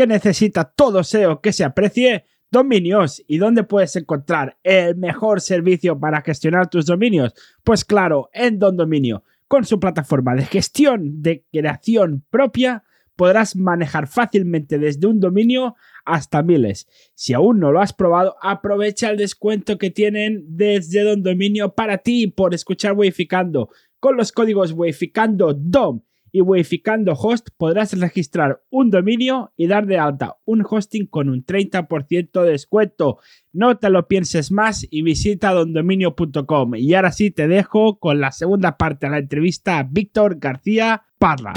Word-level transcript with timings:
¿Qué 0.00 0.06
necesita 0.06 0.64
todo 0.64 1.04
SEO 1.04 1.42
que 1.42 1.52
se 1.52 1.62
aprecie? 1.62 2.24
Dominios. 2.50 3.22
¿Y 3.26 3.36
dónde 3.36 3.64
puedes 3.64 3.94
encontrar 3.96 4.56
el 4.62 4.96
mejor 4.96 5.42
servicio 5.42 6.00
para 6.00 6.22
gestionar 6.22 6.70
tus 6.70 6.86
dominios? 6.86 7.34
Pues 7.62 7.84
claro, 7.84 8.30
en 8.32 8.58
Don 8.58 8.78
Dominio. 8.78 9.24
Con 9.46 9.66
su 9.66 9.78
plataforma 9.78 10.34
de 10.34 10.46
gestión 10.46 11.20
de 11.20 11.44
creación 11.52 12.24
propia, 12.30 12.82
podrás 13.14 13.56
manejar 13.56 14.06
fácilmente 14.06 14.78
desde 14.78 15.06
un 15.06 15.20
dominio 15.20 15.74
hasta 16.06 16.42
miles. 16.42 16.88
Si 17.14 17.34
aún 17.34 17.60
no 17.60 17.70
lo 17.70 17.82
has 17.82 17.92
probado, 17.92 18.36
aprovecha 18.40 19.10
el 19.10 19.18
descuento 19.18 19.76
que 19.76 19.90
tienen 19.90 20.46
desde 20.48 21.02
Don 21.02 21.22
Dominio 21.22 21.74
para 21.74 21.98
ti 21.98 22.26
por 22.26 22.54
escuchar 22.54 22.94
Weificando. 22.94 23.68
Con 23.98 24.16
los 24.16 24.32
códigos 24.32 24.72
Weificando 24.72 25.52
DOM 25.52 26.00
y 26.32 26.40
Weificando 26.40 27.12
Host 27.12 27.48
podrás 27.56 27.98
registrar 27.98 28.62
un 28.70 28.90
dominio 28.90 29.52
y 29.56 29.66
dar 29.66 29.86
de 29.86 29.98
alta 29.98 30.36
un 30.44 30.64
hosting 30.68 31.06
con 31.06 31.28
un 31.28 31.44
30% 31.44 32.42
de 32.42 32.50
descuento. 32.50 33.18
No 33.52 33.78
te 33.78 33.90
lo 33.90 34.08
pienses 34.08 34.52
más 34.52 34.86
y 34.90 35.02
visita 35.02 35.52
dondominio.com. 35.52 36.74
Y 36.76 36.94
ahora 36.94 37.12
sí 37.12 37.30
te 37.30 37.48
dejo 37.48 37.98
con 37.98 38.20
la 38.20 38.32
segunda 38.32 38.76
parte 38.76 39.06
de 39.06 39.12
la 39.12 39.18
entrevista 39.18 39.78
a 39.78 39.82
Víctor 39.84 40.38
García 40.38 41.02
Parra. 41.18 41.52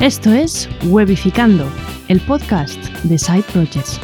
Esto 0.00 0.32
es 0.32 0.66
Webificando, 0.84 1.70
el 2.08 2.22
podcast 2.22 2.82
de 3.02 3.18
Side 3.18 3.42
Projects. 3.52 4.00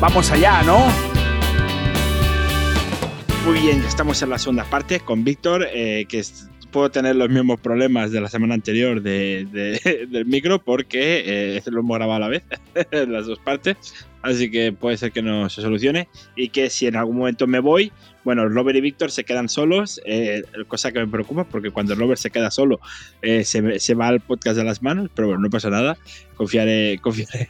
Vamos 0.00 0.32
allá, 0.32 0.64
¿no? 0.64 0.88
Muy 3.44 3.60
bien, 3.60 3.80
ya 3.80 3.86
estamos 3.86 4.20
en 4.22 4.30
la 4.30 4.40
segunda 4.40 4.64
parte 4.64 4.98
con 4.98 5.22
Víctor, 5.22 5.68
eh, 5.72 6.04
que 6.08 6.18
es 6.18 6.50
puedo 6.76 6.90
tener 6.90 7.16
los 7.16 7.30
mismos 7.30 7.58
problemas 7.58 8.12
de 8.12 8.20
la 8.20 8.28
semana 8.28 8.52
anterior 8.52 9.00
de, 9.00 9.46
del 10.10 10.26
micro 10.26 10.62
porque 10.62 11.56
eh, 11.56 11.62
lo 11.70 11.80
hemos 11.80 11.96
grabado 11.96 12.16
a 12.16 12.18
la 12.18 12.28
vez, 12.28 12.42
las 13.08 13.24
dos 13.24 13.38
partes. 13.38 13.78
Así 14.20 14.50
que 14.50 14.72
puede 14.72 14.98
ser 14.98 15.10
que 15.10 15.22
no 15.22 15.48
se 15.48 15.62
solucione 15.62 16.06
y 16.36 16.50
que 16.50 16.68
si 16.68 16.86
en 16.86 16.96
algún 16.96 17.16
momento 17.16 17.46
me 17.46 17.60
voy, 17.60 17.92
bueno, 18.24 18.46
Robert 18.50 18.76
y 18.76 18.82
Víctor 18.82 19.10
se 19.10 19.24
quedan 19.24 19.48
solos, 19.48 20.02
eh, 20.04 20.42
cosa 20.68 20.92
que 20.92 20.98
me 20.98 21.06
preocupa 21.06 21.44
porque 21.44 21.70
cuando 21.70 21.94
Robert 21.94 22.20
se 22.20 22.28
queda 22.28 22.50
solo 22.50 22.78
eh, 23.22 23.44
se, 23.44 23.80
se, 23.80 23.94
va 23.94 24.08
al 24.08 24.20
podcast 24.20 24.58
de 24.58 24.64
las 24.64 24.82
manos, 24.82 25.08
pero 25.14 25.28
bueno, 25.28 25.44
no 25.44 25.48
pasa 25.48 25.70
nada, 25.70 25.96
confiaré, 26.34 26.98
confiaré 27.02 27.48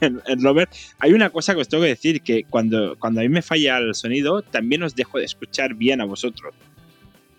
en, 0.00 0.20
en, 0.26 0.42
Robert. 0.42 0.68
Hay 0.98 1.12
una 1.12 1.30
cosa 1.30 1.54
que 1.54 1.60
os 1.60 1.68
tengo 1.68 1.84
que 1.84 1.90
decir, 1.90 2.22
que 2.22 2.42
cuando, 2.42 2.96
cuando 2.98 3.20
a 3.20 3.22
mí 3.22 3.28
me 3.28 3.42
falla 3.42 3.78
el 3.78 3.94
sonido, 3.94 4.42
también 4.42 4.82
os 4.82 4.96
dejo 4.96 5.18
de 5.18 5.26
escuchar 5.26 5.74
bien 5.74 6.00
a 6.00 6.06
vosotros. 6.06 6.52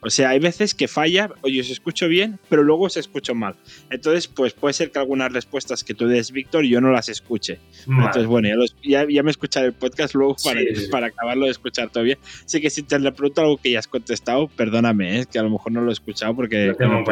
O 0.05 0.09
sea, 0.11 0.29
hay 0.29 0.39
veces 0.39 0.75
que 0.75 0.87
falla, 0.87 1.31
oye, 1.41 1.59
os 1.61 1.69
escucho 1.71 2.07
bien, 2.07 2.37
pero 2.47 2.61
luego 2.61 2.83
os 2.83 2.95
escucho 2.95 3.33
mal. 3.33 3.55
Entonces, 3.89 4.27
pues 4.27 4.53
puede 4.53 4.73
ser 4.73 4.91
que 4.91 4.99
algunas 4.99 5.33
respuestas 5.33 5.83
que 5.83 5.95
tú 5.95 6.07
des, 6.07 6.31
Víctor, 6.31 6.63
yo 6.63 6.79
no 6.79 6.91
las 6.91 7.09
escuche. 7.09 7.59
Entonces, 7.87 8.27
bueno, 8.27 8.49
ya, 8.83 9.07
ya, 9.09 9.23
me 9.23 9.31
escucharé 9.31 9.65
el 9.65 9.73
podcast 9.73 10.13
luego 10.13 10.35
para, 10.43 10.61
para, 10.91 11.07
acabarlo 11.07 11.45
de 11.45 11.51
escuchar 11.51 11.89
todo 11.89 12.03
bien. 12.03 12.19
Así 12.45 12.61
que 12.61 12.69
si 12.69 12.83
te 12.83 12.99
le 12.99 13.11
pregunto 13.13 13.41
algo 13.41 13.57
que 13.57 13.71
ya 13.71 13.79
has 13.79 13.87
contestado, 13.87 14.47
perdóname, 14.47 15.17
es 15.17 15.25
¿eh? 15.25 15.29
que 15.31 15.39
a 15.39 15.43
lo 15.43 15.49
mejor 15.49 15.71
no 15.71 15.81
lo 15.81 15.89
he 15.89 15.93
escuchado 15.93 16.35
porque 16.35 16.75
no, 16.79 17.03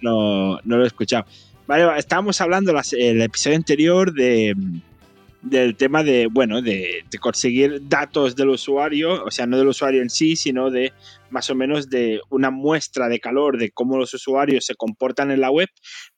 no, 0.00 0.60
no, 0.62 0.76
lo 0.76 0.84
he 0.84 0.86
escuchado. 0.86 1.26
Vale, 1.66 1.98
estábamos 1.98 2.40
hablando 2.40 2.72
el 2.92 3.20
episodio 3.20 3.56
anterior 3.56 4.12
de 4.12 4.54
del 5.44 5.76
tema 5.76 6.02
de, 6.02 6.26
bueno, 6.26 6.62
de, 6.62 7.04
de, 7.10 7.18
conseguir 7.18 7.82
datos 7.86 8.34
del 8.34 8.48
usuario, 8.48 9.22
o 9.24 9.30
sea, 9.30 9.46
no 9.46 9.58
del 9.58 9.68
usuario 9.68 10.00
en 10.00 10.08
sí, 10.08 10.36
sino 10.36 10.70
de 10.70 10.92
más 11.34 11.50
o 11.50 11.56
menos 11.56 11.90
de 11.90 12.20
una 12.30 12.52
muestra 12.52 13.08
de 13.08 13.18
calor 13.18 13.58
de 13.58 13.72
cómo 13.72 13.98
los 13.98 14.14
usuarios 14.14 14.64
se 14.64 14.76
comportan 14.76 15.32
en 15.32 15.40
la 15.40 15.50
web, 15.50 15.68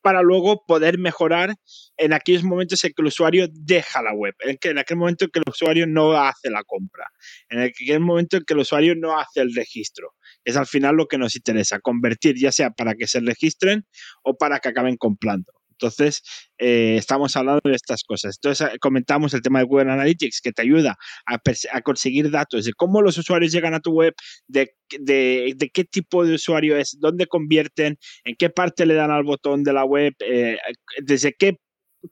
para 0.03 0.21
luego 0.21 0.63
poder 0.67 0.99
mejorar 0.99 1.55
en 1.97 2.13
aquellos 2.13 2.45
momentos 2.45 2.85
en 2.85 2.93
que 2.95 3.01
el 3.01 3.07
usuario 3.07 3.49
deja 3.51 4.03
la 4.03 4.13
web, 4.13 4.35
en, 4.41 4.59
que, 4.59 4.69
en 4.69 4.79
aquel 4.79 4.99
momento 4.99 5.25
en 5.25 5.31
que 5.31 5.39
el 5.39 5.51
usuario 5.51 5.87
no 5.87 6.13
hace 6.13 6.51
la 6.51 6.63
compra, 6.65 7.07
en 7.49 7.61
aquel 7.61 8.01
momento 8.01 8.37
en 8.37 8.45
que 8.45 8.53
el 8.53 8.61
usuario 8.61 8.95
no 8.95 9.19
hace 9.19 9.41
el 9.41 9.55
registro. 9.55 10.13
Es 10.45 10.59
al 10.59 10.67
final 10.67 10.97
lo 10.97 11.07
que 11.07 11.17
nos 11.17 11.35
interesa, 11.35 11.81
convertir 11.81 12.37
ya 12.39 12.53
sea 12.53 12.71
para 12.71 12.95
que 12.95 13.07
se 13.07 13.21
registren 13.21 13.87
o 14.23 14.37
para 14.37 14.59
que 14.61 14.69
acaben 14.69 14.99
comprando. 14.99 15.56
Entonces, 15.79 16.23
eh, 16.59 16.97
estamos 16.97 17.37
hablando 17.37 17.61
de 17.65 17.75
estas 17.75 18.03
cosas. 18.05 18.37
Entonces, 18.39 18.69
eh, 18.75 18.79
comentamos 18.79 19.35
el 19.35 19.43
tema 19.43 19.59
de 19.61 19.67
Google 19.67 19.93
Analytics, 19.93 20.41
que 20.41 20.53
te 20.53 20.63
ayuda 20.63 20.97
a, 21.27 21.39
a 21.73 21.81
conseguir 21.83 22.31
datos 22.31 22.65
de 22.65 22.73
cómo 22.73 23.03
los 23.03 23.19
usuarios 23.19 23.53
llegan 23.53 23.75
a 23.75 23.81
tu 23.81 23.93
web, 23.93 24.15
de, 24.49 24.75
de, 24.99 25.55
de, 25.57 25.71
qué 25.71 25.85
tipo 25.85 26.25
de 26.25 26.35
usuario 26.35 26.77
es, 26.77 26.97
dónde 26.99 27.27
convierten, 27.27 27.99
en 28.25 28.37
qué 28.37 28.51
parte 28.51 28.87
le 28.87 28.95
dan 28.95 29.11
al 29.11 29.25
botón 29.25 29.63
de 29.65 29.73
la 29.73 29.85
web, 29.85 30.15
eh, 30.21 30.59
desde 31.03 31.35
qué 31.35 31.59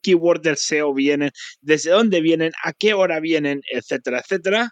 keyword 0.03 0.43
del 0.43 0.57
SEO 0.57 0.93
vienen, 0.95 1.31
desde 1.61 1.91
dónde 1.91 2.21
vienen, 2.21 2.53
a 2.65 2.73
qué 2.73 2.95
hora 2.95 3.21
vienen, 3.21 3.61
etcétera, 3.71 4.21
etcétera. 4.21 4.71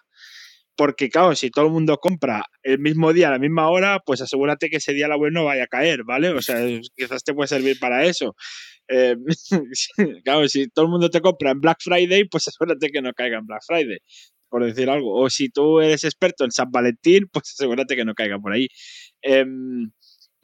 Porque, 0.75 1.09
claro, 1.09 1.35
si 1.35 1.51
todo 1.51 1.65
el 1.65 1.71
mundo 1.71 1.97
compra 1.97 2.45
el 2.63 2.79
mismo 2.79 3.13
día, 3.13 3.27
a 3.27 3.31
la 3.31 3.39
misma 3.39 3.69
hora, 3.69 3.99
pues 4.05 4.21
asegúrate 4.21 4.69
que 4.69 4.77
ese 4.77 4.93
día 4.93 5.07
la 5.07 5.17
web 5.17 5.31
no 5.31 5.45
vaya 5.45 5.65
a 5.65 5.67
caer, 5.67 6.03
¿vale? 6.03 6.29
O 6.29 6.41
sea, 6.41 6.57
quizás 6.95 7.23
te 7.23 7.33
puede 7.33 7.47
servir 7.47 7.77
para 7.79 8.05
eso. 8.05 8.35
Eh, 8.89 9.15
claro, 10.23 10.47
si 10.47 10.67
todo 10.69 10.85
el 10.85 10.91
mundo 10.91 11.09
te 11.09 11.21
compra 11.21 11.51
en 11.51 11.61
Black 11.61 11.77
Friday, 11.81 12.25
pues 12.29 12.47
asegúrate 12.47 12.89
que 12.89 13.01
no 13.01 13.13
caiga 13.13 13.37
en 13.37 13.45
Black 13.45 13.61
Friday, 13.65 13.99
por 14.49 14.65
decir 14.65 14.89
algo. 14.89 15.13
O 15.21 15.29
si 15.29 15.49
tú 15.49 15.79
eres 15.79 16.03
experto 16.03 16.43
en 16.43 16.51
San 16.51 16.71
Valentín, 16.71 17.27
pues 17.31 17.53
asegúrate 17.57 17.95
que 17.95 18.05
no 18.05 18.13
caiga 18.13 18.39
por 18.39 18.53
ahí. 18.53 18.67
Em, 19.21 19.91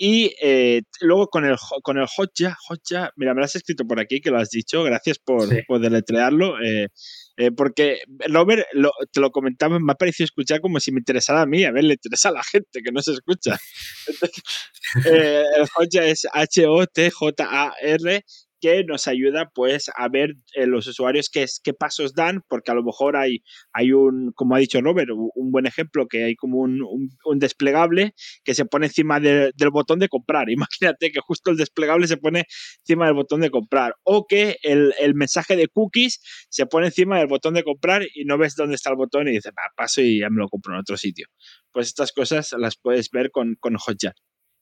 y 0.02 0.34
eh, 0.42 0.84
luego 1.02 1.28
con 1.28 1.44
el, 1.44 1.58
con 1.84 1.98
el 1.98 2.08
Hotja, 2.08 2.56
Hotja, 2.70 3.12
mira, 3.18 3.34
me 3.34 3.40
lo 3.42 3.46
has 3.46 3.58
escrito 3.58 3.86
por 3.86 4.00
aquí, 4.00 4.22
que 4.22 4.32
lo 4.32 4.40
has 4.40 4.50
dicho, 4.50 4.82
gracias 4.82 5.20
por, 5.20 5.50
por 5.68 5.82
deletrearlo. 5.82 6.56
Eh, 6.64 6.88
eh, 7.36 7.52
porque 7.52 8.04
Robert, 8.30 8.66
lo, 8.72 8.94
te 9.12 9.20
lo 9.20 9.30
comentaba, 9.32 9.78
me 9.78 9.92
ha 9.92 9.96
parecido 9.96 10.24
escuchar 10.24 10.62
como 10.62 10.80
si 10.80 10.94
me 10.94 11.00
interesara 11.00 11.42
a 11.42 11.46
mí, 11.46 11.66
a 11.66 11.74
ver, 11.74 11.84
le 11.84 11.96
interesa 11.96 12.30
a 12.30 12.32
la 12.32 12.44
gente 12.44 12.82
que 12.82 12.94
no 12.94 13.02
se 13.02 13.12
escucha. 13.12 13.60
eh, 15.06 15.44
el 15.58 15.68
Hotjar 15.68 16.06
es 16.06 16.26
H-O-T-J-A-R 16.32 18.24
que 18.60 18.84
nos 18.84 19.08
ayuda 19.08 19.50
pues 19.54 19.90
a 19.96 20.08
ver 20.10 20.36
eh, 20.54 20.66
los 20.66 20.88
usuarios 20.88 21.30
qué, 21.30 21.46
qué 21.64 21.74
pasos 21.74 22.14
dan, 22.14 22.42
porque 22.48 22.72
a 22.72 22.74
lo 22.74 22.84
mejor 22.84 23.16
hay, 23.16 23.44
hay 23.74 23.92
un, 23.92 24.32
como 24.34 24.56
ha 24.56 24.60
dicho 24.60 24.82
Robert, 24.82 25.10
un 25.12 25.52
buen 25.52 25.66
ejemplo, 25.66 26.08
que 26.08 26.24
hay 26.26 26.36
como 26.36 26.60
un, 26.60 26.82
un, 27.26 27.40
desplegable 27.40 28.14
que 28.44 28.54
se 28.54 28.66
pone 28.66 28.88
encima 28.88 29.20
de, 29.20 29.52
del 29.56 29.70
botón 29.70 30.00
de 30.00 30.10
comprar. 30.10 30.50
Imagínate 30.50 31.12
que 31.12 31.20
justo 31.22 31.52
el 31.52 31.58
desplegable 31.58 32.08
se 32.08 32.18
pone 32.18 32.46
encima 32.80 33.06
del 33.06 33.16
botón 33.16 33.42
de 33.42 33.50
comprar, 33.50 33.96
o 34.04 34.26
que 34.28 34.58
el, 34.64 34.94
el 35.00 35.16
mensaje 35.16 35.56
de 35.56 35.68
cookies 35.68 36.22
se 36.50 36.66
pone 36.66 36.88
encima 36.88 37.18
del 37.20 37.28
botón 37.28 37.54
de 37.54 37.64
comprar 37.64 38.04
y 38.14 38.26
no 38.26 38.38
ves 38.38 38.56
dónde 38.56 38.76
está 38.76 38.90
el 38.90 38.98
botón 38.98 39.28
y 39.28 39.32
dices, 39.32 39.52
paso 39.76 40.02
y 40.02 40.20
ya 40.20 40.30
me 40.30 40.42
lo 40.42 40.50
compro 40.50 40.74
en 40.74 40.80
otro 40.80 40.98
sitio. 40.98 41.28
Pues 41.72 41.88
estas 41.88 42.12
cosas 42.12 42.54
las 42.58 42.78
puedes 42.78 43.10
ver 43.12 43.32
con, 43.32 43.56
con 43.60 43.76
Hotjar. 43.76 44.16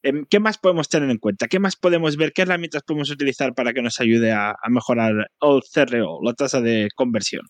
Em, 0.03 0.25
¿Qué 0.29 0.39
más 0.39 0.57
podemos 0.57 0.89
tener 0.89 1.09
en 1.09 1.17
cuenta? 1.17 1.47
¿Qué 1.47 1.59
más 1.59 1.75
podemos 1.75 2.17
ver? 2.17 2.31
¿Qué 2.33 2.43
herramientas 2.43 2.83
podemos 2.83 3.09
utilizar 3.09 3.53
para 3.53 3.73
que 3.73 3.81
nos 3.81 3.99
ayude 3.99 4.31
a, 4.31 4.55
mejorar 4.69 5.29
el 5.41 5.61
CRO, 5.73 6.19
la 6.23 6.33
tasa 6.33 6.61
de 6.61 6.89
conversión? 6.95 7.45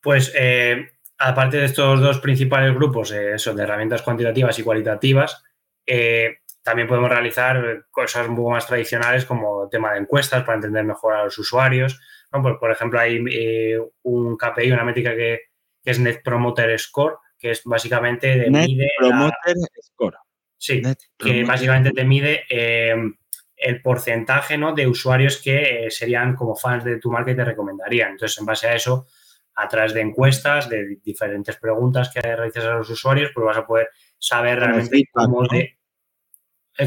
Pues 0.00 0.32
eh, 0.36 0.90
aparte 1.18 1.58
de 1.58 1.64
estos 1.64 2.00
dos 2.00 2.18
principales 2.18 2.74
grupos, 2.74 3.12
eh, 3.12 3.38
son 3.38 3.56
de 3.56 3.64
herramientas 3.64 4.02
cuantitativas 4.02 4.58
y 4.58 4.62
cualitativas, 4.62 5.42
eh, 5.86 6.38
también 6.62 6.86
podemos 6.86 7.10
realizar 7.10 7.86
cosas 7.90 8.28
un 8.28 8.36
poco 8.36 8.50
más 8.50 8.66
tradicionales 8.66 9.24
como 9.24 9.68
tema 9.68 9.92
de 9.92 9.98
encuestas 9.98 10.44
para 10.44 10.56
entender 10.56 10.84
mejor 10.84 11.14
a 11.14 11.24
los 11.24 11.36
usuarios. 11.38 12.00
Por, 12.30 12.58
por, 12.60 12.70
ejemplo, 12.70 13.00
hay 13.00 13.18
un 14.02 14.36
KPI, 14.36 14.70
una 14.70 14.84
métrica 14.84 15.14
que, 15.14 15.40
es 15.84 15.98
Net 15.98 16.22
Promoter 16.22 16.78
Score, 16.78 17.16
que 17.36 17.50
es 17.50 17.62
básicamente 17.64 18.28
de 18.38 18.48
Net 18.48 18.68
Promoter 18.96 19.56
Score. 19.82 20.16
Sí, 20.62 20.80
que 21.18 21.42
básicamente 21.42 21.90
te 21.90 22.04
mide 22.04 22.44
eh, 22.48 22.94
el 23.56 23.82
porcentaje 23.82 24.56
¿no? 24.56 24.72
de 24.72 24.86
usuarios 24.86 25.42
que 25.42 25.86
eh, 25.86 25.90
serían 25.90 26.36
como 26.36 26.54
fans 26.54 26.84
de 26.84 27.00
tu 27.00 27.10
marca 27.10 27.32
y 27.32 27.36
te 27.36 27.44
recomendarían. 27.44 28.12
Entonces, 28.12 28.38
en 28.38 28.46
base 28.46 28.68
a 28.68 28.76
eso, 28.76 29.08
a 29.56 29.66
través 29.66 29.92
de 29.92 30.02
encuestas, 30.02 30.68
de 30.68 30.98
diferentes 31.02 31.56
preguntas 31.56 32.12
que 32.14 32.20
realizas 32.20 32.64
a 32.66 32.74
los 32.74 32.88
usuarios, 32.90 33.32
pues 33.34 33.44
vas 33.44 33.56
a 33.56 33.66
poder 33.66 33.88
saber 34.20 34.60
realmente 34.60 35.02
cómo 35.10 35.48
de... 35.48 35.76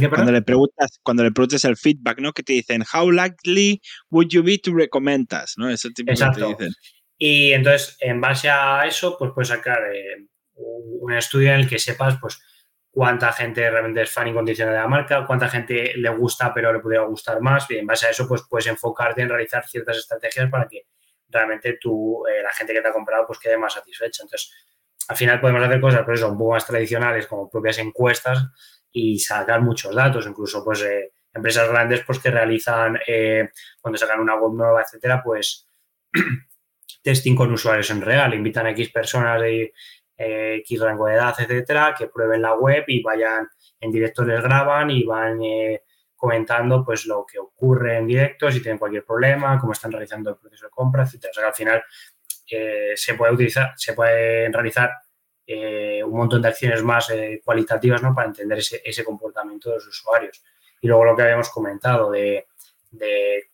cuando 0.09 0.31
le 0.31 0.41
preguntas, 0.41 0.97
cuando 1.03 1.23
le 1.25 1.33
preguntas 1.33 1.65
el 1.65 1.75
feedback, 1.75 2.19
¿no? 2.21 2.31
Que 2.31 2.43
te 2.43 2.53
dicen, 2.53 2.81
how 2.93 3.11
likely 3.11 3.81
would 4.09 4.29
you 4.29 4.41
be 4.41 4.57
to 4.57 4.73
recommend 4.73 5.27
us, 5.33 5.55
¿no? 5.57 5.67
Tipo 5.93 6.13
Exacto. 6.13 6.55
te 6.55 6.63
dicen. 6.63 6.73
Y 7.17 7.51
entonces, 7.51 7.97
en 7.99 8.21
base 8.21 8.49
a 8.49 8.85
eso, 8.85 9.17
pues 9.19 9.31
puedes 9.35 9.49
sacar 9.49 9.79
eh, 9.93 10.29
un 10.55 11.11
estudio 11.11 11.49
en 11.49 11.59
el 11.59 11.67
que 11.67 11.77
sepas, 11.77 12.17
pues, 12.21 12.39
cuánta 12.95 13.33
gente 13.33 13.69
realmente 13.69 14.03
es 14.03 14.09
fan 14.09 14.29
incondicional 14.29 14.73
de 14.73 14.79
la 14.79 14.87
marca, 14.87 15.25
cuánta 15.25 15.49
gente 15.49 15.91
le 15.97 16.09
gusta 16.11 16.53
pero 16.53 16.71
le 16.71 16.79
podría 16.79 17.01
gustar 17.01 17.41
más. 17.41 17.69
Y 17.69 17.77
en 17.77 17.85
base 17.85 18.07
a 18.07 18.11
eso, 18.11 18.25
pues 18.25 18.43
puedes 18.49 18.67
enfocarte 18.67 19.21
en 19.21 19.27
realizar 19.27 19.67
ciertas 19.67 19.97
estrategias 19.97 20.49
para 20.49 20.65
que 20.65 20.87
realmente 21.27 21.71
eh, 21.71 22.41
la 22.41 22.53
gente 22.53 22.73
que 22.73 22.79
te 22.79 22.87
ha 22.87 22.93
comprado, 22.93 23.27
pues 23.27 23.37
quede 23.39 23.57
más 23.57 23.73
satisfecha. 23.73 24.23
Entonces, 24.23 24.49
al 25.09 25.17
final 25.17 25.41
podemos 25.41 25.61
hacer 25.61 25.81
cosas, 25.81 26.03
pues 26.05 26.21
eso, 26.21 26.31
un 26.31 26.37
poco 26.37 26.51
más 26.51 26.65
tradicionales, 26.65 27.27
como 27.27 27.49
propias 27.49 27.79
encuestas 27.79 28.47
y 28.93 29.19
sacar 29.19 29.59
muchos 29.59 29.93
datos, 29.93 30.25
incluso 30.25 30.63
pues 30.63 30.81
eh, 30.83 31.11
empresas 31.33 31.67
grandes 31.67 32.01
pues 32.05 32.19
que 32.19 32.31
realizan, 32.31 32.97
eh, 33.05 33.49
cuando 33.81 33.97
sacan 33.97 34.21
una 34.21 34.35
web 34.35 34.53
nueva, 34.53 34.83
etcétera, 34.83 35.21
pues 35.21 35.67
testing 37.03 37.35
con 37.35 37.51
usuarios 37.51 37.89
en 37.89 37.99
real, 37.99 38.33
invitan 38.33 38.67
a 38.67 38.69
X 38.69 38.89
personas 38.89 39.41
de 39.41 39.73
eh, 40.17 40.57
X 40.61 40.79
rango 40.81 41.07
de 41.07 41.15
edad, 41.15 41.35
etcétera, 41.37 41.95
que 41.97 42.07
prueben 42.07 42.41
la 42.41 42.53
web 42.55 42.83
y 42.87 43.01
vayan 43.01 43.47
en 43.79 43.91
directo, 43.91 44.23
les 44.23 44.41
graban 44.41 44.89
y 44.89 45.03
van 45.03 45.39
comentando 46.15 46.83
pues 46.83 47.05
lo 47.05 47.25
que 47.25 47.37
ocurre 47.37 47.97
en 47.97 48.07
directo, 48.07 48.49
si 48.51 48.61
tienen 48.61 48.79
cualquier 48.79 49.03
problema, 49.03 49.59
cómo 49.59 49.73
están 49.73 49.91
realizando 49.91 50.31
el 50.31 50.37
proceso 50.37 50.65
de 50.65 50.71
compra, 50.71 51.03
etcétera. 51.03 51.31
O 51.31 51.33
sea 51.33 51.43
que 51.43 51.47
al 51.47 51.53
final 51.53 51.83
se 52.95 53.13
puede 53.15 53.33
utilizar, 53.33 53.73
se 53.75 53.93
pueden 53.93 54.51
realizar 54.53 54.91
eh, 55.47 56.03
un 56.03 56.17
montón 56.17 56.41
de 56.41 56.47
acciones 56.47 56.81
más 56.81 57.11
eh, 57.11 57.39
cualitativas 57.43 58.01
¿no? 58.01 58.15
para 58.15 58.27
entender 58.27 58.57
ese, 58.57 59.03
comportamiento 59.03 59.69
de 59.69 59.75
los 59.75 59.87
usuarios. 59.87 60.43
Y 60.81 60.87
luego 60.87 61.05
lo 61.05 61.15
que 61.15 61.21
habíamos 61.21 61.49
comentado 61.49 62.09
de, 62.09 62.47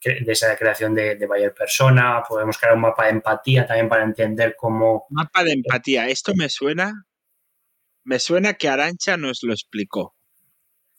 esa 0.04 0.56
creación 0.58 0.94
de, 0.94 1.16
de 1.16 1.28
buyer 1.28 1.54
persona, 1.54 2.24
podemos 2.28 2.58
crear 2.58 2.76
un 2.76 2.82
mapa 2.82 3.06
de 3.06 3.12
empatía 3.12 3.66
también 3.66 3.90
para 3.90 4.04
entender 4.04 4.56
cómo... 4.58 5.06
Mapa 5.10 5.44
de 5.44 5.54
empatía, 5.54 6.08
esto 6.10 6.34
me 6.36 6.50
suena, 6.50 7.06
me 8.04 8.20
suena 8.20 8.54
que 8.54 8.70
Arancha 8.70 9.18
nos 9.18 9.40
lo 9.44 9.54
explicó, 9.54 10.16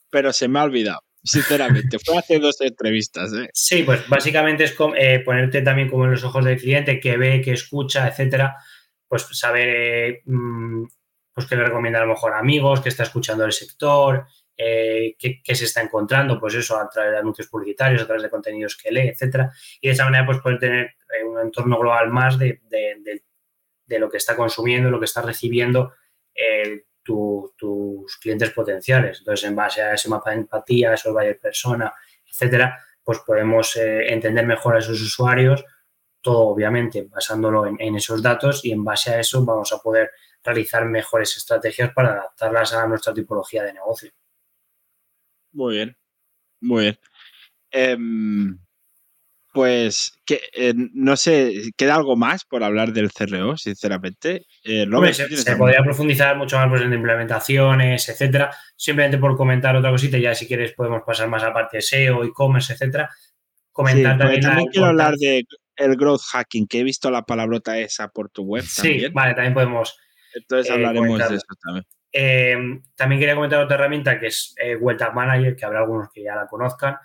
pero 0.09 0.33
se 0.33 0.47
me 0.47 0.59
ha 0.59 0.63
olvidado. 0.63 1.01
Sinceramente, 1.25 1.99
fue 2.05 2.17
hace 2.17 2.39
dos 2.39 2.59
entrevistas. 2.59 3.31
¿eh? 3.33 3.49
Sí, 3.53 3.83
pues 3.83 4.07
básicamente 4.09 4.65
es 4.65 4.73
ponerte 4.73 5.61
también 5.61 5.89
como 5.89 6.05
en 6.05 6.11
los 6.11 6.23
ojos 6.23 6.43
del 6.43 6.59
cliente, 6.59 6.99
que 6.99 7.17
ve, 7.17 7.41
que 7.41 7.53
escucha, 7.53 8.07
etcétera, 8.07 8.57
pues 9.07 9.25
saber 9.31 9.69
eh, 9.69 10.21
mm, 10.25 10.83
pues 11.33 11.47
qué 11.47 11.55
le 11.55 11.65
recomienda 11.65 11.99
a 11.99 12.05
lo 12.05 12.13
mejor 12.13 12.33
amigos, 12.33 12.81
qué 12.81 12.89
está 12.89 13.03
escuchando 13.03 13.45
el 13.45 13.53
sector, 13.53 14.25
eh, 14.57 15.15
qué, 15.17 15.55
se 15.55 15.65
está 15.65 15.81
encontrando, 15.81 16.39
pues 16.39 16.55
eso, 16.55 16.77
a 16.77 16.89
través 16.89 17.13
de 17.13 17.17
anuncios 17.17 17.47
publicitarios, 17.47 18.01
a 18.01 18.05
través 18.05 18.23
de 18.23 18.29
contenidos 18.29 18.77
que 18.77 18.91
lee, 18.91 19.09
etcétera. 19.09 19.51
Y 19.81 19.87
de 19.87 19.93
esa 19.93 20.05
manera, 20.05 20.25
pues 20.25 20.39
poder 20.39 20.59
tener 20.59 20.95
eh, 21.19 21.23
un 21.23 21.39
entorno 21.39 21.77
global 21.79 22.09
más 22.09 22.37
de, 22.37 22.61
lo 23.87 24.09
que 24.09 24.17
está 24.17 24.35
consumiendo, 24.35 24.89
lo 24.89 24.99
que 24.99 25.05
está 25.05 25.21
recibiendo 25.21 25.93
tus 27.03 28.17
clientes 28.17 28.49
potenciales. 28.51 29.19
Entonces, 29.19 29.47
en 29.47 29.55
base 29.55 29.81
a 29.81 29.93
ese 29.93 30.09
mapa 30.09 30.31
de 30.31 30.37
empatía, 30.37 30.91
a 30.91 30.93
esos 30.95 31.15
de 31.15 31.35
persona, 31.35 31.93
etcétera, 32.25 32.79
pues 33.03 33.19
podemos 33.19 33.75
entender 33.75 34.45
mejor 34.45 34.75
a 34.75 34.79
esos 34.79 34.99
usuarios 34.99 35.63
todo 36.23 36.47
obviamente 36.47 37.03
basándolo 37.03 37.67
en, 37.67 37.95
esos 37.95 38.23
datos 38.23 38.63
y 38.63 38.71
en 38.71 38.83
base 38.83 39.11
a 39.11 39.19
eso 39.19 39.43
vamos 39.45 39.71
a 39.73 39.77
poder 39.77 40.11
realizar 40.41 40.85
mejores 40.85 41.35
estrategias 41.37 41.93
para 41.93 42.13
adaptarlas 42.13 42.73
a 42.73 42.87
nuestra 42.87 43.13
tipología 43.13 43.61
de 43.63 43.73
negocio. 43.73 44.11
Muy 45.53 45.75
bien, 45.75 45.97
muy 46.61 46.83
bien. 46.83 46.99
Em, 47.71 48.59
pues 49.53 50.13
que 50.25 50.41
eh, 50.53 50.73
no 50.75 51.15
sé, 51.15 51.53
¿queda 51.77 51.95
algo 51.95 52.15
más 52.15 52.43
por 52.43 52.63
hablar 52.63 52.91
del 52.91 53.11
CRO, 53.11 53.55
sinceramente? 53.55 54.47
Eh, 54.63 54.87
se, 55.13 55.55
podría 55.55 55.83
profundizar 55.83 56.35
mucho 56.35 56.57
más 56.57 56.69
pues, 56.69 56.81
en 56.81 56.91
implementaciones, 56.91 58.09
etcétera. 58.09 58.51
Simplemente 58.75 59.19
por 59.19 59.37
comentar 59.37 59.75
otra 59.75 59.91
cosita, 59.91 60.17
ya 60.17 60.33
si 60.33 60.47
quieres 60.47 60.73
podemos 60.73 61.03
pasar 61.05 61.29
más 61.29 61.43
a 61.43 61.53
parte 61.53 61.77
de 61.77 61.81
SEO, 61.81 62.23
e-commerce, 62.23 62.73
etcétera. 62.73 63.09
Comentar 63.71 64.17
también, 64.17 64.41
también 64.41 64.67
quiero 64.69 64.87
hablar 64.87 65.15
de 65.15 65.43
el 65.75 65.95
growth 65.95 66.21
hacking, 66.31 66.67
que 66.67 66.79
he 66.79 66.83
visto 66.83 67.11
la 67.11 67.23
palabrota 67.23 67.77
esa 67.77 68.07
por 68.07 68.29
tu 68.29 68.43
web. 68.43 68.63
Sí, 68.63 69.05
vale, 69.13 69.35
también 69.35 69.53
podemos. 69.53 69.95
Entonces 70.33 70.69
eh, 70.69 70.73
hablaremos 70.73 71.19
de 71.29 71.35
eso 71.35 71.45
también. 71.63 71.85
Eh, 72.15 72.55
también 72.95 73.19
quería 73.19 73.33
comentar 73.33 73.59
otra 73.59 73.75
herramienta 73.75 74.19
que 74.19 74.27
es 74.27 74.55
eh, 74.61 74.77
Manager, 75.13 75.55
que 75.55 75.65
habrá 75.65 75.79
algunos 75.79 76.09
que 76.13 76.23
ya 76.23 76.35
la 76.35 76.45
conozcan, 76.45 76.95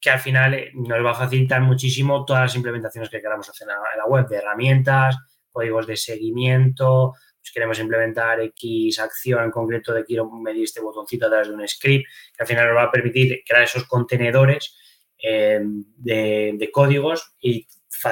que 0.00 0.08
al 0.08 0.18
final 0.18 0.54
eh, 0.54 0.70
nos 0.74 1.04
va 1.04 1.10
a 1.10 1.14
facilitar 1.14 1.60
muchísimo 1.60 2.24
todas 2.24 2.42
las 2.42 2.56
implementaciones 2.56 3.10
que 3.10 3.20
queramos 3.20 3.48
hacer 3.50 3.68
en 3.68 3.98
la, 3.98 4.06
web, 4.06 4.26
de 4.26 4.36
herramientas, 4.36 5.18
códigos 5.52 5.86
de 5.86 5.96
seguimiento, 5.96 7.12
si 7.42 7.52
queremos 7.52 7.78
implementar 7.78 8.40
X 8.40 8.98
acción 8.98 9.44
en 9.44 9.50
concreto 9.50 9.92
de 9.92 10.04
quiero 10.04 10.28
medir 10.30 10.64
este 10.64 10.80
botoncito 10.80 11.26
a 11.26 11.28
través 11.28 11.48
de 11.48 11.54
un 11.54 11.68
script, 11.68 12.06
que 12.34 12.42
al 12.42 12.46
final 12.46 12.66
nos 12.66 12.76
va 12.76 12.82
a 12.84 12.90
permitir 12.90 13.42
crear 13.46 13.62
esos 13.62 13.84
contenedores 13.84 14.76
de, 15.18 16.54
de, 16.58 16.70
códigos 16.72 17.34
y 17.40 17.66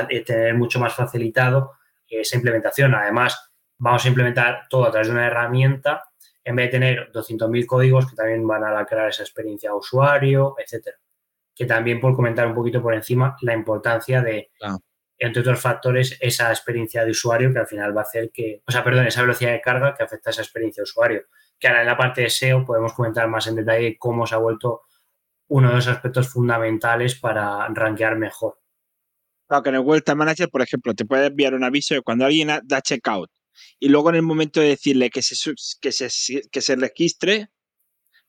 eh, 0.09 0.21
tener 0.25 0.55
mucho 0.55 0.79
más 0.79 0.95
facilitado 0.95 1.73
esa 2.09 2.37
implementación. 2.37 2.95
Además, 2.95 3.53
vamos 3.79 4.05
a 4.05 4.09
implementar 4.09 4.67
todo 4.69 4.87
a 4.87 4.91
través 4.91 5.09
de 5.09 5.15
una 5.15 5.27
herramienta 5.27 6.05
en 6.45 6.57
vez 6.57 6.67
de 6.67 6.71
tener 6.73 7.11
200.000 7.13 7.67
códigos 7.67 8.09
que 8.09 8.17
también 8.17 8.47
van 8.47 8.65
a 8.65 8.85
crear 8.85 9.09
esa 9.09 9.23
experiencia 9.23 9.71
de 9.71 9.77
usuario, 9.77 10.55
etcétera. 10.59 10.99
Que 11.55 11.65
también 11.65 12.01
por 12.01 12.15
comentar 12.15 12.47
un 12.47 12.55
poquito 12.55 12.83
por 12.83 12.95
encima 12.95 13.37
la 13.41 13.55
importancia 13.55 14.21
de, 14.21 14.51
entre 15.19 15.41
otros 15.41 15.61
factores, 15.61 16.19
esa 16.21 16.51
experiencia 16.51 17.05
de 17.05 17.13
usuario 17.13 17.53
que 17.53 17.61
al 17.61 17.67
final 17.67 17.97
va 17.97 18.03
a 18.03 18.05
hacer 18.05 18.31
que, 18.31 18.63
o 18.67 18.73
sea, 18.73 18.85
perdón, 18.85 19.07
esa 19.07 19.23
velocidad 19.23 19.53
de 19.53 19.61
carga 19.63 19.95
que 19.95 20.03
afecta 20.03 20.31
a 20.31 20.33
esa 20.33 20.43
experiencia 20.43 20.83
de 20.83 20.85
usuario. 20.85 21.23
Que 21.59 21.69
ahora 21.69 21.81
en 21.81 21.87
la 21.87 21.97
parte 21.97 22.23
de 22.23 22.31
SEO 22.31 22.65
podemos 22.65 22.93
comentar 22.93 23.27
más 23.29 23.47
en 23.47 23.57
detalle 23.57 23.97
cómo 23.99 24.27
se 24.27 24.35
ha 24.35 24.39
vuelto 24.39 24.83
uno 25.49 25.69
de 25.69 25.77
los 25.77 25.89
aspectos 25.89 26.29
fundamentales 26.29 27.15
para 27.15 27.69
rankear 27.69 28.17
mejor. 28.17 28.59
Claro, 29.47 29.63
que 29.63 29.69
en 29.71 29.77
el 29.77 29.83
Vuelta 29.83 30.15
Manager, 30.15 30.49
por 30.51 30.63
ejemplo, 30.63 30.95
te 30.95 31.05
puede 31.05 31.27
enviar 31.27 31.55
un 31.55 31.65
aviso 31.65 31.95
de 31.95 32.03
cuando 32.03 32.25
alguien 32.27 32.49
da 32.65 32.81
checkout 32.83 33.31
y 33.85 33.91
luego 33.91 34.09
en 34.09 34.15
el 34.15 34.23
momento 34.23 34.61
de 34.61 34.69
decirle 34.69 35.11
que 35.11 35.21
se, 35.21 35.37
que 35.79 35.93
se, 35.93 36.09
que 36.51 36.61
se 36.63 36.75
registre, 36.75 37.49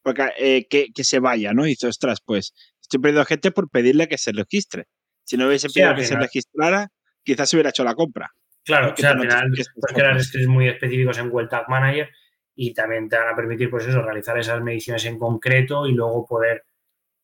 porque, 0.01 0.29
eh, 0.37 0.67
que, 0.69 0.87
que, 0.93 1.05
se 1.05 1.19
vaya, 1.19 1.53
¿no? 1.53 1.65
Y 1.65 1.69
dice, 1.69 1.87
ostras, 1.87 2.19
pues 2.25 2.53
estoy 2.81 2.99
perdiendo 2.99 3.23
gente 3.23 3.51
por 3.51 3.69
pedirle 3.69 4.09
que 4.09 4.17
se 4.17 4.33
registre. 4.33 4.87
Si 5.23 5.37
no 5.37 5.47
hubiese 5.47 5.69
pedido 5.69 5.95
que 5.95 6.03
se 6.03 6.17
registrara, 6.17 6.89
quizás 7.23 7.49
se 7.49 7.55
hubiera 7.55 7.69
hecho 7.69 7.85
la 7.85 7.95
compra. 7.95 8.31
Claro, 8.65 8.91
o 8.91 8.97
sea, 8.97 9.11
al 9.11 9.21
final 9.21 9.49
crear 9.93 10.21
scripts 10.21 10.49
muy 10.49 10.67
específicos 10.67 11.17
en 11.19 11.31
World 11.31 11.49
Manager 11.69 12.09
y 12.53 12.73
también 12.73 13.07
te 13.07 13.17
van 13.17 13.29
a 13.29 13.35
permitir, 13.37 13.69
pues 13.69 13.87
eso, 13.87 14.01
realizar 14.01 14.37
esas 14.37 14.61
mediciones 14.61 15.05
en 15.05 15.17
concreto 15.17 15.87
y 15.87 15.93
luego 15.93 16.25
poder 16.25 16.65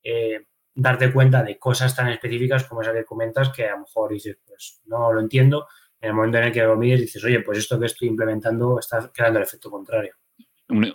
eh, 0.03 0.45
darte 0.73 1.11
cuenta 1.11 1.43
de 1.43 1.59
cosas 1.59 1.93
tan 1.93 2.07
específicas 2.07 2.63
como 2.63 2.81
esa 2.81 2.93
que 2.93 3.03
comentas 3.03 3.49
que 3.49 3.67
a 3.67 3.71
lo 3.71 3.79
mejor 3.79 4.13
dices, 4.13 4.37
pues 4.47 4.79
no 4.85 5.11
lo 5.11 5.19
entiendo. 5.19 5.67
En 6.01 6.09
el 6.09 6.15
momento 6.15 6.39
en 6.39 6.45
el 6.45 6.51
que 6.51 6.61
lo 6.63 6.75
mides 6.75 7.01
dices, 7.01 7.23
oye, 7.23 7.41
pues 7.41 7.59
esto 7.59 7.79
que 7.79 7.85
estoy 7.85 8.07
implementando 8.07 8.79
está 8.79 9.11
creando 9.13 9.39
el 9.39 9.43
efecto 9.43 9.69
contrario. 9.69 10.15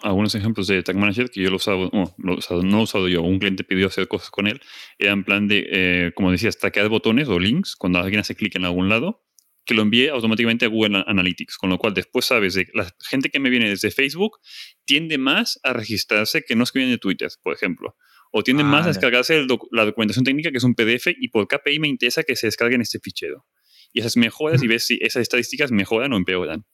algunos 0.03 0.35
ejemplos 0.35 0.67
de 0.67 0.83
Tag 0.83 0.97
Manager 0.97 1.31
que 1.31 1.41
yo 1.41 1.49
lo 1.49 1.55
he 1.55 1.57
usado, 1.57 1.91
no, 1.93 2.15
lo 2.19 2.35
he 2.35 2.39
usado, 2.39 2.63
no 2.63 2.81
he 2.81 2.83
usado 2.83 3.09
yo, 3.09 3.23
un 3.23 3.39
cliente 3.39 3.63
pidió 3.63 3.87
hacer 3.87 4.09
cosas 4.09 4.31
con 4.31 4.49
él, 4.49 4.61
era 4.99 5.13
en 5.13 5.23
plan 5.23 5.47
de, 5.47 5.67
eh, 5.71 6.13
como 6.15 6.33
decías, 6.33 6.59
taquear 6.59 6.89
botones 6.89 7.29
o 7.29 7.39
links 7.39 7.77
cuando 7.77 8.01
alguien 8.01 8.21
hace 8.21 8.35
clic 8.35 8.57
en 8.57 8.65
algún 8.65 8.89
lado, 8.89 9.23
que 9.65 9.75
lo 9.75 9.83
envíe 9.83 10.09
automáticamente 10.09 10.65
a 10.65 10.69
Google 10.69 11.05
Analytics, 11.07 11.57
con 11.57 11.71
lo 11.71 11.79
cual 11.79 11.95
después 11.95 12.25
sabes 12.25 12.55
de 12.55 12.69
la 12.75 12.89
gente 13.01 13.31
que 13.31 13.39
me 13.39 13.51
viene 13.51 13.69
desde 13.69 13.91
Facebook 13.91 14.39
tiende 14.85 15.19
más 15.19 15.61
a 15.63 15.73
registrarse 15.73 16.43
que 16.43 16.57
no 16.57 16.65
es 16.65 16.73
que 16.73 16.81
viene 16.81 16.93
de 16.93 16.99
Twitter, 16.99 17.29
por 17.43 17.53
ejemplo 17.53 17.97
o 18.33 18.43
tienden 18.43 18.67
más 18.67 18.85
a 18.85 18.89
descargarse 18.89 19.47
la 19.71 19.85
documentación 19.87 20.25
técnica, 20.25 20.51
que 20.51 20.59
es 20.59 20.65
un 20.65 20.75
PDF, 20.75 21.07
y 21.19 21.29
por 21.29 21.49
KPI 21.49 21.79
me 21.79 21.89
interesa 21.89 22.23
que 22.23 22.37
se 22.37 22.47
descarguen 22.47 22.83
este 22.83 22.99
fichero. 22.99 23.47
Y 23.97 24.01
esas 24.01 24.19
mejoras 24.19 24.63
y 24.63 24.69
ves 24.69 24.85
si 24.85 24.99
esas 25.01 25.23
estadísticas 25.23 25.73
mejoran 25.73 26.13
o 26.13 26.19
empeoran. 26.19 26.67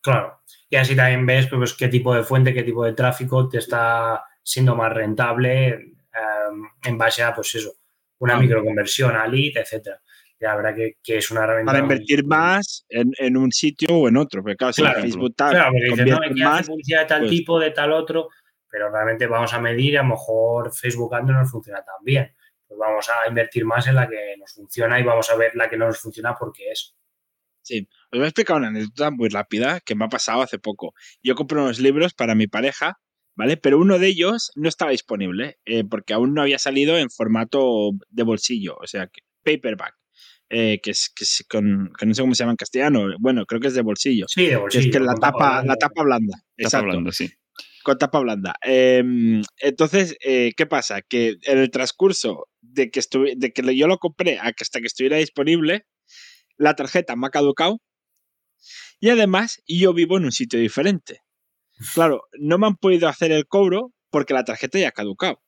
Claro. 0.00 0.40
Y 0.68 0.76
así 0.76 0.94
también 0.94 1.26
ves 1.26 1.48
pues, 1.48 1.74
qué 1.74 1.88
tipo 1.88 2.14
de 2.14 2.22
fuente, 2.22 2.54
qué 2.54 2.62
tipo 2.62 2.84
de 2.84 2.92
tráfico 2.92 3.48
te 3.48 3.58
está 3.58 4.22
siendo 4.40 4.76
más 4.76 4.92
rentable 4.92 5.66
em, 5.66 6.68
en 6.84 6.96
base 6.96 7.24
a, 7.24 7.34
pues 7.34 7.56
eso, 7.56 7.72
una 8.20 8.36
microconversión 8.36 9.16
a 9.16 9.26
lead, 9.26 9.56
etcétera. 9.56 10.00
La 10.38 10.54
verdad 10.54 10.76
que, 10.76 10.92
que, 11.02 11.18
es 11.18 11.28
una 11.32 11.42
herramienta. 11.42 11.72
Para 11.72 11.82
invertir 11.82 12.24
más 12.24 12.86
en, 12.88 13.10
en, 13.18 13.36
un 13.36 13.50
sitio 13.50 13.88
o 13.90 14.08
en 14.08 14.16
otro. 14.16 14.42
Porque 14.42 14.56
claro, 14.56 14.72
si 14.72 14.84
Facebook 14.84 15.34
tal, 15.34 15.50
claro, 15.50 15.72
porque 15.72 16.04
dices, 16.04 16.06
no, 16.36 16.44
más, 16.44 16.66
publicidad 16.68 17.00
de 17.00 17.06
tal 17.06 17.20
pues 17.22 17.30
tipo, 17.32 17.58
de 17.58 17.70
tal 17.72 17.90
otro, 17.90 18.28
pero 18.70 18.92
realmente 18.92 19.26
vamos 19.26 19.52
a 19.52 19.60
medir, 19.60 19.98
a 19.98 20.02
lo 20.02 20.10
mejor 20.10 20.72
Facebook 20.72 21.12
Ads 21.16 21.26
no 21.26 21.32
nos 21.32 21.50
funciona 21.50 21.82
tan 21.82 22.04
bien. 22.04 22.32
Pues 22.70 22.78
vamos 22.78 23.08
a 23.08 23.28
invertir 23.28 23.64
más 23.64 23.84
en 23.88 23.96
la 23.96 24.08
que 24.08 24.36
nos 24.38 24.52
funciona 24.54 25.00
y 25.00 25.02
vamos 25.02 25.28
a 25.28 25.34
ver 25.36 25.56
la 25.56 25.68
que 25.68 25.76
no 25.76 25.86
nos 25.86 25.98
funciona 25.98 26.36
porque 26.38 26.70
es. 26.70 26.94
Sí, 27.62 27.88
os 28.12 28.18
voy 28.18 28.22
a 28.26 28.28
explicar 28.28 28.56
una 28.58 28.68
anécdota 28.68 29.10
muy 29.10 29.28
rápida 29.28 29.80
que 29.80 29.96
me 29.96 30.04
ha 30.04 30.08
pasado 30.08 30.40
hace 30.42 30.60
poco. 30.60 30.94
Yo 31.20 31.34
compré 31.34 31.58
unos 31.58 31.80
libros 31.80 32.14
para 32.14 32.36
mi 32.36 32.46
pareja, 32.46 33.00
¿vale? 33.34 33.56
Pero 33.56 33.78
uno 33.80 33.98
de 33.98 34.06
ellos 34.06 34.52
no 34.54 34.68
estaba 34.68 34.92
disponible 34.92 35.58
eh, 35.64 35.82
porque 35.82 36.12
aún 36.14 36.32
no 36.32 36.42
había 36.42 36.60
salido 36.60 36.96
en 36.96 37.10
formato 37.10 37.90
de 38.08 38.22
bolsillo, 38.22 38.76
o 38.80 38.86
sea, 38.86 39.10
paperback. 39.44 39.94
eh, 40.48 40.80
que 40.80 40.92
es, 40.92 41.10
que 41.14 41.24
es 41.24 41.44
con, 41.50 41.92
que 41.98 42.06
no 42.06 42.14
sé 42.14 42.22
cómo 42.22 42.34
se 42.36 42.44
llama 42.44 42.52
en 42.52 42.56
castellano, 42.56 43.08
bueno, 43.18 43.46
creo 43.46 43.60
que 43.60 43.66
es 43.68 43.74
de 43.74 43.82
bolsillo. 43.82 44.26
Sí, 44.28 44.44
de 44.44 44.50
Que 44.50 44.56
bolsillo. 44.56 44.84
es 44.86 44.92
que 44.92 45.00
la 45.00 45.14
tapa, 45.16 45.38
la 45.56 45.60
blanda. 45.62 45.76
tapa 45.76 46.02
blanda. 46.04 46.36
Está 46.56 46.78
Exacto. 46.78 46.86
hablando, 46.86 47.10
sí. 47.12 47.30
Con 47.82 47.98
tapa 47.98 48.20
blanda. 48.20 48.54
Em, 48.62 49.42
entonces, 49.58 50.16
eh, 50.22 50.52
¿qué 50.56 50.66
pasa? 50.66 51.00
Que 51.02 51.36
en 51.42 51.58
el 51.58 51.70
transcurso 51.70 52.46
de 52.60 52.90
que, 52.90 53.00
de 53.36 53.52
que 53.52 53.76
yo 53.76 53.86
lo 53.86 53.98
compré 53.98 54.38
hasta 54.38 54.80
que 54.80 54.86
estuviera 54.86 55.16
disponible, 55.16 55.86
la 56.56 56.76
tarjeta 56.76 57.16
me 57.16 57.26
ha 57.26 57.30
caducado 57.30 57.80
y 59.00 59.08
además 59.08 59.62
yo 59.66 59.94
vivo 59.94 60.18
en 60.18 60.26
un 60.26 60.32
sitio 60.32 60.60
diferente. 60.60 61.20
Claro, 61.94 62.24
no 62.38 62.58
me 62.58 62.66
han 62.66 62.76
podido 62.76 63.08
hacer 63.08 63.32
el 63.32 63.46
cobro 63.46 63.92
porque 64.10 64.34
la 64.34 64.44
tarjeta 64.44 64.78
ya 64.78 64.88
ha 64.88 64.92
caducado. 64.92 65.40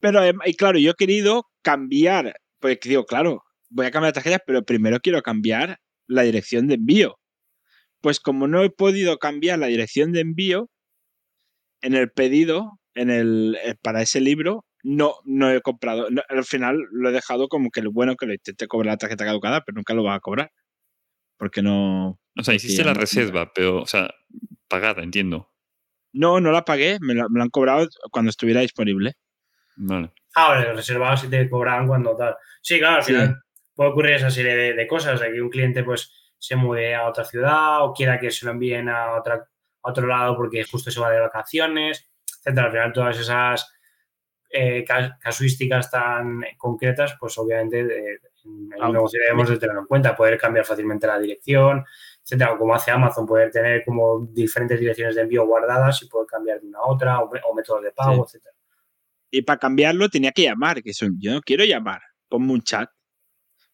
Pero, 0.00 0.20
y 0.44 0.54
claro, 0.54 0.78
yo 0.78 0.90
he 0.90 0.94
querido 0.94 1.46
cambiar, 1.62 2.34
porque 2.60 2.88
digo, 2.88 3.06
claro, 3.06 3.42
voy 3.70 3.86
a 3.86 3.90
cambiar 3.90 4.10
la 4.10 4.14
tarjeta, 4.14 4.42
pero 4.46 4.64
primero 4.64 5.00
quiero 5.00 5.22
cambiar 5.22 5.78
la 6.06 6.22
dirección 6.22 6.66
de 6.66 6.74
envío. 6.74 7.18
Pues 8.02 8.20
como 8.20 8.48
no 8.48 8.62
he 8.62 8.70
podido 8.70 9.18
cambiar 9.18 9.60
la 9.60 9.68
dirección 9.68 10.12
de 10.12 10.20
envío, 10.20 10.68
en 11.82 11.94
el 11.94 12.10
pedido, 12.10 12.80
en 12.94 13.10
el, 13.10 13.58
eh, 13.64 13.74
para 13.82 14.02
ese 14.02 14.20
libro, 14.20 14.64
no, 14.84 15.14
no 15.24 15.50
he 15.50 15.60
comprado. 15.60 16.08
no, 16.10 16.22
al 16.28 16.44
final 16.44 16.76
lo 16.90 17.08
he 17.08 17.12
dejado 17.12 17.48
como 17.48 17.70
que 17.70 17.80
el 17.80 17.88
bueno 17.88 18.16
que 18.16 18.26
lo 18.26 18.32
intenté 18.32 18.66
cobrar 18.66 18.94
la 18.94 18.96
tarjeta 18.98 19.24
caducada, 19.24 19.62
pero 19.64 19.76
nunca 19.76 19.94
lo 19.94 20.04
va 20.04 20.14
a 20.14 20.20
cobrar. 20.20 20.50
Porque 21.38 21.62
no. 21.62 22.18
O 22.38 22.42
sea, 22.42 22.54
hiciste 22.54 22.84
la 22.84 22.94
no- 22.94 23.00
reserva, 23.00 23.52
pero, 23.54 23.82
o 23.82 23.86
sea, 23.86 24.10
pagada, 24.68 25.02
entiendo. 25.02 25.48
No, 26.12 26.40
no 26.40 26.52
la 26.52 26.64
pagué, 26.64 26.98
me 27.00 27.14
lo, 27.14 27.28
me 27.30 27.38
lo 27.38 27.42
han 27.44 27.50
cobrado 27.50 27.88
cuando 28.10 28.30
estuviera 28.30 28.60
disponible. 28.60 29.14
Vale. 29.76 30.12
Ah, 30.34 30.48
vale, 30.50 30.72
reservados 30.72 31.24
y 31.24 31.28
te 31.28 31.48
cobraban 31.48 31.86
cuando 31.86 32.14
tal. 32.16 32.36
Sí, 32.60 32.78
claro, 32.78 32.96
al 32.96 33.02
Sí. 33.04 33.12
final 33.12 33.40
puede 33.74 33.90
ocurrir 33.90 34.12
esa 34.14 34.30
serie 34.30 34.54
de, 34.54 34.74
de 34.74 34.86
cosas, 34.86 35.20
de 35.20 35.32
que 35.32 35.40
un 35.40 35.48
cliente 35.50 35.82
pues 35.84 36.10
se 36.38 36.56
mude 36.56 36.94
a 36.94 37.06
otra 37.08 37.24
ciudad 37.24 37.84
o 37.84 37.92
quiera 37.92 38.18
que 38.18 38.30
se 38.30 38.44
lo 38.46 38.52
envíen 38.52 38.88
a, 38.88 39.12
otra, 39.12 39.46
a 39.82 39.90
otro 39.90 40.06
lado 40.06 40.36
porque 40.36 40.64
justo 40.64 40.90
se 40.90 41.00
va 41.00 41.10
de 41.10 41.20
vacaciones, 41.20 42.08
etcétera. 42.38 42.66
Al 42.66 42.72
final 42.72 42.92
todas 42.92 43.18
esas 43.18 43.72
eh, 44.50 44.84
ca- 44.86 45.18
casuísticas 45.20 45.90
tan 45.90 46.42
concretas, 46.56 47.16
pues 47.18 47.36
obviamente 47.38 47.80
en 47.80 48.72
el 48.74 48.82
Ah, 48.82 48.88
negocio 48.90 49.20
debemos 49.20 49.48
de 49.48 49.56
tenerlo 49.58 49.82
en 49.82 49.86
cuenta, 49.86 50.16
poder 50.16 50.36
cambiar 50.38 50.64
fácilmente 50.64 51.06
la 51.06 51.18
dirección, 51.18 51.84
etcétera, 52.22 52.52
o 52.52 52.58
como 52.58 52.74
hace 52.74 52.90
Amazon, 52.90 53.24
poder 53.26 53.50
tener 53.50 53.84
como 53.84 54.26
diferentes 54.30 54.78
direcciones 54.80 55.14
de 55.14 55.22
envío 55.22 55.46
guardadas 55.46 56.02
y 56.02 56.08
poder 56.08 56.26
cambiar 56.26 56.60
de 56.60 56.66
una 56.66 56.78
a 56.80 56.86
otra 56.86 57.20
o, 57.20 57.30
o 57.30 57.54
métodos 57.54 57.82
de 57.82 57.92
pago, 57.92 58.24
etcétera. 58.26 58.54
Y 59.30 59.42
para 59.42 59.58
cambiarlo 59.58 60.08
tenía 60.08 60.32
que 60.32 60.42
llamar, 60.42 60.82
que 60.82 60.90
eso, 60.90 61.06
yo 61.18 61.32
no 61.32 61.40
quiero 61.40 61.64
llamar. 61.64 62.02
Ponme 62.28 62.52
un 62.52 62.62
chat 62.62 62.90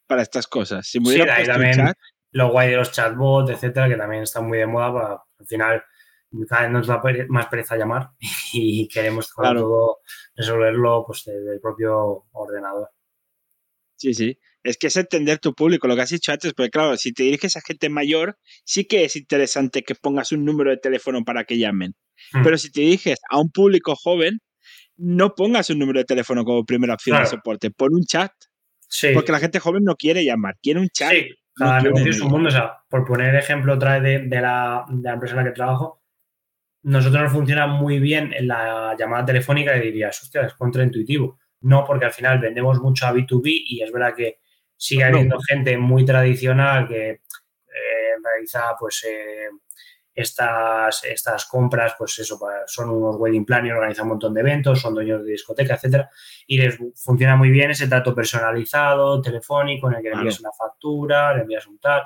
para 0.07 0.23
estas 0.23 0.47
cosas. 0.47 0.87
Si 0.87 1.00
me 1.00 1.11
Sí, 1.12 1.19
puesto 1.19 1.41
un 1.41 1.47
también 1.47 1.73
chat, 1.75 1.97
lo 2.33 2.50
guay 2.50 2.71
de 2.71 2.77
los 2.77 2.93
chatbots, 2.93 3.50
etcétera, 3.50 3.88
que 3.88 3.97
también 3.97 4.23
están 4.23 4.47
muy 4.47 4.59
de 4.59 4.67
moda 4.67 4.93
para 4.93 5.23
al 5.41 5.47
final 5.47 5.83
cada 6.49 6.62
vez 6.62 6.70
nos 6.73 6.87
da 6.87 7.02
más 7.28 7.47
pereza 7.47 7.76
llamar 7.76 8.11
y 8.52 8.87
queremos 8.88 9.32
como 9.32 9.44
Claro. 9.44 9.61
todo 9.61 9.99
resolverlo 10.37 11.04
pues 11.06 11.25
desde 11.25 11.54
el 11.54 11.61
propio 11.61 12.25
ordenador. 12.32 12.90
Sí, 13.97 14.14
sí. 14.14 14.38
Es 14.62 14.76
que 14.76 14.88
es 14.88 14.97
entender 14.97 15.38
tu 15.38 15.54
público, 15.54 15.88
lo 15.88 15.97
que 15.97 16.02
has 16.02 16.11
dicho 16.11 16.30
antes, 16.32 16.52
porque 16.54 16.70
claro, 16.70 16.97
si 16.97 17.12
te 17.12 17.25
diriges 17.25 17.56
a 17.56 17.61
gente 17.61 17.88
mayor, 17.88 18.38
sí 18.64 18.85
que 18.85 19.04
es 19.04 19.16
interesante 19.16 19.82
que 19.82 19.94
pongas 19.94 20.30
un 20.32 20.44
número 20.44 20.70
de 20.70 20.76
teléfono 20.76 21.25
para 21.25 21.44
que 21.44 21.58
llamen. 21.58 21.94
Hmm. 22.32 22.42
Pero 22.44 22.58
si 22.58 22.70
te 22.70 22.80
diriges 22.82 23.18
a 23.30 23.38
un 23.40 23.50
público 23.50 23.94
joven, 23.97 24.38
no 24.97 25.35
pongas 25.35 25.70
un 25.70 25.78
número 25.78 25.99
de 26.00 26.04
teléfono 26.04 26.44
como 26.44 26.64
primera 26.64 26.94
opción 26.94 27.18
de 27.20 27.26
soporte, 27.26 27.70
pon 27.70 27.94
un 27.94 28.04
chat, 28.04 28.32
Sí, 28.90 29.08
porque 29.12 29.32
la 29.32 29.38
gente 29.38 29.58
joven 29.61 29.85
no 29.85 29.97
quiere 29.97 30.25
llamar, 30.25 30.56
quiere 30.62 30.80
un 30.80 30.88
chat. 30.88 31.11
sí, 31.12 31.28
cada 31.54 31.78
no 31.78 31.85
negocio 31.90 32.11
es 32.11 32.20
un 32.20 32.30
mundo. 32.30 32.49
O 32.49 32.52
sea, 32.52 32.78
por 32.88 33.04
poner 33.04 33.35
ejemplo 33.35 33.75
otra 33.75 33.99
vez 33.99 34.23
de, 34.23 34.28
de 34.28 34.40
la, 34.40 34.85
de 34.88 35.02
la 35.02 35.12
empresa 35.14 35.35
en 35.35 35.44
la 35.44 35.44
que 35.44 35.54
trabajo, 35.54 36.02
nosotros 36.88 37.23
nos 37.23 37.33
funciona 37.33 37.66
muy 37.66 37.99
bien 37.99 38.33
en 38.33 38.49
la 38.49 38.97
llamada 38.99 39.26
telefónica 39.26 39.76
y 39.76 39.80
dirías, 39.80 40.23
hostia, 40.23 40.42
es 40.42 40.54
contraintuitivo. 40.54 41.38
No, 41.61 41.85
porque 41.85 42.07
al 42.07 42.12
final 42.12 42.38
vendemos 42.38 42.80
mucho 42.80 43.07
a 43.07 43.12
B2B 43.12 43.42
y 43.66 43.83
es 43.83 43.92
verdad 43.92 44.14
que 44.14 44.38
sigue 44.76 45.02
No. 45.02 45.16
habiendo 45.16 45.38
gente 45.40 45.76
muy 45.76 46.04
tradicional 46.04 46.87
que 46.88 47.11
eh, 47.11 47.21
realiza 48.25 48.75
pues 48.78 49.04
eh, 49.07 49.49
estas, 50.14 51.04
estas 51.04 51.45
compras, 51.47 51.95
pues 51.99 52.18
eso, 52.21 52.40
son 52.66 52.90
unos 52.90 53.16
wedding 53.16 53.45
planners, 53.45 53.75
organizan 53.76 54.04
un 54.04 54.11
montón 54.11 54.35
de 54.35 54.40
eventos, 54.40 54.80
son 54.80 54.95
dueños 54.95 55.25
de 55.25 55.33
discoteca, 55.33 55.75
etcétera, 55.75 56.09
y 56.47 56.59
les 56.59 56.78
funciona 56.97 57.37
muy 57.37 57.50
bien 57.50 57.71
ese 57.71 57.87
trato 57.87 58.14
personalizado, 58.14 59.21
telefónico, 59.21 59.88
en 59.88 59.97
el 59.97 60.02
que 60.02 60.09
le 60.09 60.14
envías 60.16 60.40
una 60.40 60.52
factura, 60.52 61.35
le 61.35 61.42
envías 61.42 61.66
un 61.66 61.78
tal. 61.78 62.02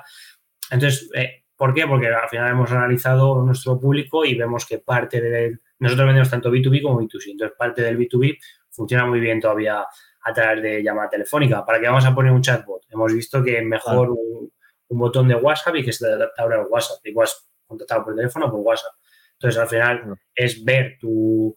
Entonces, 0.69 1.09
eh, 1.15 1.42
¿por 1.55 1.73
qué? 1.73 1.85
Porque 1.87 2.07
al 2.07 2.29
final 2.29 2.51
hemos 2.51 2.71
analizado 2.71 3.41
nuestro 3.43 3.79
público 3.79 4.25
y 4.25 4.35
vemos 4.35 4.65
que 4.65 4.79
parte 4.79 5.21
del... 5.21 5.61
Nosotros 5.79 6.07
vendemos 6.07 6.29
tanto 6.29 6.51
B2B 6.51 6.81
como 6.81 7.01
B2C, 7.01 7.31
entonces 7.31 7.57
parte 7.57 7.81
del 7.81 7.97
B2B 7.97 8.37
funciona 8.69 9.05
muy 9.05 9.19
bien 9.19 9.39
todavía 9.39 9.85
a 10.25 10.33
través 10.33 10.63
de 10.63 10.81
llamada 10.83 11.09
telefónica. 11.09 11.65
¿Para 11.65 11.79
qué 11.79 11.87
vamos 11.87 12.05
a 12.05 12.15
poner 12.15 12.31
un 12.31 12.41
chatbot? 12.41 12.83
Hemos 12.89 13.13
visto 13.13 13.43
que 13.43 13.61
mejor 13.61 14.09
un, 14.11 14.51
un 14.87 14.99
botón 14.99 15.27
de 15.27 15.35
WhatsApp 15.35 15.75
y 15.75 15.83
que 15.83 15.91
se 15.91 16.05
te 16.05 16.41
abra 16.41 16.61
el 16.61 16.67
WhatsApp. 16.69 17.05
Igual 17.05 17.27
contactado 17.67 18.05
por 18.05 18.15
teléfono 18.15 18.45
o 18.47 18.51
por 18.51 18.59
WhatsApp. 18.61 18.93
Entonces, 19.33 19.59
al 19.59 19.67
final 19.67 19.99
Claro. 19.99 20.17
es 20.35 20.63
ver 20.63 20.97
tu, 20.99 21.53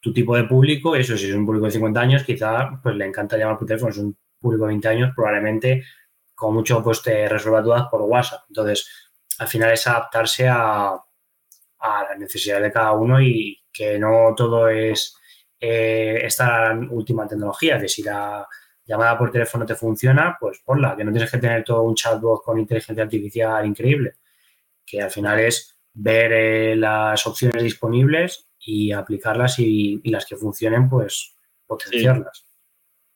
tu 0.00 0.12
tipo 0.12 0.34
de 0.36 0.44
público. 0.44 0.96
Eso, 0.96 1.16
si 1.16 1.28
es 1.28 1.34
un 1.34 1.44
público 1.44 1.66
de 1.66 1.72
50 1.72 2.00
años, 2.00 2.24
quizá 2.24 2.80
pues 2.82 2.94
le 2.96 3.04
encanta 3.06 3.36
llamar 3.36 3.58
por 3.58 3.66
teléfono. 3.66 3.92
Si 3.92 4.00
es 4.00 4.04
un 4.06 4.16
público 4.40 4.64
de 4.64 4.68
20 4.68 4.88
años, 4.88 5.12
probablemente 5.14 5.84
con 6.40 6.54
mucho 6.54 6.82
pues 6.82 7.02
te 7.02 7.28
resuelva 7.28 7.60
dudas 7.60 7.86
por 7.90 8.00
WhatsApp. 8.00 8.44
Entonces, 8.48 8.88
al 9.38 9.46
final 9.46 9.72
es 9.72 9.86
adaptarse 9.86 10.48
a, 10.48 10.88
a 11.80 12.04
las 12.08 12.18
necesidades 12.18 12.64
de 12.64 12.72
cada 12.72 12.92
uno 12.92 13.20
y 13.20 13.62
que 13.70 13.98
no 13.98 14.34
todo 14.34 14.68
es 14.68 15.14
eh, 15.60 16.20
esta 16.22 16.72
última 16.90 17.28
tecnología, 17.28 17.78
que 17.78 17.88
si 17.88 18.02
la 18.02 18.48
llamada 18.84 19.18
por 19.18 19.30
teléfono 19.30 19.66
te 19.66 19.74
funciona, 19.74 20.36
pues 20.40 20.60
ponla, 20.64 20.96
que 20.96 21.04
no 21.04 21.12
tienes 21.12 21.30
que 21.30 21.38
tener 21.38 21.62
todo 21.62 21.82
un 21.82 21.94
chatbot 21.94 22.42
con 22.42 22.58
inteligencia 22.58 23.04
artificial 23.04 23.66
increíble, 23.66 24.14
que 24.84 25.02
al 25.02 25.10
final 25.10 25.38
es 25.40 25.78
ver 25.92 26.32
eh, 26.32 26.76
las 26.76 27.26
opciones 27.26 27.62
disponibles 27.62 28.48
y 28.58 28.92
aplicarlas 28.92 29.58
y, 29.58 30.00
y 30.02 30.10
las 30.10 30.24
que 30.24 30.36
funcionen, 30.36 30.88
pues 30.88 31.36
potenciarlas. 31.66 32.49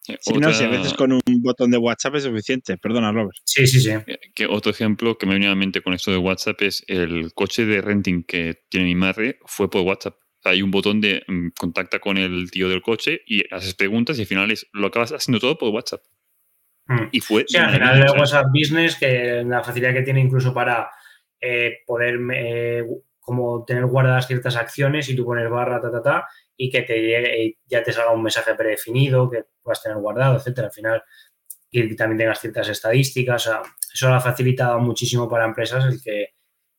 Sí, 0.04 0.34
no, 0.34 0.52
si 0.52 0.64
a 0.64 0.68
veces 0.68 0.92
con 0.92 1.12
un 1.12 1.23
botón 1.40 1.70
de 1.70 1.78
WhatsApp 1.78 2.16
es 2.16 2.25
suficiente. 2.25 2.76
Perdona, 2.76 3.11
Robert. 3.11 3.38
Sí, 3.44 3.66
sí, 3.66 3.80
sí. 3.80 3.90
Eh, 3.90 4.18
que 4.34 4.46
otro 4.46 4.70
ejemplo 4.70 5.16
que 5.16 5.25
me 5.25 5.32
viene 5.32 5.46
a 5.46 5.50
la 5.50 5.54
mente 5.54 5.80
con 5.80 5.94
esto 5.94 6.11
de 6.11 6.18
WhatsApp 6.18 6.61
es 6.61 6.84
el 6.88 7.32
coche 7.32 7.64
de 7.64 7.80
renting 7.80 8.23
que 8.25 8.64
tiene 8.68 8.87
mi 8.87 8.94
madre 8.94 9.38
fue 9.46 9.70
por 9.70 9.80
WhatsApp. 9.82 10.16
Hay 10.44 10.61
un 10.61 10.70
botón 10.70 11.00
de 11.00 11.23
mm, 11.26 11.49
contacta 11.58 12.00
con 12.00 12.18
el 12.18 12.50
tío 12.50 12.68
del 12.68 12.82
coche 12.82 13.23
y 13.26 13.42
haces 13.54 13.75
preguntas 13.75 14.18
y 14.18 14.23
al 14.23 14.26
final 14.26 14.50
es, 14.50 14.66
lo 14.75 14.88
acabas 14.88 15.12
haciendo 15.12 15.40
todo 15.40 15.56
por 15.56 15.70
WhatsApp. 15.70 16.02
Mm. 16.87 17.08
Y 17.12 17.20
fue. 17.20 17.44
Sí, 17.49 17.56
al 17.56 17.68
de 17.68 17.78
final 17.78 18.08
sea, 18.08 18.12
WhatsApp 18.12 18.46
Business, 18.52 18.96
que 18.96 19.42
la 19.46 19.64
facilidad 19.64 19.94
que 19.94 20.02
tiene 20.02 20.20
incluso 20.20 20.52
para 20.52 20.90
eh, 21.40 21.78
poder 21.87 22.18
eh, 22.34 22.82
como 23.25 23.64
tener 23.64 23.87
guardadas 23.87 24.26
ciertas 24.26 24.57
acciones 24.57 25.09
y 25.09 25.16
tú 25.16 25.25
pones 25.25 25.49
barra, 25.50 25.81
ta, 25.81 25.90
ta, 25.90 26.02
ta, 26.02 26.28
y 26.57 26.71
que 26.71 26.83
te 26.83 27.00
llegue, 27.00 27.45
y 27.45 27.59
ya 27.66 27.83
te 27.83 27.93
salga 27.93 28.12
un 28.12 28.23
mensaje 28.23 28.54
predefinido 28.54 29.31
que 29.31 29.45
puedas 29.62 29.83
tener 29.83 29.99
guardado, 29.99 30.37
etcétera. 30.37 30.69
Al 30.69 30.73
final, 30.73 31.02
y 31.71 31.88
que 31.88 31.95
también 31.97 32.19
tengas 32.19 32.40
ciertas 32.40 32.69
estadísticas. 32.69 33.47
O 33.47 33.50
sea, 33.50 33.62
eso 33.93 34.09
lo 34.09 34.14
ha 34.14 34.21
facilitado 34.21 34.78
muchísimo 34.78 35.28
para 35.28 35.45
empresas 35.45 35.85
el 35.87 36.00
que 36.00 36.35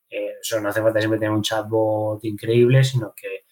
eh, 0.09 0.35
eso 0.39 0.61
no 0.61 0.69
hace 0.69 0.81
falta 0.81 0.99
siempre 0.99 1.19
tener 1.19 1.33
un 1.33 1.41
chatbot 1.41 2.23
increíble, 2.23 2.83
sino 2.83 3.13
que 3.13 3.45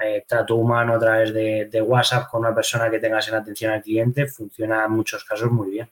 eh, 0.00 0.24
trato 0.28 0.56
humano 0.56 0.94
a 0.94 0.98
través 0.98 1.32
de, 1.32 1.68
de 1.70 1.82
WhatsApp 1.82 2.28
con 2.30 2.40
una 2.40 2.54
persona 2.54 2.90
que 2.90 2.98
tengas 2.98 3.26
en 3.28 3.34
atención 3.34 3.72
al 3.72 3.82
cliente 3.82 4.26
funciona 4.26 4.84
en 4.84 4.92
muchos 4.92 5.24
casos 5.24 5.50
muy 5.50 5.70
bien. 5.70 5.90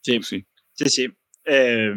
Sí, 0.00 0.22
sí. 0.22 0.46
sí, 0.72 0.88
sí. 0.88 1.16
Eh, 1.44 1.94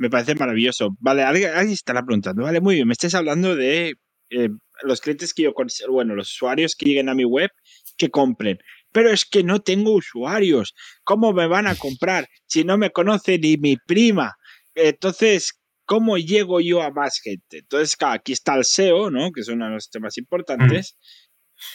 me 0.00 0.08
parece 0.08 0.34
maravilloso. 0.34 0.96
Vale, 0.98 1.22
alguien, 1.22 1.50
alguien 1.50 1.74
estará 1.74 2.02
preguntando. 2.02 2.44
Vale, 2.44 2.62
muy 2.62 2.76
bien. 2.76 2.88
Me 2.88 2.94
estáis 2.94 3.14
hablando 3.14 3.54
de 3.54 3.96
eh, 4.30 4.48
los 4.82 5.02
clientes 5.02 5.34
que 5.34 5.42
yo 5.42 5.52
bueno, 5.90 6.14
los 6.14 6.32
usuarios 6.32 6.74
que 6.74 6.86
lleguen 6.86 7.10
a 7.10 7.14
mi 7.14 7.26
web 7.26 7.50
que 7.98 8.08
compren. 8.08 8.58
Pero 8.92 9.10
es 9.10 9.26
que 9.26 9.44
no 9.44 9.60
tengo 9.60 9.92
usuarios. 9.92 10.72
¿Cómo 11.04 11.34
me 11.34 11.46
van 11.46 11.66
a 11.66 11.74
comprar 11.74 12.26
si 12.46 12.64
no 12.64 12.78
me 12.78 12.90
conoce 12.90 13.38
ni 13.38 13.58
mi 13.58 13.76
prima? 13.76 14.36
Entonces, 14.74 15.60
¿cómo 15.84 16.16
llego 16.16 16.62
yo 16.62 16.80
a 16.80 16.90
más 16.90 17.20
gente? 17.22 17.58
Entonces, 17.58 17.94
claro, 17.94 18.14
aquí 18.14 18.32
está 18.32 18.54
el 18.54 18.64
SEO, 18.64 19.10
¿no? 19.10 19.30
Que 19.32 19.42
es 19.42 19.48
uno 19.48 19.66
de 19.66 19.72
los 19.72 19.90
temas 19.90 20.16
importantes. 20.16 20.96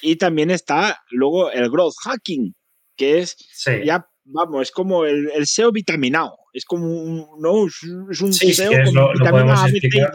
Y 0.01 0.15
también 0.15 0.49
está 0.49 0.97
luego 1.11 1.51
el 1.51 1.69
growth 1.69 1.93
hacking, 2.03 2.55
que 2.97 3.19
es 3.19 3.35
Sí. 3.53 3.71
ya, 3.85 4.07
vamos, 4.23 4.63
es 4.63 4.71
como 4.71 5.05
el, 5.05 5.29
el 5.29 5.45
SEO 5.45 5.71
vitaminado. 5.71 6.35
Es 6.55 6.63
como 6.63 6.87
un, 6.87 7.27
no, 7.39 7.65
es 7.67 8.21
un- 8.21 8.31
Sí, 8.31 8.53
si 8.53 8.65
quieres 8.65 8.93
lo- 8.93 9.11
podemos 9.29 9.59
explicar. 9.69 10.13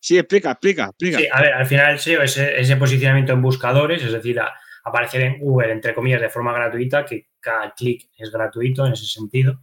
Sí, 0.00 0.16
explica, 0.16 0.52
explica, 0.52 0.84
explica. 0.84 1.18
Sí, 1.18 1.26
a 1.32 1.42
ver, 1.42 1.52
al 1.54 1.66
final 1.66 1.90
el 1.92 1.98
SEO 1.98 2.22
es 2.22 2.36
ese, 2.36 2.76
posicionamiento 2.76 3.32
en 3.32 3.42
buscadores, 3.42 4.00
es 4.04 4.12
decir, 4.12 4.38
a- 4.38 4.54
aparecer 4.84 5.22
en 5.22 5.40
Google, 5.40 5.72
entre 5.72 5.92
comillas, 5.92 6.20
de 6.20 6.28
forma 6.30 6.52
gratuita, 6.52 7.04
que 7.04 7.30
cada 7.40 7.74
clic 7.74 8.08
es 8.16 8.30
gratuito 8.30 8.86
en 8.86 8.92
ese 8.92 9.06
sentido. 9.06 9.60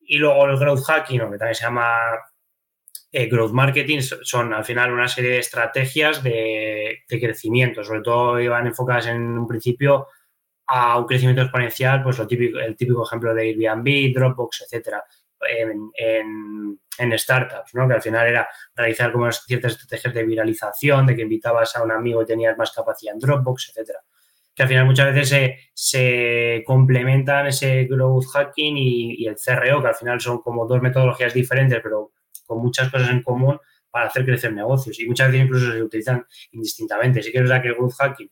Y 0.00 0.16
luego 0.16 0.46
el 0.46 0.58
growth 0.58 0.84
hacking, 0.86 1.20
o 1.20 1.30
que 1.30 1.36
también 1.36 1.54
se 1.54 1.64
llama 1.64 1.98
eh, 3.12 3.26
growth 3.26 3.52
marketing, 3.52 4.00
son 4.00 4.54
al 4.54 4.64
final 4.64 4.90
una 4.92 5.06
serie 5.06 5.32
de 5.32 5.38
estrategias 5.40 6.22
de, 6.22 7.00
crecimiento, 7.08 7.84
sobre 7.84 8.00
todo 8.00 8.40
iban 8.40 8.66
enfocadas 8.68 9.06
en 9.08 9.20
un 9.20 9.46
principio 9.46 10.06
a 10.72 10.98
un 10.98 11.06
crecimiento 11.06 11.42
exponencial, 11.42 12.02
pues 12.02 12.18
lo 12.18 12.26
típico, 12.26 12.58
el 12.58 12.76
típico 12.76 13.04
ejemplo 13.04 13.34
de 13.34 13.42
Airbnb, 13.42 14.14
Dropbox, 14.14 14.62
etcétera, 14.62 15.02
en, 15.48 15.90
en, 16.98 17.18
startups, 17.18 17.74
¿no? 17.74 17.88
Que 17.88 17.94
al 17.94 18.02
final 18.02 18.26
era 18.26 18.48
realizar 18.74 19.10
como 19.10 19.30
ciertas 19.32 19.72
estrategias 19.72 20.14
de 20.14 20.24
viralización, 20.24 21.06
de 21.06 21.16
que 21.16 21.22
invitabas 21.22 21.74
a 21.76 21.82
un 21.82 21.90
amigo 21.90 22.22
y 22.22 22.26
tenías 22.26 22.56
más 22.56 22.70
capacidad 22.72 23.14
en 23.14 23.20
Dropbox, 23.20 23.70
etcétera 23.70 24.00
que 24.54 24.64
al 24.64 24.68
final 24.68 24.84
muchas 24.84 25.14
veces 25.14 25.54
se, 25.72 26.62
complementan 26.66 27.46
ese 27.46 27.84
growth 27.84 28.26
hacking 28.26 28.76
y, 28.76 29.26
el 29.26 29.36
CRO, 29.36 29.80
que 29.80 29.88
al 29.88 29.94
final 29.94 30.20
son 30.20 30.42
como 30.42 30.66
dos 30.66 30.82
metodologías 30.82 31.32
diferentes, 31.32 31.80
pero 31.82 32.12
con 32.46 32.58
muchas 32.58 32.90
cosas 32.90 33.10
en 33.10 33.22
común 33.22 33.58
para 33.90 34.08
hacer 34.08 34.24
crecer 34.24 34.52
negocios. 34.52 34.98
Y 35.00 35.06
muchas 35.06 35.28
veces 35.28 35.46
incluso 35.46 35.72
se 35.72 35.82
utilizan 35.82 36.26
indistintamente. 36.52 37.22
Sí 37.22 37.32
que 37.32 37.38
es 37.38 37.44
verdad 37.44 37.62
que 37.62 37.68
el 37.68 37.74
growth 37.74 37.94
hacking 37.94 38.30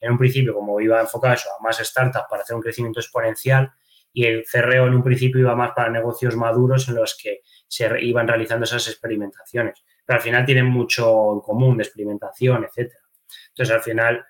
en 0.00 0.12
un 0.12 0.18
principio, 0.18 0.54
como 0.54 0.80
iba 0.80 1.00
enfocado 1.00 1.34
eso, 1.34 1.48
a 1.58 1.62
más 1.62 1.78
startups 1.78 2.26
para 2.28 2.42
hacer 2.42 2.56
un 2.56 2.62
crecimiento 2.62 3.00
exponencial, 3.00 3.72
y 4.12 4.24
el 4.24 4.44
CRO 4.50 4.86
en 4.86 4.94
un 4.94 5.02
principio 5.02 5.40
iba 5.40 5.54
más 5.54 5.72
para 5.72 5.90
negocios 5.90 6.36
maduros 6.36 6.88
en 6.88 6.94
los 6.94 7.18
que 7.22 7.40
se 7.68 8.02
iban 8.02 8.26
realizando 8.26 8.64
esas 8.64 8.88
experimentaciones. 8.88 9.84
Pero 10.06 10.16
al 10.16 10.22
final 10.22 10.46
tienen 10.46 10.66
mucho 10.66 11.34
en 11.34 11.40
común 11.40 11.76
de 11.76 11.82
experimentación, 11.82 12.64
etcétera. 12.64 13.00
Entonces, 13.48 13.74
al 13.74 13.82
final, 13.82 14.24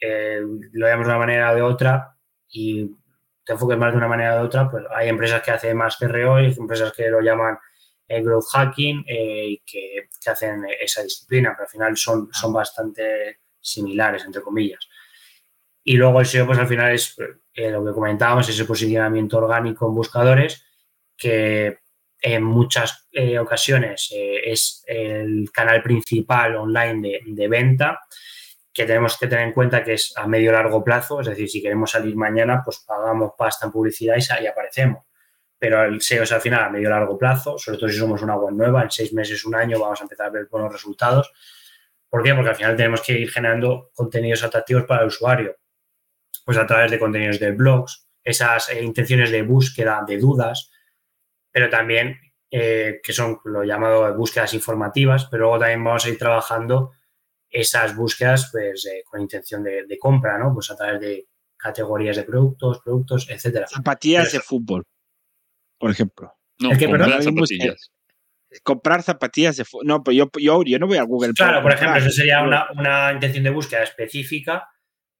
eh, 0.00 0.40
lo 0.72 0.86
veamos 0.86 1.06
de 1.06 1.12
una 1.12 1.18
manera 1.18 1.52
o 1.52 1.54
de 1.54 1.62
otra 1.62 2.16
y 2.48 2.90
te 3.44 3.52
enfoques 3.52 3.76
más 3.76 3.92
de 3.92 3.98
una 3.98 4.08
manera 4.08 4.36
o 4.36 4.38
de 4.38 4.44
otra, 4.46 4.70
pues 4.70 4.84
hay 4.94 5.08
empresas 5.08 5.42
que 5.42 5.50
hacen 5.50 5.76
más 5.76 5.96
CRO 5.98 6.40
y 6.40 6.54
empresas 6.58 6.92
que 6.92 7.08
lo 7.08 7.20
llaman 7.20 7.58
eh, 8.08 8.22
growth 8.22 8.46
hacking 8.52 9.04
eh, 9.06 9.46
y 9.48 9.62
que, 9.66 10.08
hacen 10.30 10.64
esa 10.80 11.02
disciplina, 11.02 11.52
pero 11.54 11.64
al 11.64 11.70
final 11.70 11.96
son, 11.96 12.28
son 12.32 12.52
bastante 12.52 13.40
similares, 13.60 14.24
entre 14.24 14.42
comillas. 14.42 14.88
Y 15.88 15.96
luego 15.96 16.18
el 16.18 16.26
SEO, 16.26 16.46
pues 16.46 16.58
al 16.58 16.66
final 16.66 16.92
es 16.92 17.14
lo 17.54 17.84
que 17.84 17.92
comentábamos, 17.92 18.48
ese 18.48 18.64
posicionamiento 18.64 19.38
orgánico 19.38 19.86
en 19.86 19.94
buscadores, 19.94 20.66
que 21.16 21.78
en 22.20 22.42
muchas 22.42 23.08
ocasiones 23.40 24.12
es 24.12 24.82
el 24.88 25.48
canal 25.52 25.84
principal 25.84 26.56
online 26.56 27.08
de, 27.08 27.20
de 27.24 27.48
venta 27.48 28.00
que 28.74 28.84
tenemos 28.84 29.16
que 29.16 29.28
tener 29.28 29.46
en 29.46 29.52
cuenta 29.52 29.84
que 29.84 29.94
es 29.94 30.12
a 30.16 30.26
medio 30.26 30.50
largo 30.50 30.82
plazo, 30.82 31.20
es 31.20 31.28
decir, 31.28 31.48
si 31.48 31.62
queremos 31.62 31.92
salir 31.92 32.16
mañana, 32.16 32.62
pues 32.64 32.80
pagamos 32.80 33.34
pasta 33.38 33.66
en 33.66 33.70
publicidad 33.70 34.16
y, 34.16 34.32
ahí 34.32 34.46
aparecemos. 34.48 35.04
Pero 35.56 35.84
el 35.84 36.02
SEO 36.02 36.24
es 36.24 36.32
al 36.32 36.40
final 36.40 36.64
a 36.64 36.68
medio 36.68 36.90
largo 36.90 37.16
plazo, 37.16 37.58
sobre 37.58 37.78
todo 37.78 37.88
si 37.88 37.96
somos 37.96 38.22
una 38.22 38.36
web 38.36 38.52
nueva, 38.52 38.82
en 38.82 38.90
seis 38.90 39.12
meses, 39.12 39.44
un 39.44 39.54
año 39.54 39.78
vamos 39.78 40.00
a 40.00 40.02
empezar 40.02 40.26
a 40.26 40.30
ver 40.30 40.48
buenos 40.50 40.72
resultados. 40.72 41.32
¿Por 42.10 42.24
qué? 42.24 42.34
Porque 42.34 42.50
al 42.50 42.56
final 42.56 42.76
tenemos 42.76 43.02
que 43.02 43.12
ir 43.12 43.30
generando 43.30 43.92
contenidos 43.94 44.42
atractivos 44.42 44.82
para 44.82 45.02
el 45.02 45.08
usuario, 45.08 45.56
pues 46.44 46.58
a 46.58 46.66
través 46.66 46.90
de 46.90 46.98
contenidos 46.98 47.38
de 47.38 47.52
blogs, 47.52 48.06
esas 48.22 48.68
eh, 48.70 48.82
intenciones 48.82 49.30
de 49.30 49.42
búsqueda 49.42 50.04
de 50.06 50.18
dudas, 50.18 50.70
pero 51.50 51.68
también 51.70 52.18
eh, 52.50 53.00
que 53.02 53.12
son 53.12 53.38
lo 53.44 53.64
llamado 53.64 54.14
búsquedas 54.14 54.54
informativas, 54.54 55.26
pero 55.26 55.44
luego 55.44 55.58
también 55.60 55.82
vamos 55.84 56.04
a 56.04 56.08
ir 56.08 56.18
trabajando 56.18 56.92
esas 57.48 57.96
búsquedas 57.96 58.50
pues, 58.52 58.88
con 59.04 59.20
intención 59.20 59.62
de, 59.62 59.98
compra, 59.98 60.38
¿no? 60.38 60.52
Pues 60.52 60.70
a 60.70 60.76
través 60.76 61.00
de 61.00 61.28
categorías 61.56 62.16
de 62.16 62.24
productos, 62.24 62.80
productos, 62.84 63.28
etcétera. 63.30 63.66
Zapatillas 63.66 64.32
de 64.32 64.40
fútbol, 64.40 64.84
por 65.78 65.90
ejemplo. 65.90 66.32
No, 66.58 66.70
comprar 66.70 67.22
zapatillas. 67.22 67.92
Comprar 68.62 69.02
zapatillas 69.02 69.56
de 69.56 69.64
fútbol. 69.64 69.86
No, 69.86 70.02
pues 70.02 70.16
yo, 70.16 70.30
yo, 70.38 70.62
yo, 70.64 70.78
no 70.78 70.86
voy 70.86 70.98
a 70.98 71.02
Google. 71.02 71.32
Claro, 71.34 71.62
por 71.62 71.72
ejemplo, 71.72 71.98
eso 71.98 72.10
sería 72.10 72.42
una, 72.42 73.12
intención 73.12 73.44
de 73.44 73.50
búsqueda 73.50 73.82
específica. 73.82 74.68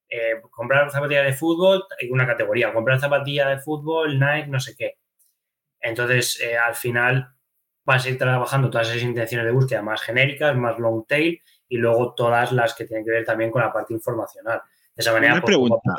Eh, 0.09 0.41
comprar 0.51 0.91
zapatillas 0.91 1.27
de 1.27 1.33
fútbol 1.33 1.85
y 2.01 2.11
una 2.11 2.27
categoría. 2.27 2.73
Comprar 2.73 3.01
zapatillas 3.01 3.49
de 3.49 3.59
fútbol, 3.59 4.19
Nike, 4.19 4.49
no 4.49 4.61
sé 4.61 4.77
qué. 4.77 4.99
Entonces, 5.81 6.41
eh, 6.41 6.57
al 6.57 6.75
final 6.75 7.35
vas 7.85 8.05
a 8.05 8.11
ir 8.11 8.19
trabajando 8.19 8.71
todas 8.71 8.89
esas 8.89 9.03
intenciones 9.03 9.47
de 9.47 9.53
búsqueda 9.53 9.83
más 9.83 10.03
genéricas, 10.03 10.57
más 10.57 10.79
long 10.79 11.07
tail 11.07 11.41
y 11.69 11.77
luego 11.77 12.15
todas 12.15 12.53
las 12.53 12.75
que 12.75 12.85
tienen 12.85 13.05
que 13.05 13.13
ver 13.13 13.25
también 13.25 13.51
con 13.51 13.63
la 13.63 13.73
parte 13.73 13.95
informacional. 13.95 14.61
De 14.95 15.03
esa 15.03 15.13
manera. 15.13 15.35
Una 15.35 15.43
pregunta. 15.43 15.95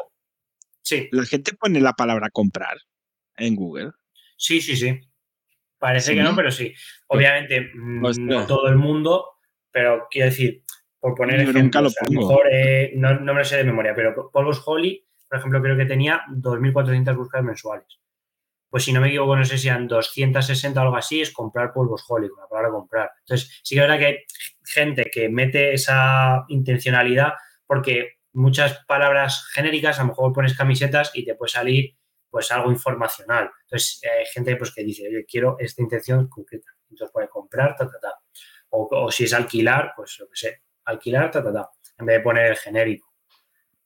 Sí. 0.82 1.10
¿La 1.12 1.26
gente 1.26 1.54
pone 1.54 1.80
la 1.80 1.94
palabra 1.94 2.30
comprar 2.30 2.78
en 3.38 3.56
Google? 3.56 3.92
Sí, 4.38 4.62
sí, 4.62 4.76
sí. 4.76 5.00
Parece 5.78 6.16
que 6.16 6.24
no, 6.24 6.36
pero 6.36 6.52
sí. 6.52 6.74
Obviamente, 7.08 7.72
mm, 7.74 8.26
no 8.26 8.48
todo 8.48 8.68
el 8.68 8.78
mundo, 8.78 9.38
pero 9.72 10.08
quiero 10.10 10.30
decir, 10.30 10.64
por 11.08 11.16
poner 11.16 11.40
ejemplos, 11.40 11.96
a 12.00 12.06
lo 12.06 12.20
mejor 12.20 12.48
eh, 12.52 12.92
no, 12.96 13.20
me 13.20 13.34
lo 13.34 13.46
sé 13.46 13.58
de 13.58 13.64
memoria, 13.64 13.94
pero 13.96 14.30
Polvos 14.32 14.62
Holly, 14.66 15.06
por 15.30 15.40
ejemplo, 15.40 15.62
creo 15.62 15.78
que 15.78 15.86
tenía 15.86 16.22
2.400 16.30 17.16
búsquedas 17.16 17.46
mensuales. 17.46 18.00
Pues 18.70 18.84
si 18.84 18.92
no 18.92 19.00
me 19.00 19.08
equivoco, 19.08 19.36
no 19.36 19.46
sé 19.46 19.58
si 19.58 19.70
eran 19.70 19.88
260 19.88 20.80
o 20.80 20.84
algo 20.84 20.98
así, 20.98 21.22
es 21.22 21.32
comprar 21.32 21.72
polvos 21.72 22.04
Holly, 22.08 22.28
con 22.28 22.42
la 22.42 22.48
palabra 22.48 22.72
comprar. 22.72 23.10
Entonces, 23.22 23.62
sí 23.64 23.76
que 23.76 23.82
es 23.82 23.88
verdad 23.88 24.00
que 24.00 24.06
hay 24.06 24.18
gente 24.66 25.10
que 25.12 25.30
mete 25.30 25.74
esa 25.74 26.44
intencionalidad 26.50 27.34
porque 27.66 28.18
muchas 28.34 28.84
palabras 28.86 29.48
genéricas, 29.54 30.00
a 30.00 30.04
lo 30.04 30.10
mejor 30.10 30.34
pones 30.34 30.56
camisetas 30.56 31.12
y 31.14 31.24
te 31.26 31.36
puede 31.36 31.52
salir 31.52 31.96
pues 32.30 32.52
algo 32.52 32.72
informacional. 32.72 33.50
Entonces 33.64 34.02
hay 34.04 34.26
gente 34.26 34.56
pues, 34.58 34.74
que 34.74 34.84
dice, 34.84 35.08
oye, 35.08 35.26
quiero 35.26 35.56
esta 35.60 35.82
intención 35.82 36.28
concreta. 36.28 36.70
Entonces 36.90 37.12
puede 37.12 37.30
comprar, 37.30 37.76
ta, 37.76 37.86
ta, 37.86 38.00
ta. 38.00 38.14
O, 38.70 39.10
si 39.12 39.24
es 39.24 39.34
alquilar, 39.34 39.94
pues 39.96 40.18
lo 40.20 40.28
que 40.28 40.36
sé, 40.36 40.62
alquilar, 40.88 41.32
ta, 41.32 41.44
ta, 41.44 41.54
ta. 41.54 41.70
En 42.00 42.06
vez 42.06 42.18
de 42.18 42.24
poner 42.24 42.46
el 42.48 42.58
genérico. 42.58 43.08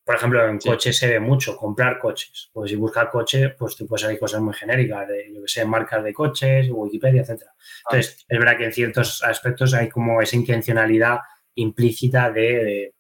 Por 0.04 0.16
ejemplo, 0.16 0.48
en 0.48 0.58
coches 0.58 0.98
se 0.98 1.08
ve 1.08 1.20
mucho, 1.20 1.56
comprar 1.56 2.00
coches. 2.00 2.50
Pues 2.52 2.72
si 2.72 2.76
buscas 2.76 3.10
coche, 3.10 3.50
pues 3.50 3.76
te 3.76 3.86
puede 3.86 4.02
salir 4.02 4.20
cosas 4.20 4.42
muy 4.42 4.54
genéricas, 4.54 5.08
de, 5.08 5.32
yo 5.34 5.42
que 5.42 5.48
sé, 5.48 5.64
marcas 5.64 6.04
de 6.04 6.14
coches, 6.14 6.68
Wikipedia, 6.70 7.22
etcétera. 7.22 7.54
Entonces, 7.90 8.26
es 8.28 8.40
verdad 8.40 8.58
que 8.58 8.66
en 8.66 8.74
ciertos 8.74 9.24
aspectos 9.24 9.74
hay 9.74 9.90
como 9.90 10.22
esa 10.22 10.36
intencionalidad 10.36 11.20
implícita 11.56 12.32
de, 12.32 12.96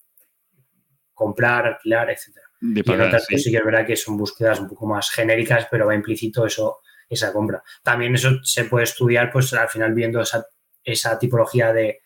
comprar, 1.21 1.67
alquilar, 1.67 2.09
etcétera. 2.09 2.47
y 2.59 2.91
en 2.91 3.01
otras 3.01 3.25
sí. 3.27 3.37
sí 3.37 3.51
que 3.51 3.57
es 3.57 3.63
verdad 3.63 3.85
que 3.85 3.95
son 3.95 4.17
búsquedas 4.17 4.59
un 4.59 4.67
poco 4.67 4.87
más 4.87 5.11
genéricas, 5.11 5.67
pero 5.69 5.85
va 5.85 5.93
implícito 5.93 6.47
eso, 6.47 6.79
esa 7.07 7.31
compra. 7.31 7.61
También 7.83 8.15
eso 8.15 8.43
se 8.43 8.65
puede 8.65 8.85
estudiar, 8.85 9.31
pues 9.31 9.53
al 9.53 9.69
final 9.69 9.93
viendo 9.93 10.19
esa, 10.19 10.47
esa 10.83 11.19
tipología 11.19 11.71
de, 11.73 12.01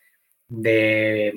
de, 0.48 1.32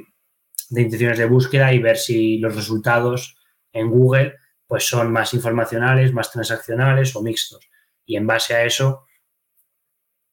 de 0.70 0.82
intenciones 0.82 1.18
de 1.18 1.26
búsqueda 1.26 1.74
y 1.74 1.80
ver 1.80 1.98
si 1.98 2.38
los 2.38 2.56
resultados 2.56 3.38
en 3.74 3.90
Google 3.90 4.36
pues 4.68 4.88
son 4.88 5.12
más 5.12 5.34
informacionales, 5.34 6.14
más 6.14 6.32
transaccionales 6.32 7.16
o 7.16 7.24
mixtos. 7.24 7.68
Y 8.06 8.16
en 8.16 8.28
base 8.28 8.54
a 8.54 8.64
eso, 8.64 9.08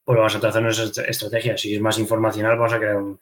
pues 0.04 0.16
vamos 0.18 0.36
a 0.36 0.40
trazar 0.40 0.62
nuestras 0.62 0.98
estrategias. 0.98 1.60
Si 1.60 1.74
es 1.74 1.80
más 1.80 1.98
informacional, 1.98 2.58
vamos 2.58 2.74
a 2.74 2.78
crear 2.78 2.96
un, 2.96 3.18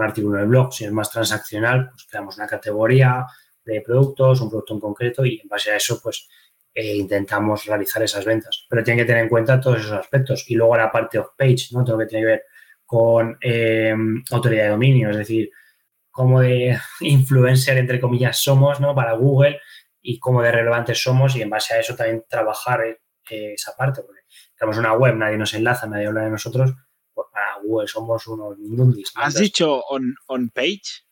artículo 0.00 0.36
en 0.36 0.42
el 0.42 0.48
blog. 0.48 0.72
Si 0.72 0.84
es 0.84 0.92
más 0.92 1.10
transaccional, 1.10 1.88
pues 1.90 2.06
creamos 2.08 2.36
una 2.36 2.46
categoría 2.46 3.26
de 3.64 3.80
productos, 3.80 4.42
un 4.42 4.50
producto 4.50 4.74
en 4.74 4.80
concreto 4.80 5.24
y 5.24 5.40
en 5.40 5.48
base 5.48 5.70
a 5.70 5.76
eso, 5.76 6.00
pues 6.02 6.28
eh, 6.74 6.94
intentamos 6.96 7.64
realizar 7.64 8.02
esas 8.02 8.24
ventas. 8.24 8.66
Pero 8.68 8.84
tienen 8.84 9.02
que 9.02 9.06
tener 9.06 9.22
en 9.22 9.28
cuenta 9.30 9.58
todos 9.58 9.80
esos 9.80 9.92
aspectos. 9.92 10.44
Y 10.48 10.54
luego 10.54 10.76
la 10.76 10.92
parte 10.92 11.18
off-page, 11.18 11.68
¿no? 11.72 11.82
Todo 11.82 11.96
lo 11.96 12.00
que 12.00 12.06
tiene 12.06 12.24
que 12.24 12.30
ver 12.30 12.42
con 12.84 13.38
eh, 13.40 13.94
autoridad 14.30 14.64
de 14.64 14.68
dominio, 14.70 15.10
es 15.10 15.16
decir, 15.16 15.50
cómo 16.18 16.40
de 16.40 16.76
influencer, 16.98 17.78
entre 17.78 18.00
comillas, 18.00 18.42
somos 18.42 18.80
¿no? 18.80 18.92
para 18.92 19.12
Google 19.12 19.60
y 20.02 20.18
cómo 20.18 20.42
de 20.42 20.50
relevantes 20.50 21.00
somos 21.00 21.36
y 21.36 21.42
en 21.42 21.48
base 21.48 21.74
a 21.74 21.78
eso 21.78 21.94
también 21.94 22.24
trabajar 22.28 22.80
eh, 23.30 23.52
esa 23.52 23.76
parte. 23.76 24.02
Porque 24.02 24.22
tenemos 24.58 24.78
una 24.78 24.94
web, 24.94 25.14
nadie 25.14 25.38
nos 25.38 25.54
enlaza, 25.54 25.86
nadie 25.86 26.08
habla 26.08 26.22
de 26.22 26.30
nosotros, 26.30 26.72
pues 27.14 27.28
para 27.32 27.54
Google 27.62 27.86
somos 27.86 28.26
unos 28.26 28.58
mundis. 28.58 29.12
¿Has 29.14 29.34
dicho 29.34 29.80
on, 29.90 30.12
on 30.26 30.48
page? 30.48 31.04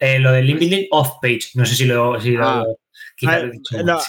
Eh, 0.00 0.18
lo 0.18 0.32
del 0.32 0.48
link 0.48 0.58
building 0.58 0.88
off 0.90 1.20
page, 1.22 1.50
no 1.54 1.64
sé 1.64 1.76
si 1.76 1.84
lo... 1.84 2.20
Si 2.20 2.36
ah. 2.36 2.64
ah, 3.28 3.42
no, 3.84 4.00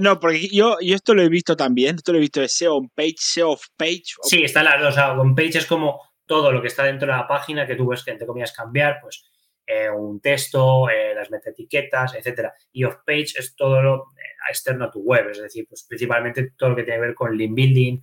no, 0.00 0.18
porque 0.18 0.48
yo, 0.48 0.78
yo 0.80 0.96
esto 0.96 1.14
lo 1.14 1.22
he 1.22 1.28
visto 1.28 1.56
también, 1.56 1.94
esto 1.94 2.10
lo 2.10 2.18
he 2.18 2.22
visto 2.22 2.40
de 2.40 2.48
SEO 2.48 2.74
on 2.74 2.88
page, 2.88 3.18
SEO 3.18 3.52
off 3.52 3.66
page. 3.76 4.14
Sí, 4.24 4.42
está 4.42 4.64
las 4.64 4.80
dos, 4.80 4.88
o 4.88 4.92
sea, 4.96 5.12
on 5.12 5.36
page 5.36 5.58
es 5.58 5.66
como 5.66 6.00
todo 6.26 6.52
lo 6.52 6.60
que 6.60 6.68
está 6.68 6.84
dentro 6.84 7.06
de 7.06 7.16
la 7.16 7.26
página 7.26 7.66
que 7.66 7.76
tú 7.76 7.86
ves 7.88 8.04
que, 8.04 8.12
entre 8.12 8.26
comillas, 8.26 8.52
cambiar, 8.52 8.98
pues 9.00 9.24
eh, 9.66 9.90
un 9.90 10.20
texto, 10.20 10.88
eh, 10.88 11.14
las 11.14 11.30
etiquetas, 11.46 12.14
etcétera. 12.14 12.54
Y 12.72 12.84
off-page 12.84 13.38
es 13.38 13.54
todo 13.56 13.82
lo 13.82 13.94
eh, 14.16 14.48
externo 14.48 14.86
a 14.86 14.90
tu 14.90 15.00
web, 15.00 15.30
es 15.30 15.40
decir, 15.40 15.66
pues 15.68 15.84
principalmente 15.88 16.52
todo 16.56 16.70
lo 16.70 16.76
que 16.76 16.84
tiene 16.84 16.98
que 16.98 17.06
ver 17.06 17.14
con 17.14 17.36
link 17.36 17.54
building, 17.54 18.00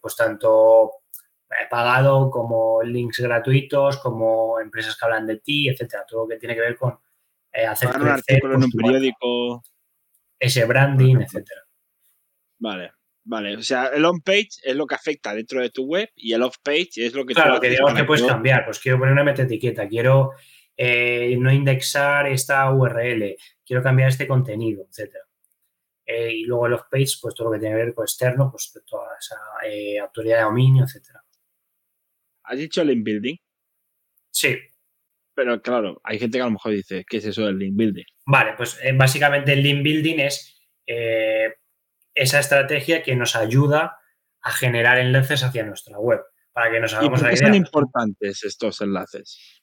pues 0.00 0.16
tanto 0.16 1.02
pagado 1.70 2.30
como 2.30 2.82
links 2.82 3.20
gratuitos, 3.20 3.98
como 3.98 4.58
empresas 4.60 4.96
que 4.96 5.04
hablan 5.04 5.26
de 5.26 5.38
ti, 5.38 5.68
etcétera. 5.68 6.04
Todo 6.08 6.22
lo 6.22 6.28
que 6.28 6.38
tiene 6.38 6.54
que 6.54 6.60
ver 6.62 6.76
con, 6.76 6.98
eh, 7.52 7.66
hacer 7.66 7.94
un 7.94 8.08
artículo 8.08 8.54
en 8.54 8.64
un 8.64 8.70
periódico. 8.70 9.62
ese 10.38 10.64
branding, 10.64 11.20
etcétera. 11.20 11.62
Vale, 12.58 12.92
vale. 13.24 13.56
O 13.56 13.62
sea, 13.62 13.86
el 13.86 14.04
on-page 14.04 14.50
es 14.62 14.76
lo 14.76 14.86
que 14.86 14.94
afecta 14.94 15.34
dentro 15.34 15.60
de 15.60 15.70
tu 15.70 15.84
web 15.84 16.08
y 16.16 16.32
el 16.32 16.42
off-page 16.42 16.90
es 16.96 17.14
lo 17.14 17.24
que 17.24 17.34
Claro, 17.34 17.60
que 17.60 17.70
digamos 17.70 17.94
que 17.94 18.04
puedes 18.04 18.24
cambiar. 18.24 18.64
Pues 18.64 18.78
quiero 18.78 18.98
poner 18.98 19.12
una 19.12 19.24
metaetiqueta, 19.24 19.88
quiero 19.88 20.30
eh, 20.76 21.36
no 21.38 21.52
indexar 21.52 22.26
esta 22.26 22.70
URL, 22.72 23.36
quiero 23.64 23.82
cambiar 23.82 24.08
este 24.08 24.26
contenido, 24.26 24.86
etcétera. 24.88 25.24
Eh, 26.04 26.32
y 26.34 26.44
luego 26.44 26.66
el 26.66 26.74
off-page, 26.74 27.18
pues 27.20 27.34
todo 27.34 27.48
lo 27.48 27.52
que 27.52 27.60
tiene 27.60 27.76
que 27.76 27.84
ver 27.84 27.94
con 27.94 28.04
externo, 28.04 28.50
pues 28.50 28.72
toda 28.86 29.16
esa 29.18 29.36
eh, 29.66 29.98
autoridad 29.98 30.38
de 30.38 30.42
dominio, 30.42 30.84
etcétera. 30.84 31.22
Has 32.44 32.58
dicho 32.58 32.82
link 32.82 33.04
building, 33.04 33.36
Sí, 34.32 34.58
pero 35.34 35.60
claro, 35.62 36.00
hay 36.04 36.18
gente 36.18 36.38
que 36.38 36.42
a 36.42 36.46
lo 36.46 36.52
mejor 36.52 36.72
dice, 36.72 37.04
¿qué 37.08 37.18
es 37.18 37.26
eso 37.26 37.46
del 37.46 37.58
link 37.58 37.76
building? 37.76 38.04
Vale, 38.26 38.54
pues 38.56 38.78
eh, 38.82 38.92
básicamente 38.92 39.52
el 39.52 39.62
link 39.62 39.82
building 39.82 40.20
es 40.20 40.58
esa 42.14 42.40
estrategia 42.40 43.02
que 43.02 43.16
nos 43.16 43.36
ayuda 43.36 43.98
a 44.40 44.52
generar 44.52 44.98
enlaces 44.98 45.42
hacia 45.44 45.64
nuestra 45.64 45.98
web. 45.98 46.20
Para 46.52 46.70
que 46.70 46.80
nos 46.80 46.92
¿Y 46.92 46.96
hagamos 46.96 47.20
por 47.20 47.28
la 47.28 47.30
qué 47.30 47.36
idea. 47.36 47.46
son 47.48 47.54
importantes 47.54 48.44
estos 48.44 48.80
enlaces? 48.80 49.62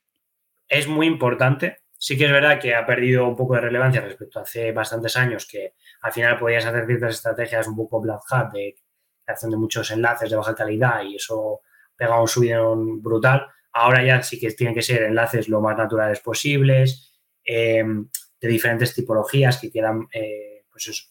es 0.70 0.88
muy 0.88 1.08
importante. 1.08 1.80
Sí 1.98 2.18
que 2.18 2.26
es 2.26 2.32
verdad 2.32 2.60
que 2.62 2.76
ha 2.76 2.86
perdido 2.86 3.28
un 3.28 3.36
poco 3.36 3.56
de 3.56 3.62
relevancia 3.62 4.02
respecto 4.02 4.40
a 4.40 4.44
hace 4.44 4.72
bastantes 4.72 5.18
años 5.18 5.46
que 5.46 5.74
al 6.02 6.14
final 6.14 6.38
podías 6.40 6.66
hacer 6.66 6.86
ciertas 6.86 7.16
estrategias 7.16 7.68
un 7.68 7.76
poco 7.76 8.00
black 8.00 8.22
hat 8.30 8.54
de 8.54 8.76
creación 9.26 9.52
de 9.52 9.58
muchos 9.58 9.92
enlaces 9.92 10.30
de 10.30 10.38
baja 10.38 10.56
calidad 10.56 11.04
y 11.04 11.16
eso 11.16 11.62
pega 11.96 12.22
un 12.22 12.28
subidón 12.28 13.02
brutal. 13.02 13.48
Ahora 13.74 14.04
ya 14.04 14.24
sí 14.24 14.40
que 14.40 14.52
tienen 14.52 14.74
que 14.74 14.82
ser 14.82 15.04
enlaces 15.04 15.50
lo 15.50 15.60
más 15.60 15.78
naturales 15.78 16.22
posibles, 16.22 17.20
eh, 17.44 17.84
de 18.40 18.48
diferentes 18.48 18.94
tipologías 18.96 19.60
que 19.60 19.72
quedan, 19.72 20.08
eh, 20.14 20.66
pues 20.72 20.88
eso, 20.88 21.04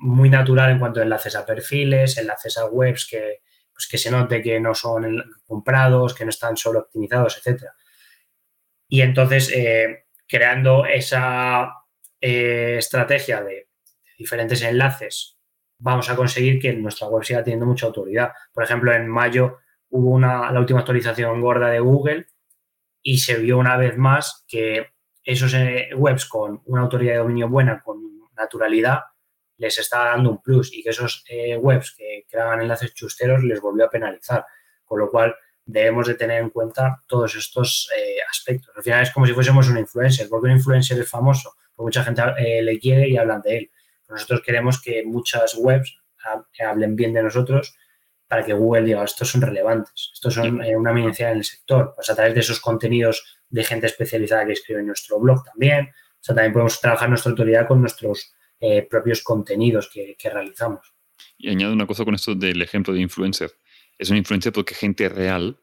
muy 0.00 0.30
natural 0.30 0.70
en 0.70 0.78
cuanto 0.78 1.00
a 1.00 1.02
enlaces 1.02 1.36
a 1.36 1.46
perfiles, 1.46 2.16
enlaces 2.16 2.56
a 2.58 2.66
webs 2.66 3.06
que, 3.08 3.40
pues 3.72 3.86
que 3.88 3.98
se 3.98 4.10
note 4.10 4.42
que 4.42 4.58
no 4.58 4.74
son 4.74 5.22
comprados, 5.46 6.14
que 6.14 6.24
no 6.24 6.30
están 6.30 6.56
solo 6.56 6.80
optimizados, 6.80 7.36
etcétera. 7.36 7.74
Y 8.88 9.02
entonces, 9.02 9.52
eh, 9.54 10.06
creando 10.26 10.86
esa 10.86 11.72
eh, 12.20 12.76
estrategia 12.78 13.42
de, 13.42 13.54
de 13.54 13.68
diferentes 14.18 14.62
enlaces, 14.62 15.38
vamos 15.78 16.08
a 16.10 16.16
conseguir 16.16 16.58
que 16.60 16.72
nuestra 16.72 17.08
web 17.08 17.24
siga 17.24 17.44
teniendo 17.44 17.66
mucha 17.66 17.86
autoridad. 17.86 18.32
Por 18.52 18.64
ejemplo, 18.64 18.92
en 18.92 19.06
mayo 19.06 19.58
hubo 19.90 20.10
una, 20.10 20.50
la 20.50 20.60
última 20.60 20.80
actualización 20.80 21.40
gorda 21.40 21.68
de 21.68 21.80
Google 21.80 22.26
y 23.02 23.18
se 23.18 23.36
vio 23.36 23.58
una 23.58 23.76
vez 23.76 23.96
más 23.96 24.44
que 24.48 24.88
esos 25.22 25.52
eh, 25.54 25.90
webs 25.94 26.26
con 26.26 26.62
una 26.64 26.82
autoridad 26.82 27.12
de 27.12 27.18
dominio 27.18 27.48
buena, 27.48 27.82
con 27.82 28.00
naturalidad, 28.36 29.00
les 29.60 29.78
estaba 29.78 30.06
dando 30.06 30.30
un 30.30 30.42
plus 30.42 30.72
y 30.74 30.82
que 30.82 30.90
esos 30.90 31.24
eh, 31.28 31.56
webs 31.56 31.94
que 31.96 32.24
creaban 32.28 32.62
enlaces 32.62 32.94
chusteros 32.94 33.44
les 33.44 33.60
volvió 33.60 33.84
a 33.84 33.90
penalizar. 33.90 34.44
Con 34.84 34.98
lo 34.98 35.08
cual, 35.10 35.34
debemos 35.64 36.06
de 36.08 36.14
tener 36.14 36.42
en 36.42 36.50
cuenta 36.50 37.02
todos 37.06 37.36
estos 37.36 37.88
eh, 37.96 38.16
aspectos. 38.28 38.74
Al 38.76 38.82
final 38.82 39.02
es 39.02 39.10
como 39.12 39.26
si 39.26 39.32
fuésemos 39.34 39.68
un 39.68 39.78
influencer, 39.78 40.28
porque 40.28 40.46
un 40.46 40.52
influencer 40.56 40.98
es 40.98 41.08
famoso, 41.08 41.54
porque 41.74 41.86
mucha 41.86 42.02
gente 42.02 42.22
eh, 42.38 42.62
le 42.62 42.78
quiere 42.78 43.08
y 43.08 43.16
hablan 43.16 43.40
de 43.42 43.56
él. 43.58 43.70
Nosotros 44.08 44.42
queremos 44.44 44.80
que 44.82 45.04
muchas 45.04 45.54
webs 45.56 45.96
ha- 46.24 46.44
hablen 46.68 46.96
bien 46.96 47.12
de 47.12 47.22
nosotros 47.22 47.76
para 48.26 48.44
que 48.44 48.52
Google 48.52 48.82
diga, 48.82 49.04
estos 49.04 49.30
son 49.30 49.42
relevantes, 49.42 50.10
estos 50.14 50.34
son 50.34 50.62
eh, 50.64 50.76
una 50.76 50.90
eminencia 50.92 51.30
en 51.30 51.38
el 51.38 51.44
sector. 51.44 51.92
Pues 51.94 52.08
a 52.10 52.14
través 52.16 52.34
de 52.34 52.40
esos 52.40 52.58
contenidos 52.60 53.38
de 53.48 53.62
gente 53.64 53.86
especializada 53.86 54.46
que 54.46 54.52
escribe 54.52 54.80
en 54.80 54.86
nuestro 54.86 55.20
blog 55.20 55.44
también. 55.44 55.90
O 55.92 56.22
sea, 56.22 56.34
también 56.34 56.52
podemos 56.52 56.80
trabajar 56.80 57.08
nuestra 57.08 57.30
autoridad 57.30 57.66
con 57.68 57.80
nuestros 57.80 58.32
eh, 58.60 58.82
propios 58.88 59.22
contenidos 59.22 59.88
que, 59.92 60.16
que 60.18 60.30
realizamos. 60.30 60.94
Y 61.38 61.50
añado 61.50 61.72
una 61.72 61.86
cosa 61.86 62.04
con 62.04 62.14
esto 62.14 62.34
del 62.34 62.60
ejemplo 62.62 62.92
de 62.94 63.00
influencer. 63.00 63.50
Es 63.98 64.10
un 64.10 64.16
influencer 64.16 64.52
porque 64.52 64.74
gente 64.74 65.08
real, 65.08 65.58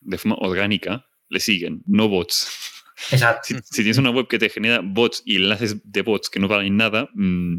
de 0.00 0.18
forma 0.18 0.36
orgánica, 0.40 1.06
le 1.28 1.40
siguen, 1.40 1.82
no 1.86 2.08
bots. 2.08 2.82
Exacto. 3.10 3.42
Si, 3.48 3.54
si 3.64 3.76
tienes 3.82 3.98
una 3.98 4.10
web 4.10 4.28
que 4.28 4.38
te 4.38 4.48
genera 4.50 4.80
bots 4.82 5.22
y 5.24 5.36
enlaces 5.36 5.80
de 5.84 6.02
bots 6.02 6.28
que 6.30 6.38
no 6.40 6.48
valen 6.48 6.76
nada, 6.76 7.08
mm, 7.14 7.58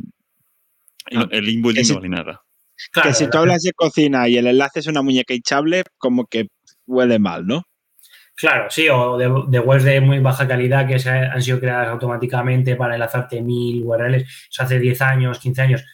Ah, 1.14 1.28
el 1.32 1.46
si- 1.46 1.58
no 1.94 2.00
vale 2.00 2.10
nada. 2.10 2.42
Claro, 2.92 3.10
que 3.10 3.16
si 3.16 3.30
tú 3.30 3.38
hablas 3.38 3.62
de 3.62 3.72
cocina 3.74 4.28
y 4.30 4.38
el 4.38 4.48
enlace 4.48 4.80
es 4.80 4.88
una 4.88 5.02
muñeca 5.02 5.34
hinchable, 5.34 5.84
como 5.98 6.26
que 6.28 6.48
huele 6.88 7.20
mal, 7.20 7.46
¿no? 7.46 7.64
Claro, 8.36 8.70
sí, 8.70 8.90
o 8.90 9.18
de, 9.18 9.32
de 9.48 9.60
webs 9.60 9.84
de 9.84 10.02
muy 10.02 10.20
baja 10.20 10.48
calidad 10.48 10.88
que 10.88 10.98
se 11.00 11.10
han 11.10 11.42
sido 11.42 11.60
creadas 11.60 11.90
automáticamente 11.90 12.76
para 12.76 12.96
enlazarte 12.96 13.42
mil 13.42 13.84
URLs. 13.86 14.24
Eso 14.50 14.64
hace 14.64 14.80
10 14.80 15.02
años, 15.02 15.40
15 15.40 15.62
años, 15.62 15.86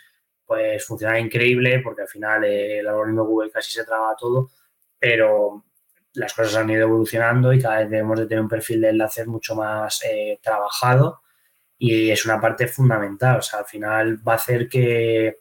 pues 0.46 0.86
funciona 0.86 1.20
increíble 1.20 1.80
porque 1.84 2.04
al 2.04 2.08
final 2.08 2.44
eh, 2.46 2.80
el 2.80 2.88
algoritmo 2.88 3.26
Google 3.26 3.52
casi 3.52 3.72
se 3.72 3.84
traga 3.86 4.16
todo, 4.18 4.52
pero 4.98 5.66
las 6.14 6.34
cosas 6.34 6.56
han 6.56 6.70
ido 6.70 6.84
evolucionando 6.84 7.54
y 7.54 7.62
cada 7.62 7.80
vez 7.80 7.90
debemos 7.90 8.20
de 8.20 8.26
tener 8.26 8.42
un 8.42 8.50
perfil 8.50 8.82
de 8.82 8.90
enlaces 8.90 9.28
mucho 9.28 9.56
más 9.56 10.02
eh, 10.06 10.40
trabajado 10.42 11.22
y 11.78 12.10
es 12.10 12.26
una 12.26 12.40
parte 12.42 12.68
fundamental. 12.68 13.40
O 13.40 13.42
sea, 13.42 13.60
al 13.60 13.66
final 13.66 14.28
va 14.28 14.34
a 14.34 14.36
hacer 14.36 14.68
que 14.68 15.40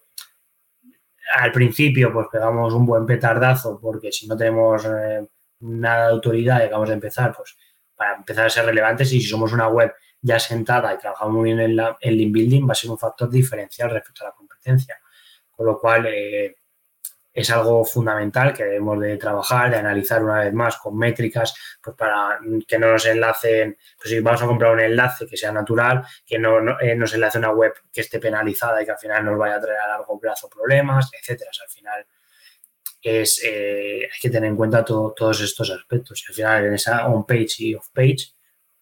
al 1.37 1.53
principio 1.53 2.13
pues 2.13 2.27
pegamos 2.31 2.73
un 2.75 2.87
buen 2.87 3.07
petardazo 3.07 3.79
porque 3.81 4.13
si 4.13 4.27
no 4.27 4.37
tenemos 4.37 4.85
eh, 4.85 5.27
nada 5.61 6.07
de 6.07 6.13
autoridad 6.13 6.61
y 6.61 6.65
acabamos 6.65 6.89
de 6.89 6.95
empezar, 6.95 7.35
pues 7.37 7.57
para 7.95 8.17
empezar 8.17 8.47
a 8.47 8.51
ser 8.51 8.65
relevantes 8.65 9.13
y 9.13 9.21
si 9.21 9.27
somos 9.27 9.53
una 9.53 9.69
web 9.69 9.93
ya 10.21 10.39
sentada 10.39 10.95
y 10.95 10.99
trabajamos 10.99 11.35
muy 11.35 11.45
bien 11.45 11.61
en, 11.61 11.77
la, 11.77 11.97
en 12.01 12.17
link 12.17 12.33
building 12.33 12.69
va 12.69 12.73
a 12.73 12.77
ser 12.77 12.91
un 12.91 12.99
factor 12.99 13.29
diferencial 13.31 13.91
respecto 13.91 14.25
a 14.25 14.29
la 14.29 14.35
competencia. 14.35 15.01
Con 15.51 15.67
lo 15.67 15.79
cual 15.79 16.07
eh, 16.07 16.57
es 17.33 17.51
algo 17.51 17.85
fundamental 17.85 18.53
que 18.53 18.65
debemos 18.65 19.01
de 19.01 19.17
trabajar, 19.17 19.71
de 19.71 19.77
analizar 19.77 20.23
una 20.23 20.41
vez 20.41 20.53
más 20.53 20.77
con 20.77 20.97
métricas, 20.97 21.55
pues 21.83 21.97
para 21.97 22.39
que 22.67 22.79
no 22.79 22.93
nos 22.93 23.07
enlacen, 23.07 23.77
pues 23.97 24.11
si 24.11 24.21
vamos 24.21 24.43
a 24.43 24.47
comprar 24.47 24.73
un 24.73 24.81
enlace 24.81 25.27
que 25.27 25.37
sea 25.37 25.53
natural, 25.53 26.05
que 26.27 26.39
no, 26.39 26.61
no 26.61 26.81
eh, 26.81 26.95
nos 26.97 27.15
enlace 27.15 27.39
una 27.39 27.51
web 27.51 27.73
que 27.93 28.01
esté 28.01 28.19
penalizada 28.19 28.83
y 28.83 28.85
que 28.85 28.93
al 28.93 28.99
final 28.99 29.25
nos 29.25 29.39
vaya 29.39 29.57
a 29.57 29.61
traer 29.61 29.79
a 29.79 29.89
largo 29.89 30.19
plazo 30.19 30.49
problemas, 30.49 31.11
etcétera. 31.13 31.51
Al 31.63 31.71
final 31.71 32.07
es, 33.03 33.43
eh, 33.45 34.03
hay 34.05 34.21
que 34.21 34.31
tener 34.31 34.51
en 34.51 34.57
cuenta 34.57 34.85
todo- 34.85 35.13
todos 35.17 35.41
estos 35.41 35.71
aspectos. 35.71 36.23
Y 36.23 36.31
al 36.31 36.35
final, 36.35 36.65
en 36.67 36.75
esa 36.75 37.07
on-page 37.09 37.55
y 37.59 37.75
off-page, 37.75 38.35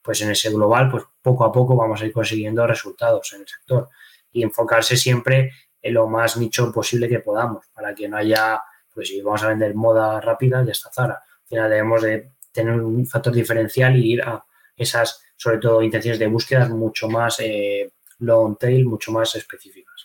pues 0.02 0.20
en 0.22 0.31
ese 0.31 0.50
global, 0.50 0.90
pues 0.90 1.05
poco 1.22 1.44
a 1.44 1.52
poco 1.52 1.76
vamos 1.76 2.00
a 2.00 2.07
ir 2.07 2.12
consiguiendo 2.12 2.66
resultados 2.66 3.33
en 3.35 3.40
el 3.42 3.48
sector. 3.48 3.88
Y 4.33 4.42
enfocarse 4.42 4.96
siempre 4.96 5.52
en 5.83 5.94
lo 5.94 6.07
más 6.09 6.37
nicho 6.37 6.72
posible 6.72 7.09
que 7.09 7.20
podamos, 7.20 7.66
para 7.74 7.94
que 7.94 8.09
no 8.09 8.16
haya, 8.16 8.61
pues 8.92 9.09
si 9.09 9.20
vamos 9.20 9.42
a 9.42 9.48
vender 9.48 9.74
moda 9.74 10.20
rápida, 10.20 10.64
ya 10.64 10.72
está 10.72 10.90
Zara. 10.92 11.14
Al 11.14 11.48
final 11.48 11.70
debemos 11.70 12.02
de 12.02 12.33
tener 12.52 12.74
un 12.81 13.07
factor 13.07 13.33
diferencial 13.33 13.96
y 13.96 14.12
ir 14.14 14.22
a 14.22 14.44
esas, 14.76 15.22
sobre 15.37 15.59
todo, 15.59 15.83
intenciones 15.83 16.18
de 16.18 16.26
búsquedas 16.26 16.70
mucho 16.70 17.09
más 17.09 17.40
eh, 17.40 17.92
long 18.20 18.57
tail, 18.59 18.85
mucho 18.87 19.12
más 19.12 19.35
específicas. 19.37 19.95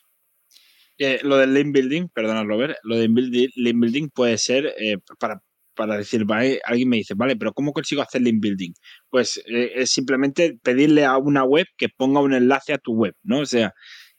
Eh, 1.03 1.19
lo 1.23 1.37
del 1.37 1.53
link 1.53 1.73
building, 1.73 2.07
perdona 2.13 2.43
Robert, 2.43 2.77
lo 2.83 2.95
del 2.97 3.11
link 3.13 3.79
building 3.79 4.09
puede 4.13 4.37
ser 4.37 4.67
eh, 4.79 4.97
para, 5.19 5.39
para 5.75 5.97
decir, 5.97 6.25
vale, 6.25 6.59
alguien 6.63 6.89
me 6.89 6.97
dice, 6.97 7.15
vale, 7.15 7.35
pero 7.35 7.53
¿cómo 7.53 7.71
consigo 7.73 8.03
hacer 8.03 8.21
link 8.21 8.39
building? 8.39 8.71
Pues 9.09 9.37
eh, 9.47 9.71
es 9.75 9.89
simplemente 9.91 10.57
pedirle 10.61 11.05
a 11.05 11.17
una 11.17 11.43
web 11.43 11.65
que 11.77 11.87
ponga 11.89 12.19
un 12.21 12.33
enlace 12.35 12.73
a 12.73 12.77
tu 12.77 12.93
web, 12.93 13.13
¿no? 13.23 13.39
O 13.39 13.45
sea, 13.47 13.73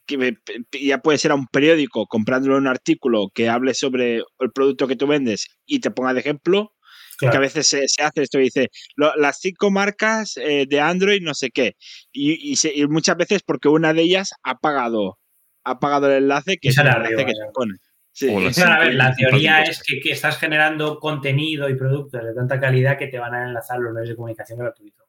que 0.05 0.35
ya 0.81 0.97
puede 0.97 1.17
ser 1.17 1.31
a 1.31 1.35
un 1.35 1.47
periódico 1.47 2.05
comprándole 2.07 2.57
un 2.57 2.67
artículo 2.67 3.29
que 3.33 3.47
hable 3.47 3.73
sobre 3.73 4.17
el 4.17 4.51
producto 4.53 4.87
que 4.87 4.97
tú 4.97 5.07
vendes 5.07 5.47
y 5.65 5.79
te 5.79 5.91
ponga 5.91 6.13
de 6.13 6.19
ejemplo, 6.19 6.73
que 7.19 7.37
a 7.37 7.39
veces 7.39 7.67
se, 7.67 7.87
se 7.87 8.03
hace 8.03 8.23
esto, 8.23 8.39
dice 8.39 8.67
lo- 8.97 9.15
las 9.15 9.39
cinco 9.39 9.71
marcas 9.71 10.35
eh, 10.37 10.65
de 10.67 10.81
Android, 10.81 11.21
no 11.21 11.33
sé 11.33 11.51
qué. 11.51 11.73
Y, 12.11 12.33
y 12.51 12.57
se- 12.57 12.73
y 12.75 12.85
muchas 12.87 13.15
veces 13.15 13.41
porque 13.45 13.69
una 13.69 13.93
de 13.93 14.01
ellas 14.01 14.31
ha 14.43 14.55
pagado, 14.57 15.17
ha 15.63 15.79
pagado 15.79 16.07
el 16.07 16.23
enlace 16.23 16.57
que 16.57 16.69
es 16.69 16.77
el 16.77 16.87
enlace 16.87 17.13
arriba, 17.13 17.25
que 17.25 17.31
se 17.33 17.51
pone. 17.53 17.73
Sí. 18.11 18.27
Claro, 18.53 18.73
a 18.73 18.79
ver, 18.85 18.93
la 18.93 19.13
teoría 19.15 19.63
es 19.63 19.81
que, 19.81 19.99
que 19.99 20.11
estás 20.11 20.37
generando 20.37 20.99
contenido 20.99 21.67
y 21.69 21.75
productos 21.75 22.23
de 22.23 22.33
tanta 22.33 22.59
calidad 22.59 22.97
que 22.97 23.07
te 23.07 23.17
van 23.17 23.33
a 23.33 23.43
enlazar 23.47 23.79
los 23.79 23.91
medios 23.93 24.09
de 24.09 24.15
comunicación 24.15 24.59
gratuitos. 24.59 25.07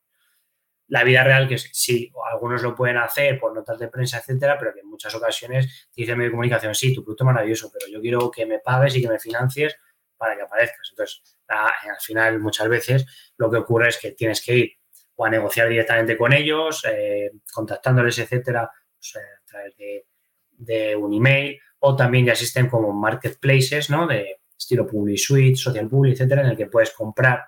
La 0.88 1.03
vida 1.03 1.25
real, 1.25 1.49
que 1.49 1.59
sí, 1.59 2.12
algunos 2.31 2.62
lo 2.62 2.75
pueden 2.75 2.99
hacer 2.99 3.38
por 3.38 3.55
notas 3.55 3.79
de 3.79 3.88
prensa, 3.88 4.19
etcétera, 4.19 4.57
pero 4.59 4.73
que 4.73 4.81
en 4.81 4.88
muchas 4.88 5.14
ocasiones 5.14 5.88
te 5.95 6.03
dice 6.03 6.12
el 6.12 6.19
medio 6.19 6.29
de 6.29 6.33
comunicación, 6.33 6.75
sí, 6.75 6.95
tu 6.95 7.03
producto 7.03 7.25
es 7.25 7.27
maravilloso, 7.27 7.71
pero 7.73 7.90
yo 7.90 8.01
quiero 8.01 8.31
que 8.31 8.47
me 8.47 8.59
pagues 8.59 8.95
y 8.97 9.03
que 9.03 9.09
me 9.09 9.19
financies 9.19 9.77
para 10.17 10.37
que 10.37 10.43
aparezcas. 10.43 10.88
Entonces, 10.90 11.23
la- 11.49 11.67
al 11.69 12.01
final, 12.01 12.38
muchas 12.38 12.69
veces 12.69 13.33
lo 13.38 13.51
que 13.51 13.57
ocurre 13.59 13.88
es 13.88 13.99
que 13.99 14.12
tienes 14.12 14.43
que 14.45 14.57
ir 14.57 14.73
o 15.17 15.25
a 15.25 15.31
negociar 15.31 15.69
directamente 15.69 16.17
con 16.17 16.33
ellos, 16.33 16.85
eh, 16.90 17.31
contactándoles, 17.53 18.19
etcétera, 18.19 18.71
pues, 18.97 19.14
eh, 19.17 19.19
a 19.43 19.45
través 19.47 19.77
de, 19.77 20.07
de 20.64 20.96
un 20.96 21.12
email, 21.12 21.59
o 21.81 21.94
también 21.94 22.27
ya 22.27 22.33
existen 22.33 22.68
como 22.68 22.92
marketplaces, 22.92 23.90
¿no? 23.90 24.07
De 24.07 24.40
estilo 24.57 24.87
Public 24.87 25.18
Suite, 25.18 25.57
Social 25.57 25.88
Public, 25.88 26.14
etcétera, 26.14 26.42
en 26.42 26.48
el 26.48 26.57
que 26.57 26.66
puedes 26.66 26.90
comprar 26.92 27.44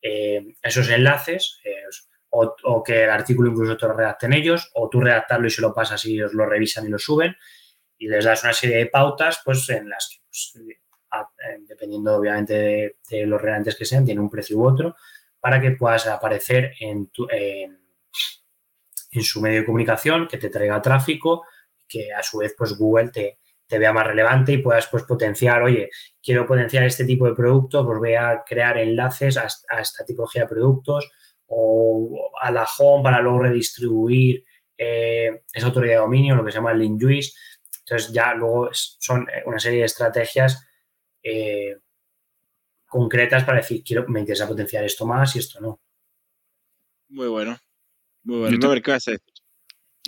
eh, 0.00 0.54
esos 0.62 0.90
enlaces 0.90 1.60
eh, 1.64 1.82
o, 2.30 2.82
que 2.82 3.04
el 3.04 3.10
artículo 3.10 3.50
incluso 3.50 3.76
te 3.76 3.86
lo 3.86 3.94
redacten 3.94 4.32
ellos, 4.32 4.70
o 4.74 4.88
tú 4.88 5.00
redactarlo 5.00 5.46
y 5.46 5.50
se 5.50 5.62
lo 5.62 5.72
pasas 5.72 6.04
y 6.04 6.14
ellos 6.14 6.34
lo 6.34 6.46
revisan 6.46 6.84
y 6.86 6.88
lo 6.88 6.98
suben, 6.98 7.36
y 7.96 8.08
les 8.08 8.24
das 8.24 8.42
una 8.42 8.52
serie 8.52 8.76
de 8.76 8.86
pautas, 8.86 9.40
pues 9.44 9.68
en 9.70 9.88
las 9.88 10.08
que, 10.10 10.20
pues, 10.26 10.52
eh, 10.56 11.58
dependiendo 11.66 12.16
obviamente 12.16 12.96
de, 13.08 13.26
los 13.26 13.40
relantes 13.40 13.76
que 13.76 13.84
sean, 13.84 14.04
tiene 14.04 14.20
un 14.20 14.30
precio 14.30 14.58
u 14.58 14.66
otro, 14.66 14.96
para 15.38 15.60
que 15.60 15.72
puedas 15.72 16.06
aparecer 16.08 16.72
en, 16.80 17.10
en, 17.30 17.78
su 19.22 19.40
medio 19.40 19.60
de 19.60 19.66
comunicación, 19.66 20.26
que 20.26 20.38
te 20.38 20.50
traiga 20.50 20.82
tráfico, 20.82 21.44
que 21.94 22.12
a 22.12 22.22
su 22.22 22.38
vez 22.38 22.54
pues 22.56 22.76
Google 22.76 23.10
te, 23.10 23.38
te 23.66 23.78
vea 23.78 23.92
más 23.92 24.06
relevante 24.06 24.52
y 24.52 24.58
puedas 24.58 24.86
pues 24.88 25.04
potenciar, 25.04 25.62
oye, 25.62 25.90
quiero 26.22 26.46
potenciar 26.46 26.84
este 26.84 27.04
tipo 27.04 27.26
de 27.26 27.34
producto, 27.34 27.84
pues 27.86 27.98
voy 27.98 28.14
a 28.14 28.42
crear 28.46 28.78
enlaces 28.78 29.36
a, 29.36 29.46
a 29.68 29.80
esta 29.80 30.04
tipología 30.04 30.42
de 30.42 30.48
productos, 30.48 31.10
o 31.46 32.30
a 32.40 32.50
la 32.50 32.66
home 32.78 33.02
para 33.02 33.20
luego 33.20 33.40
redistribuir 33.40 34.44
eh, 34.76 35.42
esa 35.52 35.66
autoridad 35.66 35.94
de 35.94 36.00
dominio, 36.00 36.34
lo 36.34 36.44
que 36.44 36.50
se 36.50 36.58
llama 36.58 36.72
el 36.72 36.78
link 36.78 37.00
juice. 37.00 37.32
Entonces 37.80 38.12
ya 38.12 38.34
luego 38.34 38.70
son 38.72 39.28
eh, 39.28 39.42
una 39.46 39.58
serie 39.58 39.80
de 39.80 39.84
estrategias 39.86 40.66
eh, 41.22 41.76
concretas 42.86 43.44
para 43.44 43.58
decir, 43.58 43.82
quiero, 43.84 44.06
me 44.08 44.20
interesa 44.20 44.48
potenciar 44.48 44.84
esto 44.84 45.06
más 45.06 45.34
y 45.36 45.38
esto 45.38 45.60
no. 45.60 45.80
Muy 47.08 47.28
bueno. 47.28 47.56
Muy 48.22 48.38
bueno. 48.38 48.66
A 48.66 48.70
ver, 48.70 48.82
¿qué 48.82 48.90
vas 48.90 49.08
a 49.08 49.12
decir? 49.12 49.33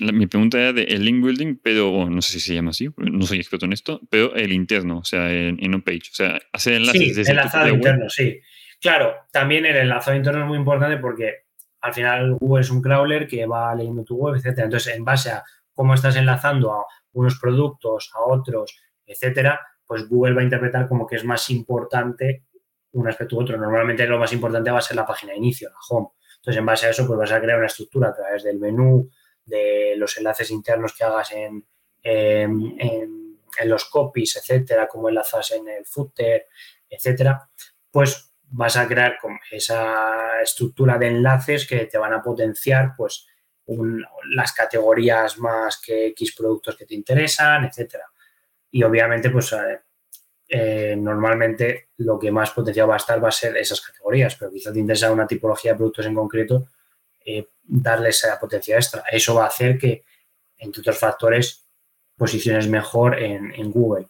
Mi 0.00 0.26
pregunta 0.26 0.58
era 0.58 0.72
de 0.72 0.82
el 0.84 1.04
link 1.04 1.24
building, 1.24 1.56
pero 1.62 2.08
no 2.10 2.20
sé 2.20 2.32
si 2.34 2.40
se 2.40 2.54
llama 2.54 2.70
así, 2.70 2.88
no 2.96 3.26
soy 3.26 3.38
experto 3.38 3.66
en 3.66 3.72
esto, 3.72 4.00
pero 4.10 4.34
el 4.34 4.52
interno, 4.52 4.98
o 4.98 5.04
sea, 5.04 5.32
en, 5.32 5.62
en 5.62 5.74
un 5.74 5.82
page. 5.82 6.10
O 6.10 6.14
sea, 6.14 6.40
hacer 6.52 6.74
enlaces 6.74 7.14
sí, 7.14 7.30
enlazado 7.30 7.68
interno, 7.68 8.08
sí. 8.10 8.40
Claro, 8.80 9.14
también 9.32 9.64
el 9.64 9.76
enlazado 9.76 10.16
interno 10.16 10.42
es 10.42 10.48
muy 10.48 10.58
importante 10.58 10.98
porque 10.98 11.46
al 11.80 11.94
final 11.94 12.34
Google 12.34 12.62
es 12.62 12.70
un 12.70 12.82
crawler 12.82 13.26
que 13.26 13.46
va 13.46 13.74
leyendo 13.74 14.04
tu 14.04 14.16
web, 14.16 14.34
etcétera. 14.34 14.64
Entonces, 14.64 14.94
en 14.94 15.04
base 15.04 15.30
a 15.30 15.42
cómo 15.72 15.94
estás 15.94 16.16
enlazando 16.16 16.72
a 16.72 16.84
unos 17.12 17.38
productos, 17.38 18.10
a 18.14 18.30
otros, 18.30 18.78
etcétera, 19.06 19.60
pues 19.86 20.08
Google 20.08 20.34
va 20.34 20.40
a 20.40 20.44
interpretar 20.44 20.88
como 20.88 21.06
que 21.06 21.16
es 21.16 21.24
más 21.24 21.48
importante 21.50 22.44
un 22.92 23.08
aspecto 23.08 23.36
u 23.36 23.40
otro. 23.40 23.56
Normalmente 23.56 24.06
lo 24.06 24.18
más 24.18 24.32
importante 24.32 24.70
va 24.70 24.78
a 24.78 24.82
ser 24.82 24.96
la 24.96 25.06
página 25.06 25.32
de 25.32 25.38
inicio, 25.38 25.68
la 25.68 25.76
home. 25.88 26.08
Entonces, 26.36 26.58
en 26.58 26.66
base 26.66 26.86
a 26.86 26.90
eso, 26.90 27.06
pues 27.06 27.18
vas 27.18 27.32
a 27.32 27.40
crear 27.40 27.58
una 27.58 27.66
estructura 27.66 28.08
a 28.08 28.14
través 28.14 28.44
del 28.44 28.58
menú, 28.58 29.10
de 29.46 29.94
los 29.96 30.16
enlaces 30.18 30.50
internos 30.50 30.94
que 30.94 31.04
hagas 31.04 31.32
en, 31.32 31.64
en, 32.02 33.38
los 33.64 33.86
copies, 33.86 34.36
etcétera, 34.36 34.86
cómo 34.86 35.08
enlazas 35.08 35.52
en 35.52 35.66
el 35.68 35.86
footer, 35.86 36.46
etcétera, 36.90 37.48
pues 37.90 38.34
vas 38.48 38.76
a 38.76 38.86
crear 38.86 39.16
esa 39.50 40.42
estructura 40.42 40.98
de 40.98 41.08
enlaces 41.08 41.66
que 41.66 41.86
te 41.86 41.98
van 41.98 42.12
a 42.12 42.22
potenciar 42.22 42.92
pues 42.96 43.26
las 44.30 44.52
categorías 44.52 45.38
más 45.38 45.80
que 45.80 46.08
X 46.08 46.34
productos 46.36 46.76
que 46.76 46.86
te 46.86 46.94
interesan, 46.94 47.64
etcétera. 47.64 48.04
Y 48.70 48.82
obviamente, 48.82 49.30
pues 49.30 49.52
eh, 49.52 49.80
eh, 50.48 50.94
normalmente 50.96 51.88
lo 51.98 52.18
que 52.18 52.30
más 52.30 52.50
potenciado 52.50 52.88
va 52.88 52.94
a 52.94 52.98
estar 52.98 53.22
va 53.22 53.28
a 53.28 53.32
ser 53.32 53.56
esas 53.56 53.80
categorías, 53.80 54.36
pero 54.36 54.52
quizás 54.52 54.72
te 54.72 54.78
interesa 54.78 55.10
una 55.10 55.26
tipología 55.26 55.72
de 55.72 55.78
productos 55.78 56.06
en 56.06 56.14
concreto, 56.14 56.68
eh, 57.26 57.48
darle 57.62 58.08
esa 58.08 58.40
potencia 58.40 58.76
extra. 58.76 59.04
Eso 59.10 59.34
va 59.34 59.44
a 59.44 59.48
hacer 59.48 59.76
que, 59.76 60.04
entre 60.56 60.80
otros 60.80 60.98
factores, 60.98 61.66
posiciones 62.16 62.66
mejor 62.68 63.22
en 63.22 63.70
Google 63.70 64.08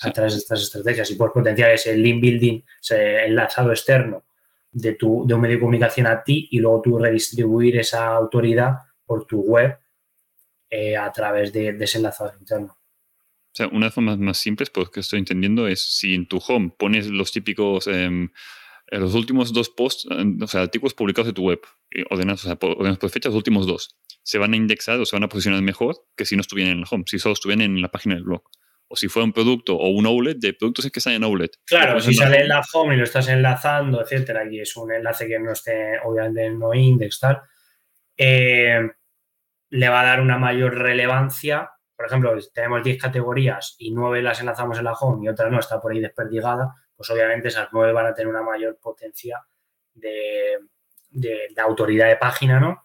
a, 0.00 0.12
través 0.12 0.34
de 0.34 0.38
estas 0.38 0.62
estrategias 0.62 1.10
y 1.10 1.14
por 1.14 1.32
potenciar 1.32 1.70
ese 1.70 1.96
link 1.96 2.20
building, 2.20 2.62
ese 2.80 3.24
enlazado 3.24 3.70
externo 3.70 4.24
de, 4.70 4.94
tu, 4.94 5.26
de 5.26 5.34
un 5.34 5.40
medio 5.40 5.56
de 5.56 5.60
comunicación 5.60 6.06
a 6.06 6.22
ti 6.22 6.48
y 6.50 6.58
luego 6.58 6.82
tú 6.82 6.98
redistribuir 6.98 7.78
esa 7.78 8.08
autoridad 8.08 8.78
por 9.04 9.26
tu 9.26 9.40
web 9.40 9.78
eh, 10.70 10.96
a 10.96 11.10
través 11.12 11.52
de, 11.52 11.76
ese 11.80 11.98
enlazado 11.98 12.34
interno. 12.38 12.76
O 13.52 13.54
sea, 13.58 13.66
una 13.68 13.78
de 13.78 13.84
las 13.86 13.94
formas 13.94 14.18
más 14.18 14.38
simples, 14.38 14.70
porque 14.70 15.00
estoy 15.00 15.18
entendiendo, 15.18 15.66
es 15.66 15.82
si 15.82 16.14
en 16.14 16.28
tu 16.28 16.38
home 16.46 16.72
pones 16.76 17.06
los 17.06 17.32
típicos, 17.32 17.86
em, 17.86 18.30
eh, 18.90 18.98
los 18.98 19.14
últimos 19.14 19.52
dos 19.52 19.70
posts, 19.70 20.06
o 20.42 20.46
sea, 20.46 20.62
artículos 20.62 20.94
publicados 20.94 21.26
de 21.26 21.32
tu 21.32 21.42
web, 21.42 21.60
eh, 21.90 22.04
ordenados, 22.10 22.44
o 22.44 22.48
sea, 22.48 22.58
ordenados 22.60 22.98
por 22.98 23.10
fecha, 23.10 23.28
los 23.28 23.36
últimos 23.36 23.66
dos, 23.66 23.96
se 24.22 24.38
van 24.38 24.52
a 24.52 24.56
indexar 24.56 24.98
o 25.00 25.06
se 25.06 25.16
van 25.16 25.24
a 25.24 25.28
posicionar 25.28 25.62
mejor 25.62 25.96
que 26.16 26.24
si 26.24 26.36
no 26.36 26.40
estuvieran 26.40 26.74
en 26.74 26.78
el 26.80 26.84
home, 26.90 27.04
si 27.06 27.18
solo 27.18 27.34
estuvieran 27.34 27.62
en 27.62 27.82
la 27.82 27.88
página 27.88 28.14
del 28.14 28.24
blog 28.24 28.42
o 28.88 28.96
si 28.96 29.08
fuera 29.08 29.24
un 29.24 29.32
producto 29.32 29.76
o 29.76 29.90
un 29.90 30.06
outlet, 30.06 30.38
de 30.38 30.54
productos 30.54 30.90
que 30.90 30.98
están 30.98 31.12
en 31.12 31.24
outlet. 31.24 31.52
Claro, 31.66 32.00
si 32.00 32.14
sale 32.14 32.40
en 32.40 32.48
la 32.48 32.62
home 32.72 32.94
y 32.94 32.98
lo 32.98 33.04
estás 33.04 33.28
enlazando, 33.28 34.00
etcétera, 34.00 34.50
y 34.50 34.60
es 34.60 34.76
un 34.76 34.92
enlace 34.92 35.28
que 35.28 35.38
no 35.38 35.52
esté, 35.52 35.98
obviamente, 36.04 36.46
en 36.46 36.58
no 36.58 36.72
index, 36.72 37.20
tal, 37.20 37.42
eh, 38.16 38.80
le 39.70 39.88
va 39.88 40.00
a 40.00 40.04
dar 40.04 40.20
una 40.20 40.38
mayor 40.38 40.74
relevancia. 40.74 41.70
Por 41.94 42.06
ejemplo, 42.06 42.34
tenemos 42.54 42.82
10 42.82 42.98
categorías 42.98 43.76
y 43.78 43.90
9 43.90 44.22
las 44.22 44.40
enlazamos 44.40 44.78
en 44.78 44.84
la 44.84 44.92
home 44.92 45.26
y 45.26 45.28
otra 45.28 45.50
no 45.50 45.58
está 45.58 45.80
por 45.80 45.92
ahí 45.92 46.00
desperdigada, 46.00 46.74
pues 46.98 47.08
obviamente 47.10 47.46
esas 47.46 47.68
9 47.70 47.92
van 47.92 48.06
a 48.06 48.14
tener 48.14 48.26
una 48.26 48.42
mayor 48.42 48.76
potencia 48.76 49.40
de, 49.94 50.58
de, 51.10 51.48
autoridad 51.62 52.08
de 52.08 52.16
página, 52.16 52.58
¿no? 52.58 52.82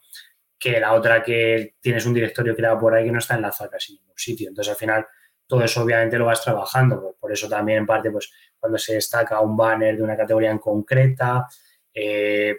Que 0.60 0.80
la 0.80 0.94
otra 0.94 1.24
que 1.24 1.78
tienes 1.82 2.06
un 2.06 2.14
directorio 2.14 2.56
creado 2.56 2.80
por 2.80 2.94
ahí 2.94 3.06
que 3.06 3.12
no 3.12 3.18
está 3.18 3.34
enlazado 3.34 3.72
casi 3.72 3.94
en 3.94 4.02
ningún 4.02 4.18
sitio. 4.18 4.50
Entonces, 4.50 4.72
al 4.72 4.78
final, 4.78 5.08
todo 5.48 5.64
eso 5.64 5.82
obviamente 5.82 6.20
lo 6.20 6.26
vas 6.26 6.44
trabajando. 6.44 7.18
Por 7.20 7.32
eso 7.32 7.50
también 7.50 7.80
en 7.80 7.86
parte, 7.88 8.12
pues 8.12 8.32
cuando 8.60 8.78
se 8.78 8.94
destaca 8.94 9.40
un 9.40 9.58
banner 9.58 9.98
de 9.98 10.04
una 10.04 10.16
categoría 10.16 10.52
en 10.52 10.60
concreta 10.60 11.48
eh, 11.92 12.56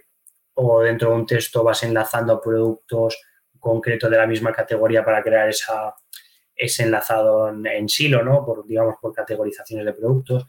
o 0.55 0.83
dentro 0.83 1.11
de 1.11 1.15
un 1.15 1.27
texto 1.27 1.63
vas 1.63 1.85
enlazando 1.85 2.41
productos 2.41 3.17
concretos 3.61 4.11
de 4.11 4.17
la 4.17 4.27
misma 4.27 4.53
categoría 4.53 5.05
para 5.05 5.23
crear 5.23 5.49
esa, 5.49 5.95
ese 6.55 6.83
enlazado 6.83 7.49
en, 7.49 7.89
silo, 7.89 8.23
¿no? 8.23 8.45
Por, 8.45 8.67
digamos, 8.67 8.97
por 9.01 9.13
categorizaciones 9.13 9.87
de 9.87 9.93
productos. 9.93 10.47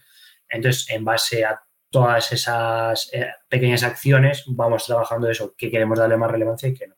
Entonces, 0.50 0.90
en 0.90 1.04
base 1.04 1.46
a 1.46 1.60
todas 1.90 2.32
esas 2.32 3.10
eh, 3.14 3.28
pequeñas 3.50 3.84
acciones, 3.84 4.44
vamos 4.48 4.86
trabajando 4.86 5.30
eso, 5.30 5.54
que 5.58 5.70
queremos 5.70 5.98
darle 5.98 6.18
más 6.18 6.32
relevancia 6.32 6.70
y 6.70 6.74
que 6.74 6.88
no. 6.88 6.96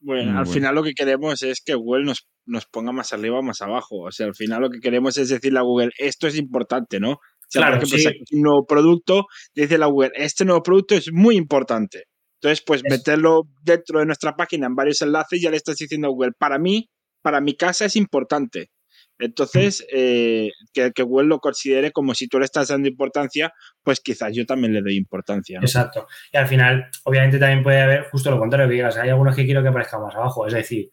Bueno, 0.00 0.38
al 0.38 0.46
final 0.46 0.74
lo 0.74 0.82
que 0.82 0.94
queremos 0.94 1.42
es 1.42 1.60
que 1.64 1.74
Google 1.74 2.04
nos, 2.04 2.28
nos 2.46 2.66
ponga 2.66 2.92
más 2.92 3.12
arriba 3.12 3.40
o 3.40 3.42
más 3.42 3.60
abajo. 3.62 4.02
O 4.02 4.12
sea, 4.12 4.26
al 4.26 4.34
final 4.34 4.62
lo 4.62 4.70
que 4.70 4.80
queremos 4.80 5.18
es 5.18 5.28
decirle 5.28 5.58
a 5.58 5.62
Google, 5.62 5.90
esto 5.98 6.28
es 6.28 6.38
importante, 6.38 7.00
¿no? 7.00 7.12
O 7.12 7.50
sea, 7.50 7.62
claro, 7.62 7.80
por 7.80 7.98
ejemplo, 7.98 8.24
un 8.32 8.42
nuevo 8.42 8.66
producto, 8.66 9.26
dice 9.54 9.78
la 9.78 9.86
Google, 9.86 10.12
este 10.14 10.44
nuevo 10.44 10.62
producto 10.62 10.94
es 10.94 11.10
muy 11.12 11.36
importante. 11.36 12.04
Entonces, 12.40 12.62
pues 12.64 12.82
meterlo 12.88 13.42
dentro 13.62 13.98
de 13.98 14.06
nuestra 14.06 14.36
página 14.36 14.66
en 14.66 14.76
varios 14.76 15.02
enlaces, 15.02 15.42
ya 15.42 15.50
le 15.50 15.56
estás 15.56 15.76
diciendo 15.76 16.08
a 16.08 16.10
Google, 16.10 16.32
para 16.38 16.58
mí, 16.58 16.88
para 17.22 17.40
mi 17.40 17.56
casa 17.56 17.86
es 17.86 17.96
importante. 17.96 18.70
Entonces, 19.18 19.84
eh, 19.92 20.50
que, 20.72 20.92
que, 20.92 21.02
Google 21.02 21.28
lo 21.28 21.40
considere 21.40 21.90
como 21.90 22.14
si 22.14 22.28
tú 22.28 22.38
le 22.38 22.44
estás 22.44 22.68
dando 22.68 22.88
importancia, 22.88 23.52
pues 23.82 24.00
quizás 24.00 24.32
yo 24.34 24.46
también 24.46 24.72
le 24.72 24.80
doy 24.80 24.96
importancia. 24.96 25.58
Exacto. 25.60 26.06
Y 26.32 26.36
al 26.36 26.46
final, 26.46 26.88
obviamente 27.04 27.38
también 27.38 27.62
puede 27.62 27.80
haber 27.80 28.04
justo 28.10 28.30
lo 28.30 28.38
contrario, 28.38 28.68
que 28.68 28.74
digas, 28.74 28.96
hay 28.96 29.10
algunos 29.10 29.34
que 29.34 29.44
quiero 29.44 29.62
que 29.62 29.68
aparezca 29.68 29.98
más 29.98 30.14
abajo, 30.14 30.46
es 30.46 30.52
decir, 30.52 30.90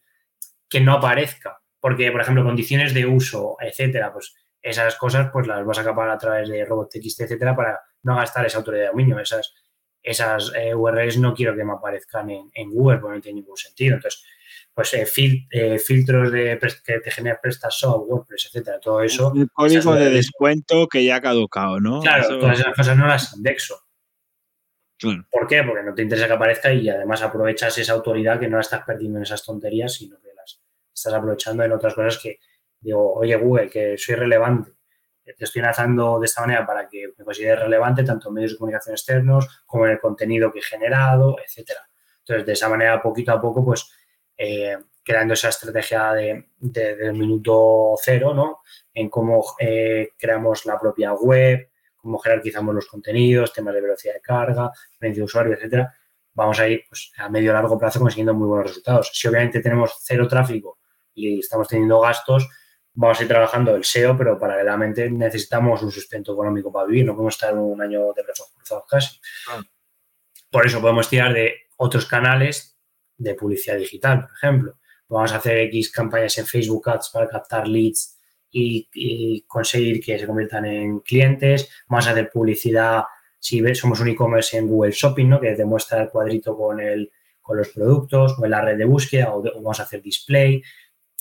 que 0.70 0.82
no 0.82 0.94
aparezca. 0.94 1.60
Porque, 1.80 2.12
por 2.12 2.22
ejemplo, 2.22 2.44
condiciones 2.44 2.96
de 2.96 3.06
uso, 3.06 3.58
etcétera, 3.60 4.12
pues 4.12 4.34
esas 4.60 4.96
cosas 4.96 5.30
pues 5.32 5.46
las 5.46 5.64
vas 5.64 5.78
a 5.78 5.84
capar 5.84 6.10
a 6.10 6.18
través 6.18 6.50
de 6.50 6.66
robots.txt, 6.66 7.22
etcétera, 7.22 7.56
para 7.56 7.80
no 8.02 8.16
gastar 8.16 8.44
esa 8.48 8.58
autoridad 8.58 8.86
de 8.86 8.90
dominio. 8.90 9.20
Esas, 9.20 9.54
esas 10.02 10.52
eh, 10.56 10.74
URLs 10.74 11.20
no 11.20 11.36
quiero 11.36 11.56
que 11.56 11.64
me 11.64 11.74
aparezcan 11.74 12.32
en, 12.32 12.50
en 12.56 12.72
Google, 12.72 12.98
porque 12.98 13.18
no 13.18 13.22
tiene 13.22 13.42
ningún 13.42 13.58
sentido. 13.58 13.98
Entonces, 13.98 14.24
pues 14.76 14.94
eh, 14.94 15.08
eh, 15.52 15.80
filtros 15.80 16.32
de 16.34 16.60
que 16.86 17.00
te 17.00 17.10
genera 17.10 17.40
PrestaShop, 17.42 18.10
WordPress, 18.10 18.48
etcétera, 18.48 18.80
todo 18.80 19.02
eso. 19.02 19.32
El 19.34 19.50
código 19.50 19.96
de 19.96 20.10
descuento 20.10 20.88
que 20.88 21.06
ya 21.06 21.16
ha 21.16 21.22
caducado, 21.22 21.80
¿no? 21.80 22.02
Claro, 22.02 22.38
todas 22.40 22.60
esas 22.60 22.76
cosas 22.76 22.98
no 22.98 23.08
las 23.08 23.34
indexo. 23.38 23.80
¿Por 25.32 25.48
qué? 25.48 25.64
Porque 25.64 25.84
no 25.84 25.94
te 25.94 26.02
interesa 26.02 26.28
que 26.28 26.34
aparezca 26.34 26.74
y 26.74 26.90
además 26.90 27.22
aprovechas 27.22 27.78
esa 27.78 27.94
autoridad 27.94 28.40
que 28.40 28.50
no 28.50 28.58
la 28.58 28.62
estás 28.62 28.84
perdiendo 28.86 29.18
en 29.18 29.24
esas 29.24 29.44
tonterías, 29.46 29.94
sino 29.94 30.20
que 30.20 30.34
las 30.36 30.62
estás 30.94 31.14
aprovechando 31.14 31.64
en 31.64 31.72
otras 31.72 31.94
cosas 31.94 32.18
que 32.22 32.40
digo, 32.82 33.14
oye 33.14 33.36
Google, 33.38 33.70
que 33.70 33.98
soy 33.98 34.16
relevante, 34.16 34.72
te 35.24 35.44
estoy 35.44 35.62
enlazando 35.62 36.20
de 36.20 36.26
esta 36.26 36.42
manera 36.42 36.66
para 36.66 36.88
que 36.88 37.14
me 37.18 37.24
consideres 37.24 37.60
relevante 37.60 38.04
tanto 38.04 38.28
en 38.28 38.36
medios 38.36 38.52
de 38.52 38.58
comunicación 38.58 38.94
externos 38.94 39.64
como 39.66 39.86
en 39.86 39.94
el 39.94 40.00
contenido 40.00 40.52
que 40.52 40.60
he 40.60 40.64
generado, 40.64 41.38
etcétera. 41.44 41.88
Entonces, 42.20 42.46
de 42.46 42.54
esa 42.54 42.70
manera, 42.70 43.02
poquito 43.02 43.32
a 43.32 43.42
poco, 43.42 43.64
pues 43.64 43.90
eh, 44.38 44.78
creando 45.04 45.36
esa 45.36 45.50
estrategia 45.50 46.14
de, 46.14 46.48
del 46.58 47.14
minuto 47.14 47.96
cero, 48.02 48.34
¿no? 48.34 48.62
En 48.94 49.10
cómo 49.10 49.46
eh, 49.60 50.10
creamos 50.18 50.66
la 50.66 50.80
propia 50.80 51.14
web, 51.14 51.70
cómo 51.96 52.18
jerarquizamos 52.18 52.74
los 52.74 52.88
contenidos, 52.88 53.54
temas 53.54 53.76
de 53.76 53.82
velocidad 53.82 54.16
de 54.16 54.22
carga, 54.22 54.72
experiencia 54.90 55.22
de 55.22 55.26
usuario, 55.26 55.54
etcétera. 55.54 55.94
Vamos 56.34 56.60
a 56.60 56.68
ir 56.68 56.84
pues, 56.90 57.12
a 57.18 57.30
medio 57.30 57.52
o 57.52 57.54
largo 57.54 57.78
plazo 57.78 58.00
consiguiendo 58.00 58.34
muy 58.34 58.48
buenos 58.48 58.68
resultados. 58.68 59.12
Si 59.14 59.28
obviamente 59.28 59.62
tenemos 59.62 59.96
cero 60.02 60.28
tráfico 60.28 60.80
y 61.14 61.40
estamos 61.40 61.68
teniendo 61.68 62.00
gastos, 62.00 62.50
vamos 62.94 63.20
a 63.20 63.24
ir 63.24 63.28
trabajando 63.28 63.76
el 63.76 63.84
SEO, 63.84 64.18
pero 64.18 64.40
paralelamente 64.40 65.10
necesitamos 65.10 65.84
un 65.84 65.92
sustento 65.92 66.34
económico 66.34 66.72
para 66.72 66.88
vivir, 66.88 67.06
no 67.06 67.14
podemos 67.14 67.36
estar 67.36 67.54
un 67.56 67.82
año 67.82 68.12
de 68.14 68.24
brazos 68.24 68.52
cruzados 68.56 68.86
casi. 68.90 69.20
Ah. 69.50 69.62
por 70.50 70.66
eso 70.66 70.82
podemos 70.82 71.08
tirar 71.10 71.34
de 71.34 71.54
otros 71.78 72.06
canales 72.06 72.75
de 73.18 73.36
publicidad 73.36 73.78
digital, 73.78 74.22
por 74.22 74.32
ejemplo. 74.32 74.78
Vamos 75.08 75.34
a 75.34 75.38
hacer 75.38 75.58
X 75.58 75.92
campañas 75.92 76.38
en 76.38 76.46
Facebook 76.46 76.90
Ads 76.90 77.10
para 77.10 77.28
captar 77.28 77.68
leads 77.68 78.20
y, 78.52 79.44
conseguir 79.48 80.04
que 80.04 80.18
se 80.18 80.26
conviertan 80.26 80.66
en 80.66 81.00
clientes. 81.00 81.70
Vamos 81.88 82.08
a 82.08 82.12
hacer 82.12 82.30
publicidad, 82.30 83.04
si 83.40 83.62
somos 83.76 84.00
un 84.00 84.08
e-commerce 84.10 84.58
en 84.58 84.68
Google 84.68 84.92
Shopping, 84.92 85.28
¿no? 85.28 85.40
que 85.40 85.54
te 85.54 85.66
muestra 85.66 86.02
el 86.02 86.10
cuadrito 86.10 86.56
con, 86.56 86.80
el, 86.80 87.12
con 87.42 87.58
los 87.58 87.70
productos 87.70 88.38
o 88.40 88.46
en 88.46 88.52
la 88.52 88.62
red 88.62 88.78
de 88.78 88.86
búsqueda 88.86 89.34
o, 89.34 89.44
vamos 89.44 89.80
a 89.80 89.84
hacer 89.84 90.02
display. 90.02 90.62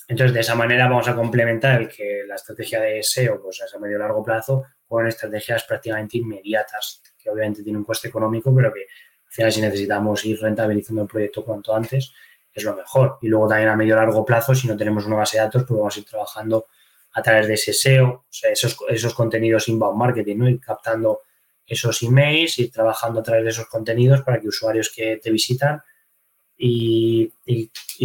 Entonces, 0.06 0.34
de 0.34 0.40
esa 0.40 0.54
manera 0.54 0.86
vamos 0.86 1.08
a 1.08 1.14
complementar 1.14 1.82
el 1.82 1.88
que 1.88 2.22
la 2.26 2.36
estrategia 2.36 2.80
de 2.80 3.02
SEO 3.02 3.42
pues, 3.42 3.60
es 3.60 3.74
a 3.74 3.78
medio 3.78 3.98
largo 3.98 4.22
plazo 4.22 4.64
con 4.86 5.06
estrategias 5.06 5.64
prácticamente 5.64 6.18
inmediatas, 6.18 7.02
que 7.18 7.30
obviamente 7.30 7.62
tienen 7.62 7.78
un 7.78 7.84
coste 7.84 8.08
económico, 8.08 8.54
pero 8.54 8.72
que 8.72 8.86
al 9.34 9.36
final 9.36 9.52
si 9.52 9.60
necesitamos 9.62 10.24
ir 10.24 10.40
rentabilizando 10.40 11.02
el 11.02 11.08
proyecto 11.08 11.44
cuanto 11.44 11.74
antes, 11.74 12.12
es 12.52 12.62
lo 12.62 12.76
mejor. 12.76 13.18
Y 13.20 13.26
luego 13.26 13.48
también 13.48 13.68
a 13.68 13.76
medio 13.76 13.96
largo 13.96 14.24
plazo, 14.24 14.54
si 14.54 14.68
no 14.68 14.76
tenemos 14.76 15.06
una 15.06 15.16
base 15.16 15.38
de 15.38 15.42
datos, 15.42 15.64
pues 15.66 15.76
vamos 15.76 15.96
a 15.96 15.98
ir 15.98 16.06
trabajando 16.06 16.68
a 17.14 17.22
través 17.22 17.48
de 17.48 17.54
ese 17.54 17.72
SEO, 17.72 18.08
o 18.08 18.26
sea, 18.30 18.52
esos, 18.52 18.76
esos 18.88 19.12
contenidos 19.12 19.68
inbound 19.68 19.98
marketing, 19.98 20.36
¿no? 20.36 20.48
Ir 20.48 20.60
captando 20.60 21.22
esos 21.66 22.00
emails, 22.04 22.60
y 22.60 22.70
trabajando 22.70 23.20
a 23.20 23.22
través 23.24 23.42
de 23.42 23.50
esos 23.50 23.66
contenidos 23.66 24.22
para 24.22 24.40
que 24.40 24.46
usuarios 24.46 24.92
que 24.94 25.16
te 25.16 25.32
visitan 25.32 25.82
y, 26.56 27.32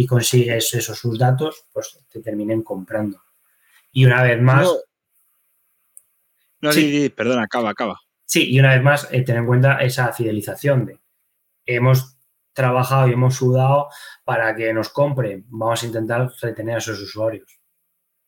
consigues 0.08 0.74
esos 0.74 0.98
sus 0.98 1.16
datos, 1.16 1.66
pues 1.72 1.96
te 2.08 2.20
terminen 2.20 2.62
comprando. 2.62 3.22
Y 3.92 4.04
una 4.04 4.22
vez 4.24 4.40
más... 4.40 4.68
No, 6.60 6.72
sí, 6.72 7.08
perdón, 7.10 7.38
acaba, 7.38 7.70
acaba. 7.70 8.00
Sí, 8.24 8.50
y 8.50 8.58
una 8.58 8.74
vez 8.74 8.82
más, 8.82 9.08
eh, 9.12 9.22
tener 9.22 9.40
en 9.40 9.46
cuenta 9.46 9.78
esa 9.78 10.12
fidelización 10.12 10.86
de 10.86 11.00
hemos 11.76 12.16
trabajado 12.52 13.08
y 13.08 13.12
hemos 13.12 13.36
sudado 13.36 13.88
para 14.24 14.54
que 14.54 14.72
nos 14.72 14.88
compren. 14.88 15.44
Vamos 15.48 15.82
a 15.82 15.86
intentar 15.86 16.30
retener 16.42 16.76
a 16.76 16.78
esos 16.78 17.00
usuarios. 17.00 17.60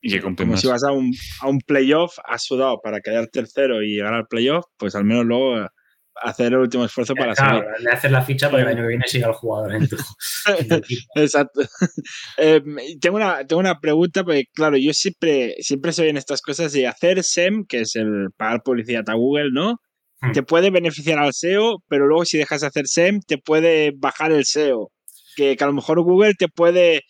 Y 0.05 0.19
Como 0.19 0.57
si 0.57 0.67
vas 0.67 0.83
a 0.83 0.91
un, 0.91 1.13
a 1.41 1.47
un 1.47 1.59
playoff, 1.59 2.17
has 2.25 2.43
sudado 2.43 2.81
para 2.81 2.99
quedar 2.99 3.27
tercero 3.27 3.81
y 3.81 3.95
llegar 3.95 4.13
al 4.13 4.27
playoff, 4.27 4.65
pues 4.77 4.95
al 4.95 5.05
menos 5.05 5.25
luego 5.25 5.61
eh, 5.61 5.67
hacer 6.15 6.47
el 6.47 6.59
último 6.59 6.83
esfuerzo 6.83 7.15
para 7.15 7.33
claro, 7.33 7.65
Le 7.79 7.89
haces 7.89 8.11
la 8.11 8.21
ficha 8.21 8.49
para 8.49 8.63
que 8.63 8.71
el 8.71 8.77
año 8.77 8.83
que 8.83 8.89
viene 8.89 9.07
siga 9.07 9.27
el 9.27 9.33
jugador 9.33 9.75
en 9.75 9.87
tu, 9.87 9.95
Exacto. 11.15 11.61
Em, 12.37 12.75
tengo, 12.99 13.15
una, 13.15 13.45
tengo 13.45 13.61
una 13.61 13.79
pregunta, 13.79 14.25
porque 14.25 14.45
claro, 14.53 14.75
yo 14.75 14.93
siempre, 14.93 15.55
siempre 15.59 15.93
soy 15.93 16.09
en 16.09 16.17
estas 16.17 16.41
cosas 16.41 16.73
de 16.73 16.85
hacer 16.85 17.23
SEM, 17.23 17.65
que 17.65 17.81
es 17.81 17.95
el 17.95 18.29
pagar 18.35 18.61
publicidad 18.63 19.09
a 19.09 19.13
Google, 19.13 19.51
¿no? 19.53 19.77
Hmm. 20.23 20.31
Te 20.31 20.41
puede 20.41 20.69
beneficiar 20.69 21.19
al 21.19 21.33
SEO, 21.33 21.83
pero 21.89 22.07
luego 22.07 22.23
si 22.23 22.37
dejas 22.37 22.61
de 22.61 22.67
hacer 22.67 22.87
SEM, 22.87 23.19
te 23.27 23.37
puede 23.37 23.91
bajar 23.95 24.31
el 24.31 24.45
SEO. 24.45 24.89
Que, 25.35 25.57
que 25.57 25.63
a 25.63 25.67
lo 25.67 25.73
mejor 25.73 26.01
Google 26.01 26.33
te 26.37 26.47
puede 26.47 27.01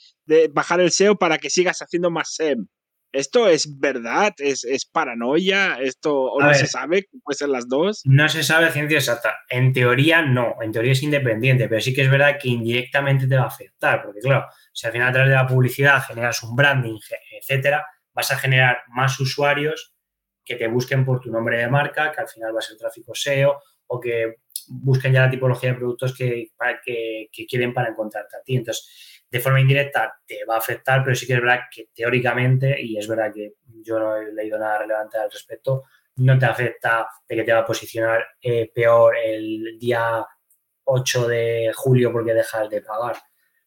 bajar 0.52 0.80
el 0.80 0.92
SEO 0.92 1.16
para 1.16 1.38
que 1.38 1.52
sigas 1.52 1.80
haciendo 1.82 2.10
más 2.10 2.34
SEM. 2.34 2.66
¿Esto 3.12 3.48
es 3.48 3.80
verdad? 3.80 4.34
¿Es, 4.40 4.90
paranoia? 4.92 5.78
¿Esto 5.80 6.16
o 6.16 6.42
no 6.42 6.52
se 6.56 6.66
sabe? 6.66 7.06
¿Puede 7.24 7.38
ser 7.38 7.50
las 7.50 7.68
dos? 7.70 8.02
No 8.06 8.28
se 8.28 8.42
sabe 8.42 8.72
ciencia 8.72 8.98
exacta. 8.98 9.36
En 9.50 9.72
teoría 9.72 10.24
no, 10.24 10.56
en 10.64 10.72
teoría 10.72 10.94
es 10.94 11.04
independiente, 11.04 11.70
pero 11.70 11.80
sí 11.80 11.94
que 11.94 12.02
es 12.02 12.10
verdad 12.10 12.40
que 12.42 12.50
indirectamente 12.50 13.28
te 13.28 13.36
va 13.36 13.44
a 13.44 13.48
afectar, 13.48 14.02
porque 14.04 14.20
claro, 14.20 14.48
si 14.74 14.88
al 14.88 14.94
final 14.94 15.10
a 15.10 15.14
través 15.14 15.30
de 15.30 15.36
la 15.36 15.46
publicidad 15.46 16.02
generas 16.02 16.42
un 16.42 16.56
branding, 16.56 16.98
etcétera, 17.40 17.86
vas 18.14 18.32
a 18.32 18.38
generar 18.38 18.80
más 18.88 19.20
usuarios 19.20 19.93
que 20.44 20.56
te 20.56 20.68
busquen 20.68 21.06
por 21.06 21.20
tu 21.20 21.32
nombre 21.32 21.58
de 21.58 21.70
marca, 21.70 22.12
que 22.12 22.22
al 22.22 22.28
final 22.28 22.56
va 22.56 22.60
a 22.60 22.62
ser 22.62 22.78
tráfico 22.78 23.14
SEO, 23.16 23.62
o 23.88 24.00
que 24.00 24.38
busquen 24.68 25.14
ya 25.14 25.22
la 25.22 25.30
tipología 25.30 25.72
de 25.72 25.78
productos 25.78 26.16
que, 26.16 26.48
que, 26.84 27.46
quieren 27.48 27.74
para 27.74 27.90
encontrarte 27.90 28.38
a 28.38 28.42
ti. 28.42 28.56
Entonces, 28.56 29.24
de 29.30 29.40
forma 29.40 29.60
indirecta 29.60 30.20
te 30.26 30.46
va 30.46 30.56
a 30.56 30.60
afectar, 30.60 31.04
pero 31.04 31.16
sí 31.16 31.26
que 31.26 31.34
es 31.34 31.42
verdad 31.42 31.60
que 31.72 31.90
teóricamente, 31.94 32.82
y 32.82 32.98
es 32.98 33.08
verdad 33.08 33.32
que 33.34 33.54
yo 33.66 34.00
no 34.00 34.16
he 34.16 34.32
leído 34.34 34.58
nada 34.60 34.80
relevante 34.80 35.18
al 35.18 35.32
respecto, 35.32 35.84
no 36.16 36.38
te 36.38 36.46
afecta 36.46 37.08
de 37.28 37.36
que 37.36 37.44
te 37.44 37.54
va 37.54 37.60
a 37.60 37.66
posicionar 37.66 38.24
eh, 38.42 38.72
peor 38.74 39.16
el 39.18 39.78
día 39.80 40.26
8 40.86 41.28
de 41.28 41.72
julio 41.74 42.12
porque 42.12 42.34
dejas 42.34 42.70
de 42.70 42.82
pagar, 42.82 43.18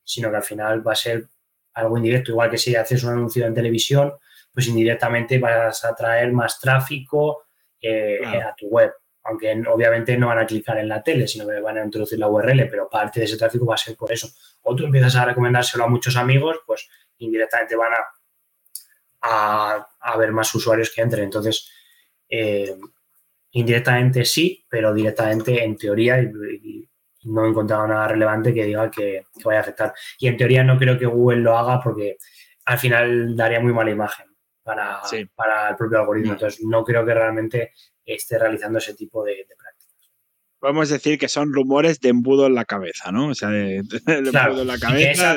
sino 0.04 0.30
que 0.30 0.36
al 0.36 0.42
final 0.42 0.86
va 0.86 0.92
a 0.92 0.96
ser 0.96 1.28
algo 1.74 1.96
indirecto, 1.96 2.30
igual 2.30 2.50
que 2.50 2.58
si 2.58 2.74
haces 2.74 3.02
un 3.04 3.12
anuncio 3.12 3.44
en 3.44 3.54
televisión, 3.54 4.14
pues 4.56 4.68
indirectamente 4.68 5.38
vas 5.38 5.84
a 5.84 5.94
traer 5.94 6.32
más 6.32 6.58
tráfico 6.58 7.44
eh, 7.78 8.18
a 8.24 8.54
tu 8.56 8.68
web 8.68 8.90
aunque 9.26 9.60
obviamente 9.68 10.16
no 10.16 10.28
van 10.28 10.38
a 10.38 10.46
clicar 10.46 10.78
en 10.78 10.88
la 10.88 11.02
tele, 11.02 11.26
sino 11.26 11.46
que 11.46 11.60
van 11.60 11.78
a 11.78 11.84
introducir 11.84 12.18
la 12.18 12.28
URL, 12.28 12.68
pero 12.70 12.88
parte 12.88 13.20
de 13.20 13.26
ese 13.26 13.36
tráfico 13.36 13.66
va 13.66 13.74
a 13.74 13.78
ser 13.78 13.96
por 13.96 14.12
eso. 14.12 14.28
O 14.62 14.74
tú 14.74 14.84
empiezas 14.84 15.16
a 15.16 15.24
recomendárselo 15.24 15.84
a 15.84 15.88
muchos 15.88 16.16
amigos, 16.16 16.60
pues 16.64 16.88
indirectamente 17.18 17.74
van 17.74 17.92
a, 19.22 19.86
a, 20.00 20.16
ver 20.16 20.30
más 20.30 20.54
usuarios 20.54 20.92
que 20.94 21.02
entren. 21.02 21.24
Entonces, 21.24 21.68
eh, 22.28 22.76
indirectamente 23.50 24.24
sí, 24.24 24.64
pero 24.68 24.94
directamente 24.94 25.64
en 25.64 25.76
teoría 25.76 26.22
no 27.24 27.44
he 27.44 27.48
encontrado 27.48 27.88
nada 27.88 28.06
relevante 28.06 28.54
que 28.54 28.64
diga 28.64 28.88
que, 28.92 29.24
vaya 29.44 29.58
a 29.58 29.62
afectar. 29.62 29.92
Y 30.20 30.28
en 30.28 30.36
teoría 30.36 30.62
no 30.62 30.78
creo 30.78 30.96
que 30.96 31.06
Google 31.06 31.40
lo 31.40 31.58
haga 31.58 31.80
porque 31.82 32.16
al 32.64 32.78
final 32.78 33.34
daría 33.34 33.58
muy 33.58 33.72
mala 33.72 33.90
imagen 33.90 34.35
para, 34.66 35.00
para 35.36 35.70
el 35.70 35.76
propio 35.76 36.00
algoritmo. 36.00 36.32
Mm. 36.32 36.34
Entonces, 36.34 36.64
no 36.64 36.84
creo 36.84 37.06
que 37.06 37.14
realmente 37.14 37.72
esté 38.04 38.36
realizando 38.36 38.78
ese 38.78 38.94
tipo 38.94 39.22
de, 39.22 39.46
prácticas. 39.56 40.10
Podemos 40.58 40.88
decir 40.88 41.18
que 41.18 41.28
son 41.28 41.52
rumores 41.52 42.00
de 42.00 42.08
embudo 42.08 42.46
en 42.46 42.56
la 42.56 42.64
cabeza, 42.64 43.12
¿no? 43.12 43.28
O 43.28 43.34
sea, 43.34 43.50
de, 43.50 43.76
embudo 43.76 44.62
en 44.62 44.66
la 44.66 44.78
cabeza. 44.78 45.36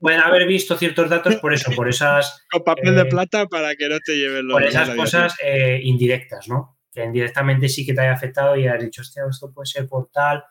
pueden 0.00 0.20
haber 0.20 0.46
visto 0.46 0.78
ciertos 0.78 1.10
datos 1.10 1.36
por 1.36 1.52
eso, 1.52 1.70
por 1.72 1.86
esas. 1.86 2.46
Con 2.50 2.64
papel 2.64 2.94
de 2.94 3.02
eh, 3.02 3.06
plata 3.06 3.46
para 3.46 3.74
que 3.76 3.90
no 3.90 3.98
te 4.00 4.16
lleven 4.16 4.48
los. 4.48 4.54
Por 4.54 4.64
esas 4.64 4.88
cosas 4.96 5.36
eh, 5.44 5.78
indirectas, 5.82 6.48
¿no? 6.48 6.78
Que 6.90 7.04
indirectamente 7.04 7.68
sí 7.68 7.84
que 7.84 7.92
te 7.92 8.00
haya 8.00 8.14
afectado 8.14 8.56
y 8.56 8.66
has 8.66 8.82
dicho, 8.82 9.02
hostia, 9.02 9.24
esto 9.30 9.52
puede 9.52 9.66
ser 9.66 9.86
por 9.86 10.10
tal. 10.10 10.42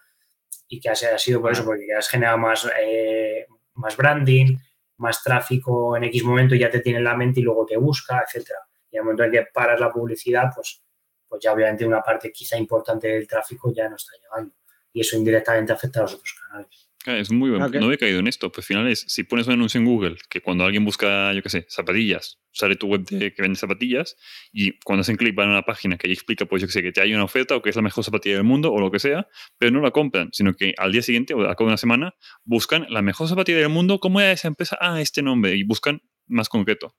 Y 0.68 0.80
que 0.80 0.90
ha 0.90 0.96
sido 0.96 1.42
por 1.42 1.52
eso, 1.52 1.66
porque 1.66 1.86
has 1.98 2.08
generado 2.08 2.38
más, 2.38 2.70
eh, 2.82 3.46
más 3.74 3.98
branding, 3.98 4.56
más 5.02 5.22
tráfico 5.24 5.98
en 5.98 6.06
X 6.06 6.24
momento, 6.24 6.56
ya 6.56 6.70
te 6.70 6.80
tiene 6.80 7.00
en 7.00 7.06
la 7.06 7.16
mente 7.16 7.42
y 7.42 7.44
luego 7.44 7.66
te 7.66 7.78
busca, 7.78 8.24
etcétera. 8.26 8.60
Y 8.90 8.98
al 8.98 9.04
momento 9.04 9.24
en 9.24 9.32
que 9.32 9.48
paras 9.54 9.80
la 9.80 9.92
publicidad, 9.92 10.52
pues 10.54 10.82
pues 11.32 11.42
ya 11.42 11.54
obviamente 11.54 11.86
una 11.86 12.04
parte 12.04 12.30
quizá 12.30 12.58
importante 12.58 13.08
del 13.08 13.26
tráfico 13.26 13.72
ya 13.74 13.88
no 13.88 13.96
está 13.96 14.12
llegando. 14.22 14.54
Y 14.92 15.00
eso 15.00 15.16
indirectamente 15.16 15.72
afecta 15.72 16.00
a 16.00 16.04
los 16.04 16.16
otros 16.16 16.36
canales. 16.46 16.91
Es 17.06 17.32
muy 17.32 17.50
bueno. 17.50 17.68
No 17.68 17.92
he 17.92 17.98
caído 17.98 18.20
en 18.20 18.28
esto. 18.28 18.52
Pues 18.52 18.66
al 18.66 18.68
final 18.68 18.88
es, 18.88 19.06
si 19.08 19.24
pones 19.24 19.48
un 19.48 19.54
anuncio 19.54 19.80
en 19.80 19.86
Google, 19.86 20.18
que 20.30 20.42
cuando 20.42 20.64
alguien 20.64 20.86
busca, 20.86 21.34
yo 21.34 21.42
qué 21.42 21.50
sé, 21.50 21.66
zapatillas, 21.70 22.40
sale 22.52 22.76
tu 22.76 22.88
web 22.88 23.06
de 23.06 23.34
que 23.34 23.42
vende 23.42 23.58
zapatillas 23.58 24.18
y 24.52 24.78
cuando 24.80 25.02
hacen 25.02 25.16
clic 25.16 25.34
van 25.36 25.50
a 25.50 25.52
una 25.52 25.62
página 25.64 25.98
que 25.98 26.08
ahí 26.08 26.14
explica, 26.14 26.46
pues 26.46 26.62
yo 26.62 26.68
qué 26.68 26.74
sé, 26.74 26.84
que 26.84 26.92
te 26.92 27.02
hay 27.02 27.14
una 27.14 27.24
oferta 27.24 27.56
o 27.56 27.62
que 27.62 27.70
es 27.70 27.76
la 27.76 27.82
mejor 27.82 28.04
zapatilla 28.04 28.36
del 28.36 28.44
mundo 28.44 28.72
o 28.72 28.80
lo 28.80 28.92
que 28.92 29.00
sea, 29.00 29.28
pero 29.58 29.72
no 29.72 29.82
la 29.82 29.92
compran, 29.92 30.30
sino 30.32 30.54
que 30.54 30.74
al 30.78 30.92
día 30.92 31.02
siguiente 31.02 31.34
o 31.34 31.42
a 31.42 31.56
cabo 31.56 31.68
de 31.68 31.72
una 31.72 31.78
semana 31.78 32.16
buscan 32.44 32.86
la 32.90 33.02
mejor 33.02 33.28
zapatilla 33.28 33.60
del 33.60 33.70
mundo, 33.70 34.00
¿cómo 34.00 34.20
era 34.20 34.32
esa 34.32 34.48
empresa? 34.48 34.78
Ah, 34.80 35.02
este 35.02 35.22
nombre 35.22 35.56
y 35.56 35.64
buscan 35.64 36.02
más 36.28 36.50
concreto. 36.50 36.96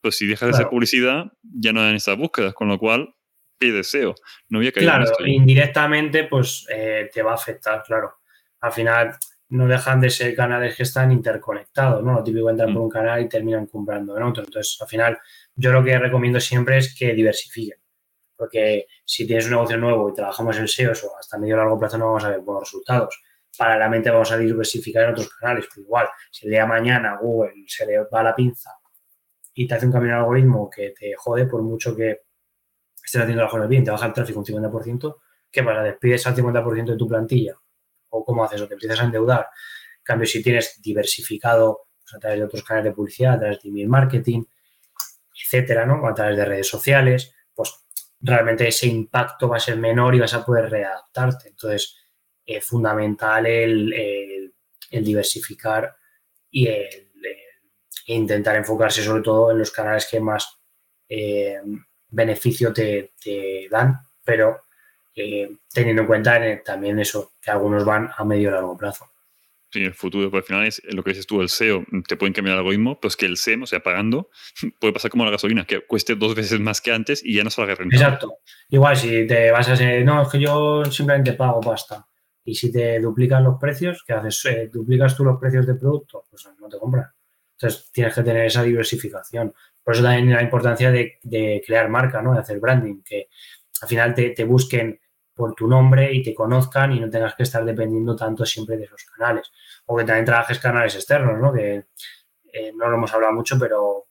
Pues 0.00 0.16
si 0.16 0.26
dejas 0.26 0.48
de 0.48 0.54
hacer 0.54 0.68
publicidad, 0.68 1.26
ya 1.42 1.72
no 1.72 1.82
dan 1.82 1.94
estas 1.94 2.16
búsquedas, 2.16 2.54
con 2.54 2.68
lo 2.68 2.78
cual 2.78 3.14
y 3.60 3.70
deseo. 3.70 4.14
No 4.48 4.58
había 4.58 4.72
caído 4.72 4.90
Claro, 4.90 5.12
indirectamente, 5.26 6.24
pues 6.24 6.66
eh, 6.72 7.10
te 7.12 7.22
va 7.22 7.32
a 7.32 7.34
afectar, 7.34 7.82
claro. 7.82 8.14
Al 8.60 8.72
final, 8.72 9.16
no 9.50 9.66
dejan 9.66 10.00
de 10.00 10.10
ser 10.10 10.34
canales 10.34 10.76
que 10.76 10.84
están 10.84 11.10
interconectados, 11.10 12.02
¿no? 12.04 12.14
Lo 12.14 12.22
típico 12.22 12.48
entran 12.48 12.72
por 12.72 12.82
mm. 12.82 12.84
un 12.84 12.90
canal 12.90 13.22
y 13.22 13.28
terminan 13.28 13.66
comprando 13.66 14.16
en 14.16 14.22
otro. 14.22 14.44
Entonces, 14.44 14.78
al 14.80 14.88
final, 14.88 15.18
yo 15.54 15.72
lo 15.72 15.82
que 15.82 15.98
recomiendo 15.98 16.40
siempre 16.40 16.78
es 16.78 16.94
que 16.96 17.12
diversifiquen. 17.14 17.78
Porque 18.36 18.86
si 19.04 19.26
tienes 19.26 19.46
un 19.46 19.52
negocio 19.52 19.76
nuevo 19.76 20.08
y 20.08 20.14
trabajamos 20.14 20.56
en 20.58 20.68
SEO, 20.68 20.92
o 20.92 21.18
hasta 21.18 21.36
medio 21.36 21.56
largo 21.56 21.78
plazo 21.78 21.98
no 21.98 22.06
vamos 22.06 22.24
a 22.24 22.30
ver 22.30 22.40
buenos 22.40 22.62
resultados. 22.62 23.20
Paralelamente 23.58 24.10
vamos 24.10 24.30
a 24.30 24.38
diversificar 24.38 25.04
en 25.04 25.10
otros 25.10 25.28
canales. 25.34 25.66
Pero 25.74 25.84
igual, 25.84 26.08
si 26.30 26.46
el 26.46 26.52
día 26.52 26.62
de 26.62 26.68
mañana 26.68 27.18
Google 27.20 27.52
se 27.66 27.86
le 27.86 27.98
va 28.04 28.22
la 28.22 28.34
pinza 28.34 28.70
y 29.52 29.66
te 29.66 29.74
hace 29.74 29.86
un 29.86 29.92
cambio 29.92 30.12
en 30.12 30.18
algoritmo 30.18 30.70
que 30.70 30.94
te 30.98 31.12
jode 31.16 31.46
por 31.46 31.62
mucho 31.62 31.94
que 31.94 32.20
estés 33.04 33.20
haciendo 33.20 33.42
las 33.42 33.50
cosas 33.50 33.68
bien, 33.68 33.82
te 33.82 33.90
baja 33.90 34.06
el 34.06 34.12
tráfico 34.12 34.38
un 34.38 34.46
50%, 34.46 35.16
¿qué 35.50 35.62
pasa? 35.64 35.82
¿Despides 35.82 36.26
al 36.28 36.36
50% 36.36 36.84
de 36.84 36.96
tu 36.96 37.08
plantilla? 37.08 37.56
¿O 38.10 38.24
cómo 38.24 38.44
haces? 38.44 38.60
¿O 38.60 38.68
te 38.68 38.74
empiezas 38.74 39.00
a 39.00 39.04
endeudar? 39.04 39.48
En 39.98 40.04
cambio, 40.04 40.26
si 40.26 40.42
tienes 40.42 40.80
diversificado 40.82 41.88
pues, 42.02 42.14
a 42.14 42.18
través 42.18 42.38
de 42.38 42.44
otros 42.44 42.62
canales 42.62 42.90
de 42.90 42.94
publicidad, 42.94 43.34
a 43.34 43.38
través 43.38 43.62
de 43.62 43.68
email 43.68 43.88
marketing, 43.88 44.44
etcétera, 45.34 45.86
¿no? 45.86 46.06
A 46.06 46.14
través 46.14 46.36
de 46.36 46.44
redes 46.44 46.68
sociales, 46.68 47.34
pues 47.54 47.74
realmente 48.20 48.68
ese 48.68 48.86
impacto 48.86 49.48
va 49.48 49.56
a 49.56 49.60
ser 49.60 49.76
menor 49.76 50.14
y 50.14 50.20
vas 50.20 50.34
a 50.34 50.44
poder 50.44 50.70
readaptarte. 50.70 51.48
Entonces, 51.48 51.96
es 52.44 52.64
fundamental 52.64 53.46
el, 53.46 54.52
diversificar 54.90 55.96
y 56.50 56.66
el, 56.66 56.88
intentar 58.06 58.56
enfocarse 58.56 59.02
sobre 59.02 59.22
todo 59.22 59.52
en 59.52 59.58
los 59.58 59.70
canales 59.70 60.06
que 60.10 60.18
más 60.18 60.58
eh, 61.08 61.60
beneficio 62.08 62.72
te, 62.72 63.12
dan, 63.70 64.00
pero 64.24 64.64
eh, 65.14 65.50
teniendo 65.72 66.02
en 66.02 66.08
cuenta 66.08 66.46
eh, 66.46 66.62
también 66.64 66.98
eso, 66.98 67.32
que 67.40 67.50
algunos 67.50 67.84
van 67.84 68.10
a 68.16 68.24
medio 68.24 68.48
y 68.48 68.52
largo 68.52 68.76
plazo. 68.76 69.10
Sí, 69.72 69.84
el 69.84 69.94
futuro, 69.94 70.28
pero 70.30 70.38
al 70.38 70.44
final 70.44 70.66
es 70.66 70.82
lo 70.92 71.04
que 71.04 71.10
dices 71.10 71.28
tú, 71.28 71.40
el 71.40 71.48
SEO, 71.48 71.84
te 72.08 72.16
pueden 72.16 72.32
cambiar 72.32 72.54
el 72.54 72.58
algoritmo, 72.58 72.98
pues 72.98 73.16
que 73.16 73.26
el 73.26 73.36
SEM, 73.36 73.62
o 73.62 73.66
sea, 73.66 73.80
pagando, 73.80 74.28
puede 74.80 74.92
pasar 74.92 75.12
como 75.12 75.24
la 75.24 75.30
gasolina, 75.30 75.64
que 75.64 75.86
cueste 75.86 76.16
dos 76.16 76.34
veces 76.34 76.58
más 76.58 76.80
que 76.80 76.92
antes 76.92 77.24
y 77.24 77.36
ya 77.36 77.44
no 77.44 77.50
salga 77.50 77.76
rentable. 77.76 78.04
Exacto. 78.04 78.38
Igual 78.68 78.96
si 78.96 79.26
te 79.28 79.50
vas 79.52 79.68
a 79.68 79.76
ser, 79.76 80.04
no, 80.04 80.22
es 80.22 80.28
que 80.28 80.40
yo 80.40 80.84
simplemente 80.86 81.34
pago 81.34 81.60
pasta. 81.60 82.04
Y 82.44 82.54
si 82.54 82.72
te 82.72 82.98
duplican 82.98 83.44
los 83.44 83.60
precios, 83.60 84.02
¿qué 84.04 84.12
haces? 84.12 84.44
Eh, 84.46 84.70
¿Duplicas 84.72 85.16
tú 85.16 85.24
los 85.24 85.38
precios 85.38 85.66
de 85.66 85.74
producto? 85.74 86.24
Pues 86.28 86.48
no 86.58 86.68
te 86.68 86.78
compran. 86.78 87.06
Entonces 87.52 87.90
tienes 87.92 88.14
que 88.14 88.22
tener 88.22 88.46
esa 88.46 88.64
diversificación. 88.64 89.54
Por 89.84 89.94
eso 89.94 90.02
también 90.02 90.32
la 90.32 90.42
importancia 90.42 90.90
de, 90.90 91.18
de 91.22 91.62
crear 91.64 91.88
marca, 91.88 92.22
¿no? 92.22 92.32
De 92.32 92.40
hacer 92.40 92.58
branding, 92.58 93.02
que 93.04 93.28
al 93.80 93.88
final 93.88 94.14
te, 94.14 94.44
busquen 94.44 95.00
por 95.34 95.54
tu 95.54 95.66
nombre 95.66 96.12
y 96.12 96.22
te 96.22 96.34
conozcan 96.34 96.92
y 96.92 97.00
no 97.00 97.08
tengas 97.08 97.34
que 97.34 97.44
estar 97.44 97.64
dependiendo 97.64 98.14
tanto 98.14 98.44
siempre 98.44 98.76
de 98.76 98.84
esos 98.84 99.04
canales. 99.04 99.50
O 99.86 99.96
que 99.96 100.04
también 100.04 100.26
trabajes 100.26 100.58
canales 100.58 100.94
externos, 100.94 101.38
¿no? 101.40 101.52
Que 101.52 101.86
eh, 102.52 102.72
no 102.74 102.88
lo 102.88 102.96
hemos 102.96 103.12
hablado 103.14 103.32
mucho, 103.32 103.58
pero 103.58 104.06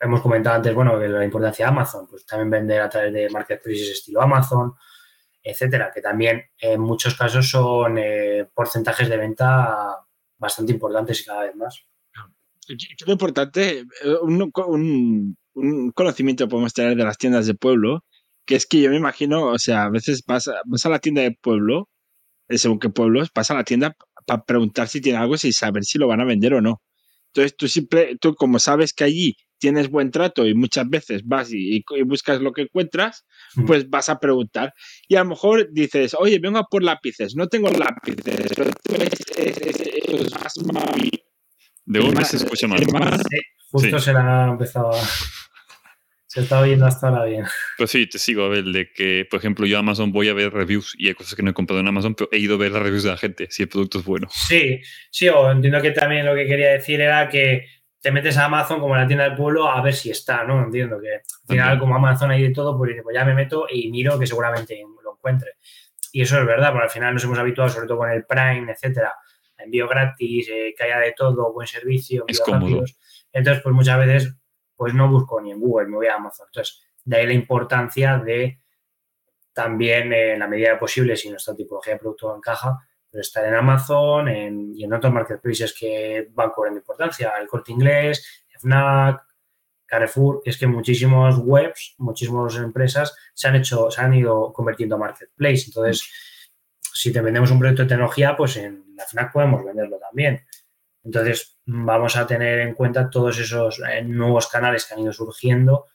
hemos 0.00 0.22
comentado 0.22 0.56
antes, 0.56 0.74
bueno, 0.74 0.98
que 0.98 1.08
la 1.08 1.24
importancia 1.24 1.66
de 1.66 1.70
Amazon, 1.70 2.06
pues 2.08 2.24
también 2.24 2.50
vender 2.50 2.80
a 2.80 2.88
través 2.88 3.12
de 3.12 3.28
marketplaces 3.28 3.90
estilo 3.90 4.22
Amazon, 4.22 4.74
etcétera, 5.42 5.90
que 5.94 6.00
también 6.00 6.42
en 6.58 6.80
muchos 6.80 7.14
casos 7.14 7.48
son 7.48 7.98
eh, 7.98 8.48
porcentajes 8.54 9.08
de 9.08 9.16
venta 9.16 9.98
bastante 10.38 10.72
importantes 10.72 11.20
y 11.20 11.24
cada 11.24 11.42
vez 11.42 11.56
más. 11.56 11.84
Lo 13.06 13.12
importante, 13.12 13.80
eh, 13.80 14.16
un, 14.22 14.50
un, 14.66 15.36
un 15.54 15.90
conocimiento 15.92 16.48
podemos 16.48 16.72
tener 16.72 16.96
de 16.96 17.04
las 17.04 17.18
tiendas 17.18 17.46
de 17.46 17.54
pueblo 17.54 18.04
que 18.50 18.56
es 18.56 18.66
que 18.66 18.80
yo 18.80 18.90
me 18.90 18.96
imagino, 18.96 19.46
o 19.46 19.58
sea, 19.60 19.84
a 19.84 19.90
veces 19.90 20.24
vas 20.26 20.48
a, 20.48 20.54
vas 20.66 20.84
a 20.84 20.88
la 20.88 20.98
tienda 20.98 21.22
de 21.22 21.30
pueblo, 21.40 21.88
eh, 22.48 22.58
según 22.58 22.80
qué 22.80 22.88
pueblos, 22.88 23.28
vas 23.32 23.48
a 23.52 23.54
la 23.54 23.62
tienda 23.62 23.94
para 24.26 24.42
preguntar 24.42 24.88
si 24.88 25.00
tiene 25.00 25.18
algo 25.18 25.36
y 25.40 25.52
saber 25.52 25.84
si 25.84 25.98
lo 25.98 26.08
van 26.08 26.20
a 26.20 26.24
vender 26.24 26.54
o 26.54 26.60
no. 26.60 26.82
Entonces 27.26 27.56
tú 27.56 27.68
siempre, 27.68 28.16
tú 28.20 28.34
como 28.34 28.58
sabes 28.58 28.92
que 28.92 29.04
allí 29.04 29.36
tienes 29.58 29.88
buen 29.88 30.10
trato 30.10 30.48
y 30.48 30.54
muchas 30.54 30.88
veces 30.88 31.22
vas 31.24 31.52
y, 31.52 31.76
y 31.76 32.02
buscas 32.02 32.40
lo 32.40 32.50
que 32.50 32.62
encuentras, 32.62 33.24
mm. 33.54 33.66
pues 33.66 33.88
vas 33.88 34.08
a 34.08 34.18
preguntar. 34.18 34.74
Y 35.06 35.14
a 35.14 35.22
lo 35.22 35.30
mejor 35.30 35.68
dices, 35.70 36.16
oye, 36.18 36.40
vengo 36.40 36.58
a 36.58 36.64
por 36.64 36.82
lápices, 36.82 37.36
no 37.36 37.46
tengo 37.46 37.70
lápices. 37.70 38.50
De 41.84 42.00
una 42.00 42.24
se 42.24 42.38
escucha 42.38 42.66
mal. 42.66 42.84
justo 43.70 44.00
se 44.00 44.12
la 44.12 44.46
ha 44.46 44.50
empezado 44.50 44.90
a... 44.90 45.00
Se 46.30 46.42
está 46.42 46.60
oyendo 46.60 46.86
hasta 46.86 47.08
ahora 47.08 47.24
bien. 47.24 47.44
Pues 47.76 47.90
sí, 47.90 48.06
te 48.06 48.20
sigo, 48.20 48.44
a 48.44 48.48
ver, 48.48 48.62
de 48.62 48.92
que, 48.92 49.26
por 49.28 49.40
ejemplo, 49.40 49.66
yo 49.66 49.78
a 49.78 49.80
Amazon 49.80 50.12
voy 50.12 50.28
a 50.28 50.32
ver 50.32 50.52
reviews 50.52 50.94
y 50.96 51.08
hay 51.08 51.14
cosas 51.14 51.34
que 51.34 51.42
no 51.42 51.50
he 51.50 51.54
comprado 51.54 51.80
en 51.80 51.88
Amazon, 51.88 52.14
pero 52.14 52.28
he 52.30 52.38
ido 52.38 52.54
a 52.54 52.58
ver 52.58 52.70
las 52.70 52.82
reviews 52.82 53.02
de 53.02 53.10
la 53.10 53.16
gente, 53.16 53.48
si 53.50 53.64
el 53.64 53.68
producto 53.68 53.98
es 53.98 54.04
bueno. 54.04 54.28
Sí, 54.30 54.80
sí, 55.10 55.28
o 55.28 55.50
entiendo 55.50 55.82
que 55.82 55.90
también 55.90 56.24
lo 56.24 56.36
que 56.36 56.46
quería 56.46 56.70
decir 56.70 57.00
era 57.00 57.28
que 57.28 57.66
te 58.00 58.12
metes 58.12 58.36
a 58.36 58.44
Amazon 58.44 58.78
como 58.78 58.94
la 58.94 59.08
tienda 59.08 59.24
del 59.24 59.34
pueblo 59.34 59.68
a 59.68 59.82
ver 59.82 59.92
si 59.92 60.10
está, 60.10 60.44
¿no? 60.44 60.62
Entiendo 60.62 61.00
que 61.00 61.14
al 61.14 61.22
final, 61.48 61.78
como 61.80 61.96
Amazon 61.96 62.30
hay 62.30 62.44
de 62.44 62.50
todo, 62.50 62.78
pues, 62.78 62.92
pues 63.02 63.12
ya 63.12 63.24
me 63.24 63.34
meto 63.34 63.66
y 63.68 63.90
miro 63.90 64.16
que 64.16 64.28
seguramente 64.28 64.80
lo 65.02 65.14
encuentre. 65.14 65.54
Y 66.12 66.22
eso 66.22 66.38
es 66.38 66.46
verdad, 66.46 66.70
porque 66.70 66.84
al 66.84 66.90
final 66.90 67.12
nos 67.12 67.24
hemos 67.24 67.40
habituado, 67.40 67.70
sobre 67.70 67.88
todo 67.88 67.98
con 67.98 68.10
el 68.10 68.24
Prime, 68.24 68.70
etcétera, 68.70 69.14
envío 69.58 69.88
gratis, 69.88 70.48
eh, 70.48 70.74
que 70.78 70.84
haya 70.84 71.00
de 71.00 71.12
todo, 71.12 71.52
buen 71.52 71.66
servicio, 71.66 72.24
es 72.28 72.38
cómodo. 72.40 72.84
Entonces, 73.32 73.64
pues 73.64 73.74
muchas 73.74 73.98
veces 73.98 74.39
pues 74.80 74.94
no 74.94 75.10
busco 75.10 75.38
ni 75.42 75.52
en 75.52 75.60
Google, 75.60 75.88
me 75.88 75.96
voy 75.96 76.06
a 76.06 76.14
Amazon. 76.14 76.46
Entonces, 76.48 76.82
de 77.04 77.16
ahí 77.18 77.26
la 77.26 77.34
importancia 77.34 78.16
de 78.16 78.62
también, 79.52 80.10
en 80.10 80.38
la 80.38 80.48
medida 80.48 80.70
de 80.70 80.76
posible, 80.78 81.16
si 81.16 81.28
nuestra 81.28 81.54
tipología 81.54 81.92
de 81.92 81.98
producto 81.98 82.34
encaja, 82.34 82.78
pero 83.10 83.20
estar 83.20 83.44
en 83.44 83.52
Amazon 83.52 84.30
y 84.74 84.82
en 84.82 84.92
otros 84.94 85.12
marketplaces 85.12 85.76
que 85.78 86.28
van 86.32 86.48
cobrando 86.48 86.78
importancia, 86.78 87.34
el 87.38 87.46
Corte 87.46 87.72
Inglés, 87.72 88.46
FNAC, 88.58 89.20
Carrefour, 89.84 90.40
es 90.46 90.56
que 90.56 90.66
muchísimos 90.66 91.36
webs, 91.36 91.94
muchísimas 91.98 92.56
empresas 92.56 93.14
se 93.34 93.48
han 93.48 93.56
hecho, 93.56 93.90
se 93.90 94.00
han 94.00 94.14
ido 94.14 94.50
convirtiendo 94.50 94.94
a 94.94 94.98
marketplace. 94.98 95.64
Entonces, 95.66 96.10
si 96.80 97.12
te 97.12 97.20
vendemos 97.20 97.50
un 97.50 97.58
proyecto 97.58 97.82
de 97.82 97.88
tecnología, 97.90 98.34
pues 98.34 98.56
en 98.56 98.82
la 98.96 99.04
FNAC 99.04 99.30
podemos 99.30 99.62
venderlo 99.62 99.98
también. 99.98 100.42
Entonces, 101.02 101.58
vamos 101.64 102.16
a 102.16 102.26
tener 102.26 102.60
en 102.60 102.74
cuenta 102.74 103.08
todos 103.08 103.38
esos 103.38 103.80
eh, 103.80 104.02
nuevos 104.02 104.48
canales 104.48 104.84
que 104.84 104.94
han 104.94 105.00
ido 105.00 105.12
surgiendo, 105.12 105.86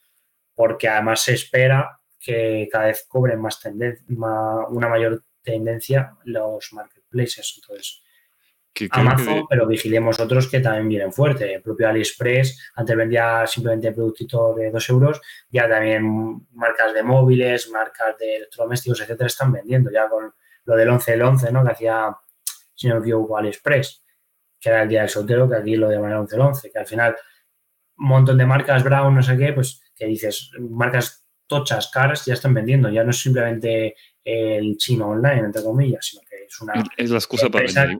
porque 0.53 0.87
además 0.87 1.21
se 1.21 1.33
espera 1.33 1.99
que 2.19 2.67
cada 2.71 2.85
vez 2.85 3.05
cobren 3.07 3.39
más 3.39 3.59
tendencia, 3.59 4.03
una 4.09 4.89
mayor 4.89 5.23
tendencia 5.43 6.15
los 6.23 6.73
marketplaces. 6.73 7.61
Entonces, 7.61 8.01
Amazon, 8.89 9.45
pero 9.47 9.67
vigilemos 9.67 10.19
otros 10.19 10.49
que 10.49 10.59
también 10.59 10.89
vienen 10.89 11.13
fuerte. 11.13 11.53
El 11.53 11.61
propio 11.61 11.87
AliExpress, 11.87 12.71
antes 12.75 12.95
vendía 12.97 13.45
simplemente 13.45 13.91
productito 13.91 14.55
de 14.55 14.71
2 14.71 14.89
euros, 14.89 15.21
ya 15.49 15.69
también 15.69 16.47
marcas 16.51 16.93
de 16.93 17.03
móviles, 17.03 17.69
marcas 17.69 18.17
de 18.17 18.37
electrodomésticos, 18.37 19.01
etcétera, 19.01 19.27
están 19.27 19.51
vendiendo 19.51 19.91
ya 19.91 20.09
con 20.09 20.33
lo 20.65 20.75
del 20.75 20.89
11 20.89 21.13
el 21.13 21.21
11, 21.21 21.51
¿no? 21.51 21.63
Que 21.63 21.71
hacía, 21.71 22.17
si 22.73 22.87
no 22.87 22.95
me 22.95 23.01
equivoco, 23.01 23.37
AliExpress 23.37 24.04
que 24.65 24.71
era 24.71 24.81
el 24.81 24.89
día 24.89 25.01
del 25.01 25.09
soltero, 25.09 25.47
que 25.47 25.57
aquí 25.57 25.75
lo 25.75 25.91
llaman 25.91 26.11
el 26.11 26.17
11-11, 26.17 26.71
que 26.71 26.79
al 26.79 26.87
final 26.87 27.15
un 27.97 28.07
montón 28.07 28.35
de 28.35 28.47
marcas 28.47 28.83
Brown, 28.83 29.13
no 29.13 29.21
sé 29.21 29.37
qué, 29.37 29.53
pues 29.53 29.79
que 29.95 30.07
dices, 30.07 30.49
marcas 30.59 31.23
tochas, 31.45 31.91
caras, 31.91 32.25
ya 32.25 32.33
están 32.33 32.55
vendiendo, 32.55 32.89
ya 32.89 33.03
no 33.03 33.11
es 33.11 33.19
simplemente 33.19 33.95
el 34.23 34.75
chino 34.77 35.09
online, 35.09 35.41
entre 35.41 35.61
comillas, 35.61 36.03
sino 36.03 36.23
que 36.27 36.45
es 36.45 36.61
una... 36.61 36.83
Es 36.97 37.11
la 37.11 37.17
excusa 37.17 37.47
para 37.47 37.65
vender. 37.65 37.99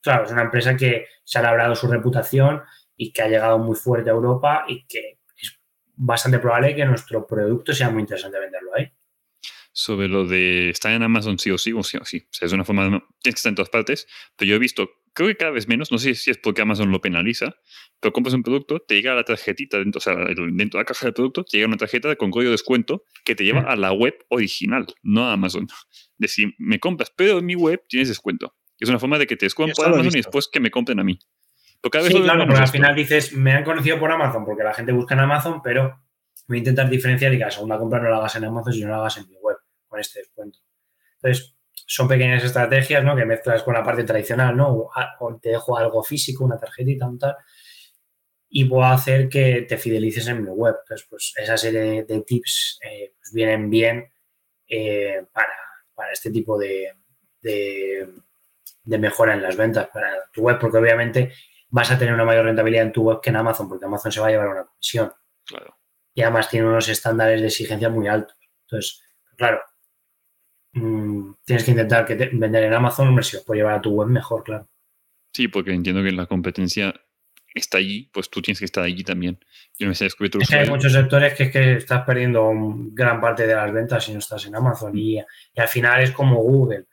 Claro, 0.00 0.24
es 0.24 0.32
una 0.32 0.40
empresa 0.40 0.74
que 0.74 1.06
se 1.22 1.38
ha 1.38 1.42
labrado 1.42 1.74
su 1.74 1.86
reputación 1.86 2.62
y 2.96 3.12
que 3.12 3.20
ha 3.20 3.28
llegado 3.28 3.58
muy 3.58 3.76
fuerte 3.76 4.08
a 4.08 4.14
Europa 4.14 4.64
y 4.66 4.86
que 4.86 5.18
es 5.36 5.60
bastante 5.96 6.38
probable 6.38 6.74
que 6.74 6.86
nuestro 6.86 7.26
producto 7.26 7.74
sea 7.74 7.90
muy 7.90 8.00
interesante 8.00 8.38
venderlo 8.38 8.70
ahí 8.74 8.90
sobre 9.76 10.06
lo 10.06 10.24
de 10.24 10.70
estar 10.70 10.92
en 10.92 11.02
Amazon 11.02 11.36
sí 11.36 11.50
o 11.50 11.58
sí, 11.58 11.72
o 11.72 11.82
sí 11.82 11.98
o 11.98 12.04
sí. 12.04 12.18
O 12.30 12.32
sea, 12.32 12.46
es 12.46 12.52
una 12.52 12.64
forma 12.64 12.84
de... 12.84 12.90
Tienes 12.90 13.04
que 13.22 13.30
estar 13.30 13.50
en 13.50 13.56
todas 13.56 13.70
partes, 13.70 14.06
pero 14.36 14.50
yo 14.50 14.54
he 14.54 14.60
visto 14.60 14.88
creo 15.14 15.28
que 15.28 15.36
cada 15.36 15.52
vez 15.52 15.68
menos, 15.68 15.90
no 15.90 15.98
sé 15.98 16.14
si 16.14 16.30
es 16.30 16.38
porque 16.38 16.62
Amazon 16.62 16.90
lo 16.90 17.00
penaliza, 17.00 17.54
pero 18.00 18.12
compras 18.12 18.34
un 18.34 18.42
producto, 18.42 18.80
te 18.80 18.94
llega 18.94 19.14
la 19.14 19.24
tarjetita, 19.24 19.78
dentro, 19.78 19.98
o 19.98 20.00
sea, 20.00 20.14
dentro 20.14 20.44
de 20.44 20.68
la 20.78 20.84
caja 20.84 21.06
del 21.06 21.14
producto, 21.14 21.44
te 21.44 21.56
llega 21.56 21.68
una 21.68 21.76
tarjeta 21.76 22.14
con 22.16 22.30
código 22.30 22.50
de 22.50 22.54
descuento 22.54 23.04
que 23.24 23.34
te 23.34 23.44
lleva 23.44 23.60
a 23.60 23.76
la 23.76 23.92
web 23.92 24.14
original, 24.28 24.86
no 25.02 25.24
a 25.24 25.32
Amazon. 25.32 25.66
De 26.18 26.28
si 26.28 26.54
me 26.58 26.78
compras, 26.78 27.12
pero 27.16 27.38
en 27.38 27.46
mi 27.46 27.54
web 27.54 27.82
tienes 27.88 28.08
descuento. 28.08 28.54
Es 28.78 28.88
una 28.88 28.98
forma 28.98 29.18
de 29.18 29.26
que 29.26 29.36
te 29.36 29.46
descuenten 29.46 29.74
por 29.74 29.86
Amazon 29.86 30.06
y 30.06 30.16
después 30.16 30.48
que 30.52 30.60
me 30.60 30.70
compren 30.70 31.00
a 31.00 31.04
mí. 31.04 31.18
Sí, 31.84 32.22
claro, 32.22 32.46
porque 32.46 32.62
al 32.62 32.68
final 32.68 32.94
dices, 32.94 33.34
me 33.34 33.52
han 33.52 33.62
conocido 33.62 33.98
por 33.98 34.10
Amazon 34.10 34.44
porque 34.44 34.62
la 34.62 34.72
gente 34.72 34.92
busca 34.92 35.14
en 35.14 35.20
Amazon, 35.20 35.60
pero 35.62 36.00
voy 36.48 36.56
a 36.56 36.58
intentar 36.58 36.88
diferenciar 36.88 37.32
y 37.34 37.38
que 37.38 37.44
la 37.44 37.50
segunda 37.50 37.78
compra 37.78 38.00
no 38.00 38.08
la 38.08 38.16
hagas 38.16 38.36
en 38.36 38.44
Amazon, 38.44 38.72
sino 38.72 38.88
la 38.88 38.96
hagas 38.96 39.18
en 39.18 39.28
mi 39.28 39.36
web 39.36 39.58
con 39.86 40.00
este 40.00 40.20
descuento. 40.20 40.60
Entonces, 41.16 41.53
son 41.86 42.08
pequeñas 42.08 42.44
estrategias, 42.44 43.04
¿no? 43.04 43.16
Que 43.16 43.24
mezclas 43.24 43.62
con 43.62 43.74
la 43.74 43.84
parte 43.84 44.04
tradicional, 44.04 44.56
¿no? 44.56 44.88
O, 45.20 45.38
te 45.40 45.50
dejo 45.50 45.76
algo 45.76 46.02
físico, 46.02 46.44
una 46.44 46.58
tarjetita, 46.58 47.06
un 47.06 47.18
tal, 47.18 47.36
y 48.48 48.64
puedo 48.64 48.84
hacer 48.84 49.28
que 49.28 49.62
te 49.68 49.76
fidelices 49.76 50.26
en 50.28 50.42
mi 50.42 50.50
web. 50.50 50.76
Entonces, 50.82 51.06
pues 51.08 51.32
esa 51.36 51.56
serie 51.56 52.04
de, 52.04 52.20
tips 52.22 52.78
eh, 52.82 53.14
pues 53.18 53.32
vienen 53.32 53.68
bien 53.68 54.10
eh, 54.68 55.26
para, 55.32 55.50
este 56.12 56.30
tipo 56.30 56.58
de, 56.58 56.92
de, 57.40 58.08
mejora 58.98 59.34
en 59.34 59.42
las 59.42 59.56
ventas 59.56 59.88
para 59.92 60.30
tu 60.32 60.42
web, 60.42 60.58
porque 60.60 60.78
obviamente 60.78 61.32
vas 61.68 61.90
a 61.90 61.98
tener 61.98 62.14
una 62.14 62.24
mayor 62.24 62.44
rentabilidad 62.44 62.84
en 62.84 62.92
tu 62.92 63.02
web 63.02 63.20
que 63.20 63.30
en 63.30 63.36
Amazon, 63.36 63.68
porque 63.68 63.84
Amazon 63.84 64.12
se 64.12 64.20
va 64.20 64.28
a 64.28 64.30
llevar 64.30 64.48
una 64.48 64.64
comisión. 64.64 65.12
Claro. 65.44 65.76
Y 66.14 66.22
además 66.22 66.48
tiene 66.48 66.68
unos 66.68 66.88
estándares 66.88 67.40
de 67.40 67.48
exigencia 67.48 67.88
muy 67.88 68.06
altos. 68.06 68.36
Entonces, 68.62 69.02
claro, 69.36 69.60
Mm, 70.74 71.34
tienes 71.44 71.64
que 71.64 71.70
intentar 71.70 72.04
que 72.04 72.14
vender 72.32 72.64
en 72.64 72.74
Amazon, 72.74 73.08
hombre, 73.08 73.24
si 73.24 73.36
os 73.36 73.44
puede 73.44 73.60
llevar 73.60 73.74
a 73.74 73.82
tu 73.82 73.90
web 73.90 74.08
mejor, 74.08 74.42
claro. 74.42 74.68
Sí, 75.32 75.48
porque 75.48 75.72
entiendo 75.72 76.02
que 76.02 76.12
la 76.12 76.26
competencia 76.26 76.94
está 77.54 77.78
allí, 77.78 78.10
pues 78.12 78.28
tú 78.28 78.42
tienes 78.42 78.58
que 78.58 78.64
estar 78.64 78.82
allí 78.82 79.04
también. 79.04 79.38
Yo 79.78 79.86
me 79.86 79.94
sé 79.94 80.06
es 80.06 80.14
que 80.16 80.56
hay 80.56 80.68
muchos 80.68 80.92
sectores 80.92 81.34
que 81.34 81.44
es 81.44 81.52
que 81.52 81.74
estás 81.74 82.04
perdiendo 82.04 82.50
gran 82.92 83.20
parte 83.20 83.46
de 83.46 83.54
las 83.54 83.72
ventas 83.72 84.04
si 84.04 84.12
no 84.12 84.18
estás 84.18 84.44
en 84.46 84.56
Amazon 84.56 84.96
y, 84.96 85.18
al 85.18 85.68
final 85.68 86.02
es 86.02 86.10
como 86.10 86.42
Google. 86.42 86.86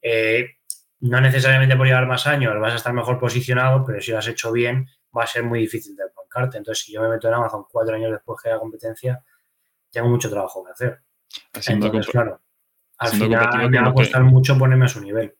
Eh, 0.00 0.56
no 1.00 1.20
necesariamente 1.20 1.76
por 1.76 1.86
llevar 1.86 2.06
más 2.06 2.26
años 2.26 2.58
vas 2.58 2.72
a 2.72 2.76
estar 2.76 2.94
mejor 2.94 3.18
posicionado, 3.18 3.84
pero 3.84 4.00
si 4.00 4.12
lo 4.12 4.18
has 4.18 4.28
hecho 4.28 4.50
bien 4.52 4.86
va 5.16 5.24
a 5.24 5.26
ser 5.26 5.42
muy 5.42 5.60
difícil 5.60 5.94
de 5.94 6.04
bancarte. 6.16 6.56
Entonces, 6.56 6.84
si 6.84 6.92
yo 6.92 7.02
me 7.02 7.08
meto 7.08 7.28
en 7.28 7.34
Amazon 7.34 7.64
cuatro 7.70 7.94
años 7.94 8.12
después 8.12 8.40
que 8.42 8.48
la 8.48 8.58
competencia, 8.58 9.22
tengo 9.90 10.08
mucho 10.08 10.30
trabajo 10.30 10.64
que 10.64 10.72
hacer. 10.72 11.00
Entonces, 11.68 12.06
claro, 12.08 12.40
al 12.98 13.10
final 13.10 13.70
me 13.70 13.78
va 13.80 13.88
a 13.88 13.94
costar 13.94 14.22
mucho 14.24 14.56
ponerme 14.58 14.84
a 14.86 14.88
su 14.88 15.00
nivel. 15.00 15.34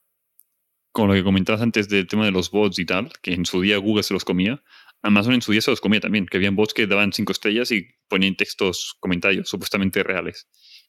Con 0.93 1.09
lo 1.09 1.15
que 1.15 1.23
comentabas 1.25 1.61
antes 1.61 1.89
del 1.89 2.07
tema 2.07 2.25
de 2.25 2.31
los 2.33 2.51
bots 2.51 2.79
y 2.79 2.87
tal, 2.87 3.11
que 3.23 3.35
en 3.35 3.45
su 3.45 3.61
día 3.61 3.77
Google 3.77 4.03
se 4.03 4.15
los 4.15 4.25
comía, 4.25 4.63
Amazon 5.03 5.35
en 5.35 5.43
su 5.43 5.53
día 5.53 5.61
se 5.61 5.71
los 5.71 5.81
comía 5.81 6.01
también, 6.01 6.27
que 6.27 6.39
habían 6.39 6.57
bots 6.57 6.73
que 6.75 6.87
daban 6.87 7.13
cinco 7.13 7.33
estrellas 7.33 7.71
y 7.71 7.87
ponían 8.09 8.35
textos, 8.35 8.97
comentarios 9.01 9.49
supuestamente 9.49 10.03
reales. 10.03 10.49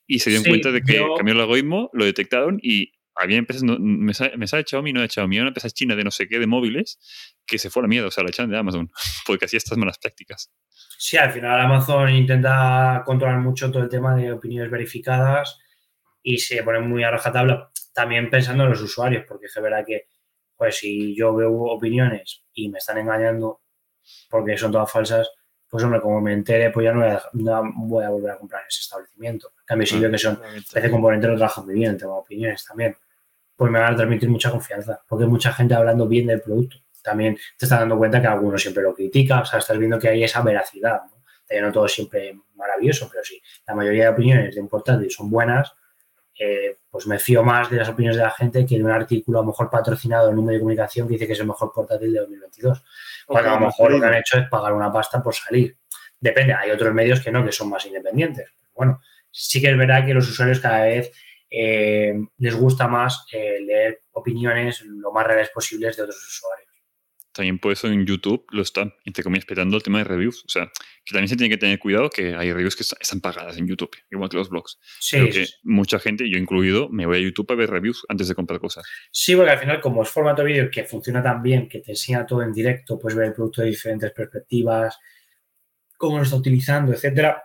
y 0.09 0.19
se 0.19 0.29
dieron 0.29 0.45
Sí, 0.45 0.49
cuenta 0.51 0.71
de 0.71 0.81
que 0.83 0.93
yo- 0.93 1.15
cambió 1.17 1.33
el 1.33 1.41
algoritmo, 1.41 1.89
lo 1.91 2.05
detectaron 2.05 2.59
y 2.63 2.93
había 3.13 3.35
empresas, 3.37 3.63
no- 3.63 3.77
me, 3.77 4.13
sale, 4.13 4.37
me 4.37 4.47
sale 4.47 4.63
Xiaomi, 4.65 4.93
no 4.93 5.01
de 5.01 5.09
Xiaomi, 5.09 5.37
una 5.39 5.49
empresa 5.49 5.69
china 5.69 5.97
de 5.97 6.05
no 6.05 6.11
sé 6.11 6.29
qué, 6.29 6.39
de 6.39 6.47
móviles, 6.47 6.97
que 7.45 7.57
se 7.57 7.69
fue 7.69 7.81
a 7.81 7.83
la 7.83 7.87
mierda, 7.89 8.07
o 8.07 8.11
sea, 8.11 8.23
la 8.23 8.29
echaron 8.29 8.49
de 8.49 8.57
Amazon, 8.57 8.89
porque 9.27 9.43
hacía 9.43 9.57
estas 9.57 9.77
malas 9.77 9.97
prácticas. 9.99 10.49
Sí, 10.97 11.17
al 11.17 11.31
final 11.31 11.59
Amazon 11.59 12.09
intenta 12.15 13.03
controlar 13.05 13.39
mucho 13.39 13.69
todo 13.69 13.83
el 13.83 13.89
tema 13.89 14.15
de 14.15 14.31
opiniones 14.31 14.71
verificadas 14.71 15.59
y 16.29 16.39
se 16.39 16.61
pone 16.61 16.79
muy 16.81 17.05
a 17.05 17.11
rajatabla, 17.11 17.71
también 17.93 18.29
pensando 18.29 18.65
en 18.65 18.71
los 18.71 18.81
usuarios, 18.81 19.23
porque 19.25 19.45
es 19.45 19.55
verdad 19.61 19.85
que, 19.87 20.07
pues 20.57 20.75
si 20.77 21.15
yo 21.15 21.33
veo 21.33 21.53
opiniones 21.53 22.43
y 22.53 22.67
me 22.67 22.79
están 22.79 22.97
engañando 22.97 23.61
porque 24.29 24.57
son 24.57 24.73
todas 24.73 24.91
falsas, 24.91 25.29
pues 25.69 25.81
hombre, 25.85 26.01
como 26.01 26.19
me 26.19 26.33
entere, 26.33 26.69
pues 26.71 26.83
ya 26.83 26.91
no 26.91 26.99
voy 26.99 27.09
a, 27.09 27.21
no 27.31 27.73
voy 27.87 28.03
a 28.03 28.09
volver 28.09 28.31
a 28.31 28.37
comprar 28.37 28.63
en 28.63 28.67
ese 28.67 28.81
establecimiento. 28.81 29.53
En 29.59 29.65
cambio, 29.65 29.87
si 29.87 29.95
Ah. 29.95 29.99
veo 30.01 30.11
que 30.11 30.17
son 30.17 30.41
PC 30.73 30.91
Componente 30.91 31.27
lo 31.27 31.35
trabaja 31.37 31.61
muy 31.61 31.75
bien, 31.75 31.97
tengo 31.97 32.17
opiniones 32.17 32.65
también, 32.65 32.97
pues 33.55 33.71
me 33.71 33.79
van 33.79 33.93
a 33.93 33.95
transmitir 33.95 34.29
mucha 34.29 34.51
confianza, 34.51 35.01
porque 35.07 35.23
hay 35.23 35.29
mucha 35.29 35.53
gente 35.53 35.75
hablando 35.75 36.07
bien 36.09 36.27
del 36.27 36.41
producto. 36.41 36.77
También 37.01 37.35
te 37.57 37.65
estás 37.65 37.79
dando 37.79 37.97
cuenta 37.97 38.19
que 38.19 38.27
algunos 38.27 38.61
siempre 38.61 38.83
lo 38.83 38.93
critica, 38.93 39.39
o 39.39 39.45
sea, 39.45 39.59
estás 39.59 39.77
viendo 39.77 39.97
que 39.97 40.09
hay 40.09 40.25
esa 40.25 40.41
veracidad, 40.41 41.03
¿no? 41.09 41.61
No 41.61 41.71
todo 41.71 41.87
siempre 41.87 42.37
maravilloso, 42.55 43.07
pero 43.09 43.23
sí, 43.23 43.41
la 43.65 43.73
mayoría 43.75 44.03
de 44.03 44.09
opiniones 44.09 44.53
de 44.55 44.59
un 44.59 44.67
portátil 44.67 45.09
son 45.09 45.29
buenas, 45.29 45.73
eh, 46.39 46.77
pues 46.89 47.07
me 47.07 47.19
fío 47.19 47.43
más 47.43 47.69
de 47.69 47.77
las 47.77 47.89
opiniones 47.89 48.17
de 48.17 48.23
la 48.23 48.31
gente 48.31 48.65
que 48.65 48.77
de 48.77 48.83
un 48.83 48.91
artículo 48.91 49.39
a 49.39 49.41
lo 49.41 49.47
mejor 49.47 49.69
patrocinado 49.69 50.29
en 50.29 50.37
un 50.37 50.45
medio 50.45 50.57
de 50.57 50.61
comunicación 50.61 51.07
que 51.07 51.13
dice 51.13 51.27
que 51.27 51.33
es 51.33 51.39
el 51.39 51.47
mejor 51.47 51.71
portátil 51.73 52.13
de 52.13 52.19
2022. 52.19 52.83
Cuando 53.25 53.49
a 53.49 53.53
lo 53.59 53.65
mejor 53.67 53.91
lo 53.91 53.99
que 53.99 54.05
han 54.05 54.13
hecho 54.15 54.37
es 54.39 54.49
pagar 54.49 54.73
una 54.73 54.91
pasta 54.91 55.21
por 55.21 55.33
salir. 55.33 55.77
Depende, 56.19 56.53
hay 56.53 56.71
otros 56.71 56.93
medios 56.93 57.19
que 57.21 57.31
no, 57.31 57.45
que 57.45 57.51
son 57.51 57.69
más 57.69 57.85
independientes. 57.85 58.51
Bueno, 58.75 59.01
sí 59.31 59.61
que 59.61 59.71
es 59.71 59.77
verdad 59.77 60.05
que 60.05 60.13
los 60.13 60.27
usuarios 60.29 60.59
cada 60.59 60.85
vez 60.85 61.11
eh, 61.49 62.13
les 62.37 62.55
gusta 62.55 62.87
más 62.87 63.25
eh, 63.31 63.59
leer 63.61 64.01
opiniones 64.11 64.81
lo 64.81 65.11
más 65.11 65.25
reales 65.25 65.49
posibles 65.49 65.95
de 65.95 66.03
otros 66.03 66.17
usuarios. 66.17 66.66
También 67.37 67.57
por 67.59 67.71
eso 67.71 67.87
en 67.87 68.05
YouTube 68.05 68.45
lo 68.51 68.61
están, 68.61 68.93
entre 69.05 69.23
comillas, 69.23 69.43
esperando 69.43 69.77
el 69.77 69.83
tema 69.83 69.99
de 69.99 70.03
reviews. 70.03 70.43
O 70.45 70.49
sea, 70.49 70.65
que 71.05 71.13
también 71.13 71.29
se 71.29 71.37
tiene 71.37 71.49
que 71.49 71.57
tener 71.57 71.79
cuidado 71.79 72.09
que 72.09 72.35
hay 72.35 72.51
reviews 72.51 72.75
que 72.75 72.83
est- 72.83 72.93
están 72.99 73.21
pagadas 73.21 73.57
en 73.57 73.65
YouTube, 73.67 73.89
igual 74.11 74.29
que 74.29 74.35
los 74.37 74.49
blogs. 74.49 74.77
Sí, 74.99 75.15
Pero 75.17 75.31
que 75.31 75.45
mucha 75.63 75.99
gente, 75.99 76.29
yo 76.29 76.37
incluido, 76.37 76.89
me 76.89 77.05
voy 77.05 77.17
a 77.17 77.21
YouTube 77.21 77.49
a 77.51 77.55
ver 77.55 77.69
reviews 77.69 78.03
antes 78.09 78.27
de 78.27 78.35
comprar 78.35 78.59
cosas. 78.59 78.85
Sí, 79.11 79.35
porque 79.35 79.51
al 79.51 79.59
final, 79.59 79.79
como 79.79 80.03
es 80.03 80.09
formato 80.09 80.43
vídeo 80.43 80.69
que 80.69 80.83
funciona 80.83 81.23
tan 81.23 81.41
bien, 81.41 81.69
que 81.69 81.79
te 81.79 81.91
enseña 81.91 82.25
todo 82.25 82.41
en 82.43 82.51
directo, 82.51 82.99
puedes 82.99 83.17
ver 83.17 83.27
el 83.27 83.33
producto 83.33 83.61
de 83.61 83.69
diferentes 83.69 84.11
perspectivas, 84.11 84.97
cómo 85.97 86.17
lo 86.17 86.23
está 86.23 86.35
utilizando, 86.35 86.91
etcétera, 86.91 87.43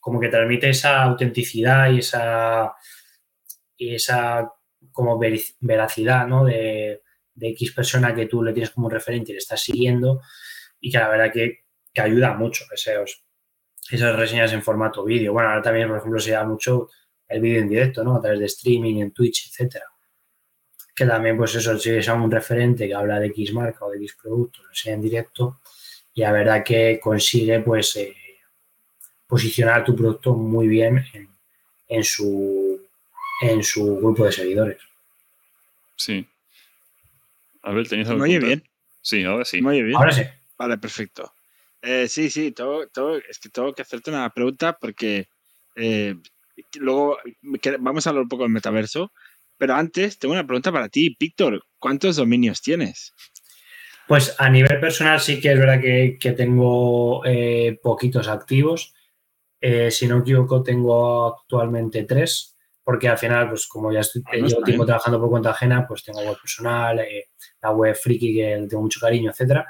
como 0.00 0.18
que 0.20 0.28
transmite 0.28 0.68
esa 0.70 1.02
autenticidad 1.02 1.90
y 1.92 1.98
esa, 1.98 2.72
y 3.76 3.94
esa 3.94 4.50
como 4.90 5.18
veracidad, 5.60 6.26
¿no? 6.26 6.44
De, 6.44 7.01
de 7.34 7.48
X 7.50 7.72
persona 7.72 8.14
que 8.14 8.26
tú 8.26 8.42
le 8.42 8.52
tienes 8.52 8.70
como 8.70 8.88
referente 8.88 9.30
y 9.30 9.34
le 9.34 9.38
estás 9.38 9.60
siguiendo 9.60 10.20
y 10.80 10.90
que 10.90 10.98
la 10.98 11.08
verdad 11.08 11.32
que, 11.32 11.64
que 11.92 12.00
ayuda 12.00 12.34
mucho 12.34 12.64
esos, 12.72 13.24
esas 13.90 14.16
reseñas 14.16 14.52
en 14.52 14.62
formato 14.62 15.04
vídeo. 15.04 15.32
Bueno, 15.32 15.48
ahora 15.50 15.62
también, 15.62 15.88
por 15.88 15.98
ejemplo, 15.98 16.20
se 16.20 16.32
da 16.32 16.44
mucho 16.44 16.88
el 17.28 17.40
vídeo 17.40 17.60
en 17.60 17.68
directo, 17.68 18.04
¿no? 18.04 18.16
A 18.16 18.20
través 18.20 18.40
de 18.40 18.46
streaming, 18.46 19.00
en 19.00 19.12
Twitch, 19.12 19.48
etcétera 19.48 19.86
que 20.94 21.06
también, 21.06 21.36
pues 21.36 21.54
eso, 21.54 21.78
si 21.78 21.90
es 21.90 22.08
un 22.08 22.30
referente 22.30 22.86
que 22.86 22.94
habla 22.94 23.18
de 23.18 23.28
X 23.28 23.52
marca 23.52 23.84
o 23.84 23.90
de 23.90 23.96
X 23.98 24.16
producto, 24.20 24.62
lo 24.62 24.74
sea 24.74 24.94
en 24.94 25.00
directo, 25.00 25.60
y 26.14 26.20
la 26.20 26.32
verdad 26.32 26.62
que 26.62 27.00
consigue, 27.00 27.60
pues, 27.60 27.96
eh, 27.96 28.14
posicionar 29.26 29.84
tu 29.84 29.96
producto 29.96 30.34
muy 30.34 30.68
bien 30.68 31.04
en, 31.14 31.28
en 31.88 32.04
su, 32.04 32.80
en 33.40 33.62
su 33.62 33.96
grupo 33.96 34.26
de 34.26 34.32
seguidores. 34.32 34.78
Sí. 35.96 36.26
A 37.62 37.72
ver, 37.72 37.88
¿tenéis 37.88 38.08
algo 38.08 38.20
Muy 38.20 38.30
que 38.30 38.40
contar? 38.40 38.48
bien, 38.58 38.70
Sí, 39.00 39.24
ahora 39.24 39.44
sí. 39.44 39.60
muy 39.62 39.82
bien. 39.82 39.96
Ahora 39.96 40.12
sí. 40.12 40.22
Vale, 40.58 40.78
perfecto. 40.78 41.32
Eh, 41.80 42.06
sí, 42.08 42.30
sí, 42.30 42.52
todo, 42.52 42.88
todo, 42.88 43.16
es 43.16 43.38
que 43.40 43.48
tengo 43.48 43.72
que 43.74 43.82
hacerte 43.82 44.10
una 44.10 44.30
pregunta 44.30 44.78
porque 44.80 45.28
eh, 45.74 46.14
luego 46.78 47.18
vamos 47.80 48.06
a 48.06 48.10
hablar 48.10 48.22
un 48.22 48.28
poco 48.28 48.44
del 48.44 48.52
metaverso, 48.52 49.12
pero 49.58 49.74
antes 49.74 50.18
tengo 50.18 50.34
una 50.34 50.46
pregunta 50.46 50.70
para 50.70 50.88
ti, 50.88 51.16
Víctor. 51.18 51.64
¿Cuántos 51.78 52.16
dominios 52.16 52.62
tienes? 52.62 53.12
Pues 54.06 54.34
a 54.38 54.48
nivel 54.48 54.78
personal 54.78 55.20
sí 55.20 55.40
que 55.40 55.52
es 55.52 55.58
verdad 55.58 55.80
que, 55.80 56.16
que 56.20 56.32
tengo 56.32 57.24
eh, 57.24 57.78
poquitos 57.82 58.28
activos. 58.28 58.94
Eh, 59.60 59.90
si 59.90 60.06
no 60.06 60.16
me 60.16 60.22
equivoco, 60.22 60.62
tengo 60.62 61.34
actualmente 61.38 62.04
tres, 62.04 62.51
porque 62.84 63.08
al 63.08 63.18
final, 63.18 63.48
pues 63.48 63.66
como 63.66 63.92
ya 63.92 64.00
estoy, 64.00 64.22
Ah, 64.26 64.30
no 64.38 64.46
llevo 64.48 64.62
tiempo 64.62 64.82
bien. 64.82 64.86
trabajando 64.86 65.20
por 65.20 65.30
cuenta 65.30 65.50
ajena, 65.50 65.86
pues 65.86 66.02
tengo 66.02 66.20
web 66.20 66.36
personal, 66.40 66.98
eh, 67.00 67.28
la 67.62 67.70
web 67.70 67.94
friki 67.94 68.34
que 68.34 68.66
tengo 68.68 68.82
mucho 68.82 68.98
cariño, 69.00 69.30
etcétera. 69.30 69.66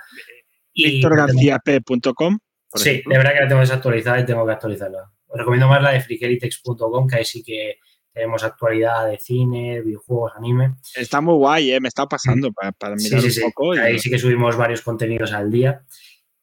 Y 0.73 1.03
VictorGarciaP.com. 1.03 2.39
Sí, 2.75 2.89
ejemplo. 2.89 3.13
de 3.13 3.19
verdad 3.19 3.33
que 3.35 3.41
la 3.41 3.49
tengo 3.49 3.61
desactualizada 3.61 4.21
y 4.21 4.25
tengo 4.27 4.47
que 4.47 4.53
actualizarla. 4.53 5.11
Os 5.27 5.39
recomiendo 5.39 5.69
más 5.69 5.83
la 5.83 5.91
de 5.91 6.01
frikeritex.com, 6.01 7.07
que 7.07 7.17
ahí 7.17 7.25
sí 7.25 7.43
que 7.43 7.77
tenemos 8.13 8.43
actualidad 8.45 9.07
de 9.07 9.19
cine, 9.19 9.81
videojuegos, 9.83 10.33
anime. 10.37 10.75
Está 10.95 11.21
muy 11.21 11.35
guay, 11.35 11.73
¿eh? 11.73 11.81
me 11.81 11.89
está 11.89 12.07
pasando 12.07 12.53
para, 12.53 12.73
para 12.73 12.99
Sí, 12.99 13.05
mirar 13.09 13.21
sí, 13.21 13.27
un 13.27 13.33
sí. 13.33 13.41
poco. 13.43 13.75
y- 13.75 13.79
Ahí 13.79 13.99
sí 13.99 14.11
que 14.11 14.19
subimos 14.19 14.57
varios 14.57 14.83
contenidos 14.83 15.33
al 15.33 15.51
día. 15.51 15.83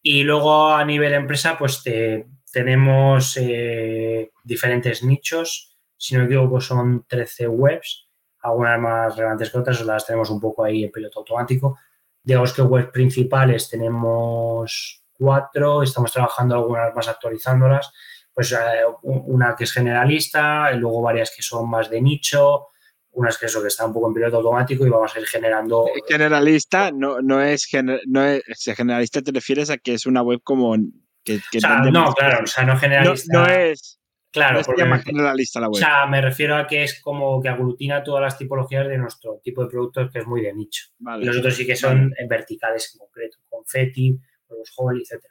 Y 0.01 0.23
luego 0.23 0.69
a 0.69 0.83
nivel 0.85 1.13
empresa, 1.13 1.57
pues 1.57 1.83
te- 1.83 2.25
tenemos 2.51 3.37
eh, 3.39 4.31
diferentes 4.43 5.03
nichos. 5.03 5.77
Si 6.01 6.15
no 6.15 6.21
me 6.21 6.25
equivoco, 6.27 6.61
son 6.61 7.05
13 7.07 7.47
webs, 7.49 8.07
algunas 8.41 8.79
más 8.79 9.15
relevantes 9.15 9.49
que 9.51 9.57
otras, 9.57 9.81
las 9.81 10.05
tenemos 10.05 10.29
un 10.29 10.39
poco 10.39 10.63
ahí 10.63 10.85
en 10.85 10.91
piloto 10.91 11.19
automático. 11.19 11.77
Digamos 12.23 12.53
que 12.53 12.61
webs 12.61 12.87
principales 12.91 13.69
tenemos 13.69 15.03
cuatro, 15.13 15.83
estamos 15.83 16.11
trabajando 16.11 16.55
algunas 16.55 16.95
más 16.95 17.07
actualizándolas. 17.09 17.91
Pues 18.33 18.51
eh, 18.53 18.57
un- 19.03 19.23
una 19.27 19.55
que 19.55 19.65
es 19.65 19.73
generalista, 19.73 20.71
y 20.73 20.77
luego 20.77 21.01
varias 21.01 21.33
que 21.35 21.41
son 21.41 21.69
más 21.69 21.89
de 21.89 22.01
nicho, 22.01 22.67
unas 23.11 23.37
que 23.37 23.47
eso 23.47 23.61
que 23.61 23.67
está 23.67 23.85
un 23.85 23.91
poco 23.93 24.07
en 24.07 24.13
piloto 24.13 24.37
automático 24.37 24.85
y 24.85 24.89
vamos 24.89 25.13
a 25.15 25.19
ir 25.19 25.25
generando 25.27 25.87
Generalista 26.07 26.91
no, 26.91 27.21
no, 27.21 27.41
es 27.41 27.67
gener- 27.67 28.01
no 28.07 28.23
es 28.23 28.43
generalista 28.75 29.21
te 29.21 29.31
refieres 29.31 29.69
a 29.71 29.77
que 29.77 29.95
es 29.95 30.05
una 30.05 30.21
web 30.21 30.39
como 30.43 30.75
que, 31.23 31.41
que 31.51 31.57
O 31.57 31.61
sea, 31.61 31.75
vende 31.81 31.91
no, 31.91 32.13
claro, 32.13 32.43
o 32.43 32.47
sea, 32.47 32.63
no 32.65 32.73
no, 32.75 32.79
generalista. 32.79 33.33
no 33.37 33.45
es 33.47 33.98
claro, 34.31 34.57
no 34.57 34.63
se 34.63 34.65
porque 34.67 34.81
llama 34.83 34.97
me- 34.97 35.03
generalista 35.03 35.59
la 35.59 35.69
o 35.69 35.73
sea, 35.73 36.05
me 36.07 36.21
refiero 36.21 36.55
a 36.55 36.67
que 36.67 36.83
es 36.83 37.01
como 37.01 37.41
que 37.41 37.49
aglutina 37.49 38.03
todas 38.03 38.21
las 38.21 38.37
tipologías 38.37 38.87
de 38.87 38.97
nuestro 38.97 39.39
tipo 39.43 39.63
de 39.63 39.69
productos 39.69 40.11
que 40.11 40.19
es 40.19 40.27
muy 40.27 40.41
de 40.41 40.53
nicho. 40.53 40.87
Vale. 40.99 41.23
Y 41.23 41.27
los 41.27 41.37
otros 41.37 41.55
sí 41.55 41.65
que 41.65 41.75
son 41.75 42.13
en 42.17 42.27
verticales 42.27 42.91
en 42.93 42.99
concreto, 42.99 43.37
confetti, 43.49 44.17
los 44.49 44.71
Holly, 44.77 45.03
etc. 45.03 45.23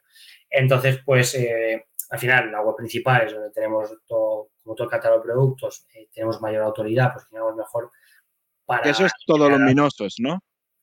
Entonces, 0.51 1.01
pues 1.05 1.35
eh, 1.35 1.87
al 2.11 2.19
final 2.19 2.51
la 2.53 2.63
web 2.63 2.77
principal 2.77 3.27
es 3.27 3.33
donde 3.35 3.51
tenemos 3.51 3.91
todo, 4.07 4.51
como 4.63 4.75
todo 4.75 4.85
el 4.87 4.91
catálogo 4.91 5.21
de 5.23 5.27
productos, 5.27 5.87
eh, 5.95 6.09
tenemos 6.13 6.41
mayor 6.41 6.63
autoridad, 6.63 7.13
pues 7.13 7.27
tenemos 7.29 7.55
mejor 7.57 7.91
para... 8.65 8.89
Eso 8.91 9.05
es 9.07 9.13
todo 9.27 9.49
luminosos, 9.51 10.17
¿no? 10.19 10.41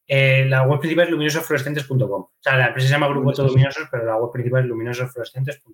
Eh, 0.08 0.46
la 0.48 0.62
web 0.64 0.80
principal 0.80 1.06
es 1.06 1.12
luminososfluorescentes.com. 1.12 2.00
O 2.22 2.32
sea, 2.40 2.58
la 2.58 2.68
empresa 2.68 2.88
se 2.90 2.94
llama 2.94 3.08
Grupo 3.08 3.32
Todo 3.34 3.48
Luminosos, 3.48 3.88
pero 3.90 4.06
la 4.06 4.18
web 4.18 4.32
principal 4.32 4.62
es 4.64 4.68
luminososfluorescentes.com. 4.70 5.74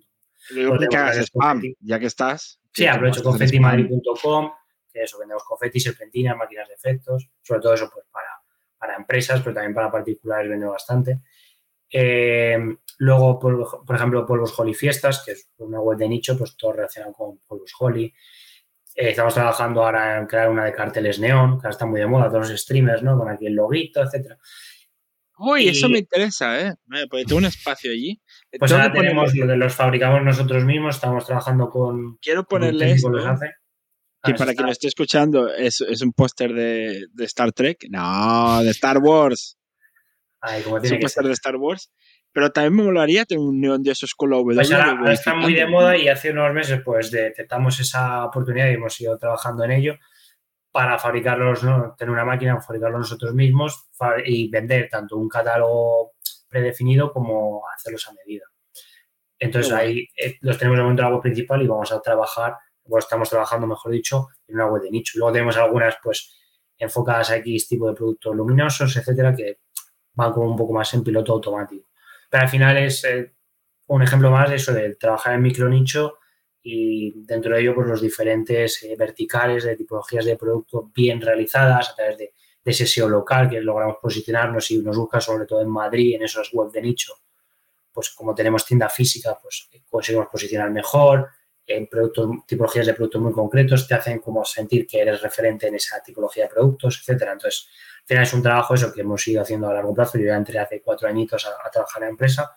Lo 0.50 0.78
que 0.78 0.96
hagas 0.96 1.18
spam, 1.18 1.62
ya 1.80 1.98
que 1.98 2.06
estás. 2.06 2.60
Sí, 2.72 2.86
aprovecho 2.86 3.22
confetimadrid.com, 3.22 4.52
que 4.92 5.02
eso, 5.02 5.18
vendemos 5.18 5.44
confeti, 5.44 5.80
serpentinas, 5.80 6.36
máquinas 6.36 6.68
de 6.68 6.74
efectos, 6.74 7.30
sobre 7.42 7.60
todo 7.60 7.74
eso 7.74 7.90
pues 7.92 8.06
para, 8.10 8.28
para 8.78 8.96
empresas, 8.96 9.40
pero 9.40 9.54
también 9.54 9.74
para 9.74 9.90
particulares 9.90 10.50
vendo 10.50 10.70
bastante. 10.70 11.20
Eh, 11.90 12.58
luego, 12.98 13.38
por, 13.38 13.84
por 13.84 13.96
ejemplo, 13.96 14.24
polvos 14.24 14.58
Holly 14.58 14.74
Fiestas, 14.74 15.22
que 15.24 15.32
es 15.32 15.50
una 15.58 15.80
web 15.80 15.98
de 15.98 16.08
nicho, 16.08 16.36
pues 16.38 16.56
todo 16.56 16.72
relacionado 16.72 17.12
con 17.12 17.38
polvos 17.46 17.72
Holly. 17.78 18.12
Eh, 18.94 19.10
estamos 19.10 19.34
trabajando 19.34 19.84
ahora 19.84 20.18
en 20.18 20.26
crear 20.26 20.48
una 20.48 20.64
de 20.64 20.72
carteles 20.72 21.18
neón, 21.18 21.52
que 21.52 21.66
ahora 21.66 21.70
está 21.70 21.86
muy 21.86 22.00
de 22.00 22.06
moda, 22.06 22.28
todos 22.30 22.50
los 22.50 22.60
streamers, 22.60 23.02
¿no? 23.02 23.18
Con 23.18 23.28
aquí 23.28 23.46
el 23.46 23.54
loguito, 23.54 24.02
etcétera. 24.02 24.38
Uy, 25.44 25.68
eso 25.68 25.88
me 25.88 25.98
interesa, 25.98 26.60
¿eh? 26.60 26.74
Porque 27.10 27.24
tengo 27.24 27.38
un 27.38 27.46
espacio 27.46 27.90
allí. 27.90 28.20
Pues 28.58 28.70
ahora 28.72 28.92
tenemos 28.92 29.34
lo 29.34 29.46
de 29.46 29.56
los 29.56 29.74
fabricamos 29.74 30.22
nosotros 30.22 30.64
mismos, 30.64 30.94
estamos 30.94 31.26
trabajando 31.26 31.68
con, 31.68 32.16
Quiero 32.18 32.44
ponerle 32.44 32.92
esto. 32.92 33.10
que 33.10 33.16
los 33.16 33.26
hace. 33.26 33.46
Que 34.22 34.32
Ah, 34.32 34.34
para 34.36 34.54
quien 34.54 34.66
me 34.66 34.72
esté 34.72 34.86
escuchando, 34.86 35.52
es, 35.52 35.80
es 35.80 36.00
un 36.02 36.12
póster 36.12 36.52
de, 36.52 37.06
de 37.12 37.24
Star 37.24 37.50
Trek. 37.50 37.86
No, 37.90 38.62
de 38.62 38.70
Star 38.70 38.98
Wars. 38.98 39.58
como 40.62 40.78
Es 40.78 40.92
un 40.92 41.00
póster 41.00 41.24
de 41.24 41.32
Star 41.32 41.56
Wars. 41.56 41.90
Pero 42.30 42.50
también 42.50 42.76
me 42.76 42.84
molaría 42.84 43.24
tener 43.24 43.44
un 43.44 43.60
neón 43.60 43.82
de 43.82 43.90
esos 43.90 44.14
con 44.14 44.30
la 44.30 44.36
W. 44.36 44.54
Pues 44.54 44.70
ahora, 44.72 45.12
está 45.12 45.34
muy 45.34 45.54
de 45.54 45.66
moda 45.66 45.96
y 45.96 46.08
hace 46.08 46.30
unos 46.30 46.52
meses 46.54 46.80
pues 46.84 47.10
detectamos 47.10 47.78
esa 47.80 48.24
oportunidad 48.24 48.70
y 48.70 48.74
hemos 48.74 48.98
ido 49.00 49.18
trabajando 49.18 49.64
en 49.64 49.72
ello 49.72 49.98
para 50.72 50.98
fabricarlos, 50.98 51.62
¿no? 51.62 51.94
tener 51.96 52.10
una 52.10 52.24
máquina, 52.24 52.60
fabricarlos 52.60 53.00
nosotros 53.00 53.34
mismos 53.34 53.88
y 54.24 54.48
vender 54.48 54.88
tanto 54.90 55.18
un 55.18 55.28
catálogo 55.28 56.12
predefinido 56.48 57.12
como 57.12 57.62
hacerlos 57.74 58.08
a 58.08 58.14
medida. 58.14 58.46
Entonces 59.38 59.72
ahí 59.72 60.08
eh, 60.16 60.38
los 60.40 60.56
tenemos 60.56 60.78
de 60.78 60.82
momento 60.82 61.02
en 61.02 61.08
la 61.08 61.14
web 61.14 61.22
principal 61.22 61.60
y 61.62 61.66
vamos 61.66 61.92
a 61.92 62.00
trabajar 62.00 62.56
o 62.84 62.98
estamos 62.98 63.28
trabajando, 63.28 63.66
mejor 63.66 63.92
dicho, 63.92 64.28
en 64.48 64.56
una 64.56 64.66
web 64.66 64.82
de 64.82 64.90
nicho. 64.90 65.18
Luego 65.18 65.32
tenemos 65.32 65.56
algunas, 65.56 65.96
pues, 66.02 66.36
enfocadas 66.78 67.30
a 67.30 67.36
X 67.36 67.68
tipo 67.68 67.88
de 67.88 67.94
productos 67.94 68.34
luminosos, 68.34 68.96
etcétera, 68.96 69.34
que 69.34 69.60
van 70.14 70.32
como 70.32 70.50
un 70.50 70.56
poco 70.56 70.72
más 70.72 70.92
en 70.94 71.04
piloto 71.04 71.32
automático. 71.32 71.88
Pero 72.30 72.42
al 72.42 72.48
final 72.48 72.76
es 72.78 73.04
eh, 73.04 73.34
un 73.88 74.02
ejemplo 74.02 74.30
más 74.30 74.48
de 74.50 74.56
eso, 74.56 74.72
de 74.72 74.96
trabajar 74.96 75.34
en 75.34 75.42
micro 75.42 75.68
nicho 75.68 76.18
y 76.62 77.12
dentro 77.24 77.54
de 77.54 77.62
ello, 77.62 77.74
pues 77.74 77.88
los 77.88 78.00
diferentes 78.00 78.82
eh, 78.82 78.94
verticales 78.96 79.64
de 79.64 79.76
tipologías 79.76 80.24
de 80.24 80.36
producto 80.36 80.90
bien 80.94 81.20
realizadas 81.20 81.90
a 81.90 81.94
través 81.94 82.18
de, 82.18 82.34
de 82.64 82.70
ese 82.70 82.86
SEO 82.86 83.08
local 83.08 83.50
que 83.50 83.60
logramos 83.60 83.96
posicionarnos 84.00 84.70
y 84.70 84.78
nos 84.78 84.96
busca 84.96 85.20
sobre 85.20 85.46
todo 85.46 85.60
en 85.62 85.70
Madrid, 85.70 86.14
en 86.14 86.22
esos 86.22 86.52
web 86.52 86.70
de 86.70 86.82
nicho, 86.82 87.14
pues 87.92 88.10
como 88.10 88.34
tenemos 88.34 88.64
tienda 88.64 88.88
física, 88.88 89.38
pues 89.42 89.68
conseguimos 89.88 90.28
posicionar 90.28 90.70
mejor, 90.70 91.28
en 91.66 91.86
productos, 91.86 92.28
tipologías 92.46 92.86
de 92.86 92.94
productos 92.94 93.22
muy 93.22 93.32
concretos, 93.32 93.86
te 93.86 93.94
hacen 93.94 94.18
como 94.18 94.44
sentir 94.44 94.86
que 94.86 95.00
eres 95.00 95.22
referente 95.22 95.68
en 95.68 95.76
esa 95.76 96.02
tipología 96.02 96.44
de 96.44 96.50
productos, 96.50 96.98
etcétera. 97.00 97.32
Entonces, 97.32 97.68
al 98.00 98.06
final 98.06 98.22
es 98.24 98.34
un 98.34 98.42
trabajo 98.42 98.74
eso 98.74 98.92
que 98.92 99.02
hemos 99.02 99.26
ido 99.28 99.42
haciendo 99.42 99.68
a 99.68 99.74
largo 99.74 99.94
plazo. 99.94 100.18
Yo 100.18 100.26
ya 100.26 100.36
entré 100.36 100.58
hace 100.58 100.82
cuatro 100.82 101.08
añitos 101.08 101.46
a, 101.46 101.70
trabajar 101.70 102.02
en 102.02 102.06
la 102.06 102.10
empresa. 102.10 102.50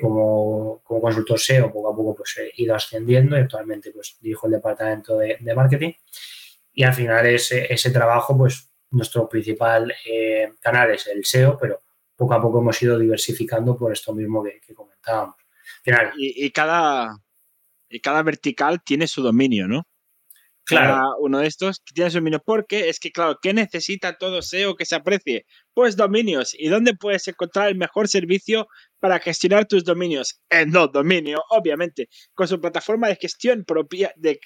Como, 0.00 0.80
como, 0.82 1.00
consultor 1.00 1.38
SEO, 1.38 1.72
poco 1.72 1.92
a 1.92 1.96
poco 1.96 2.14
pues 2.16 2.38
he 2.38 2.62
ido 2.62 2.74
ascendiendo 2.74 3.36
y 3.36 3.40
actualmente 3.40 3.90
pues 3.90 4.16
dirijo 4.20 4.46
el 4.46 4.54
departamento 4.54 5.18
de, 5.18 5.38
marketing. 5.54 5.92
Y 6.72 6.82
al 6.82 6.94
final 6.94 7.26
ese, 7.26 7.72
ese 7.72 7.90
trabajo, 7.90 8.36
pues 8.36 8.70
nuestro 8.90 9.28
principal 9.28 9.92
eh, 10.06 10.52
canal 10.60 10.92
es 10.92 11.06
el 11.06 11.24
SEO, 11.24 11.58
pero 11.58 11.82
poco 12.16 12.34
a 12.34 12.40
poco 12.40 12.60
hemos 12.60 12.80
ido 12.82 12.98
diversificando 12.98 13.76
por 13.76 13.92
esto 13.92 14.14
mismo 14.14 14.42
que, 14.42 14.74
comentábamos. 14.74 15.36
Final, 15.82 16.12
y, 16.16 16.50
cada, 16.50 17.16
y 17.88 18.00
cada 18.00 18.22
vertical 18.22 18.82
tiene 18.82 19.06
su 19.06 19.22
dominio, 19.22 19.68
¿no? 19.68 19.86
Claro. 20.66 21.16
uno 21.20 21.40
de 21.40 21.46
estos 21.46 21.82
tiene 21.84 22.10
su 22.10 22.18
dominio. 22.18 22.42
Porque 22.44 22.88
es 22.88 22.98
que, 22.98 23.12
claro, 23.12 23.38
¿qué 23.42 23.52
necesita 23.52 24.16
todo 24.16 24.40
SEO 24.40 24.76
que 24.76 24.86
se 24.86 24.94
aprecie? 24.94 25.46
Pues 25.74 25.96
dominios. 25.96 26.54
¿Y 26.58 26.68
dónde 26.68 26.94
puedes 26.94 27.28
encontrar 27.28 27.68
el 27.68 27.76
mejor 27.76 28.08
servicio 28.08 28.66
para 29.04 29.18
gestionar 29.18 29.66
tus 29.66 29.84
dominios? 29.84 30.40
En 30.48 30.70
no 30.70 30.88
dominio, 30.88 31.42
obviamente. 31.50 32.08
Con 32.32 32.48
su 32.48 32.58
plataforma 32.58 33.06
de 33.08 33.16
gestión 33.16 33.62
propia, 33.66 34.10
de, 34.16 34.40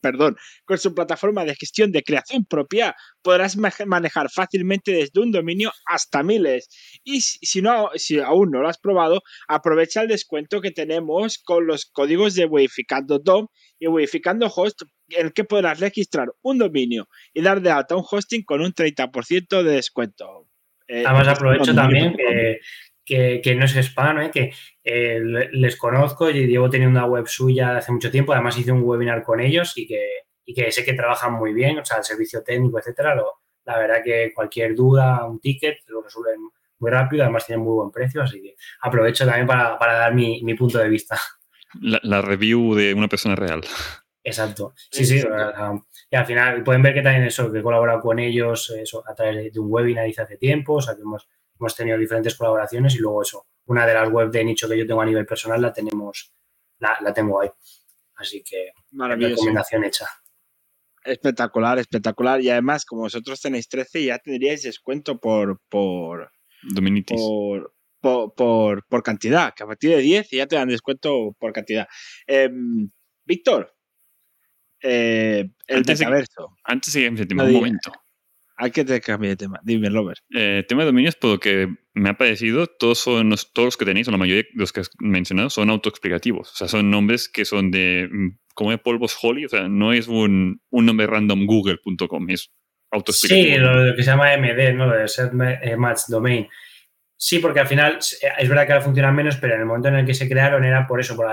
perdón, 0.00 0.36
con 0.64 0.78
su 0.78 0.94
plataforma 0.94 1.44
de 1.44 1.56
gestión 1.56 1.90
de 1.90 2.04
creación 2.04 2.44
propia, 2.44 2.94
podrás 3.22 3.56
manejar 3.56 4.30
fácilmente 4.30 4.92
desde 4.92 5.20
un 5.20 5.32
dominio 5.32 5.72
hasta 5.86 6.22
miles. 6.22 6.68
Y 7.02 7.22
si, 7.22 7.60
no, 7.60 7.90
si 7.96 8.20
aún 8.20 8.52
no 8.52 8.62
lo 8.62 8.68
has 8.68 8.78
probado, 8.78 9.20
aprovecha 9.48 10.02
el 10.02 10.06
descuento 10.06 10.60
que 10.60 10.70
tenemos 10.70 11.38
con 11.42 11.66
los 11.66 11.86
códigos 11.86 12.36
de 12.36 12.44
Wificando 12.44 13.18
DOM 13.18 13.48
y 13.80 13.88
Wificando 13.88 14.46
Host 14.46 14.82
en 15.08 15.26
el 15.26 15.32
que 15.32 15.42
podrás 15.42 15.80
registrar 15.80 16.28
un 16.42 16.58
dominio 16.58 17.08
y 17.34 17.42
dar 17.42 17.60
de 17.60 17.72
alta 17.72 17.96
un 17.96 18.04
hosting 18.08 18.44
con 18.44 18.60
un 18.60 18.72
30% 18.72 19.64
de 19.64 19.72
descuento. 19.72 20.46
Eh, 20.86 21.02
Además, 21.04 21.26
aprovecho 21.26 21.74
también 21.74 22.14
que, 22.16 22.60
que, 23.04 23.54
no 23.56 23.64
es 23.64 23.76
hispano, 23.76 24.22
¿eh? 24.22 24.30
que 24.30 24.52
eh, 24.84 25.20
les 25.52 25.76
conozco 25.76 26.30
y 26.30 26.46
llevo 26.46 26.70
teniendo 26.70 26.98
una 26.98 27.08
web 27.08 27.26
suya 27.26 27.76
hace 27.76 27.92
mucho 27.92 28.10
tiempo. 28.10 28.32
Además, 28.32 28.58
hice 28.58 28.72
un 28.72 28.82
webinar 28.82 29.22
con 29.22 29.40
ellos 29.40 29.72
y 29.76 29.86
que, 29.86 30.04
y 30.44 30.54
que 30.54 30.70
sé 30.72 30.84
que 30.84 30.94
trabajan 30.94 31.32
muy 31.34 31.52
bien, 31.52 31.78
o 31.78 31.84
sea, 31.84 31.98
el 31.98 32.04
servicio 32.04 32.42
técnico, 32.42 32.78
etcétera. 32.78 33.14
Lo, 33.14 33.42
la 33.64 33.78
verdad 33.78 34.02
que 34.04 34.32
cualquier 34.34 34.74
duda, 34.74 35.24
un 35.24 35.40
ticket, 35.40 35.78
lo 35.88 36.02
resuelven 36.02 36.40
muy 36.78 36.90
rápido. 36.90 37.22
Además, 37.22 37.46
tienen 37.46 37.64
muy 37.64 37.74
buen 37.74 37.90
precio, 37.90 38.22
así 38.22 38.40
que 38.42 38.54
aprovecho 38.80 39.24
también 39.24 39.46
para, 39.46 39.78
para 39.78 39.94
dar 39.94 40.14
mi, 40.14 40.42
mi, 40.42 40.54
punto 40.54 40.78
de 40.78 40.88
vista. 40.88 41.18
la 41.80 42.22
review 42.22 42.74
de 42.74 42.94
una 42.94 43.08
persona 43.08 43.36
real. 43.36 43.62
Exacto. 44.24 44.74
Sí, 44.90 45.04
sí. 45.04 45.20
y 46.10 46.16
al 46.16 46.26
final 46.26 46.62
pueden 46.62 46.82
ver 46.82 46.94
que 46.94 47.02
también 47.02 47.24
eso, 47.24 47.50
que 47.50 47.58
he 47.58 47.62
colaborado 47.62 48.00
con 48.00 48.18
ellos 48.18 48.70
eso, 48.70 49.02
a 49.06 49.14
través 49.14 49.52
de 49.52 49.60
un 49.60 49.66
webinar 49.68 50.08
hice 50.08 50.22
hace 50.22 50.36
tiempo, 50.36 50.74
o 50.74 50.80
sea 50.80 50.94
que 50.94 51.02
hemos, 51.02 51.28
hemos 51.62 51.76
tenido 51.76 51.96
diferentes 51.96 52.34
colaboraciones 52.34 52.94
y 52.96 52.98
luego 52.98 53.22
eso, 53.22 53.46
una 53.66 53.86
de 53.86 53.94
las 53.94 54.10
webs 54.10 54.32
de 54.32 54.44
nicho 54.44 54.68
que 54.68 54.76
yo 54.76 54.86
tengo 54.86 55.00
a 55.00 55.06
nivel 55.06 55.24
personal 55.24 55.62
la 55.62 55.72
tenemos, 55.72 56.32
la, 56.78 56.98
la 57.00 57.14
tengo 57.14 57.40
ahí. 57.40 57.48
Así 58.16 58.42
que 58.42 58.72
recomendación 58.90 59.84
hecha. 59.84 60.06
Espectacular, 61.04 61.78
espectacular. 61.78 62.40
Y 62.40 62.50
además, 62.50 62.84
como 62.84 63.02
vosotros 63.02 63.40
tenéis 63.40 63.68
13, 63.68 64.04
ya 64.04 64.18
tendríais 64.18 64.62
descuento 64.62 65.18
por, 65.18 65.60
por, 65.68 66.30
por, 68.00 68.34
por, 68.34 68.84
por, 68.86 69.02
cantidad, 69.02 69.54
que 69.54 69.62
a 69.62 69.66
partir 69.66 69.90
de 69.90 69.98
10 69.98 70.30
ya 70.30 70.46
te 70.46 70.56
dan 70.56 70.68
descuento 70.68 71.34
por 71.38 71.52
cantidad. 71.52 71.86
Em, 72.26 72.90
Víctor, 73.24 73.74
eh, 74.80 75.48
el 75.68 75.76
antes 75.78 76.00
metaverso. 76.00 76.42
De, 76.42 76.72
antes 76.72 76.92
de 76.92 77.26
que 77.26 77.34
un 77.34 77.52
momento. 77.52 77.92
Hay 78.62 78.70
que 78.70 78.84
te 78.84 79.00
cambie 79.00 79.30
de 79.30 79.36
tema. 79.36 79.58
Dime, 79.64 79.90
Lover. 79.90 80.18
Eh, 80.32 80.64
tema 80.68 80.82
de 80.82 80.86
dominios, 80.86 81.16
por 81.16 81.30
lo 81.32 81.40
que 81.40 81.66
me 81.94 82.10
ha 82.10 82.16
parecido, 82.16 82.68
todos, 82.68 83.00
son 83.00 83.28
los, 83.28 83.52
todos 83.52 83.66
los 83.66 83.76
que 83.76 83.84
tenéis, 83.84 84.06
o 84.06 84.12
la 84.12 84.18
mayoría 84.18 84.44
de 84.44 84.48
los 84.54 84.72
que 84.72 84.78
has 84.78 84.90
mencionado, 85.00 85.50
son 85.50 85.68
autoexplicativos. 85.68 86.52
O 86.52 86.54
sea, 86.54 86.68
son 86.68 86.88
nombres 86.88 87.28
que 87.28 87.44
son 87.44 87.72
de, 87.72 88.08
mm, 88.08 88.38
como 88.54 88.70
de 88.70 88.78
polvos 88.78 89.18
Holly. 89.20 89.46
O 89.46 89.48
sea, 89.48 89.68
no 89.68 89.92
es 89.92 90.06
un, 90.06 90.62
un 90.70 90.86
nombre 90.86 91.08
random 91.08 91.44
google.com, 91.44 92.30
es 92.30 92.52
autoexplicativo. 92.92 93.56
Sí, 93.56 93.60
lo 93.60 93.96
que 93.96 94.02
se 94.04 94.10
llama 94.12 94.36
MD, 94.36 94.74
¿no? 94.74 94.86
Lo 94.86 94.96
de 94.96 95.08
Set 95.08 95.32
eh, 95.60 95.76
Match 95.76 96.02
Domain. 96.06 96.46
Sí, 97.16 97.40
porque 97.40 97.58
al 97.58 97.66
final 97.66 97.98
eh, 98.22 98.28
es 98.38 98.48
verdad 98.48 98.64
que 98.64 98.74
ahora 98.74 98.84
funcionan 98.84 99.16
menos, 99.16 99.38
pero 99.38 99.54
en 99.54 99.62
el 99.62 99.66
momento 99.66 99.88
en 99.88 99.96
el 99.96 100.06
que 100.06 100.14
se 100.14 100.28
crearon 100.28 100.64
era 100.64 100.86
por 100.86 101.00
eso, 101.00 101.16
por 101.16 101.26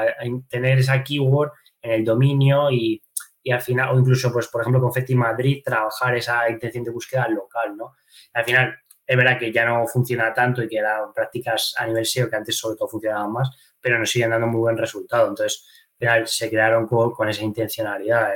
tener 0.49 0.79
esa 0.79 1.03
keyword 1.03 1.51
en 1.83 1.91
el 1.91 2.05
dominio 2.05 2.71
y 2.71 3.03
y 3.41 3.51
al 3.51 3.61
final, 3.61 3.95
o 3.95 3.99
incluso, 3.99 4.31
pues, 4.31 4.47
por 4.47 4.61
ejemplo, 4.61 4.81
con 4.81 4.93
Feti 4.93 5.15
Madrid, 5.15 5.61
trabajar 5.63 6.15
esa 6.15 6.49
intención 6.49 6.83
de 6.83 6.91
búsqueda 6.91 7.27
local, 7.27 7.75
¿no? 7.77 7.95
Al 8.33 8.43
final, 8.43 8.75
es 9.05 9.17
verdad 9.17 9.39
que 9.39 9.51
ya 9.51 9.65
no 9.65 9.87
funciona 9.87 10.33
tanto 10.33 10.61
y 10.61 10.67
que 10.67 10.77
eran 10.77 11.13
prácticas 11.13 11.73
a 11.77 11.87
nivel 11.87 12.05
SEO 12.05 12.29
que 12.29 12.35
antes 12.35 12.57
sobre 12.57 12.77
todo 12.77 12.89
funcionaban 12.89 13.31
más, 13.31 13.49
pero 13.81 13.97
nos 13.97 14.11
siguen 14.11 14.29
dando 14.29 14.47
muy 14.47 14.59
buen 14.59 14.77
resultado. 14.77 15.29
Entonces, 15.29 15.65
al 15.93 15.97
final 15.97 16.27
se 16.27 16.49
crearon 16.49 16.87
con, 16.87 17.27
esa 17.27 17.43
intencionalidad. 17.43 18.35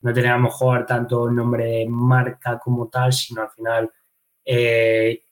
no 0.00 0.12
tener 0.12 0.30
a 0.30 0.36
lo 0.36 0.44
mejor 0.44 0.86
tanto 0.86 1.30
nombre 1.30 1.86
marca 1.88 2.58
como 2.58 2.88
tal, 2.88 3.12
sino 3.12 3.42
al 3.42 3.50
final 3.50 3.90
eh, 4.44 5.22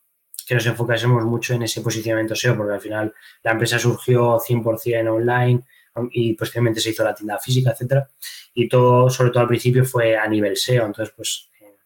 que 0.47 0.55
nos 0.55 0.67
enfocásemos 0.67 1.25
mucho 1.25 1.55
en 1.55 1.63
ese 1.63 1.81
posicionamiento 1.81 2.35
SEO, 2.35 2.57
porque 2.57 2.75
al 2.75 2.81
final 2.81 3.15
la 3.45 3.53
empresa 3.53 3.79
surgió 3.79 4.41
100% 4.41 5.09
online, 5.09 5.65
y 6.13 6.35
posteriormente 6.35 6.81
se 6.81 6.91
hizo 6.91 7.05
la 7.05 7.15
tienda 7.15 7.39
física, 7.39 7.71
etcétera. 7.71 8.09
Y 8.55 8.69
todo, 8.69 9.11
sobre 9.11 9.31
todo 9.31 9.43
al 9.43 9.49
principio, 9.49 9.85
fue 9.85 10.17
a 10.17 10.27
nivel 10.27 10.57
SEO. 10.57 10.87
Entonces, 10.87 11.15
pues, 11.17 11.51
eh, 11.61 11.77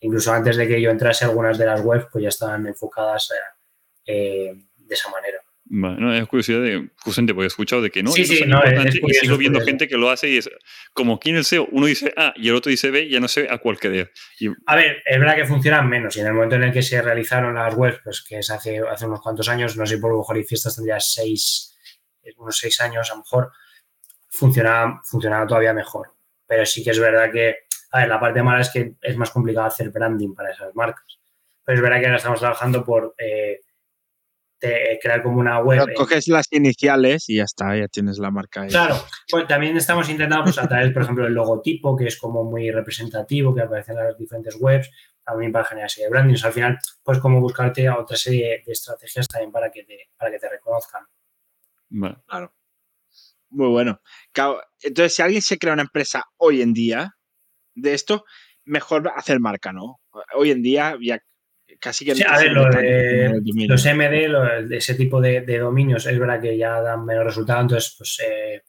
incluso 0.00 0.32
antes 0.32 0.56
de 0.56 0.66
que 0.66 0.80
yo 0.80 0.90
entrase, 0.90 1.24
algunas 1.24 1.58
de 1.58 1.66
las 1.66 1.80
webs 1.80 2.06
pues 2.10 2.22
ya 2.22 2.28
estaban 2.28 2.66
enfocadas 2.66 3.30
eh, 4.06 4.52
de 4.76 4.94
esa 4.94 5.10
manera. 5.10 5.38
Bueno, 5.66 6.14
es 6.14 6.28
curiosidad 6.28 6.60
de, 6.60 6.90
justamente 6.98 7.32
porque 7.32 7.44
he 7.44 7.48
escuchado 7.48 7.80
de 7.80 7.90
que 7.90 8.02
no, 8.02 8.12
sí, 8.12 8.26
sí, 8.26 8.44
no, 8.46 8.62
es, 8.62 8.96
y 8.96 9.14
sigo 9.14 9.38
viendo 9.38 9.60
gente 9.62 9.88
que 9.88 9.96
lo 9.96 10.10
hace 10.10 10.28
y 10.28 10.36
es 10.36 10.50
como 10.92 11.14
aquí 11.14 11.30
en 11.30 11.36
el 11.36 11.44
SEO 11.44 11.66
uno 11.72 11.86
dice 11.86 12.12
A 12.18 12.34
y 12.36 12.50
el 12.50 12.54
otro 12.54 12.68
dice 12.68 12.90
B, 12.90 13.08
ya 13.08 13.18
no 13.18 13.28
sé 13.28 13.48
a 13.50 13.56
cuál 13.56 13.78
querer. 13.78 14.12
A 14.66 14.76
ver, 14.76 15.02
es 15.06 15.18
verdad 15.18 15.36
que 15.36 15.46
funcionan 15.46 15.88
menos 15.88 16.16
y 16.16 16.20
en 16.20 16.26
el 16.26 16.34
momento 16.34 16.56
en 16.56 16.64
el 16.64 16.72
que 16.72 16.82
se 16.82 17.00
realizaron 17.00 17.54
las 17.54 17.74
webs, 17.74 17.98
pues 18.04 18.22
que 18.22 18.40
es 18.40 18.50
hace, 18.50 18.80
hace 18.80 19.06
unos 19.06 19.22
cuantos 19.22 19.48
años, 19.48 19.74
no 19.78 19.86
sé, 19.86 19.96
por 19.96 20.12
lo 20.12 20.18
mejor 20.18 20.36
y 20.36 20.44
fiestas 20.44 20.76
tendría 20.76 21.00
seis, 21.00 21.73
unos 22.36 22.58
seis 22.58 22.80
años, 22.80 23.10
a 23.10 23.14
lo 23.14 23.20
mejor 23.20 23.52
funcionaba, 24.28 25.00
funcionaba 25.04 25.46
todavía 25.46 25.72
mejor. 25.72 26.12
Pero 26.46 26.66
sí 26.66 26.82
que 26.82 26.90
es 26.90 26.98
verdad 26.98 27.30
que, 27.32 27.56
a 27.92 28.00
ver, 28.00 28.08
la 28.08 28.20
parte 28.20 28.42
mala 28.42 28.60
es 28.60 28.70
que 28.70 28.96
es 29.00 29.16
más 29.16 29.30
complicado 29.30 29.66
hacer 29.66 29.90
branding 29.90 30.34
para 30.34 30.52
esas 30.52 30.74
marcas. 30.74 31.20
Pero 31.64 31.76
es 31.76 31.82
verdad 31.82 32.00
que 32.00 32.06
ahora 32.06 32.18
estamos 32.18 32.40
trabajando 32.40 32.84
por 32.84 33.14
eh, 33.16 33.60
crear 35.00 35.22
como 35.22 35.38
una 35.38 35.60
web. 35.60 35.94
coges 35.94 36.28
las 36.28 36.46
iniciales 36.50 37.28
y 37.28 37.36
ya 37.36 37.44
está, 37.44 37.76
ya 37.76 37.88
tienes 37.88 38.18
la 38.18 38.30
marca 38.30 38.62
ahí. 38.62 38.68
Claro, 38.68 38.96
pues 39.28 39.46
también 39.46 39.76
estamos 39.76 40.08
intentando 40.08 40.44
pues, 40.44 40.58
a 40.58 40.68
través, 40.68 40.92
por 40.92 41.02
ejemplo, 41.02 41.26
el 41.26 41.34
logotipo, 41.34 41.96
que 41.96 42.06
es 42.06 42.16
como 42.16 42.44
muy 42.44 42.70
representativo, 42.70 43.54
que 43.54 43.62
aparece 43.62 43.92
en 43.92 43.98
las 43.98 44.18
diferentes 44.18 44.56
webs, 44.58 44.90
también 45.24 45.52
para 45.52 45.64
generar 45.64 45.90
serie 45.90 46.06
de 46.06 46.10
branding. 46.10 46.36
al 46.42 46.52
final, 46.52 46.78
pues 47.02 47.18
como 47.18 47.40
buscarte 47.40 47.86
a 47.88 47.98
otra 47.98 48.16
serie 48.16 48.62
de 48.64 48.72
estrategias 48.72 49.28
también 49.28 49.52
para 49.52 49.70
que 49.70 49.84
te, 49.84 50.10
para 50.16 50.30
que 50.30 50.38
te 50.38 50.48
reconozcan. 50.48 51.02
Claro. 52.26 52.54
Muy 53.50 53.68
bueno. 53.68 54.00
Entonces, 54.82 55.14
si 55.14 55.22
alguien 55.22 55.42
se 55.42 55.58
crea 55.58 55.74
una 55.74 55.82
empresa 55.82 56.24
hoy 56.38 56.60
en 56.60 56.72
día 56.72 57.14
de 57.74 57.94
esto, 57.94 58.24
mejor 58.64 59.12
hacer 59.14 59.40
marca, 59.40 59.72
¿no? 59.72 60.00
Hoy 60.34 60.50
en 60.50 60.62
día 60.62 60.96
ya 61.00 61.20
casi 61.80 62.04
que... 62.04 62.14
Sí, 62.14 62.24
a 62.26 62.38
ver, 62.38 62.52
los 62.52 63.86
MD, 63.86 64.76
ese 64.76 64.94
tipo 64.94 65.20
de, 65.20 65.42
dominios, 65.58 66.06
es 66.06 66.18
verdad 66.18 66.40
que 66.40 66.56
ya 66.56 66.80
dan 66.80 67.04
menos 67.04 67.24
resultados, 67.24 67.62
entonces, 67.62 67.94
pues 67.96 68.20
eh, 68.26 68.62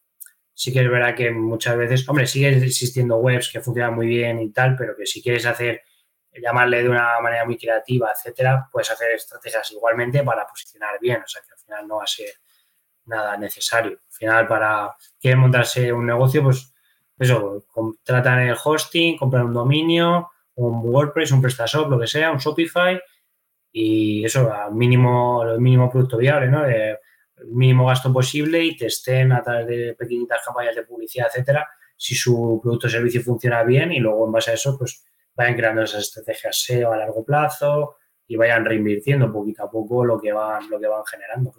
sí 0.54 0.72
que 0.72 0.82
es 0.82 0.90
verdad 0.90 1.16
que 1.16 1.32
muchas 1.32 1.78
veces, 1.78 2.08
hombre, 2.08 2.28
sigue 2.28 2.50
existiendo 2.50 3.18
webs 3.18 3.50
que 3.52 3.62
funcionan 3.62 3.96
muy 3.96 4.08
bien 4.08 4.40
y 4.40 4.52
tal, 4.52 4.76
pero 4.76 4.96
que 4.96 5.06
si 5.06 5.22
quieres 5.22 5.46
hacer, 5.46 5.82
llamarle 6.32 6.84
de 6.84 6.90
una 6.90 7.20
manera 7.22 7.46
muy 7.46 7.58
creativa, 7.58 8.12
etcétera, 8.12 8.68
puedes 8.72 8.92
hacer 8.92 9.12
estrategias 9.12 9.72
igualmente 9.72 10.22
para 10.24 10.46
posicionar 10.46 11.00
bien, 11.00 11.22
o 11.24 11.28
sea 11.28 11.42
que 11.42 11.54
al 11.54 11.60
final 11.60 11.88
no 11.88 11.98
va 11.98 12.04
a 12.04 12.08
ser 12.08 12.30
nada 13.06 13.38
necesario. 13.38 13.92
Al 13.92 14.14
final, 14.14 14.48
para 14.48 14.96
querer 15.20 15.38
montarse 15.38 15.92
un 15.92 16.06
negocio, 16.06 16.44
pues 16.44 16.74
eso, 17.18 17.66
contratan 17.72 18.40
el 18.40 18.58
hosting, 18.62 19.18
compran 19.18 19.46
un 19.46 19.54
dominio, 19.54 20.30
un 20.56 20.82
WordPress, 20.84 21.32
un 21.32 21.42
PrestaShop, 21.42 21.90
lo 21.90 22.00
que 22.00 22.08
sea, 22.08 22.32
un 22.32 22.38
Shopify 22.38 23.00
y 23.72 24.24
eso, 24.24 24.52
al 24.54 24.74
mínimo, 24.74 25.44
el 25.44 25.60
mínimo 25.60 25.90
producto 25.90 26.18
viable, 26.18 26.48
¿no? 26.48 26.66
el 26.66 26.98
mínimo 27.48 27.88
gasto 27.88 28.12
posible 28.12 28.64
y 28.64 28.78
te 28.78 28.88
estén 28.88 29.34
a 29.34 29.42
través 29.42 29.68
de 29.68 29.96
pequeñitas 29.96 30.40
campañas 30.46 30.76
de 30.76 30.84
publicidad, 30.84 31.28
etcétera, 31.28 31.68
si 31.98 32.16
su 32.16 32.60
producto 32.62 32.88
o 32.88 32.90
servicio 32.90 33.22
funciona 33.22 33.64
bien 33.64 33.92
y 33.92 34.00
luego 34.00 34.26
en 34.26 34.32
base 34.32 34.52
a 34.52 34.54
eso, 34.54 34.78
pues 34.78 35.06
vayan 35.36 35.56
creando 35.56 35.82
esas 35.82 36.04
estrategias 36.04 36.64
SEO 36.64 36.94
a 36.94 36.98
largo 36.98 37.24
plazo 37.24 37.98
y 38.28 38.36
vayan 38.36 38.66
reinvirtiendo 38.66 39.32
poquito 39.32 39.64
a 39.64 39.70
poco 39.70 40.04
lo 40.04 40.20
que 40.20 40.32
van, 40.32 40.70
lo 40.70 40.80
que 40.80 40.88
van 40.88 41.04
generando. 41.06 41.54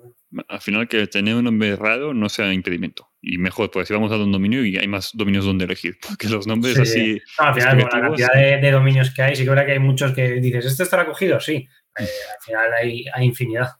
Al 0.48 0.60
final, 0.60 0.88
que 0.88 1.06
tener 1.06 1.34
un 1.34 1.44
nombre 1.44 1.76
raro 1.76 2.14
no 2.14 2.28
sea 2.28 2.52
impedimento. 2.52 3.08
Y 3.20 3.38
mejor, 3.38 3.70
porque 3.70 3.86
si 3.86 3.94
vamos 3.94 4.12
a 4.12 4.16
un 4.16 4.32
dominio 4.32 4.64
y 4.64 4.76
hay 4.76 4.86
más 4.86 5.10
dominios 5.14 5.44
donde 5.44 5.64
elegir, 5.64 5.96
porque 6.08 6.28
los 6.28 6.46
nombres 6.46 6.78
así. 6.78 7.20
al 7.38 7.54
final, 7.54 7.88
con 7.88 8.00
la 8.00 8.06
cantidad 8.08 8.32
de, 8.32 8.70
dominios 8.70 9.12
que 9.14 9.22
hay, 9.22 9.36
sí 9.36 9.44
que 9.44 9.52
es 9.52 9.64
que 9.64 9.72
hay 9.72 9.78
muchos 9.78 10.12
que 10.12 10.32
dices, 10.40 10.66
¿este 10.66 10.82
estará 10.82 11.06
cogido? 11.06 11.40
Sí. 11.40 11.68
Eh, 11.98 12.02
al 12.02 12.44
final 12.44 12.72
hay, 12.72 13.04
hay 13.12 13.24
infinidad. 13.24 13.70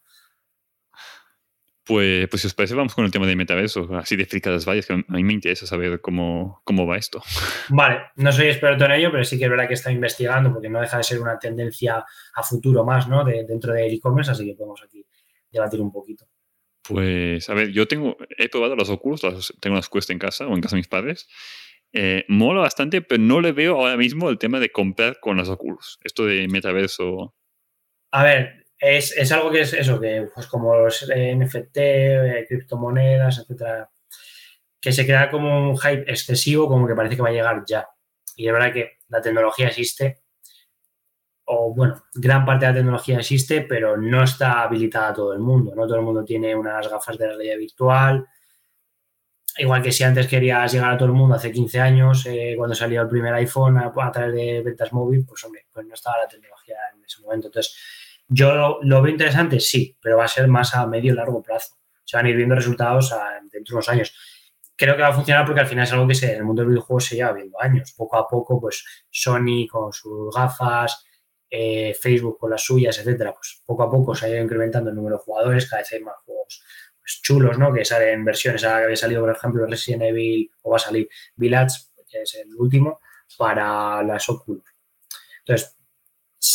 Pues, 1.87 2.27
pues 2.29 2.43
si 2.43 2.49
os 2.49 2.55
parece, 2.55 2.75
vamos 2.75 2.97
con 2.97 3.05
el 3.05 3.13
tema 3.13 3.27
de 3.27 3.37
metaverso, 3.37 3.89
así 3.97 4.17
de 4.17 4.27
fricadas 4.27 4.67
vallas, 4.67 4.87
que 4.87 4.93
a 4.93 4.97
mí 4.97 5.23
me 5.23 5.33
interesa 5.33 5.67
saber 5.67 6.01
cómo, 6.01 6.61
cómo 6.65 6.85
va 6.85 6.97
esto. 6.97 7.23
Vale, 7.69 8.01
no 8.17 8.33
soy 8.33 8.49
experto 8.49 8.87
en 8.87 8.91
ello, 8.91 9.13
pero 9.13 9.23
sí 9.23 9.39
que 9.39 9.45
es 9.45 9.51
verdad 9.51 9.69
que 9.69 9.75
estoy 9.75 9.93
investigando, 9.93 10.53
porque 10.53 10.69
no 10.69 10.81
deja 10.81 10.97
de 10.97 11.05
ser 11.05 11.21
una 11.21 11.39
tendencia 11.39 12.05
a 12.35 12.43
futuro 12.43 12.85
más, 12.85 13.07
¿no? 13.07 13.23
De, 13.23 13.45
dentro 13.45 13.73
del 13.73 13.95
e-commerce, 13.95 14.33
así 14.33 14.45
que 14.45 14.55
podemos 14.55 14.83
aquí 14.83 15.07
debatir 15.49 15.81
un 15.81 15.93
poquito. 15.93 16.27
Pues, 16.89 17.49
a 17.49 17.55
ver, 17.55 17.70
yo 17.72 17.89
tengo, 17.89 18.16
he 18.39 18.49
probado 18.49 18.76
los 18.76 18.91
Oculus, 18.91 19.55
tengo 19.61 19.76
las 19.76 19.89
Quest 19.89 20.11
en 20.11 20.18
casa 20.18 20.47
o 20.47 20.55
en 20.55 20.61
casa 20.61 20.76
de 20.76 20.80
mis 20.80 20.89
padres. 20.89 21.28
Eh, 21.93 22.24
mola 22.28 22.61
bastante, 22.61 23.03
pero 23.03 23.22
no 23.22 23.41
le 23.41 23.53
veo 23.53 23.76
ahora 23.76 23.97
mismo 23.97 24.28
el 24.28 24.39
tema 24.39 24.61
de 24.61 24.70
comprar 24.70 25.18
con 25.20 25.37
las 25.37 25.49
Oculus. 25.49 25.99
Esto 26.05 26.26
de 26.26 26.47
metaverso. 26.49 27.34
A 28.12 28.22
ver, 28.22 28.66
es, 28.78 29.32
algo 29.32 29.51
que 29.51 29.62
es 29.62 29.72
eso, 29.72 30.01
que 30.01 30.28
pues 30.34 30.47
como 30.47 30.76
los 30.76 31.07
NFT, 31.09 31.76
eh, 31.76 32.47
criptomonedas, 32.49 33.39
etcétera, 33.39 33.91
que 34.80 34.93
se 34.93 35.07
crea 35.07 35.30
como 35.30 35.70
un 35.70 35.78
hype 35.78 36.11
excesivo, 36.11 36.68
como 36.68 36.87
que 36.87 36.95
parece 36.95 37.16
que 37.16 37.22
va 37.22 37.30
a 37.30 37.32
llegar 37.32 37.64
ya. 37.66 37.89
Y 38.37 38.47
es 38.47 38.53
verdad 38.53 38.72
que 38.72 38.99
la 39.09 39.22
tecnología 39.22 39.68
existe, 39.68 40.18
o 41.47 41.73
bueno, 41.75 42.03
gran 42.15 42.45
parte 42.45 42.67
de 42.67 42.73
la 42.73 42.79
tecnología 42.79 43.19
existe, 43.19 43.63
pero 43.63 43.97
no 43.97 44.23
está 44.23 44.63
habilitada 44.63 45.09
a 45.09 45.15
todo 45.15 45.33
el 45.33 45.39
mundo. 45.39 45.75
No 45.75 45.87
todo 45.87 45.97
el 45.97 46.05
mundo 46.05 46.25
tiene 46.25 46.55
unas 46.55 46.89
gafas 46.89 47.17
de 47.19 47.29
realidad 47.29 47.57
virtual. 47.57 48.27
Igual 49.59 49.81
que 49.81 49.93
si 49.93 50.05
antes 50.05 50.27
querías 50.27 50.73
llegar 50.73 50.93
a 50.93 50.99
todo 50.99 51.09
el 51.09 51.15
mundo 51.15 51.37
hace 51.37 51.53
15 51.53 51.81
años, 51.81 52.27
eh, 52.27 52.55
cuando 52.57 52.75
salió 52.75 53.01
el 53.03 53.09
primer 53.09 53.33
iPhone 53.35 53.79
a, 53.79 53.93
a 53.95 54.13
través 54.13 54.35
de 54.35 54.63
ventas 54.63 54.93
móvil, 54.93 55.25
pues 55.25 55.43
hombre, 55.45 55.67
pues 55.73 55.87
no 55.87 55.95
estaba 55.95 56.19
la 56.19 56.29
tecnología 56.29 56.77
en 56.95 57.05
ese 57.05 57.23
momento. 57.23 57.47
Entonces, 57.47 57.77
yo 58.29 58.81
lo, 58.83 59.03
veo 59.03 59.13
interesante, 59.13 59.61
sí, 59.61 59.97
pero 60.01 60.19
va 60.19 60.25
a 60.25 60.29
ser 60.29 60.49
más 60.49 60.75
a 60.75 60.87
medio 60.87 61.13
y 61.13 61.17
largo 61.17 61.43
plazo. 61.43 61.77
Se 62.05 62.17
van 62.17 62.27
a 62.27 62.31
ir 62.31 62.37
viendo 62.37 62.55
resultados 62.57 63.15
dentro 63.53 63.73
de 63.73 63.77
unos 63.77 63.89
años. 63.89 64.15
Creo 64.75 64.97
que 64.97 65.03
va 65.03 65.09
a 65.09 65.13
funcionar 65.13 65.47
porque 65.47 65.61
al 65.61 65.67
final 65.67 65.85
es 65.85 65.93
algo 65.93 66.09
que 66.09 66.15
se, 66.15 66.33
en 66.33 66.39
el 66.39 66.45
mundo 66.45 66.63
del 66.63 66.71
videojuego 66.71 67.01
se 67.01 67.17
lleva 67.17 67.33
viendo 67.33 67.61
años. 67.61 67.95
Poco 67.97 68.17
a 68.19 68.29
poco, 68.29 68.61
pues 68.61 68.85
Sony 69.11 69.67
con 69.71 69.93
sus 69.93 70.35
gafas, 70.35 71.07
eh, 71.51 71.95
Facebook 72.01 72.39
con 72.39 72.51
las 72.51 72.63
suyas, 72.63 72.99
etcétera, 72.99 73.33
pues 73.33 73.63
poco 73.65 73.83
a 73.85 73.91
poco 73.91 74.15
se 74.15 74.27
ha 74.27 74.29
ido 74.29 74.43
incrementando 74.43 74.91
el 74.91 74.97
número 74.97 75.17
de 75.17 75.23
jugadores, 75.23 75.69
cada 75.69 75.83
vez 75.83 75.93
hay 75.93 76.01
más 76.01 76.17
juegos 76.25 76.63
pues, 76.99 77.21
chulos, 77.23 77.59
¿no? 77.59 77.73
Que 77.73 77.85
salen 77.85 78.25
versiones, 78.25 78.65
había 78.65 78.97
salido, 78.97 79.23
por 79.23 79.31
ejemplo, 79.31 79.67
Resident 79.67 80.03
Evil, 80.03 80.51
o 80.63 80.71
va 80.71 80.77
a 80.77 80.81
salir 80.81 81.09
Village, 81.37 81.79
que 82.11 82.23
es 82.23 82.35
el 82.35 82.55
último, 82.57 83.01
para 83.39 84.03
las 84.03 84.29
Oculus. 84.29 84.65
Entonces, 85.41 85.77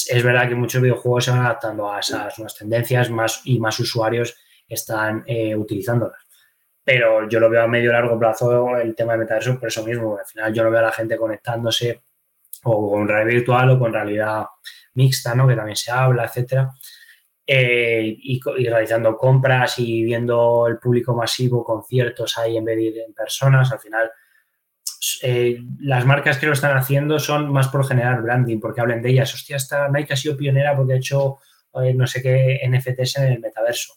es 0.10 0.24
verdad 0.24 0.50
que 0.50 0.56
muchos 0.56 0.82
videojuegos 0.82 1.26
se 1.26 1.32
van 1.32 1.46
adaptando 1.46 1.92
a 1.92 2.00
esas 2.00 2.38
nuevas 2.38 2.58
tendencias 2.58 3.10
más, 3.10 3.42
y 3.46 3.60
más 3.60 3.80
usuarios 3.80 4.36
están 4.68 5.24
eh, 5.26 5.56
utilizándolas. 5.56 6.20
Pero 6.84 7.30
yo 7.30 7.40
lo 7.40 7.50
veo 7.50 7.64
a 7.64 7.68
medio 7.68 7.92
y 7.92 7.94
largo 7.94 8.18
plazo 8.18 8.78
el 8.78 8.96
tema 8.96 9.14
de 9.14 9.20
metaverso 9.20 9.60
por 9.60 9.68
eso 9.68 9.86
mismo. 9.86 10.18
Al 10.18 10.26
final 10.26 10.54
yo 10.54 10.64
no 10.64 10.72
veo 10.72 10.80
a 10.80 10.84
la 10.84 10.92
gente 10.92 11.18
conectándose 11.18 12.04
o 12.64 12.92
con 12.92 13.08
realidad 13.08 13.36
virtual 13.36 13.70
o 13.72 13.80
con 13.80 13.94
realidad 13.94 14.46
mixta, 14.94 15.36
¿no? 15.36 15.48
que 15.48 15.56
también 15.56 15.76
se 15.76 15.92
habla, 15.92 16.26
etcétera. 16.26 16.72
Eh, 17.46 18.16
y, 18.18 18.40
realizando 18.70 19.18
compras 19.18 19.80
y 19.80 20.04
viendo 20.04 20.68
el 20.68 20.78
público 20.78 21.14
masivo, 21.14 21.64
conciertos 21.64 22.38
ahí 22.38 22.58
en 22.58 22.66
vez 22.66 22.78
de 22.78 23.04
en 23.04 23.14
personas. 23.14 23.72
Al 23.72 23.80
final 23.80 24.12
eh, 25.24 25.60
las 25.80 26.06
marcas 26.06 26.38
que 26.38 26.46
lo 26.46 26.54
están 26.54 26.78
haciendo 26.78 27.20
son 27.20 27.52
más 27.52 27.68
por 27.68 27.86
generar 27.86 28.22
branding, 28.22 28.60
porque 28.60 28.82
hablen 28.82 29.02
de 29.02 29.10
ellas. 29.10 29.34
Hostia, 29.34 29.58
esta 29.58 29.90
Nike 29.90 30.14
ha 30.14 30.18
sido 30.18 30.38
pionera 30.38 30.76
porque 30.76 30.94
ha 30.94 30.98
hecho 30.98 31.40
eh, 31.76 31.94
no 31.94 32.08
sé 32.08 32.22
qué 32.22 32.62
NFTs 32.68 33.18
en 33.18 33.34
el 33.34 33.40
metaverso. 33.40 33.96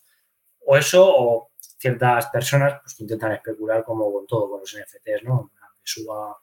O 0.67 0.77
eso, 0.77 1.07
o 1.07 1.51
ciertas 1.79 2.27
personas 2.29 2.81
pues, 2.83 2.95
que 2.95 3.05
intentan 3.05 3.33
especular 3.33 3.85
como 3.85 4.13
con 4.13 4.27
todo, 4.27 4.51
con 4.51 4.61
los 4.61 4.75
NFTs, 4.75 5.25
¿no? 5.25 5.53
Que 5.55 5.83
suba, 5.85 6.37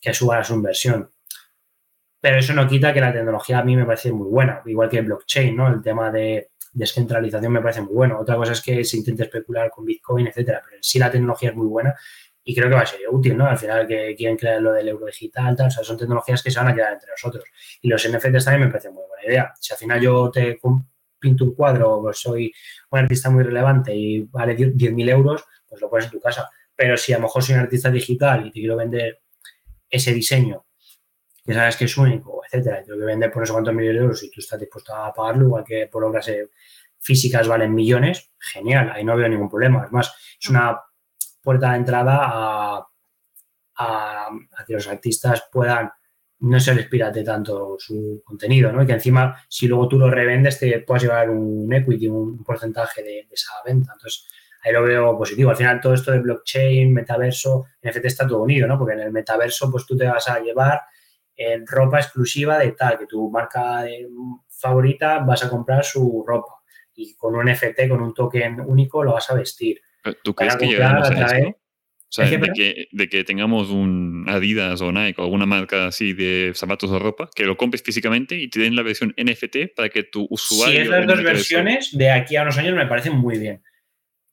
que 0.00 0.14
suba 0.14 0.42
su 0.42 0.54
inversión. 0.54 1.12
Pero 2.20 2.38
eso 2.38 2.52
no 2.52 2.68
quita 2.68 2.92
que 2.92 3.00
la 3.00 3.12
tecnología 3.12 3.58
a 3.58 3.64
mí 3.64 3.76
me 3.76 3.86
parece 3.86 4.12
muy 4.12 4.28
buena, 4.28 4.62
igual 4.66 4.88
que 4.88 4.98
el 4.98 5.06
blockchain, 5.06 5.56
¿no? 5.56 5.68
El 5.68 5.82
tema 5.82 6.10
de 6.10 6.50
descentralización 6.72 7.52
me 7.52 7.60
parece 7.60 7.80
muy 7.80 7.94
bueno. 7.94 8.18
Otra 8.20 8.36
cosa 8.36 8.52
es 8.52 8.60
que 8.60 8.84
se 8.84 8.96
intente 8.96 9.24
especular 9.24 9.70
con 9.70 9.84
Bitcoin, 9.84 10.26
etcétera, 10.26 10.62
pero 10.64 10.78
sí 10.82 10.98
la 10.98 11.10
tecnología 11.10 11.50
es 11.50 11.56
muy 11.56 11.66
buena 11.66 11.94
y 12.44 12.54
creo 12.54 12.68
que 12.68 12.74
va 12.74 12.82
a 12.82 12.86
ser 12.86 13.00
útil, 13.10 13.36
¿no? 13.36 13.46
Al 13.46 13.58
final 13.58 13.86
que 13.86 14.14
quieren 14.16 14.36
crear 14.36 14.60
lo 14.60 14.72
del 14.72 14.88
euro 14.88 15.06
digital, 15.06 15.56
tal, 15.56 15.68
o 15.68 15.84
son 15.84 15.96
tecnologías 15.96 16.42
que 16.42 16.50
se 16.50 16.58
van 16.58 16.68
a 16.68 16.74
quedar 16.74 16.94
entre 16.94 17.10
nosotros. 17.10 17.44
Y 17.82 17.88
los 17.88 18.06
NFTs 18.08 18.44
también 18.44 18.66
me 18.66 18.70
parece 18.70 18.90
muy 18.90 19.04
buena 19.06 19.24
idea. 19.26 19.52
Si 19.58 19.72
al 19.72 19.78
final 19.78 20.00
yo 20.00 20.30
te 20.30 20.58
pinto 21.18 21.44
un 21.44 21.54
cuadro, 21.54 22.00
pues 22.00 22.18
soy 22.18 22.52
un 22.90 22.98
artista 22.98 23.30
muy 23.30 23.44
relevante 23.44 23.94
y 23.94 24.20
vale 24.22 24.56
10.000 24.56 25.10
euros, 25.10 25.44
pues 25.68 25.80
lo 25.80 25.90
pones 25.90 26.06
en 26.06 26.12
tu 26.12 26.20
casa. 26.20 26.48
Pero 26.74 26.96
si 26.96 27.12
a 27.12 27.18
lo 27.18 27.24
mejor 27.24 27.42
soy 27.42 27.56
un 27.56 27.60
artista 27.60 27.90
digital 27.90 28.46
y 28.46 28.50
te 28.50 28.60
quiero 28.60 28.76
vender 28.76 29.20
ese 29.88 30.14
diseño, 30.14 30.64
que 31.44 31.54
sabes 31.54 31.76
que 31.76 31.84
es 31.86 31.96
único, 31.96 32.42
etcétera, 32.44 32.80
y 32.80 32.84
te 32.84 32.90
lo 32.90 32.98
que 32.98 33.04
vender 33.04 33.30
por 33.30 33.42
no 33.42 33.46
sé 33.46 33.52
cuántos 33.52 33.74
millones 33.74 33.96
de 33.96 34.02
euros 34.02 34.22
y 34.22 34.30
tú 34.30 34.40
estás 34.40 34.60
dispuesto 34.60 34.94
a 34.94 35.12
pagarlo, 35.12 35.46
igual 35.46 35.64
que 35.64 35.86
por 35.86 36.04
obras 36.04 36.28
eh, 36.28 36.48
físicas 36.98 37.48
valen 37.48 37.74
millones, 37.74 38.30
genial, 38.38 38.92
ahí 38.94 39.04
no 39.04 39.16
veo 39.16 39.28
ningún 39.28 39.48
problema. 39.48 39.84
Es 39.84 39.92
más, 39.92 40.14
es 40.40 40.48
una 40.48 40.78
puerta 41.42 41.70
de 41.70 41.76
entrada 41.76 42.18
a, 42.22 42.86
que 44.66 44.74
los 44.74 44.86
artistas 44.88 45.48
puedan 45.50 45.90
no 46.40 46.58
se 46.58 46.74
les 46.74 46.86
pirate 46.86 47.22
tanto 47.22 47.76
su 47.78 48.22
contenido, 48.24 48.72
¿no? 48.72 48.82
Y 48.82 48.86
que 48.86 48.92
encima, 48.92 49.42
si 49.48 49.68
luego 49.68 49.88
tú 49.88 49.98
lo 49.98 50.10
revendes, 50.10 50.58
te 50.58 50.80
puedas 50.80 51.02
llevar 51.02 51.28
un 51.28 51.70
equity, 51.72 52.08
un 52.08 52.42
porcentaje 52.42 53.02
de, 53.02 53.28
esa 53.30 53.52
venta. 53.64 53.92
Entonces, 53.92 54.26
ahí 54.62 54.72
lo 54.72 54.82
veo 54.82 55.18
positivo. 55.18 55.50
Al 55.50 55.56
final, 55.56 55.80
todo 55.80 55.92
esto 55.92 56.12
de 56.12 56.20
blockchain, 56.20 56.92
metaverso, 56.94 57.66
NFT 57.82 58.04
está 58.06 58.26
todo 58.26 58.42
unido, 58.42 58.66
¿no? 58.66 58.78
Porque 58.78 58.94
en 58.94 59.00
el 59.00 59.12
metaverso, 59.12 59.70
pues 59.70 59.84
tú 59.84 59.96
te 59.98 60.06
vas 60.06 60.28
a 60.28 60.40
llevar 60.40 60.80
en 61.40 61.66
ropa 61.66 61.98
exclusiva 61.98 62.58
de 62.58 62.72
tal, 62.72 62.98
que 62.98 63.06
tu 63.06 63.30
marca 63.30 63.86
favorita 64.46 65.20
vas 65.20 65.42
a 65.42 65.48
comprar 65.48 65.82
su 65.82 66.22
ropa. 66.26 66.52
Y 66.94 67.14
con 67.14 67.34
un 67.34 67.50
NFT, 67.50 67.88
con 67.88 68.02
un 68.02 68.12
token 68.12 68.60
único, 68.60 69.02
lo 69.02 69.14
vas 69.14 69.30
a 69.30 69.34
vestir. 69.34 69.80
¿Tú 70.22 70.34
crees 70.34 70.56
que 70.56 70.66
llegamos 70.66 71.10
a, 71.10 71.38
esto? 71.38 71.48
O 71.48 72.12
sea, 72.12 72.26
de 72.26 72.52
que, 72.52 72.88
de 72.92 73.08
que, 73.08 73.24
tengamos 73.24 73.70
un 73.70 74.26
Adidas 74.28 74.82
o 74.82 74.92
Nike 74.92 75.18
o 75.18 75.24
alguna 75.24 75.46
marca 75.46 75.86
así 75.86 76.12
de 76.12 76.52
zapatos 76.54 76.90
o 76.90 76.98
ropa, 76.98 77.30
que 77.34 77.44
lo 77.44 77.56
compres 77.56 77.82
físicamente 77.82 78.34
y 78.34 78.50
te 78.50 78.60
den 78.60 78.76
la 78.76 78.82
versión 78.82 79.14
NFT 79.16 79.74
para 79.74 79.88
que 79.88 80.02
tu 80.02 80.26
usuario... 80.28 80.82
Si 80.82 80.88
esas 80.88 81.06
dos 81.06 81.22
versiones, 81.22 81.96
de 81.96 82.10
aquí 82.10 82.36
a 82.36 82.42
unos 82.42 82.58
años 82.58 82.74
me 82.74 82.86
parecen 82.86 83.16
muy 83.16 83.38
bien. 83.38 83.62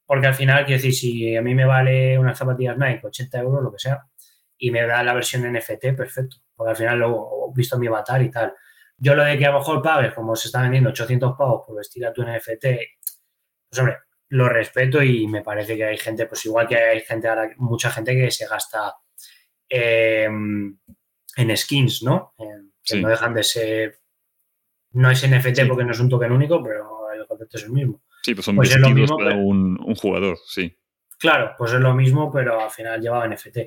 Porque 0.05 0.27
al 0.27 0.35
final, 0.35 0.65
quiero 0.65 0.81
decir, 0.81 0.93
si 0.93 1.37
a 1.37 1.41
mí 1.41 1.55
me 1.55 1.65
vale 1.65 2.19
unas 2.19 2.37
zapatillas 2.37 2.77
Nike 2.77 3.07
80 3.07 3.39
euros, 3.39 3.63
lo 3.63 3.71
que 3.71 3.79
sea, 3.79 3.99
y 4.57 4.71
me 4.71 4.81
da 4.81 5.03
la 5.03 5.13
versión 5.13 5.49
NFT, 5.49 5.95
perfecto. 5.95 6.37
Porque 6.57 6.71
al 6.71 6.75
final 6.75 6.99
lo 6.99 7.49
he 7.49 7.55
visto 7.55 7.77
mi 7.77 7.87
avatar 7.87 8.21
y 8.21 8.29
tal. 8.29 8.53
Yo 8.97 9.15
lo 9.15 9.23
de 9.23 9.37
que 9.37 9.45
a 9.45 9.51
lo 9.51 9.59
mejor 9.59 9.81
pagues, 9.81 10.13
como 10.13 10.35
se 10.35 10.47
está 10.47 10.63
vendiendo 10.63 10.89
800 10.89 11.35
pavos 11.37 11.63
por 11.65 11.77
vestir 11.77 12.05
a 12.05 12.11
tu 12.11 12.23
NFT, 12.23 12.65
pues 13.69 13.79
hombre, 13.79 13.97
lo 14.29 14.49
respeto 14.49 15.01
y 15.01 15.27
me 15.27 15.43
parece 15.43 15.77
que 15.77 15.85
hay 15.85 15.97
gente, 15.97 16.25
pues 16.25 16.45
igual 16.45 16.67
que 16.67 16.75
hay 16.75 17.01
gente 17.01 17.27
ahora, 17.27 17.49
mucha 17.57 17.91
gente 17.91 18.15
que 18.15 18.31
se 18.31 18.47
gasta 18.47 18.95
em, 19.69 20.77
en 21.37 21.57
skins, 21.57 22.03
¿no? 22.03 22.33
que 22.83 23.01
no 23.01 23.09
dejan 23.09 23.33
de 23.33 23.43
ser. 23.43 23.99
No 24.93 25.11
es 25.11 25.27
NFT 25.27 25.67
porque 25.67 25.83
no 25.83 25.91
es 25.91 25.99
un 25.99 26.09
token 26.09 26.31
único, 26.31 26.63
pero 26.63 27.11
el 27.11 27.27
concepto 27.27 27.57
es 27.57 27.63
el 27.65 27.71
mismo. 27.71 28.01
Sí, 28.23 28.33
pues 28.33 28.45
son 28.45 28.55
pues 28.55 28.71
es 28.71 28.77
lo 28.77 28.89
mismo, 28.89 29.17
para 29.17 29.35
un, 29.35 29.77
jugador, 29.95 30.37
sí. 30.45 30.75
Claro, 31.19 31.53
pues 31.57 31.73
es 31.73 31.79
lo 31.79 31.93
mismo, 31.93 32.31
pero 32.31 32.61
al 32.61 32.71
final 32.71 33.01
llevaba 33.01 33.27
NFT. 33.27 33.57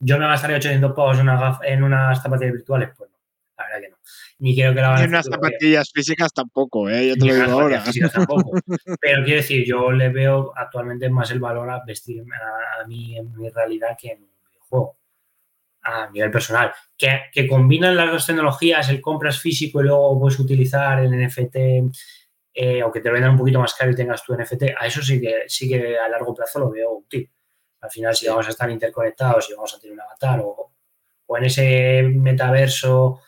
Yo 0.00 0.18
me 0.18 0.26
gastaría 0.26 0.56
800 0.56 0.92
pavos 0.92 1.18
en, 1.18 1.28
una, 1.28 1.58
en 1.62 1.82
unas 1.82 2.22
zapatillas 2.22 2.52
virtuales, 2.52 2.90
pues 2.96 3.10
no, 3.10 3.18
la 3.56 3.64
verdad 3.64 3.80
que 3.80 3.88
no 3.90 3.96
ni 4.38 4.54
creo 4.54 4.74
que 4.74 4.80
la 4.80 4.88
van 4.90 5.02
a 5.04 5.06
unas 5.06 5.26
zapatillas 5.26 5.90
físicas 5.92 6.32
tampoco, 6.32 6.88
¿eh? 6.90 7.08
yo 7.08 7.14
te 7.14 7.26
lo 7.26 7.34
digo 7.34 7.50
ahora. 7.50 7.84
Tampoco. 8.12 8.52
Pero 9.00 9.24
quiero 9.24 9.40
decir, 9.40 9.64
yo 9.66 9.92
le 9.92 10.08
veo 10.08 10.52
actualmente 10.56 11.08
más 11.08 11.30
el 11.30 11.40
valor 11.40 11.70
a 11.70 11.82
vestir 11.84 12.22
a, 12.22 12.86
mí 12.86 13.16
en 13.16 13.34
mi 13.36 13.48
realidad 13.48 13.96
que 13.98 14.12
en 14.12 14.20
mi 14.20 14.28
videojuego. 14.50 14.98
a 15.82 16.10
nivel 16.10 16.30
personal, 16.30 16.72
que, 16.96 17.22
que 17.32 17.46
combinan 17.46 17.96
las 17.96 18.10
dos 18.10 18.26
tecnologías, 18.26 18.88
el 18.88 19.00
compras 19.00 19.38
físico 19.38 19.80
y 19.80 19.84
luego 19.84 20.18
puedes 20.18 20.38
utilizar 20.38 21.00
el 21.00 21.26
NFT 21.26 21.56
eh, 22.54 22.82
o 22.82 22.92
que 22.92 23.00
te 23.00 23.08
lo 23.08 23.14
vendan 23.14 23.32
un 23.32 23.38
poquito 23.38 23.60
más 23.60 23.74
caro 23.74 23.92
y 23.92 23.96
tengas 23.96 24.22
tu 24.24 24.34
NFT, 24.34 24.62
a 24.78 24.86
eso 24.86 25.02
sí 25.02 25.20
que, 25.20 25.44
sí 25.46 25.68
que 25.68 25.98
a 25.98 26.08
largo 26.08 26.34
plazo 26.34 26.60
lo 26.60 26.70
veo 26.70 26.92
útil. 26.92 27.30
Al 27.84 27.90
final, 27.90 28.16
si 28.16 28.26
vamos 28.26 28.46
a 28.46 28.50
estar 28.50 28.70
interconectados 28.70 29.50
y 29.50 29.54
vamos 29.54 29.74
a 29.74 29.78
tener 29.78 29.92
un 29.92 30.00
avatar 30.00 30.40
o, 30.40 30.72
o 31.26 31.38
en 31.38 31.44
ese 31.44 32.02
metaverso 32.02 33.20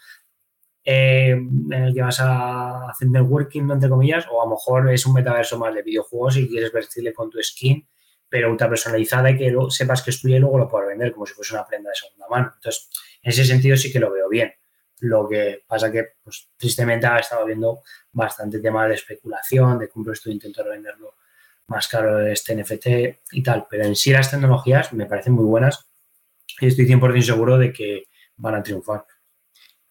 eh, 0.83 1.31
en 1.31 1.73
el 1.73 1.93
que 1.93 2.01
vas 2.01 2.21
a 2.21 2.89
hacer 2.89 3.09
networking, 3.09 3.69
entre 3.71 3.91
comillas, 3.91 4.27
o 4.31 4.41
a 4.41 4.45
lo 4.47 4.53
mejor 4.53 4.91
es 4.91 5.05
un 5.05 5.13
metaverso 5.13 5.59
más 5.59 5.75
de 5.75 5.83
videojuegos 5.83 6.39
y 6.39 6.49
quieres 6.49 6.73
vestirle 6.73 7.13
con 7.13 7.29
tu 7.29 7.43
skin, 7.43 7.87
pero 8.29 8.51
ultra 8.51 8.69
personalizada 8.69 9.31
y 9.31 9.37
que 9.37 9.55
sepas 9.69 10.03
que 10.03 10.11
es 10.11 10.21
tuya 10.21 10.37
y 10.37 10.39
luego 10.39 10.59
lo 10.59 10.69
puedes 10.69 10.89
vender 10.89 11.13
como 11.13 11.27
si 11.27 11.35
fuese 11.35 11.55
una 11.55 11.67
prenda 11.67 11.91
de 11.91 11.97
segunda 11.97 12.27
mano. 12.31 12.53
Entonces, 12.55 12.89
en 13.21 13.31
ese 13.31 13.45
sentido 13.45 13.77
sí 13.77 13.93
que 13.93 13.99
lo 13.99 14.11
veo 14.11 14.29
bien. 14.29 14.55
Lo 15.01 15.29
que 15.29 15.65
pasa 15.67 15.93
que, 15.93 16.13
pues, 16.25 16.49
tristemente 16.57 17.07
ha 17.07 17.19
estado 17.19 17.45
viendo 17.45 17.81
bastante 18.13 18.61
tema 18.61 18.89
de 18.89 18.95
especulación, 18.95 19.79
de 19.79 19.89
cómo 19.91 20.11
estoy 20.13 20.33
intentando 20.33 20.71
venderlo 20.71 21.17
más 21.69 21.89
caro 21.89 22.27
este 22.27 22.55
NFT 22.55 22.87
y 23.33 23.43
tal. 23.43 23.67
Pero 23.69 23.85
en 23.85 23.97
sí 23.97 24.13
las 24.13 24.31
tecnologías 24.31 24.93
me 24.93 25.07
parecen 25.07 25.35
muy 25.35 25.45
buenas 25.45 25.89
y 26.61 26.67
estoy 26.67 26.87
100% 26.87 27.23
seguro 27.23 27.59
de 27.59 27.73
que 27.73 28.05
van 28.37 28.55
a 28.55 28.63
triunfar. 28.63 29.05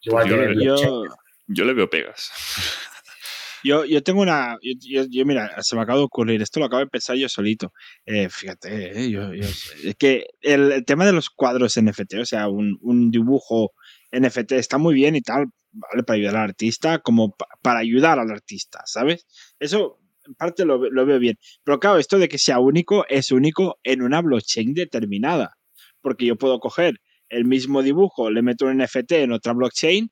Igual 0.01 0.29
yo, 0.29 0.37
que 0.37 0.63
yo, 0.63 1.03
yo, 1.47 1.65
le 1.65 1.73
veo 1.73 1.89
pegas. 1.89 2.31
Yo, 3.63 3.83
yo 3.83 4.03
tengo 4.03 4.21
una. 4.21 4.57
Yo, 4.61 5.25
mira, 5.25 5.55
se 5.63 5.75
me 5.75 5.81
acaba 5.81 5.97
de 5.97 6.05
ocurrir. 6.05 6.39
Esto 6.39 6.59
lo 6.59 6.67
acabo 6.67 6.81
de 6.81 6.87
pensar 6.87 7.15
yo 7.15 7.27
solito. 7.27 7.73
Eh, 8.05 8.29
fíjate, 8.29 9.05
eh, 9.05 9.09
yo, 9.09 9.31
es 9.33 9.95
que 9.97 10.27
el, 10.41 10.85
tema 10.85 11.05
de 11.07 11.13
los 11.13 11.31
cuadros 11.31 11.75
NFT, 11.81 12.13
o 12.21 12.25
sea, 12.25 12.47
un, 12.47 12.77
un, 12.81 13.09
dibujo 13.09 13.71
NFT 14.11 14.51
está 14.51 14.77
muy 14.77 14.93
bien 14.93 15.15
y 15.15 15.21
tal, 15.21 15.47
¿vale? 15.71 16.03
Para 16.03 16.17
ayudar 16.17 16.35
al 16.35 16.49
artista, 16.49 16.99
como 16.99 17.35
para 17.63 17.79
ayudar 17.79 18.19
al 18.19 18.29
artista, 18.29 18.83
¿sabes? 18.85 19.25
Eso 19.59 19.97
en 20.27 20.35
parte 20.35 20.65
lo, 20.65 20.89
lo 20.89 21.05
veo 21.05 21.19
bien. 21.19 21.37
Pero 21.63 21.79
claro, 21.79 21.97
esto 21.97 22.19
de 22.19 22.27
que 22.27 22.37
sea 22.37 22.59
único 22.59 23.05
es 23.09 23.31
único 23.31 23.79
en 23.83 24.01
una 24.01 24.21
blockchain 24.21 24.73
determinada. 24.73 25.57
Porque 26.01 26.25
yo 26.25 26.35
puedo 26.37 26.59
coger 26.59 26.99
el 27.29 27.45
mismo 27.45 27.81
dibujo, 27.81 28.29
le 28.29 28.41
meto 28.41 28.65
un 28.65 28.77
NFT 28.77 29.11
en 29.13 29.31
otra 29.31 29.53
blockchain 29.53 30.09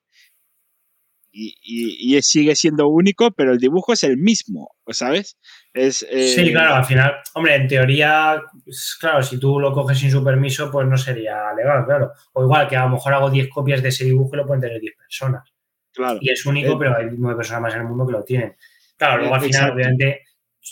y, 1.35 2.21
sigue 2.21 2.55
siendo 2.55 2.87
único, 2.87 3.31
pero 3.31 3.53
el 3.53 3.57
dibujo 3.57 3.93
es 3.93 4.03
el 4.03 4.17
mismo, 4.17 4.75
¿sabes? 4.89 5.37
Es, 5.73 6.05
Sí, 6.09 6.41
eh, 6.41 6.51
claro, 6.51 6.75
al 6.75 6.85
final, 6.85 7.15
hombre, 7.33 7.55
en 7.55 7.67
teoría, 7.67 8.41
pues, 8.63 8.95
claro, 8.99 9.23
si 9.23 9.39
tú 9.39 9.59
lo 9.59 9.73
coges 9.73 9.97
sin 9.97 10.11
su 10.11 10.23
permiso, 10.23 10.69
pues 10.69 10.87
no 10.87 10.95
sería 10.95 11.53
legal, 11.55 11.85
claro. 11.85 12.11
O 12.33 12.43
igual 12.43 12.67
que 12.67 12.75
a 12.75 12.83
lo 12.83 12.91
mejor 12.91 13.13
hago 13.13 13.31
10 13.31 13.49
copias 13.49 13.81
de 13.81 13.89
ese 13.89 14.05
dibujo 14.05 14.29
y 14.33 14.37
lo 14.37 14.45
pueden 14.45 14.61
tener 14.61 14.79
10 14.79 14.95
personas. 14.95 15.49
Claro. 15.91 16.19
Y 16.21 16.29
es 16.29 16.45
único, 16.45 16.73
eh, 16.73 16.77
pero 16.77 16.97
hay 16.97 17.07
9 17.11 17.35
personas 17.35 17.61
más 17.63 17.73
en 17.73 17.81
el 17.81 17.87
mundo 17.87 18.05
que 18.05 18.13
lo 18.13 18.23
tienen. 18.23 18.55
Claro, 19.03 19.17
luego 19.17 19.35
al 19.35 19.41
final, 19.41 19.71
obviamente, 19.71 20.21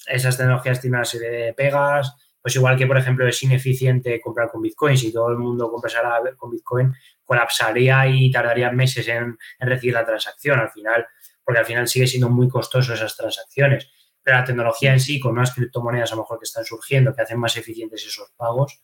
esas 0.07 0.37
tecnologías 0.37 0.79
tienen 0.79 0.99
una 0.99 1.05
serie 1.05 1.29
de 1.29 1.53
pegas, 1.53 2.15
pues 2.41 2.55
igual 2.55 2.77
que, 2.77 2.87
por 2.87 2.97
ejemplo, 2.97 3.27
es 3.27 3.43
ineficiente 3.43 4.21
comprar 4.21 4.49
con 4.49 4.61
Bitcoin, 4.61 4.97
si 4.97 5.11
todo 5.11 5.31
el 5.31 5.37
mundo 5.37 5.69
comprara 5.69 6.21
con 6.37 6.49
Bitcoin, 6.49 6.93
colapsaría 7.25 8.07
y 8.07 8.31
tardaría 8.31 8.71
meses 8.71 9.05
en, 9.09 9.37
recibir 9.59 9.95
la 9.95 10.05
transacción 10.05 10.61
al 10.61 10.69
final, 10.69 11.05
porque 11.43 11.59
al 11.59 11.65
final 11.65 11.89
sigue 11.89 12.07
siendo 12.07 12.29
muy 12.29 12.47
costoso 12.47 12.93
esas 12.93 13.17
transacciones. 13.17 13.91
Pero 14.23 14.37
la 14.37 14.45
tecnología 14.45 14.93
en 14.93 15.01
sí, 15.01 15.19
con 15.19 15.33
unas 15.33 15.53
criptomonedas 15.53 16.13
a 16.13 16.15
lo 16.15 16.21
mejor 16.21 16.39
que 16.39 16.45
están 16.45 16.63
surgiendo, 16.63 17.13
que 17.13 17.23
hacen 17.23 17.37
más 17.37 17.57
eficientes 17.57 18.05
esos 18.05 18.31
pagos, 18.37 18.81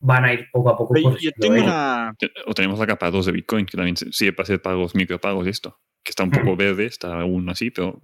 van 0.00 0.24
a 0.24 0.32
ir 0.32 0.48
poco 0.50 0.70
a 0.70 0.76
poco. 0.76 1.16
Yo 1.18 1.30
tengo 1.38 1.62
una... 1.62 2.12
O 2.46 2.52
tenemos 2.52 2.80
la 2.80 2.86
capa 2.88 3.12
2 3.12 3.26
de 3.26 3.32
Bitcoin, 3.32 3.64
que 3.64 3.76
también 3.76 3.96
sigue 3.96 4.32
para 4.32 4.42
hacer 4.42 4.60
pagos, 4.60 4.96
micropagos 4.96 5.46
y 5.46 5.50
esto, 5.50 5.80
que 6.02 6.10
está 6.10 6.24
un 6.24 6.32
poco 6.32 6.56
verde, 6.56 6.86
está 6.86 7.20
aún 7.20 7.48
así, 7.48 7.70
pero 7.70 8.02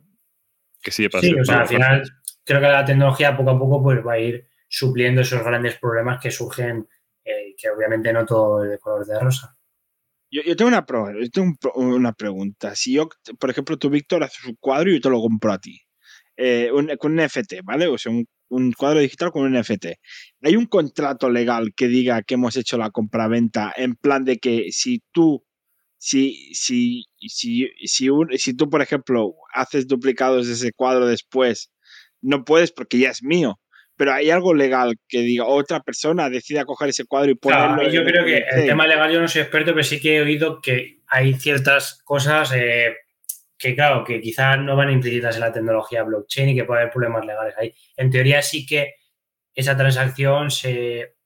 que 0.83 0.91
sigue 0.91 1.11
para 1.11 1.23
sí, 1.23 1.35
o 1.35 1.45
sea, 1.45 1.61
al 1.61 1.69
final 1.69 2.03
creo 2.45 2.61
que 2.61 2.69
la 2.69 2.85
tecnología 2.85 3.37
poco 3.37 3.51
a 3.51 3.59
poco 3.59 3.83
pues, 3.83 4.05
va 4.07 4.15
a 4.15 4.19
ir 4.19 4.49
supliendo 4.69 5.21
esos 5.21 5.43
grandes 5.45 5.77
problemas 5.79 6.21
que 6.21 6.31
surgen, 6.31 6.89
eh, 7.25 7.55
que 7.57 7.69
obviamente 7.71 8.13
no 8.13 8.25
todo 8.25 8.65
es 8.65 8.71
de 8.71 8.79
color 8.79 9.05
de 9.05 9.19
rosa. 9.19 9.57
Yo, 10.33 10.43
tengo, 10.55 10.69
una, 10.69 10.87
una 11.75 12.13
pregunta. 12.13 12.77
Si 12.77 12.95
yo, 12.95 13.09
por 13.39 13.51
ejemplo, 13.51 13.77
tú, 13.79 13.91
Víctor, 13.91 14.23
haces 14.23 14.45
un 14.45 14.57
cuadro 14.61 14.91
y 14.91 14.95
yo 14.95 15.01
te 15.01 15.11
lo 15.11 15.21
compro 15.21 15.53
a 15.53 15.59
ti, 15.59 15.81
eh, 16.37 16.71
con 16.99 17.13
un 17.13 17.25
NFT, 17.25 17.65
¿vale? 17.65 17.89
O 17.89 17.99
sea, 17.99 18.13
un, 18.13 18.73
cuadro 18.73 19.01
digital 19.01 19.33
con 19.33 19.43
un 19.43 19.59
NFT. 19.59 19.87
¿Hay 20.43 20.55
un 20.55 20.67
contrato 20.67 21.31
legal 21.31 21.73
que 21.75 21.89
diga 21.89 22.23
que 22.23 22.35
hemos 22.35 22.57
hecho 22.57 22.79
la 22.79 22.91
compraventa 22.91 23.73
en 23.77 23.97
plan 23.97 24.25
de 24.25 24.39
que 24.39 24.69
si 24.71 25.03
tú 25.11 25.45
si, 26.03 26.55
si, 26.55 27.05
si, 27.29 27.69
si, 27.85 28.09
si 28.39 28.57
tú, 28.57 28.71
por 28.71 28.81
ejemplo, 28.81 29.35
haces 29.53 29.87
duplicados 29.87 30.47
de 30.47 30.55
ese 30.55 30.73
cuadro 30.73 31.07
después 31.07 31.71
no 32.23 32.43
puedes 32.43 32.73
porque 32.73 32.99
ya 32.99 33.11
es 33.11 33.23
mío. 33.23 33.61
Pero 33.97 34.15
hay 34.15 34.31
algo 34.31 34.55
legal 34.55 34.95
que 35.07 35.21
diga 35.21 35.45
otra 35.45 35.81
persona 35.81 36.31
decida 36.31 36.65
coger 36.65 36.89
ese 36.89 37.05
cuadro 37.05 37.33
y 37.33 37.35
ponerlo. 37.35 37.87
yo 37.91 38.03
creo 38.03 38.25
que 38.25 38.39
el 38.39 38.65
tema 38.65 38.87
legal 38.87 39.13
yo 39.13 39.21
no 39.21 39.29
soy 39.29 39.43
experto, 39.43 39.73
pero 39.73 39.85
sí 39.85 40.01
que 40.01 40.17
he 40.17 40.23
oído 40.23 40.63
que 40.63 41.03
hay 41.07 41.35
ciertas 41.35 42.01
cosas 42.03 42.51
eh, 42.57 42.97
que, 43.59 43.75
claro, 43.75 44.03
que 44.03 44.23
quizás 44.23 44.59
no 44.59 44.77
van 44.77 44.91
implícitas 44.91 45.35
en 45.35 45.43
la 45.43 45.53
tecnología 45.53 46.03
blockchain 46.03 46.49
y 46.49 46.55
que 46.55 46.65
puede 46.65 46.81
haber 46.81 46.93
problemas 46.95 47.27
legales 47.27 47.55
ahí. 47.59 47.75
En 47.99 48.11
teoría 48.11 48.41
sí 48.41 48.65
que 48.65 48.95
esa 49.55 49.77
transacción 49.77 50.51
se, 50.51 51.17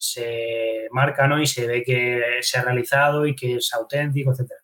se 0.00 0.88
marca 0.92 1.28
¿no? 1.28 1.40
y 1.40 1.46
se 1.46 1.66
ve 1.66 1.82
que 1.82 2.38
se 2.40 2.58
ha 2.58 2.62
realizado 2.62 3.26
y 3.26 3.34
que 3.34 3.56
es 3.56 3.72
auténtico, 3.74 4.32
etcétera. 4.32 4.60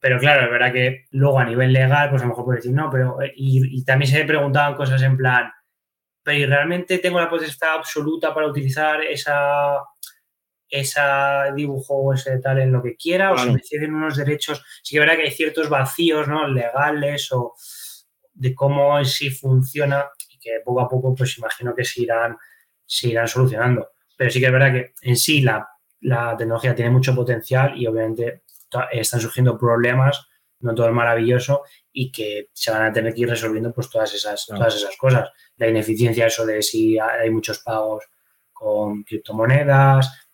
Pero 0.00 0.18
claro, 0.18 0.46
es 0.46 0.50
verdad 0.50 0.72
que 0.72 1.04
luego 1.10 1.38
a 1.38 1.44
nivel 1.44 1.72
legal, 1.72 2.08
pues 2.10 2.22
a 2.22 2.24
lo 2.24 2.30
mejor 2.30 2.44
puedes 2.46 2.64
decir, 2.64 2.74
no, 2.74 2.90
pero. 2.90 3.20
Eh, 3.22 3.32
y, 3.36 3.84
también 3.84 4.10
se 4.10 4.18
me 4.18 4.24
preguntaban 4.24 4.74
cosas 4.74 5.00
en 5.02 5.16
plan, 5.16 5.52
pero 6.24 6.48
realmente 6.48 6.98
tengo 6.98 7.20
la 7.20 7.30
potestad 7.30 7.74
absoluta 7.74 8.34
para 8.34 8.48
utilizar 8.48 9.02
esa, 9.02 9.78
esa 10.68 11.52
dibujo 11.54 11.94
o 11.94 12.14
ese 12.14 12.38
tal 12.40 12.60
en 12.60 12.72
lo 12.72 12.82
que 12.82 12.96
quiera, 12.96 13.32
o 13.32 13.38
si 13.38 13.50
me 13.50 13.60
ceden 13.62 13.94
unos 13.94 14.16
derechos. 14.16 14.64
Sí 14.82 14.94
que 14.94 14.98
es 14.98 15.06
verdad 15.06 15.16
que 15.16 15.28
hay 15.28 15.34
ciertos 15.34 15.68
vacíos 15.68 16.26
¿no? 16.26 16.48
legales 16.48 17.30
o 17.30 17.54
de 18.32 18.54
cómo 18.54 19.04
sí 19.04 19.30
funciona 19.30 20.06
y 20.30 20.38
que 20.38 20.60
poco 20.64 20.80
a 20.80 20.88
poco, 20.88 21.14
pues 21.14 21.38
imagino 21.38 21.74
que 21.74 21.84
se 21.84 22.02
irán, 22.02 22.36
se 22.86 23.10
irán 23.10 23.28
solucionando. 23.28 23.91
Pero 24.16 24.30
sí 24.30 24.40
que 24.40 24.46
es 24.46 24.52
verdad 24.52 24.72
que 24.72 24.92
en 25.02 25.16
sí 25.16 25.40
la, 25.40 25.68
la 26.00 26.36
tecnología 26.36 26.74
tiene 26.74 26.90
mucho 26.90 27.14
potencial 27.14 27.76
y 27.76 27.86
obviamente 27.86 28.42
están 28.92 29.20
surgiendo 29.20 29.58
problemas, 29.58 30.26
no 30.60 30.74
todo 30.74 30.86
es 30.88 30.92
maravilloso 30.94 31.62
y 31.92 32.10
que 32.10 32.48
se 32.52 32.70
van 32.70 32.86
a 32.86 32.92
tener 32.92 33.14
que 33.14 33.22
ir 33.22 33.28
resolviendo 33.28 33.72
pues 33.72 33.90
todas 33.90 34.14
esas, 34.14 34.46
todas 34.46 34.74
esas 34.74 34.96
cosas. 34.96 35.30
La 35.56 35.68
ineficiencia, 35.68 36.26
eso 36.26 36.46
de 36.46 36.62
si 36.62 36.98
hay 36.98 37.30
muchos 37.30 37.58
pagos 37.58 38.04
con 38.52 39.02
criptomonedas, 39.02 40.26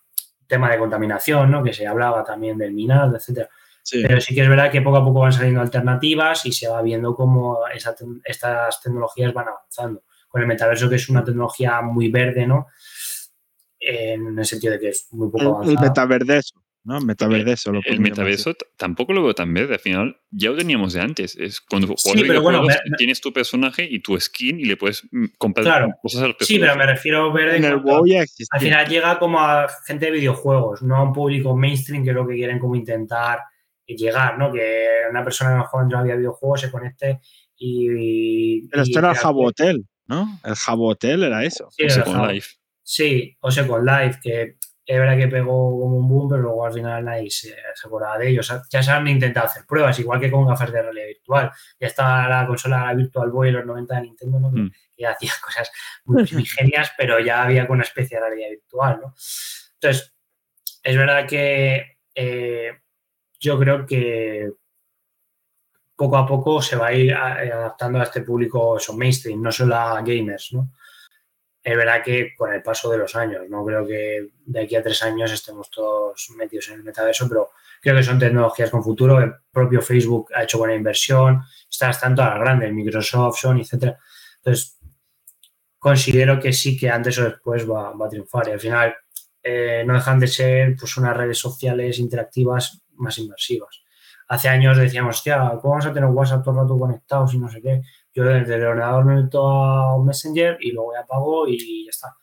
tema 0.47 0.71
de 0.71 0.79
contaminación, 0.79 1.51
¿no? 1.51 1.63
que 1.63 1.73
se 1.73 1.85
hablaba 1.85 2.23
también 2.23 2.57
del 2.57 2.73
minado, 2.73 3.15
etcétera. 3.15 3.49
Pero 3.91 4.21
sí 4.21 4.35
que 4.35 4.41
es 4.41 4.49
verdad 4.49 4.71
que 4.71 4.81
poco 4.81 4.97
a 4.97 5.03
poco 5.03 5.21
van 5.21 5.33
saliendo 5.33 5.61
alternativas 5.61 6.45
y 6.45 6.51
se 6.51 6.67
va 6.67 6.81
viendo 6.81 7.15
cómo 7.15 7.59
estas 8.23 8.81
tecnologías 8.81 9.33
van 9.33 9.47
avanzando. 9.47 10.03
Con 10.27 10.41
el 10.41 10.47
metaverso, 10.47 10.87
que 10.89 10.97
es 10.97 11.09
una 11.09 11.23
tecnología 11.23 11.81
muy 11.81 12.09
verde, 12.09 12.45
¿no? 12.45 12.67
En 13.79 14.37
el 14.37 14.45
sentido 14.45 14.73
de 14.73 14.79
que 14.79 14.89
es 14.89 15.07
muy 15.11 15.29
poco 15.29 15.55
avanzado. 15.55 15.71
El 15.71 15.89
metaverso. 15.89 16.61
¿no? 16.83 16.99
Metaverso. 17.01 17.71
Lo 17.71 17.81
el 17.85 17.99
metaverso 17.99 18.53
tampoco 18.77 19.13
lo 19.13 19.23
veo 19.23 19.33
tan 19.33 19.53
verde. 19.53 19.75
Al 19.75 19.79
final 19.79 20.17
ya 20.31 20.49
lo 20.49 20.57
teníamos 20.57 20.93
de 20.93 21.01
antes. 21.01 21.35
Es 21.37 21.61
cuando 21.61 21.93
sí, 21.97 22.23
pero 22.25 22.41
bueno, 22.41 22.63
tienes 22.97 23.21
tu 23.21 23.31
personaje 23.31 23.87
y 23.89 24.01
tu 24.01 24.19
skin 24.19 24.59
y 24.59 24.65
le 24.65 24.77
puedes 24.77 25.03
mm, 25.11 25.25
comprar 25.37 25.97
cosas 26.01 26.23
al 26.23 26.35
Sí, 26.39 26.59
pero 26.59 26.75
me 26.75 26.85
refiero 26.85 27.29
a 27.29 27.33
verde. 27.33 27.57
En 27.57 27.65
el 27.65 27.77
WoW 27.77 28.05
ya 28.05 28.23
Al 28.51 28.59
final 28.59 28.87
llega 28.87 29.19
como 29.19 29.39
a 29.39 29.67
gente 29.85 30.05
de 30.05 30.11
videojuegos, 30.11 30.81
no 30.81 30.95
a 30.95 31.03
un 31.03 31.13
público 31.13 31.55
mainstream 31.55 32.03
que 32.03 32.09
es 32.09 32.15
lo 32.15 32.27
que 32.27 32.35
quieren 32.35 32.59
como 32.59 32.75
intentar 32.75 33.39
llegar, 33.85 34.37
¿no? 34.37 34.51
Que 34.51 34.87
una 35.09 35.23
persona 35.23 35.51
que 35.51 35.57
no 35.57 35.65
juega 35.65 36.01
en 36.01 36.17
videojuegos 36.17 36.61
se 36.61 36.71
conecte 36.71 37.19
y. 37.57 38.67
Pero 38.67 38.83
esto 38.83 38.99
era 38.99 39.11
el 39.11 39.17
Jabotel, 39.17 39.85
¿no? 40.07 40.39
El 40.43 40.55
Jabotel 40.55 41.23
era 41.23 41.43
eso. 41.43 41.69
Sí, 41.71 41.83
Live. 41.83 42.45
Sí, 42.91 43.37
o 43.41 43.51
sea, 43.51 43.67
con 43.67 43.85
Live, 43.85 44.19
que 44.19 44.55
es 44.83 44.99
verdad 44.99 45.15
que 45.15 45.27
pegó 45.27 45.79
como 45.79 45.97
un 45.97 46.09
boom, 46.09 46.27
pero 46.27 46.41
luego 46.41 46.65
al 46.65 46.73
final 46.73 47.05
nadie 47.05 47.29
se, 47.29 47.55
acordaba 47.85 48.17
de 48.17 48.29
ellos. 48.29 48.51
Ya 48.71 48.81
se 48.81 48.89
han 48.89 49.07
intentado 49.07 49.45
hacer 49.45 49.63
pruebas, 49.67 49.99
igual 49.99 50.19
que 50.19 50.31
con 50.31 50.47
gafas 50.47 50.71
de 50.71 50.81
realidad 50.81 51.05
virtual. 51.05 51.51
Ya 51.79 51.85
estaba 51.85 52.27
la 52.27 52.47
consola 52.47 52.87
la 52.87 52.95
Virtual 52.95 53.29
Boy 53.29 53.49
en 53.49 53.55
los 53.57 53.65
90 53.67 53.95
de 53.95 54.01
Nintendo, 54.01 54.39
¿no? 54.39 54.49
Mm. 54.49 54.71
que 54.97 55.05
hacía 55.05 55.31
cosas 55.39 55.71
muy 56.05 56.25
genias, 56.47 56.91
pero 56.97 57.19
ya 57.19 57.43
había 57.43 57.67
con 57.67 57.75
una 57.75 57.83
especie 57.83 58.17
de 58.17 58.25
realidad 58.25 58.49
virtual. 58.49 58.99
¿no? 59.03 59.13
Entonces, 59.75 60.15
es 60.81 60.97
verdad 60.97 61.27
que 61.27 61.97
eh, 62.15 62.71
yo 63.39 63.59
creo 63.59 63.85
que 63.85 64.49
poco 65.95 66.17
a 66.17 66.25
poco 66.25 66.59
se 66.59 66.75
va 66.75 66.87
a 66.87 66.93
ir 66.93 67.13
adaptando 67.13 67.99
a 67.99 68.03
este 68.03 68.21
público, 68.21 68.79
son 68.79 68.97
mainstream, 68.97 69.43
no 69.43 69.51
solo 69.51 69.75
a 69.75 70.01
gamers, 70.01 70.53
¿no? 70.53 70.71
Es 71.69 71.77
verdad 71.77 72.01
que 72.03 72.33
con 72.35 72.51
el 72.51 72.63
paso 72.63 72.89
de 72.89 72.97
los 72.97 73.15
años, 73.15 73.43
no 73.47 73.63
creo 73.63 73.85
que 73.85 74.29
de 74.45 74.61
aquí 74.61 74.75
a 74.75 74.81
tres 74.81 75.03
años 75.03 75.31
estemos 75.31 75.69
todos 75.69 76.29
metidos 76.35 76.69
en 76.69 76.75
el 76.75 76.83
metaverso, 76.83 77.29
pero 77.29 77.51
creo 77.79 77.95
que 77.95 78.03
son 78.03 78.17
tecnologías 78.17 78.71
con 78.71 78.83
futuro. 78.83 79.19
El 79.19 79.33
propio 79.51 79.79
Facebook 79.81 80.31
ha 80.33 80.43
hecho 80.43 80.57
buena 80.57 80.73
inversión, 80.73 81.43
está 81.69 81.91
están 81.91 82.15
todas 82.15 82.31
las 82.31 82.39
grandes, 82.39 82.73
Microsoft, 82.73 83.39
Sony, 83.39 83.59
etcétera. 83.61 83.99
Entonces, 84.37 84.79
considero 85.77 86.39
que 86.39 86.53
sí 86.53 86.75
que 86.75 86.89
antes 86.89 87.19
o 87.19 87.25
después 87.25 87.69
va, 87.69 87.89
a 87.89 88.09
triunfar 88.09 88.47
y 88.47 88.51
al 88.51 88.59
final 88.59 88.95
eh, 89.43 89.83
no 89.85 89.93
dejan 89.93 90.19
de 90.19 90.27
ser 90.27 90.75
pues 90.75 90.97
unas 90.97 91.15
redes 91.15 91.37
sociales 91.37 91.99
interactivas 91.99 92.81
más 92.95 93.17
inmersivas. 93.19 93.83
Hace 94.27 94.49
años 94.49 94.77
decíamos, 94.77 95.17
hostia, 95.17 95.37
¿cómo 95.61 95.73
vamos 95.73 95.85
a 95.85 95.93
tener 95.93 96.09
WhatsApp 96.09 96.43
todo 96.43 96.55
el 96.55 96.61
rato 96.61 96.79
conectados 96.79 97.33
y 97.33 97.37
no 97.37 97.49
sé 97.49 97.61
qué? 97.61 97.81
Yo 98.13 98.23
desde 98.23 98.55
el 98.55 98.65
ordenador 98.65 99.05
me 99.05 99.21
meto 99.21 99.47
a 99.47 99.95
un 99.95 100.05
Messenger 100.05 100.57
y 100.59 100.71
luego 100.71 100.93
ya 100.93 101.01
apago 101.01 101.47
y 101.47 101.85
ya 101.85 101.89
está. 101.89 102.15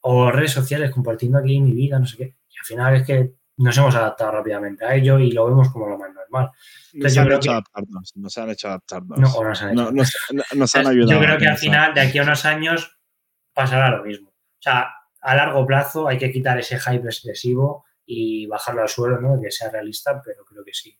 O 0.00 0.30
redes 0.30 0.52
sociales 0.52 0.90
compartiendo 0.90 1.38
aquí 1.38 1.60
mi 1.60 1.72
vida, 1.72 1.98
no 1.98 2.06
sé 2.06 2.16
qué. 2.16 2.36
Y 2.48 2.58
al 2.58 2.64
final 2.64 2.96
es 2.96 3.06
que 3.06 3.34
nos 3.56 3.76
hemos 3.76 3.94
adaptado 3.94 4.32
rápidamente 4.32 4.84
a 4.84 4.94
ello 4.94 5.18
y 5.18 5.32
lo 5.32 5.46
vemos 5.46 5.70
como 5.70 5.88
lo 5.88 5.98
más 5.98 6.10
normal. 6.12 6.50
nos, 6.92 7.16
han 7.16 7.32
hecho 7.32 7.50
adaptarnos, 7.50 8.12
nos 8.16 8.38
han 8.38 8.50
hecho 8.50 8.68
adaptarnos. 8.68 9.18
No, 9.18 9.42
nos 9.42 9.62
han, 9.62 9.72
hecho. 9.72 9.92
nos, 10.54 10.74
han 10.76 10.86
ayudado. 10.86 11.12
Yo 11.12 11.20
creo 11.20 11.38
que 11.38 11.48
al 11.48 11.58
final, 11.58 11.94
de 11.94 12.00
aquí 12.02 12.18
a 12.18 12.22
unos 12.22 12.44
años, 12.44 12.98
pasará 13.52 13.90
lo 13.90 14.04
mismo. 14.04 14.28
O 14.28 14.60
sea, 14.60 14.88
a 15.20 15.34
largo 15.34 15.66
plazo 15.66 16.06
hay 16.06 16.18
que 16.18 16.30
quitar 16.30 16.58
ese 16.58 16.78
hype 16.78 17.06
excesivo 17.06 17.84
y 18.06 18.46
bajarlo 18.46 18.82
al 18.82 18.88
suelo, 18.88 19.20
¿no? 19.20 19.40
Que 19.40 19.50
sea 19.50 19.70
realista, 19.70 20.22
pero 20.24 20.44
creo 20.44 20.64
que 20.64 20.72
sí 20.72 20.98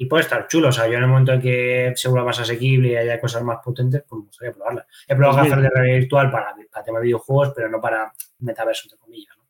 y 0.00 0.06
puede 0.06 0.22
estar 0.22 0.48
chulo. 0.48 0.68
O 0.68 0.72
sea, 0.72 0.86
yo 0.88 0.94
en 0.94 1.02
el 1.02 1.08
momento 1.10 1.34
en 1.34 1.42
que 1.42 1.92
se 1.94 2.08
vuelva 2.08 2.28
más 2.28 2.40
asequible 2.40 2.92
y 2.92 2.96
haya 2.96 3.20
cosas 3.20 3.42
más 3.42 3.58
potentes, 3.62 4.02
pues 4.08 4.18
me 4.18 4.26
gustaría 4.28 4.54
probarla. 4.54 4.86
He 5.06 5.14
probado 5.14 5.40
pues 5.40 5.50
gafas 5.50 5.62
de 5.62 5.68
realidad 5.68 5.98
virtual 5.98 6.30
para, 6.30 6.54
para 6.72 6.84
tema 6.86 7.00
de 7.00 7.04
videojuegos, 7.04 7.52
pero 7.54 7.68
no 7.68 7.82
para 7.82 8.10
metaverso, 8.38 8.84
entre 8.86 8.98
comillas. 8.98 9.34
¿no? 9.36 9.44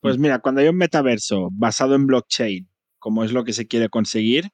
Pues 0.00 0.18
mira, 0.18 0.38
cuando 0.40 0.60
hay 0.60 0.68
un 0.68 0.76
metaverso 0.76 1.48
basado 1.50 1.94
en 1.94 2.06
blockchain, 2.06 2.68
como 2.98 3.24
es 3.24 3.32
lo 3.32 3.44
que 3.44 3.54
se 3.54 3.66
quiere 3.66 3.88
conseguir, 3.88 4.50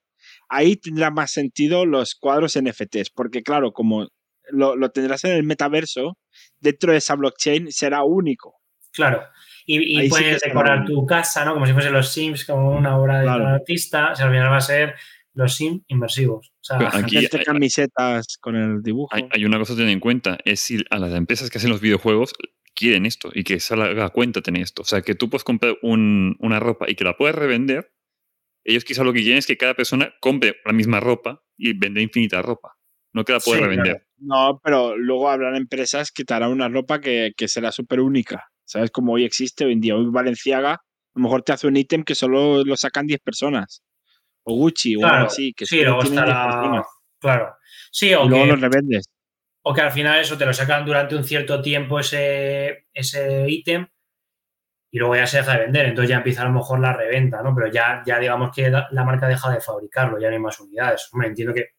ahí 0.49 0.77
tendrá 0.77 1.11
más 1.11 1.33
sentido 1.33 1.87
los 1.87 2.15
cuadros 2.15 2.57
NFTs, 2.57 3.11
porque 3.11 3.43
claro, 3.43 3.73
como 3.73 4.07
lo, 4.49 4.77
lo 4.77 4.91
tendrás 4.91 5.25
en 5.25 5.33
el 5.33 5.43
metaverso, 5.43 6.19
dentro 6.61 6.93
de 6.93 6.99
esa 6.99 7.17
blockchain 7.17 7.73
será 7.73 8.05
único. 8.05 8.61
Claro. 8.93 9.25
Y, 9.67 10.09
puedes 10.09 10.41
decorar 10.41 10.85
tu 10.85 11.07
casa, 11.07 11.45
¿no? 11.45 11.55
Como 11.55 11.67
si 11.67 11.73
fuese 11.73 11.91
los 11.91 12.13
Sims, 12.13 12.45
como 12.45 12.71
una 12.71 12.99
obra 12.99 13.21
de 13.21 13.27
un 13.27 13.47
artista. 13.47 14.13
O 14.13 14.15
sea, 14.15 14.27
al 14.27 14.33
final 14.33 14.51
va 14.51 14.57
a 14.57 14.61
ser 14.61 14.95
los 15.35 15.57
sim 15.57 15.83
inmersivos. 15.89 16.53
O 16.61 16.65
sea, 16.65 16.91
aquí 16.93 17.17
hay, 17.17 17.29
camisetas 17.29 18.37
con 18.41 18.57
el 18.57 18.83
dibujo. 18.83 19.09
Hay, 19.31 19.45
una 19.45 19.59
cosa 19.59 19.73
a 19.73 19.77
tener 19.77 19.91
en 19.91 20.01
cuenta, 20.01 20.39
es 20.45 20.61
si 20.61 20.85
a 20.91 20.99
las 20.99 21.15
empresas 21.15 21.51
que 21.51 21.59
hacen 21.59 21.71
los 21.71 21.81
videojuegos 21.81 22.35
quieren 22.75 23.07
esto 23.07 23.31
y 23.35 23.45
que 23.45 23.61
se 23.61 23.75
haga 23.75 24.11
cuenta 24.11 24.43
tener 24.43 24.63
esto. 24.63 24.83
O 24.83 24.85
sea, 24.85 25.03
que 25.03 25.15
tú 25.15 25.31
puedes 25.31 25.45
comprar 25.45 25.77
una 25.83 26.61
ropa 26.61 26.87
y 26.89 26.95
que 26.95 27.05
la 27.05 27.17
puedes 27.17 27.35
revender. 27.35 27.93
Ellos 28.65 28.85
quizá 28.85 29.03
lo 29.03 29.13
que 29.13 29.21
quieren 29.21 29.39
es 29.39 29.47
que 29.47 29.57
cada 29.57 29.75
persona 29.75 30.15
compre 30.21 30.57
la 30.65 30.73
misma 30.73 31.01
ropa 31.01 31.43
y 31.57 31.77
vende 31.77 32.03
infinita 32.03 32.43
ropa. 32.43 32.77
No 33.13 33.25
que 33.25 33.33
la 33.33 33.41
pueda 33.41 33.61
revender. 33.61 34.07
No, 34.19 34.61
pero 34.63 34.97
luego 34.97 35.29
habrán 35.29 35.57
empresas 35.57 36.13
que 36.13 36.25
te 36.25 36.33
harán 36.33 36.53
una 36.53 36.69
ropa 36.69 37.01
que, 37.01 37.33
que 37.37 37.49
será 37.49 37.73
súper 37.73 38.01
única. 38.01 38.45
¿Sabes? 38.65 38.91
Como 38.91 39.15
hoy 39.15 39.25
existe 39.25 39.65
hoy 39.65 39.73
en 39.73 39.81
día. 39.81 39.97
Hoy 39.97 40.07
Valenciaga 40.11 40.75
a 40.75 41.19
lo 41.19 41.23
mejor 41.25 41.43
te 41.43 41.53
hace 41.53 41.67
un 41.67 41.77
ítem 41.77 42.05
que 42.05 42.15
solo 42.15 42.65
lo 42.65 42.77
sacan 42.77 43.07
10 43.07 43.21
personas 43.21 43.83
o 44.45 44.55
Gucci 44.55 44.97
o 44.97 45.07
algo 45.07 45.27
así. 45.27 45.53
Que 45.53 45.67
sí, 45.67 45.83
luego 45.83 46.03
estará. 46.03 46.85
Claro. 47.19 47.57
Sí, 47.91 48.13
o 48.15 48.25
luego 48.25 48.47
los 48.47 48.61
revendes. 48.61 49.07
O 49.65 49.73
que 49.73 49.81
al 49.81 49.93
final 49.93 50.21
eso 50.21 50.37
te 50.37 50.45
lo 50.45 50.53
sacan 50.53 50.85
durante 50.85 51.15
un 51.15 51.25
cierto 51.25 51.63
tiempo 51.63 52.01
ese, 52.01 52.87
ese 52.93 53.49
ítem 53.49 53.87
y 54.91 54.99
luego 54.99 55.17
ya 55.17 55.27
se 55.27 55.39
deja 55.39 55.53
de 55.53 55.65
vender. 55.65 55.87
Entonces 55.87 56.11
ya 56.11 56.17
empieza 56.17 56.43
a 56.43 56.47
lo 56.47 56.53
mejor 56.53 56.81
la 56.81 56.93
reventa, 56.93 57.43
¿no? 57.43 57.55
Pero 57.55 57.73
ya, 57.73 58.03
ya 58.05 58.19
digamos 58.19 58.55
que 58.55 58.71
la, 58.71 59.05
marca 59.05 59.27
deja 59.27 59.51
de 59.51 59.61
fabricarlo, 59.61 60.21
ya 60.21 60.29
no 60.29 60.35
hay 60.35 60.41
más 60.41 60.61
unidades. 60.61 61.09
Hombre, 61.13 61.29
entiendo 61.29 61.55
que 61.55 61.71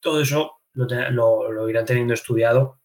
todo 0.00 0.20
eso 0.20 0.60
lo, 0.72 1.52
lo, 1.52 1.68
irán 1.68 1.84
teniendo 1.84 2.14
estudiado 2.14 2.80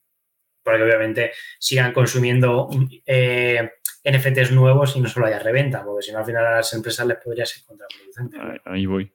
para 0.63 0.77
que 0.77 0.83
obviamente 0.83 1.31
sigan 1.59 1.93
consumiendo 1.93 2.69
eh, 3.05 3.71
NFTs 4.11 4.51
nuevos 4.51 4.95
y 4.95 5.01
no 5.01 5.09
solo 5.09 5.27
haya 5.27 5.39
reventa, 5.39 5.83
porque 5.83 6.03
si 6.03 6.11
no 6.11 6.19
al 6.19 6.25
final 6.25 6.45
a 6.45 6.55
las 6.57 6.73
empresas 6.73 7.05
les 7.05 7.17
podría 7.17 7.45
ser 7.45 7.63
contraproducente. 7.65 8.37
Ahí 8.65 8.85
voy. 8.85 9.13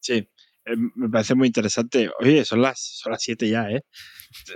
Sí, 0.00 0.28
eh, 0.66 0.76
me 0.94 1.08
parece 1.08 1.34
muy 1.34 1.46
interesante. 1.46 2.10
Oye, 2.20 2.44
son 2.44 2.60
las, 2.60 2.80
son 2.80 3.12
las 3.12 3.22
siete 3.22 3.48
ya, 3.48 3.70
¿eh? 3.70 3.82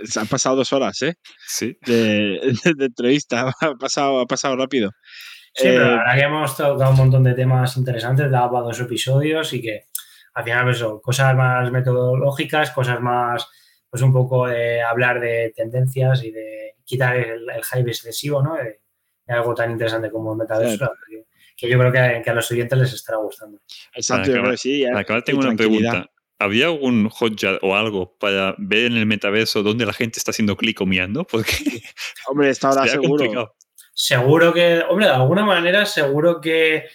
Se 0.03 0.19
han 0.19 0.27
pasado 0.27 0.57
dos 0.57 0.73
horas, 0.73 1.01
¿eh? 1.01 1.15
Sí. 1.47 1.77
De, 1.85 2.39
entrevista, 2.79 3.53
ha 3.61 3.75
pasado, 3.75 4.19
ha 4.19 4.25
pasado 4.25 4.55
rápido. 4.55 4.91
Sí, 5.53 5.63
pero 5.63 5.79
la 5.79 5.87
eh, 5.87 5.97
verdad 5.97 6.15
que 6.15 6.21
hemos 6.21 6.57
tocado 6.57 6.91
un 6.91 6.97
montón 6.97 7.23
de 7.23 7.33
temas 7.33 7.75
interesantes, 7.77 8.29
daba 8.29 8.61
dos 8.61 8.79
episodios 8.79 9.53
y 9.53 9.61
que 9.61 9.87
al 10.33 10.43
final, 10.43 10.63
pues 10.63 10.77
eso, 10.77 11.01
cosas 11.01 11.35
más 11.35 11.71
metodológicas, 11.71 12.71
cosas 12.71 13.01
más, 13.01 13.49
pues 13.89 14.01
un 14.01 14.13
poco 14.13 14.47
de 14.47 14.81
hablar 14.81 15.19
de 15.19 15.51
tendencias 15.55 16.23
y 16.23 16.31
de 16.31 16.75
quitar 16.85 17.17
el, 17.17 17.49
el 17.49 17.63
hype 17.63 17.89
excesivo, 17.89 18.41
¿no? 18.41 18.55
Algo 19.31 19.53
tan 19.53 19.71
interesante 19.71 20.09
como 20.09 20.33
el 20.33 20.39
metaverso, 20.39 20.91
que, 21.55 21.69
yo 21.69 21.77
creo 21.77 21.91
que, 21.91 22.29
a 22.29 22.33
los 22.33 22.51
oyentes 22.51 22.77
les 22.77 22.93
estará 22.93 23.17
gustando. 23.17 23.59
Exacto, 23.93 24.31
para 24.31 24.57
sí. 24.57 24.85
acabar 24.85 25.23
tengo 25.23 25.39
una 25.39 25.55
pregunta. 25.55 26.05
¿Había 26.39 26.65
algún 26.65 27.07
hotjar 27.09 27.59
o 27.61 27.75
algo 27.75 28.17
para 28.17 28.55
ver 28.57 28.85
en 28.85 28.97
el 28.97 29.05
metaverso 29.05 29.61
dónde 29.61 29.85
la 29.85 29.93
gente 29.93 30.17
está 30.17 30.31
haciendo 30.31 30.57
clic 30.57 30.81
o 30.81 30.87
mirando? 30.87 31.23
Porque 31.31 31.83
hombre, 32.27 32.49
está 32.49 32.69
ahora 32.69 32.87
seguro. 32.87 33.53
Seguro 33.93 34.51
que, 34.51 34.81
hombre, 34.89 35.05
de 35.05 35.11
alguna 35.11 35.45
manera 35.45 35.85
seguro 35.85 36.41
que 36.41 36.85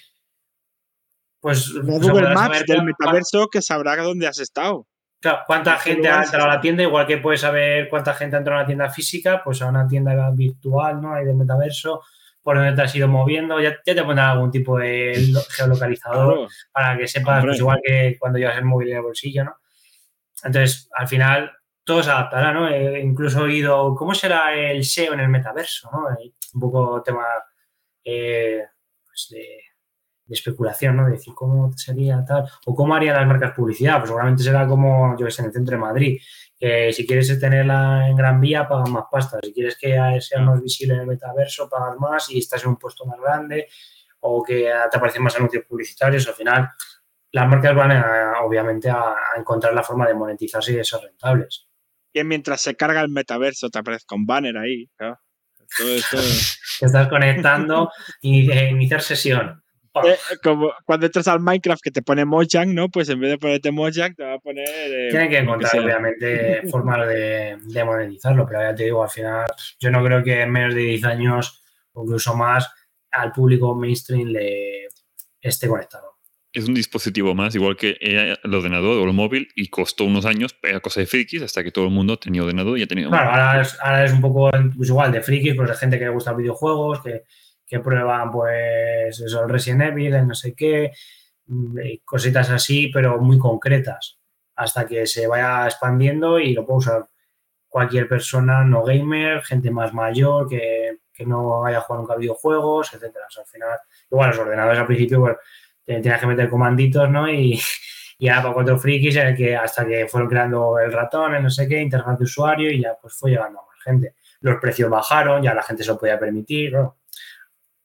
pues 1.41 1.73
Google 1.73 2.35
Maps 2.35 2.65
del 2.67 2.83
metaverso 2.83 3.47
que 3.47 3.63
sabrá 3.63 3.97
dónde 3.99 4.27
has 4.27 4.41
estado. 4.41 4.89
Claro, 5.21 5.45
cuánta 5.47 5.79
gente 5.79 6.09
ha 6.09 6.25
entrado 6.25 6.45
a 6.45 6.55
la 6.55 6.61
tienda, 6.61 6.83
igual 6.83 7.07
que 7.07 7.19
puedes 7.19 7.41
saber 7.41 7.89
cuánta 7.89 8.15
gente 8.15 8.37
ha 8.37 8.41
entrado 8.41 8.59
a 8.59 8.63
una 8.63 8.67
tienda 8.67 8.91
física, 8.91 9.43
pues 9.45 9.63
a 9.63 9.67
una 9.67 9.87
tienda 9.87 10.31
virtual, 10.33 11.01
¿no? 11.01 11.15
Hay 11.15 11.25
del 11.25 11.37
metaverso, 11.37 12.03
por 12.47 12.59
donde 12.59 12.75
te 12.75 12.83
has 12.83 12.95
ido 12.95 13.09
moviendo, 13.09 13.61
ya, 13.61 13.83
te 13.83 14.05
pondrán 14.05 14.31
algún 14.31 14.53
tipo 14.53 14.79
de 14.79 15.35
geolocalizador 15.51 16.49
para 16.71 16.97
que 16.97 17.09
sepas, 17.09 17.45
pues 17.45 17.59
igual 17.59 17.81
que 17.83 18.17
cuando 18.21 18.39
llevas 18.39 18.57
el 18.57 18.65
móvil 18.65 18.91
en 18.91 18.97
el 18.99 19.03
bolsillo, 19.03 19.43
¿no? 19.43 19.57
Entonces, 20.45 20.89
al 20.95 21.09
final, 21.09 21.51
todo 21.83 22.05
se 22.05 22.11
adaptará, 22.13 22.53
¿no? 22.53 22.69
Eh, 22.69 23.01
incluso 23.01 23.41
he 23.41 23.49
oído, 23.49 23.97
¿cómo 23.97 24.15
será 24.15 24.55
el 24.55 24.85
SEO 24.85 25.15
en 25.15 25.21
el 25.21 25.29
metaverso, 25.29 25.91
¿no? 25.91 26.07
un 26.55 26.61
poco 26.61 27.03
tema 27.03 27.25
eh, 28.05 28.63
pues 29.05 29.27
de, 29.31 29.59
especulación, 30.33 30.99
¿no? 30.99 31.07
De 31.07 31.15
decir, 31.15 31.35
¿cómo 31.35 31.73
sería 31.77 32.25
tal? 32.25 32.49
O 32.67 32.77
cómo 32.77 32.95
harían 32.95 33.17
las 33.17 33.27
marcas 33.27 33.57
publicidad. 33.57 33.99
Pues 33.99 34.11
seguramente 34.11 34.45
será 34.45 34.69
como, 34.69 35.19
yo 35.19 35.27
que 35.27 35.33
sé, 35.33 35.43
en 35.43 35.49
el 35.49 35.53
centro 35.53 35.75
de 35.75 35.83
Madrid 35.83 36.21
que 36.59 36.93
si 36.93 37.07
quieres 37.07 37.39
tenerla 37.39 38.09
en 38.09 38.17
Gran 38.17 38.41
Vía, 38.41 38.67
pagas 38.67 38.89
más 38.89 39.05
pasta. 39.11 39.39
Si 39.43 39.53
quieres 39.53 39.77
que 39.77 39.99
sea 40.21 40.41
más 40.41 40.63
visible 40.63 40.95
en 40.95 41.01
el 41.01 41.07
metaverso, 41.07 41.69
pagas 41.69 41.99
más 41.99 42.31
y 42.31 42.39
estás 42.39 42.63
en 42.63 42.71
un 42.71 42.77
puesto 42.77 43.05
más 43.05 43.21
grande 43.21 43.69
o 44.21 44.43
que 44.43 44.71
te 44.91 44.97
aparecen 44.97 45.23
más 45.23 45.37
anuncios 45.37 45.65
publicitarios. 45.65 46.27
Al 46.27 46.35
final, 46.35 46.71
las 47.33 47.49
marcas 47.49 47.75
van 47.75 47.93
obviamente 48.43 48.89
a, 48.89 49.15
encontrar 49.37 49.75
la 49.75 49.83
forma 49.83 50.07
de 50.07 50.15
monetizarse 50.15 50.73
y 50.73 50.77
de 50.77 50.85
ser 50.85 51.01
rentables. 51.01 51.69
Y 52.13 52.25
mientras 52.25 52.63
se 52.63 52.75
carga 52.75 53.03
el 53.03 53.11
metaverso, 53.11 53.69
te 53.69 53.79
aparezca 53.79 54.15
un 54.15 54.25
banner 54.25 54.57
ahí. 54.57 54.91
Todo 54.97 55.89
esto... 55.89 56.17
te 56.81 56.87
estás 56.87 57.09
conectando 57.09 57.91
y 58.21 58.51
eh, 58.51 58.71
iniciar 58.71 59.03
sesión. 59.03 59.63
Eh, 60.05 60.17
como 60.43 60.73
cuando 60.85 61.07
entras 61.07 61.29
al 61.29 61.41
Minecraft 61.41 61.83
que 61.83 61.91
te 61.91 62.03
pone 62.03 62.25
Mojang, 62.25 62.75
¿no? 62.75 62.89
Pues 62.89 63.09
en 63.09 63.21
vez 63.21 63.31
de 63.31 63.39
ponerte 63.39 63.71
Mojang, 63.71 64.15
te 64.15 64.25
va 64.25 64.35
a 64.35 64.39
poner. 64.39 64.69
Eh, 64.69 65.09
Tienen 65.11 65.31
que 65.31 65.39
encontrar, 65.39 65.79
obviamente, 65.79 66.63
formas 66.71 67.07
de, 67.09 67.85
monetizarlo, 67.85 68.47
pero 68.47 68.61
ya 68.61 68.75
te 68.75 68.85
digo, 68.85 69.03
al 69.03 69.11
final, 69.11 69.47
yo 69.79 69.91
no 69.91 70.05
creo 70.05 70.23
que 70.23 70.43
en 70.43 70.51
menos 70.51 70.75
de 70.75 70.81
10 70.83 71.05
años, 71.05 71.63
o 71.93 72.05
incluso 72.05 72.37
más, 72.37 72.69
al 73.11 73.33
público 73.33 73.75
mainstream 73.75 74.29
le 74.29 74.89
esté 75.41 75.69
conectado. 75.69 76.17
Es 76.53 76.67
un 76.67 76.75
dispositivo 76.75 77.35
más, 77.35 77.55
igual 77.55 77.77
que 77.77 77.99
el 78.01 78.55
ordenador 78.55 78.97
o 78.97 79.05
el 79.05 79.13
móvil, 79.13 79.49
y 79.55 79.69
costó 79.69 80.05
unos 80.05 80.25
años, 80.25 80.57
era 80.63 80.81
cosa 80.81 81.01
de 81.01 81.07
frikis, 81.07 81.43
hasta 81.43 81.63
que 81.63 81.71
todo 81.71 81.85
el 81.85 81.91
mundo 81.91 82.19
tenía 82.19 82.43
ordenador 82.43 82.79
y 82.79 82.83
ha 82.83 82.87
tenido. 82.87 83.11
Claro, 83.11 83.31
ahora 83.31 83.61
es, 83.61 83.79
ahora 83.79 84.05
es, 84.07 84.13
un 84.13 84.23
poco 84.23 84.51
pues 84.75 84.89
igual 84.89 85.13
de 85.13 85.21
frikis, 85.21 85.55
pues 85.55 85.69
de 85.69 85.77
gente 85.77 85.99
que 85.99 86.07
le 86.07 86.11
gusta 86.11 86.33
videojuegos, 86.33 87.03
que 87.03 87.25
que 87.67 87.81
prueban 87.81 88.31
pues 88.31 89.21
eso, 89.21 89.43
el 89.43 89.51
Resident 89.51 89.83
Evil, 89.83 90.15
el 90.15 90.29
no 90.29 90.35
sé 90.35 90.55
qué, 90.55 90.93
mm, 91.47 91.79
cositas 92.05 92.51
así, 92.51 92.89
pero 92.89 93.19
muy 93.19 93.39
concretas, 93.39 94.19
hasta 94.55 94.87
que 94.87 95.07
se 95.07 95.27
vaya 95.27 95.67
expandiendo 95.67 96.39
y 96.39 96.53
lo 96.55 96.65
puede 96.65 96.79
usar 96.79 97.09
cualquier 97.69 98.09
persona 98.09 98.65
no 98.65 98.83
gamer, 98.85 99.43
gente 99.43 99.71
más 99.71 99.93
mayor 99.93 100.49
que, 100.49 100.99
no 101.27 101.65
haya 101.65 101.81
jugado 101.81 102.03
nunca 102.03 102.17
videojuegos, 102.17 102.93
etcétera. 102.93 103.27
al 103.39 103.47
final, 103.47 103.79
igual 104.11 104.31
los 104.31 104.39
ordenadores 104.39 104.79
al 104.79 104.87
principio 104.87 105.21
pues 105.21 105.37
tenías 105.85 106.21
que 106.21 106.27
meter 106.27 106.49
comanditos, 106.51 107.09
¿no? 107.11 107.29
Y, 107.31 107.59
y 108.19 108.29
para 108.29 108.53
cuatro 108.53 108.79
frikis 108.79 109.19
que 109.37 109.57
hasta 109.57 109.87
que 109.87 110.07
fueron 110.07 110.29
creando 110.29 110.79
el 110.79 110.93
ratón, 110.93 111.35
el 111.35 111.43
no 111.43 111.51
sé 111.51 111.69
qué, 111.69 111.81
interfaz 111.81 112.19
de 112.19 112.25
usuario 112.25 112.71
y 112.71 112.83
ya 112.83 112.97
pues 113.01 113.15
fue 113.15 113.31
llegando 113.31 113.61
a 113.61 113.67
más 113.67 113.83
gente. 113.83 114.15
los 114.41 114.61
precios 114.61 114.91
bajaron, 114.91 115.43
ya 115.43 115.55
la 115.55 115.63
gente 115.63 115.83
se 115.83 115.91
lo 115.91 115.99
podía 115.99 116.19
permitir, 116.19 116.77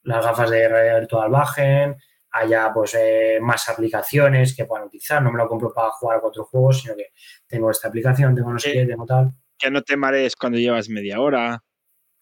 las 0.04 0.26
gafas 0.26 0.50
de 0.50 0.68
realidad 0.68 1.00
virtual 1.00 1.30
bajen, 1.30 1.98
haya 2.32 2.72
pues 2.74 2.96
eh, 2.96 3.40
más 3.42 3.68
aplicaciones 3.70 4.56
que 4.56 4.66
puedan 4.66 4.88
utilizar, 4.88 5.22
no 5.22 5.32
me 5.32 5.38
lo 5.38 5.48
compro 5.48 5.74
para 5.74 5.92
jugar 5.92 6.20
a 6.22 6.28
otros 6.28 6.48
juegos, 6.48 6.82
sino 6.82 6.96
que 6.96 7.08
tengo 7.48 7.70
esta 7.70 7.90
aplicación, 7.90 8.36
tengo 8.36 8.52
no 8.52 8.60
sé 8.60 8.72
qué, 8.72 8.86
tengo 8.86 9.06
tal. 9.06 9.32
Que 9.58 9.70
no 9.70 9.82
te 9.82 9.98
marees 9.98 10.36
cuando 10.36 10.58
llevas 10.58 10.90
media 10.90 11.20
hora. 11.20 11.62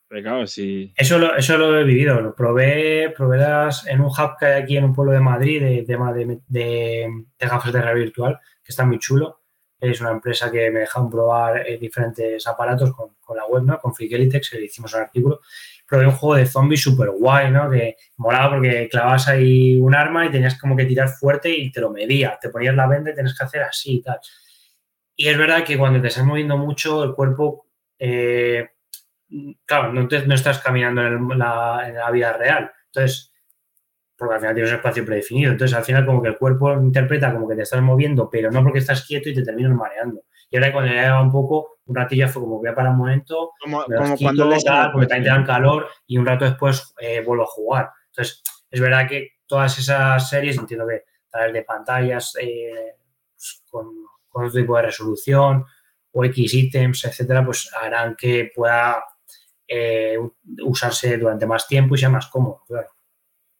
Claro, 0.10 0.48
sí. 0.48 0.92
Eso 0.98 1.20
lo, 1.20 1.36
eso 1.36 1.56
lo 1.56 1.80
he 1.80 1.84
vivido, 1.84 2.20
lo 2.20 2.34
probé, 2.34 3.14
probé 3.16 3.38
las, 3.38 3.86
en 3.86 4.02
un 4.02 4.08
hub 4.08 4.38
que 4.40 4.48
hay 4.48 4.64
aquí 4.64 4.76
en 4.76 4.86
un 4.86 4.96
pueblo 4.96 5.12
de 5.12 5.20
Madrid 5.20 5.62
de 5.62 5.84
tema 5.84 6.12
de, 6.12 6.40
de, 6.48 7.08
gafas 7.40 7.72
de 7.72 7.80
realidad 7.80 8.06
virtual, 8.06 8.40
que 8.64 8.72
está 8.72 8.86
muy 8.86 8.98
chulo. 8.98 9.42
Es 9.80 10.02
una 10.02 10.10
empresa 10.10 10.52
que 10.52 10.72
me 10.72 10.80
dejan 10.80 11.12
probar 11.12 11.60
eh, 11.66 11.78
diferentes 11.78 12.46
aparatos 12.48 12.92
con, 12.92 13.16
con, 13.20 13.38
la 13.38 13.46
web, 13.46 13.64
¿no? 13.64 13.80
Con 13.80 13.94
Freakelitex, 13.94 14.50
que 14.50 14.58
le 14.58 14.66
hicimos 14.66 14.94
un 14.96 15.02
artículo. 15.02 15.42
Probé 15.90 16.06
un 16.06 16.12
juego 16.12 16.36
de 16.36 16.46
zombies 16.46 16.82
súper 16.82 17.10
guay, 17.10 17.52
¿no? 17.52 17.70
Que 17.70 17.96
molaba 18.18 18.52
porque 18.52 18.88
clavabas 18.90 19.28
ahí 19.28 19.78
un 19.78 19.96
arma 19.96 20.26
y 20.26 20.32
tenías 20.32 20.60
como 20.60 20.76
que 20.76 20.86
tirar 20.86 21.10
fuerte 21.10 21.50
y 21.50 21.72
te 21.72 21.82
lo 21.82 21.90
medía. 21.90 22.38
Te 22.40 22.50
ponías 22.50 22.76
la 22.76 22.88
venda 22.88 23.12
y 23.12 23.16
tenías 23.16 23.38
que 23.38 23.46
hacer 23.46 23.64
así 23.64 23.96
y 23.96 24.02
tal. 24.02 24.20
Y 25.16 25.28
es 25.28 25.38
verdad 25.38 25.64
que 25.64 25.78
cuando 25.78 26.00
te 26.00 26.08
estás 26.08 26.26
moviendo 26.26 26.58
mucho, 26.58 27.04
el 27.04 27.14
cuerpo... 27.14 27.68
Eh, 27.98 28.70
claro, 29.66 29.92
no, 29.94 30.08
no 30.08 30.36
estás 30.36 30.60
caminando 30.60 31.06
en, 31.06 31.40
la, 31.40 32.10
vida 32.12 32.34
real. 32.34 32.72
Entonces, 32.86 33.34
porque 34.16 34.36
al 34.36 34.40
final 34.40 34.56
tienes 34.56 34.72
un 34.72 34.78
espacio 34.78 35.06
predefinido. 35.06 35.52
Entonces, 35.52 35.76
al 35.76 35.84
final, 35.84 36.06
como 36.06 36.22
que 36.22 36.30
el 36.30 36.38
cuerpo 36.38 36.72
interpreta 36.74 37.34
como 37.34 37.48
que 37.48 37.56
te 37.56 37.64
estás 37.64 37.82
moviendo, 37.82 38.30
pero 38.30 38.52
no 38.52 38.64
porque 38.64 38.80
estás 38.80 39.06
quieto 39.06 39.30
y 39.30 39.34
te 39.34 39.44
terminas 39.44 39.74
mareando. 39.74 40.22
Y 40.50 40.58
ahora, 40.58 40.74
cuando 40.74 40.92
ya 40.92 41.04
lleva 41.04 41.22
un 41.22 41.32
poco, 41.32 41.80
un 41.86 41.96
ratillo 41.96 42.28
fue 42.28 42.42
como 42.42 42.58
voy 42.58 42.70
a 42.70 42.76
parar 42.76 42.92
un 42.92 42.98
momento, 42.98 43.52
como, 43.62 43.84
cuando 44.20 44.46
le 44.46 44.58
porque 44.92 45.08
también 45.08 45.24
te 45.24 45.30
dan 45.30 45.46
calor 45.46 45.88
y 46.08 46.18
un 46.18 46.26
rato 46.26 46.46
después 46.46 46.94
eh, 47.00 47.22
vuelvo 47.26 47.44
a 47.44 47.48
jugar. 47.48 47.90
Entonces, 48.08 48.42
es 48.70 48.80
verdad 48.80 49.08
que 49.08 49.30
todas 49.46 49.78
esas 49.78 50.30
series, 50.30 50.58
entiendo 50.58 50.88
que 50.88 50.96
a 50.96 51.30
través 51.32 51.54
de 51.54 51.64
pantallas 51.64 52.36
eh, 52.42 52.96
pues, 53.36 53.64
con, 53.70 53.88
con 54.28 54.46
otro 54.46 54.60
tipo 54.60 54.76
de 54.76 54.84
resolución 54.84 55.66
o 56.12 56.26
X 56.26 56.54
ítems, 56.54 57.06
etcétera, 57.06 57.46
pues 57.46 57.70
harán 57.74 58.16
que 58.16 58.52
pueda 58.54 59.04
eh, 59.68 60.18
usarse 60.64 61.18
durante 61.18 61.46
más 61.46 61.68
tiempo 61.68 61.96
y 61.96 61.98
sea 62.00 62.10
más 62.10 62.28
cómodo, 62.28 62.64
claro. 62.68 62.90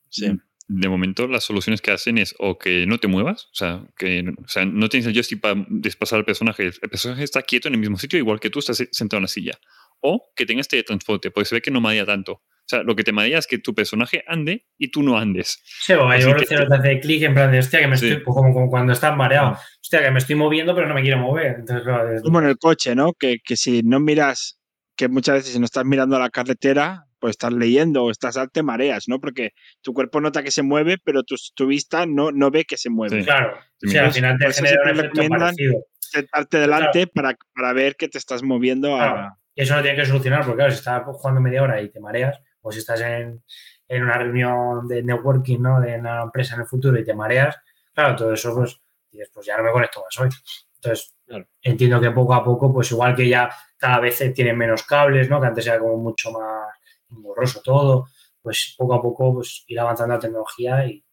Sí. 0.10 0.40
De 0.72 0.88
momento, 0.88 1.28
las 1.28 1.44
soluciones 1.44 1.82
que 1.82 1.90
hacen 1.90 2.20
es 2.20 2.36
o 2.38 2.60
que 2.60 2.86
no 2.86 3.00
te 3.00 3.08
muevas, 3.08 3.46
o 3.46 3.56
sea, 3.56 3.84
que 3.98 4.24
o 4.38 4.48
sea, 4.48 4.66
no 4.66 4.88
tienes 4.88 5.08
el 5.08 5.14
joystick 5.14 5.42
para 5.42 5.66
desplazar 5.68 6.20
al 6.20 6.26
personaje, 6.26 6.64
el 6.64 6.90
personaje 6.90 7.24
está 7.24 7.42
quieto 7.42 7.68
en 7.68 7.74
el 7.74 7.80
mismo 7.80 7.98
sitio, 7.98 8.20
igual 8.20 8.40
que 8.40 8.52
tú 8.52 8.60
estás 8.60 8.88
sentado 8.92 9.18
en 9.18 9.24
la 9.24 9.28
silla. 9.28 9.54
O 10.02 10.32
que 10.36 10.46
tengas 10.46 10.68
teletransporte, 10.68 11.32
porque 11.32 11.50
se 11.50 11.56
ve 11.56 11.62
que 11.62 11.72
no 11.72 11.82
marea 11.82 12.06
tanto. 12.06 12.34
O 12.34 12.70
sea, 12.70 12.84
lo 12.84 12.96
que 12.96 13.04
te 13.04 13.12
marea 13.12 13.40
es 13.40 13.48
que 13.48 13.58
tu 13.58 13.74
personaje 13.74 14.24
ande 14.28 14.68
y 14.78 14.92
tú 14.92 15.02
no 15.02 15.18
andes. 15.18 15.60
Sí, 15.82 15.94
o 15.94 16.18
yo 16.18 16.36
que 16.36 16.46
te 16.46 16.56
hace 16.56 17.00
clic 17.00 17.24
en 17.24 17.34
plan 17.34 17.52
de, 17.52 17.60
hostia, 17.60 17.80
que 17.80 17.88
me 17.88 17.96
estoy, 17.96 18.18
pues 18.18 18.36
como, 18.36 18.54
como, 18.54 18.70
cuando 18.70 18.94
estás 18.94 19.18
mareado, 19.18 19.58
hostia, 19.82 20.04
que 20.04 20.12
me 20.12 20.20
estoy 20.20 20.36
moviendo 20.36 20.76
pero 20.76 20.88
no 20.88 20.94
me 20.94 21.02
quiero 21.02 21.18
mover. 21.18 21.56
Entonces, 21.60 21.84
claro, 21.84 22.22
Como 22.22 22.40
en 22.40 22.46
el 22.46 22.60
coche, 22.60 22.94
¿no? 22.94 23.14
Que, 23.14 23.38
que 23.44 23.58
si 23.58 23.82
no 23.82 24.00
miras 24.00 24.60
que 25.00 25.08
muchas 25.08 25.36
veces 25.36 25.54
si 25.54 25.60
no 25.60 25.66
estás 25.66 25.86
mirando 25.86 26.18
a 26.18 26.20
la 26.20 26.30
carretera, 26.30 27.06
pues 27.20 27.32
estás 27.32 27.54
leyendo 27.54 28.04
o 28.04 28.12
estás 28.12 28.40
te 28.52 28.64
mareas, 28.64 29.06
¿no? 29.08 29.20
Porque 29.20 29.52
tu 29.82 29.94
cuerpo 29.94 30.22
nota 30.22 30.44
que 30.44 30.52
se 30.52 30.64
mueve, 30.64 30.98
pero 31.04 31.24
tu, 31.24 31.36
tu 31.56 31.68
vista 31.68 32.06
no, 32.06 32.32
no 32.32 32.52
ve 32.52 32.66
que 32.66 32.78
se 32.78 32.90
mueve. 32.90 33.24
claro, 33.24 33.58
sí, 33.78 33.98
al 33.98 34.12
final 34.12 34.38
te 34.38 34.54
genera 34.54 34.84
un 34.84 34.90
efecto 34.90 35.22
parecido. 35.28 35.86
Sentarte 36.00 36.58
delante 36.58 37.08
para, 37.08 37.36
para, 37.54 37.74
ver 37.74 37.96
que 37.96 38.08
te 38.08 38.18
estás 38.18 38.42
moviendo 38.42 38.96
a... 38.96 39.38
Y 39.54 39.62
eso 39.62 39.76
lo 39.76 39.82
tienes 39.84 40.00
que 40.00 40.08
solucionar, 40.08 40.44
porque 40.44 40.58
claro, 40.58 40.72
si 40.72 40.78
estás 40.78 41.04
jugando 41.06 41.42
media 41.42 41.62
hora 41.62 41.82
y 41.82 41.90
te 41.90 42.00
mareas, 42.00 42.40
o 42.62 42.72
si 42.72 42.80
estás 42.80 43.02
en, 43.02 43.44
en 43.88 44.04
una 44.04 44.18
reunión 44.18 44.88
de 44.88 45.04
networking, 45.04 45.60
¿no? 45.60 45.82
De 45.82 46.00
una 46.00 46.22
empresa 46.22 46.56
en 46.56 46.62
el 46.62 46.68
futuro 46.68 46.98
y 46.98 47.04
te 47.04 47.14
mareas, 47.14 47.58
claro, 47.94 48.16
todo 48.16 48.34
eso, 48.34 48.56
pues, 48.56 48.80
dices, 49.12 49.30
pues 49.32 49.46
ya 49.46 49.58
no 49.58 49.64
me 49.64 49.72
conecto 49.72 50.02
más 50.02 50.18
hoy. 50.20 50.30
Entonces, 50.76 51.14
entiendo 51.62 52.00
que 52.00 52.12
poco 52.12 52.34
a 52.34 52.44
poco, 52.44 52.74
pues 52.74 52.92
igual 52.92 53.16
que 53.16 53.28
ya 53.28 53.50
cada 53.78 54.00
vez 54.00 54.22
tienen 54.34 54.58
menos 54.58 54.84
cables, 54.84 55.30
¿no? 55.30 55.42
Que 55.42 55.48
antes 55.48 55.68
era 55.68 55.80
como 55.80 55.98
mucho 55.98 56.32
más 56.32 56.70
borroso 57.10 57.62
todo, 57.64 58.08
pues 58.42 58.76
poco 58.78 58.94
a 58.94 59.02
poco 59.02 59.34
pues 59.36 59.64
ir 59.68 59.80
avanzando 59.80 60.16
la 60.16 60.20
tecnología 60.20 60.86
y 60.86 61.04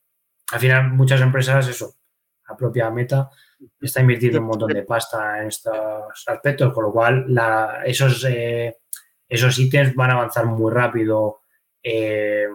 al 0.52 0.60
final 0.60 0.92
muchas 0.92 1.20
empresas, 1.20 1.66
eso, 1.68 1.94
la 2.48 2.56
propia 2.56 2.90
Meta 2.90 3.30
está 3.80 4.00
invirtiendo 4.00 4.40
un 4.40 4.46
montón 4.46 4.72
de 4.72 4.82
pasta 4.82 5.40
en 5.40 5.48
estos 5.48 6.24
aspectos, 6.26 6.72
con 6.72 6.84
lo 6.84 6.92
cual 6.92 7.24
la, 7.28 7.82
esos, 7.84 8.24
eh, 8.28 8.76
esos 9.28 9.58
ítems 9.58 9.94
van 9.94 10.10
a 10.10 10.14
avanzar 10.14 10.46
muy 10.46 10.72
rápido 10.72 11.40
eh, 11.82 12.46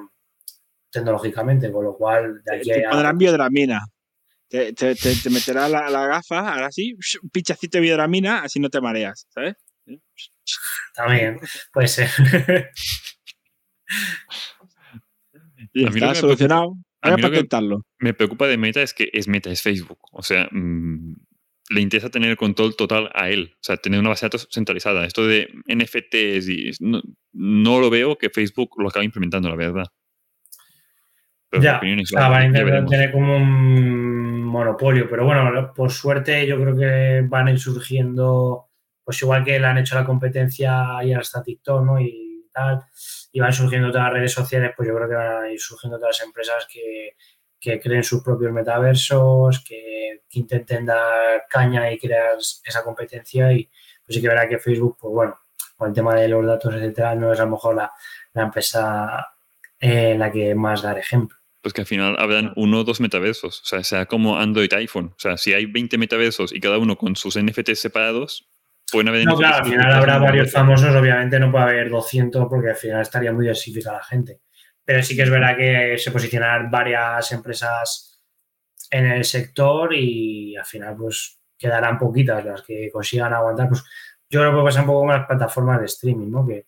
tecnológicamente, 0.90 1.72
con 1.72 1.86
lo 1.86 1.96
cual 1.96 2.42
de 2.44 2.56
aquí 2.56 2.72
a... 2.84 2.90
Pondrán 2.92 3.18
biodramina. 3.18 3.82
Te, 4.48 4.74
te, 4.74 4.96
te, 4.96 5.30
meterá 5.30 5.70
la, 5.70 5.90
la, 5.90 6.08
gafa, 6.08 6.54
ahora 6.54 6.70
sí, 6.72 6.94
un 7.24 7.30
pinchacito 7.30 7.78
de 7.78 7.84
biodramina, 7.84 8.44
así 8.44 8.60
no 8.60 8.70
te 8.70 8.82
mareas, 8.82 9.26
¿sabes? 9.30 9.56
También, 10.94 11.40
puede 11.72 11.88
ser. 11.88 12.10
y 15.74 15.86
está 15.86 16.16
solucionado. 16.16 16.76
Voy 17.04 17.14
a, 17.14 17.18
patentarlo. 17.18 17.86
Me 18.00 18.14
preocupa 18.14 18.48
de 18.48 18.58
Meta 18.58 18.82
es 18.82 18.94
que 18.94 19.10
es 19.12 19.28
Meta, 19.28 19.50
es 19.50 19.62
Facebook. 19.62 20.00
O 20.12 20.22
sea, 20.22 20.48
mm, 20.52 21.16
le 21.70 21.82
interesa 21.82 22.10
tener 22.10 22.30
el 22.30 22.38
control 22.38 22.76
total 22.76 23.10
a 23.14 23.30
él. 23.30 23.54
O 23.56 23.64
sea, 23.64 23.78
tener 23.78 24.00
una 24.00 24.10
base 24.10 24.26
de 24.26 24.28
datos 24.28 24.48
centralizada. 24.52 25.06
Esto 25.06 25.26
de 25.26 25.50
NFTs 25.68 26.50
y 26.50 26.72
no, 26.80 27.02
no 27.34 27.80
lo 27.80 27.90
veo 27.90 28.18
que 28.18 28.30
Facebook 28.30 28.76
lo 28.78 28.90
acabe 28.90 29.06
implementando, 29.06 29.50
la 29.50 29.56
verdad. 29.56 29.86
Pero 31.50 31.64
ya, 31.64 31.82
van 32.14 32.34
a 32.34 32.46
intentar 32.46 32.86
tener 32.86 33.12
como 33.12 33.36
un 33.36 34.44
monopolio, 34.46 35.08
pero 35.10 35.26
bueno, 35.26 35.74
por 35.76 35.92
suerte 35.92 36.48
yo 36.48 36.56
creo 36.62 36.78
que 36.78 37.28
van 37.28 37.48
a 37.48 37.52
ir 37.52 37.60
surgiendo 37.60 38.72
pues 39.04 39.22
igual 39.22 39.44
que 39.44 39.60
le 39.60 39.66
han 39.66 39.78
hecho 39.78 39.96
la 39.96 40.06
competencia 40.06 41.04
y 41.04 41.12
hasta 41.14 41.44
TikTok, 41.44 41.84
¿no? 41.84 42.00
Y 42.00 42.48
tal, 42.54 42.84
y 43.32 43.40
van 43.40 43.54
surgiendo 43.54 43.90
otras 43.90 44.12
redes 44.12 44.34
sociales, 44.34 44.72
pues 44.76 44.88
yo 44.88 44.96
creo 44.96 45.08
que 45.08 45.16
van 45.16 45.44
a 45.44 45.52
ir 45.52 45.60
surgiendo 45.60 45.98
otras 45.98 46.22
empresas 46.22 46.68
que, 46.72 47.16
creen 47.80 48.04
sus 48.04 48.24
propios 48.24 48.52
metaversos, 48.52 49.64
que, 49.64 50.24
intenten 50.34 50.86
dar 50.86 51.46
caña 51.50 51.92
y 51.92 52.00
crear 52.00 52.38
esa 52.38 52.84
competencia 52.84 53.52
y 53.52 53.70
pues 54.06 54.16
sí 54.16 54.22
que 54.22 54.30
verá 54.30 54.48
que 54.48 54.60
Facebook, 54.60 54.98
pues 54.98 55.14
bueno, 55.14 55.40
con 55.76 55.90
el 55.90 55.94
tema 55.94 56.16
de 56.16 56.30
los 56.30 56.46
datos, 56.46 56.74
etcétera, 56.74 57.16
no 57.16 57.34
es 57.34 57.40
a 57.40 57.46
lo 57.46 57.52
mejor 57.52 57.76
la, 57.76 57.92
empresa 58.34 59.28
en 59.78 60.20
la 60.20 60.32
que 60.32 60.56
más 60.56 60.82
dar 60.82 60.98
ejemplo. 60.98 61.38
Pues 61.62 61.74
que 61.74 61.82
al 61.82 61.88
final 61.88 62.16
habrán 62.18 62.54
uno 62.56 62.80
o 62.80 62.84
dos 62.86 63.02
metaversos, 63.02 63.62
o 63.62 63.66
sea, 63.66 63.84
sea 63.84 64.06
como 64.06 64.38
Android 64.38 64.74
iPhone. 64.74 65.14
O 65.16 65.20
sea, 65.20 65.38
si 65.38 65.54
hay 65.54 65.66
20 65.66 65.98
metaversos 65.98 66.54
y 66.54 66.62
cada 66.62 66.78
uno 66.78 66.98
con 66.98 67.16
sus 67.16 67.38
NFTs 67.38 67.80
separados, 67.80 68.50
no, 68.94 69.38
claro, 69.38 69.56
al 69.58 69.66
final 69.66 69.94
habrá 69.94 70.18
varios 70.18 70.52
famosos, 70.52 70.96
obviamente 70.96 71.40
no 71.40 71.52
puede 71.52 71.64
haber 71.64 71.90
200 71.90 72.48
porque 72.50 72.70
al 72.70 72.76
final 72.76 73.02
estaría 73.02 73.32
muy 73.32 73.44
diversificada 73.44 73.98
la 73.98 74.04
gente. 74.04 74.42
Pero 74.84 75.04
sí 75.04 75.16
que 75.16 75.24
es 75.24 75.30
verdad 75.30 75.56
que 75.56 75.98
se 75.98 76.12
posicionan 76.12 76.70
varias 76.70 77.32
empresas 77.32 78.22
en 78.90 79.06
el 79.06 79.24
sector 79.24 79.94
y 79.94 80.56
al 80.58 80.66
final 80.66 80.96
pues 80.98 81.40
quedarán 81.58 81.98
poquitas 81.98 82.44
las 82.44 82.62
que 82.64 82.90
consigan 82.92 83.34
aguantar. 83.34 83.70
Pues 83.70 83.84
yo 84.30 84.42
creo 84.42 84.58
que 84.58 84.64
pasar 84.64 84.82
un 84.82 84.88
poco 84.88 85.00
con 85.02 85.10
las 85.10 85.28
plataformas 85.28 85.80
de 85.80 85.86
streaming, 85.86 86.30
¿no? 86.30 86.46
Que 86.46 86.66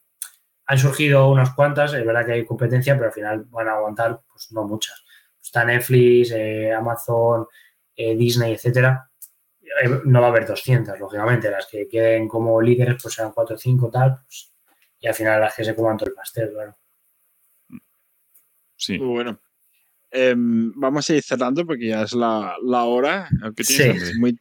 han 0.65 0.77
surgido 0.77 1.29
unas 1.29 1.53
cuantas, 1.53 1.93
es 1.93 2.05
verdad 2.05 2.25
que 2.25 2.33
hay 2.33 2.45
competencia, 2.45 2.95
pero 2.95 3.07
al 3.07 3.13
final 3.13 3.45
van 3.49 3.67
a 3.67 3.73
aguantar 3.73 4.21
pues 4.31 4.51
no 4.51 4.65
muchas. 4.65 5.03
Está 5.41 5.65
Netflix, 5.65 6.31
eh, 6.31 6.71
Amazon, 6.71 7.47
eh, 7.95 8.15
Disney, 8.15 8.53
etcétera 8.53 9.09
no 10.05 10.21
va 10.21 10.27
a 10.27 10.29
haber 10.29 10.47
200, 10.47 10.99
lógicamente. 10.99 11.49
Las 11.49 11.67
que 11.67 11.87
queden 11.87 12.27
como 12.27 12.61
líderes, 12.61 13.01
pues 13.01 13.15
serán 13.15 13.31
4 13.31 13.55
o 13.55 13.59
5, 13.59 13.89
tal. 13.89 14.21
Pues, 14.25 14.53
y 14.99 15.07
al 15.07 15.13
final 15.13 15.41
las 15.41 15.55
que 15.55 15.63
se 15.63 15.75
coman 15.75 15.97
todo 15.97 16.09
el 16.09 16.15
pastel, 16.15 16.51
claro. 16.51 16.77
Sí. 18.75 18.97
Muy 18.97 19.07
bueno. 19.07 19.39
Em, 20.11 20.71
vamos 20.75 21.09
a 21.09 21.15
ir 21.15 21.23
cerrando 21.23 21.65
porque 21.65 21.87
ya 21.87 22.03
es 22.03 22.13
la, 22.13 22.55
la 22.63 22.83
hora. 22.83 23.29
sí. 23.59 23.91
muy, 24.19 24.37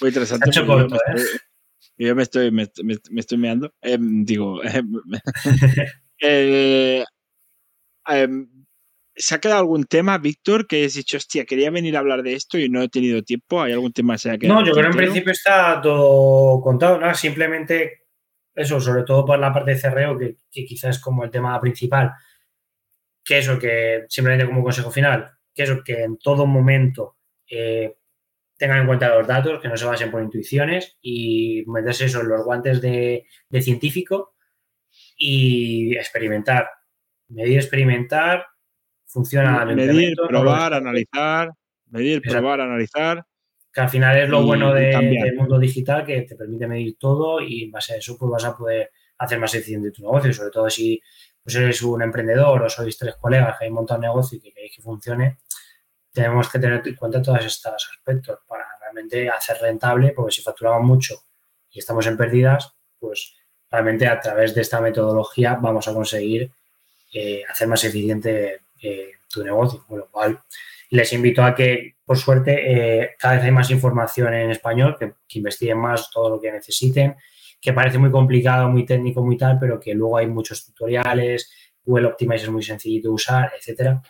muy 0.00 0.08
interesante. 0.08 0.50
Corto, 0.66 0.96
yo, 1.96 2.14
me 2.14 2.22
estoy, 2.22 2.50
me, 2.50 2.68
me, 2.82 3.20
estoy 3.20 3.38
meando. 3.38 3.72
Em, 3.80 4.24
digo, 4.24 4.62
eh, 4.64 4.82
em, 8.08 8.48
¿Se 9.16 9.34
ha 9.34 9.38
quedado 9.38 9.60
algún 9.60 9.84
tema, 9.84 10.18
Víctor, 10.18 10.66
que 10.66 10.84
has 10.84 10.94
dicho, 10.94 11.16
hostia, 11.16 11.44
quería 11.44 11.70
venir 11.70 11.96
a 11.96 12.00
hablar 12.00 12.22
de 12.22 12.34
esto 12.34 12.58
y 12.58 12.68
no 12.68 12.82
he 12.82 12.88
tenido 12.88 13.22
tiempo? 13.22 13.62
¿Hay 13.62 13.72
algún 13.72 13.92
tema 13.92 14.14
que 14.14 14.18
se 14.18 14.30
ha 14.30 14.38
quedado? 14.38 14.60
No, 14.60 14.66
yo 14.66 14.72
creo 14.72 14.86
que 14.86 14.90
en 14.90 14.96
principio 14.96 15.32
está 15.32 15.80
todo 15.80 16.60
contado, 16.60 16.98
¿no? 16.98 17.14
Simplemente 17.14 18.04
eso, 18.54 18.80
sobre 18.80 19.04
todo 19.04 19.24
por 19.24 19.38
la 19.38 19.52
parte 19.52 19.72
de 19.72 19.78
cerreo, 19.78 20.18
que, 20.18 20.36
quizás 20.50 20.96
es 20.96 21.02
como 21.02 21.24
el 21.24 21.30
tema 21.30 21.60
principal, 21.60 22.12
que 23.24 23.38
eso, 23.38 23.58
que 23.58 24.04
simplemente 24.08 24.46
como 24.46 24.64
consejo 24.64 24.90
final, 24.90 25.30
que 25.54 25.62
eso, 25.62 25.82
que 25.84 26.02
en 26.02 26.18
todo 26.18 26.46
momento 26.46 27.16
eh, 27.48 27.96
tengan 28.56 28.80
en 28.80 28.86
cuenta 28.86 29.14
los 29.14 29.26
datos, 29.26 29.60
que 29.60 29.68
no 29.68 29.76
se 29.76 29.84
basen 29.84 30.10
por 30.10 30.22
intuiciones 30.22 30.96
y 31.00 31.64
meterse 31.66 32.06
eso 32.06 32.20
en 32.20 32.28
los 32.28 32.44
guantes 32.44 32.80
de, 32.80 33.26
de 33.48 33.62
científico 33.62 34.34
y 35.16 35.96
experimentar. 35.96 36.68
Medir, 37.28 37.56
experimentar, 37.56 38.46
funciona. 39.14 39.64
Medir, 39.64 40.16
probar, 40.28 40.74
analizar, 40.74 41.50
medir, 41.86 42.20
probar, 42.20 42.60
analizar. 42.60 43.24
Que 43.72 43.80
al 43.80 43.88
final 43.88 44.18
es 44.18 44.28
lo 44.28 44.42
bueno 44.42 44.72
del 44.74 45.34
mundo 45.36 45.58
digital, 45.58 46.04
que 46.04 46.22
te 46.22 46.36
permite 46.36 46.66
medir 46.66 46.96
todo 46.98 47.40
y 47.40 47.64
en 47.64 47.70
base 47.70 47.94
a 47.94 47.96
eso 47.96 48.16
pues 48.18 48.30
vas 48.30 48.44
a 48.44 48.56
poder 48.56 48.90
hacer 49.18 49.38
más 49.38 49.54
eficiente 49.54 49.90
tu 49.90 50.02
negocio, 50.02 50.32
sobre 50.32 50.50
todo 50.50 50.68
si 50.68 51.00
pues 51.42 51.56
eres 51.56 51.82
un 51.82 52.02
emprendedor 52.02 52.62
o 52.62 52.68
sois 52.68 52.96
tres 52.98 53.16
colegas 53.16 53.58
que 53.58 53.64
hay 53.64 53.70
un 53.70 53.76
montón 53.76 54.00
de 54.00 54.06
negocio 54.08 54.38
y 54.38 54.40
que 54.40 54.52
queréis 54.52 54.76
que 54.76 54.82
funcione, 54.82 55.38
tenemos 56.12 56.48
que 56.48 56.58
tener 56.58 56.82
en 56.84 56.94
cuenta 56.94 57.20
todos 57.20 57.44
estos 57.44 57.90
aspectos 57.92 58.38
para 58.48 58.64
realmente 58.80 59.28
hacer 59.28 59.58
rentable, 59.60 60.12
porque 60.12 60.32
si 60.32 60.42
facturamos 60.42 60.82
mucho 60.82 61.14
y 61.70 61.80
estamos 61.80 62.06
en 62.06 62.16
pérdidas, 62.16 62.74
pues 62.98 63.34
realmente 63.70 64.06
a 64.06 64.18
través 64.20 64.54
de 64.54 64.62
esta 64.62 64.80
metodología 64.80 65.58
vamos 65.60 65.86
a 65.86 65.92
conseguir 65.92 66.50
eh, 67.12 67.42
hacer 67.48 67.68
más 67.68 67.84
eficiente 67.84 68.62
eh, 68.84 69.12
tu 69.28 69.42
negocio. 69.42 69.84
Con 69.86 69.98
lo 69.98 70.10
cual, 70.10 70.40
les 70.90 71.12
invito 71.12 71.42
a 71.42 71.54
que, 71.54 71.96
por 72.04 72.18
suerte, 72.18 73.02
eh, 73.02 73.10
cada 73.18 73.36
vez 73.36 73.44
hay 73.44 73.50
más 73.50 73.70
información 73.70 74.34
en 74.34 74.50
español, 74.50 74.96
que, 74.98 75.14
que, 75.26 75.38
investiguen 75.38 75.78
más 75.78 76.10
todo 76.10 76.30
lo 76.30 76.40
que 76.40 76.52
necesiten, 76.52 77.16
que 77.60 77.72
parece 77.72 77.98
muy 77.98 78.10
complicado, 78.10 78.68
muy 78.68 78.84
técnico, 78.84 79.24
muy 79.24 79.36
tal, 79.36 79.58
pero 79.58 79.80
que 79.80 79.94
luego 79.94 80.18
hay 80.18 80.26
muchos 80.26 80.64
tutoriales, 80.66 81.50
Google 81.82 82.06
Optimize 82.06 82.44
es 82.44 82.50
muy 82.50 82.62
sencillito 82.62 83.08
de 83.08 83.14
usar, 83.14 83.52
etcétera 83.58 84.02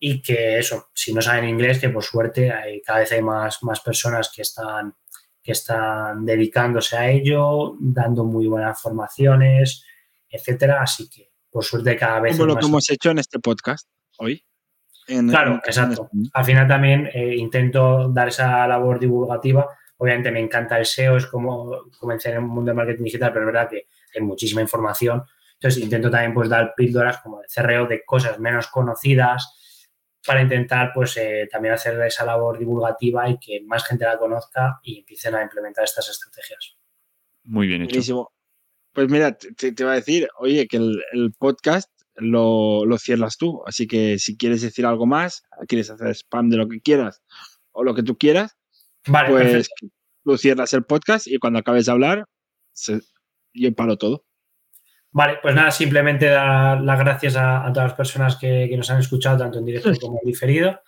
y 0.00 0.22
que 0.22 0.58
eso, 0.58 0.88
si 0.94 1.12
no 1.12 1.20
saben 1.20 1.48
inglés, 1.48 1.80
que 1.80 1.88
por 1.88 2.04
suerte 2.04 2.52
hay, 2.52 2.80
cada 2.82 3.00
vez 3.00 3.12
hay 3.12 3.22
más, 3.22 3.62
más 3.62 3.80
personas 3.80 4.30
que 4.34 4.42
están, 4.42 4.94
que 5.42 5.52
están 5.52 6.24
dedicándose 6.24 6.96
a 6.96 7.10
ello, 7.10 7.76
dando 7.80 8.24
muy 8.24 8.46
buenas 8.46 8.80
formaciones, 8.80 9.84
etcétera. 10.28 10.82
Así 10.82 11.08
que 11.10 11.27
por 11.50 11.64
suerte 11.64 11.96
cada 11.96 12.20
vez... 12.20 12.36
Como 12.36 12.46
lo 12.46 12.56
que 12.56 12.66
hemos 12.66 12.90
hecho 12.90 13.10
en 13.10 13.18
este 13.18 13.38
podcast 13.38 13.88
hoy. 14.18 14.44
claro, 15.06 15.60
exacto. 15.64 16.08
Al 16.32 16.44
final 16.44 16.66
también 16.66 17.08
eh, 17.12 17.36
intento 17.36 18.08
dar 18.08 18.28
esa 18.28 18.66
labor 18.66 18.98
divulgativa. 18.98 19.68
Obviamente 19.96 20.30
me 20.30 20.40
encanta 20.40 20.78
el 20.78 20.86
SEO, 20.86 21.16
es 21.16 21.26
como 21.26 21.90
comencé 21.98 22.30
en 22.30 22.36
el 22.36 22.42
mundo 22.42 22.70
del 22.70 22.76
marketing 22.76 23.04
digital, 23.04 23.32
pero 23.32 23.48
es 23.48 23.52
verdad 23.52 23.68
que 23.68 23.88
hay 24.14 24.22
muchísima 24.22 24.60
información. 24.60 25.22
Entonces 25.54 25.82
intento 25.82 26.10
también 26.10 26.34
pues 26.34 26.48
dar 26.48 26.74
píldoras 26.76 27.18
como 27.18 27.40
de 27.40 27.46
CRO 27.52 27.86
de 27.86 28.04
cosas 28.04 28.38
menos 28.38 28.68
conocidas, 28.68 29.58
para 30.28 30.42
intentar 30.42 30.92
pues 30.94 31.16
eh, 31.16 31.48
también 31.50 31.74
hacer 31.74 32.00
esa 32.02 32.24
labor 32.24 32.58
divulgativa 32.58 33.28
y 33.30 33.38
que 33.38 33.62
más 33.64 33.84
gente 33.84 34.04
la 34.04 34.18
conozca 34.18 34.78
y 34.82 34.98
empiecen 34.98 35.34
a 35.34 35.42
implementar 35.42 35.84
estas 35.84 36.08
estrategias. 36.10 36.76
Muy 37.44 37.66
bien 37.66 37.82
hecho. 37.82 38.30
Pues 38.98 39.08
mira, 39.10 39.38
te, 39.38 39.70
te, 39.70 39.84
a 39.84 39.92
decir, 39.92 40.26
oye, 40.40 40.66
que 40.66 40.76
el, 40.76 41.32
podcast 41.38 41.88
lo, 42.16 42.84
lo, 42.84 42.98
cierras 42.98 43.36
tú, 43.36 43.62
así 43.64 43.86
que 43.86 44.18
si 44.18 44.36
quieres 44.36 44.60
decir 44.60 44.84
algo 44.84 45.06
más, 45.06 45.44
quieres 45.68 45.88
hacer 45.88 46.08
spam 46.16 46.50
de 46.50 46.56
lo 46.56 46.68
que 46.68 46.80
quieras 46.80 47.22
o 47.70 47.84
lo 47.84 47.94
que 47.94 48.02
tú 48.02 48.18
quieras, 48.18 48.56
vale, 49.06 49.28
pues 49.28 49.70
tú 50.24 50.36
cierras 50.36 50.72
el 50.72 50.82
podcast 50.82 51.28
y 51.28 51.38
cuando 51.38 51.60
acabes 51.60 51.86
de 51.86 51.92
hablar, 51.92 52.24
se, 52.72 52.98
yo 53.54 53.72
paro 53.72 53.96
todo. 53.98 54.24
Vale, 55.12 55.38
pues 55.40 55.54
nada, 55.54 55.70
simplemente 55.70 56.26
dar 56.26 56.80
las 56.80 56.98
gracias 56.98 57.36
a, 57.36 57.70
todas 57.72 57.90
las 57.90 57.96
personas 57.96 58.34
que, 58.34 58.68
nos 58.76 58.90
han 58.90 58.98
escuchado, 58.98 59.38
tanto 59.38 59.60
en 59.60 59.64
directo 59.64 59.92
como 60.00 60.18
en 60.20 60.26
diferido. 60.26 60.80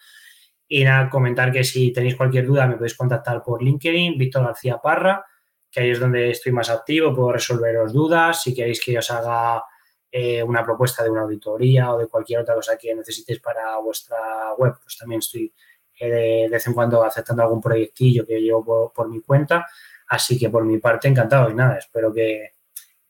Y 0.67 0.83
nada, 0.83 1.09
comentar 1.09 1.53
que 1.53 1.63
si 1.63 1.93
tenéis 1.93 2.17
cualquier 2.17 2.45
duda 2.45 2.67
me 2.67 2.75
podéis 2.75 2.97
contactar 2.97 3.41
por 3.45 3.63
LinkedIn, 3.63 4.19
Víctor 4.19 4.47
García 4.47 4.79
Parra, 4.83 5.25
que 5.71 5.81
ahí 5.81 5.91
es 5.91 6.01
donde 6.01 6.31
estoy 6.31 6.53
más 6.53 6.71
activo, 6.71 7.15
puedo 7.15 7.33
resolveros 7.33 7.93
dudas. 7.93 8.43
Si 8.43 8.55
queréis 8.55 8.81
que 8.83 8.99
os 8.99 9.11
haga 9.11 9.63
eh, 10.11 10.43
una 10.43 10.65
propuesta 10.65 11.05
de 11.05 11.11
una 11.11 11.23
auditoría 11.23 11.93
o 11.93 11.99
de 11.99 12.09
cualquier 12.09 12.41
otra 12.41 12.55
cosa 12.55 12.77
que 12.77 12.95
necesitéis 12.95 13.41
para 13.41 13.79
vuestra 13.79 14.55
web, 14.59 14.75
pues 14.83 14.99
también 14.99 15.21
estoy 15.21 15.53
eh, 15.99 16.09
de, 16.09 16.49
vez 16.51 16.67
en 16.67 16.75
cuando 16.75 17.05
aceptando 17.05 17.43
algún 17.43 17.61
proyectillo 17.61 18.27
que 18.27 18.41
llevo 18.41 18.65
por, 18.65 18.93
por 18.93 19.09
mi 19.09 19.21
cuenta. 19.21 19.67
Así 20.09 20.39
que 20.39 20.51
por 20.51 20.65
mi 20.65 20.79
parte, 20.79 21.09
encantado 21.09 21.51
y 21.51 21.55
nada, 21.55 21.77
espero 21.79 22.13
que, 22.13 22.55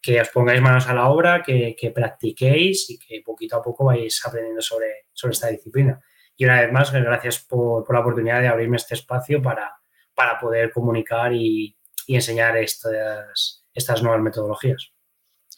que 0.01 0.20
os 0.20 0.31
pongáis 0.31 0.61
manos 0.61 0.89
a 0.89 0.95
la 0.95 1.09
obra, 1.11 1.43
que, 1.43 1.93
practiquéis 1.95 2.91
y 2.91 2.99
que 2.99 3.23
poquito 3.23 3.57
a 3.57 3.62
poco 3.62 3.85
vais 3.85 4.20
aprendiendo 4.24 4.62
sobre, 4.62 5.07
sobre 5.12 5.32
esta 5.32 5.49
disciplina. 5.49 6.01
Y 6.37 6.45
una 6.45 6.61
vez 6.61 6.73
más, 6.73 6.93
gracias 6.93 7.41
por, 7.41 7.93
la 7.93 8.01
oportunidad 8.01 8.41
de 8.41 8.49
abrirme 8.49 8.77
este 8.77 8.95
espacio 8.95 9.43
para, 9.43 9.74
para 10.15 10.39
poder 10.39 10.70
comunicar 10.73 11.32
y, 11.35 11.77
enseñar 12.15 12.57
estas, 12.57 13.65
estas 13.74 14.03
nuevas 14.03 14.23
metodologías. 14.23 14.93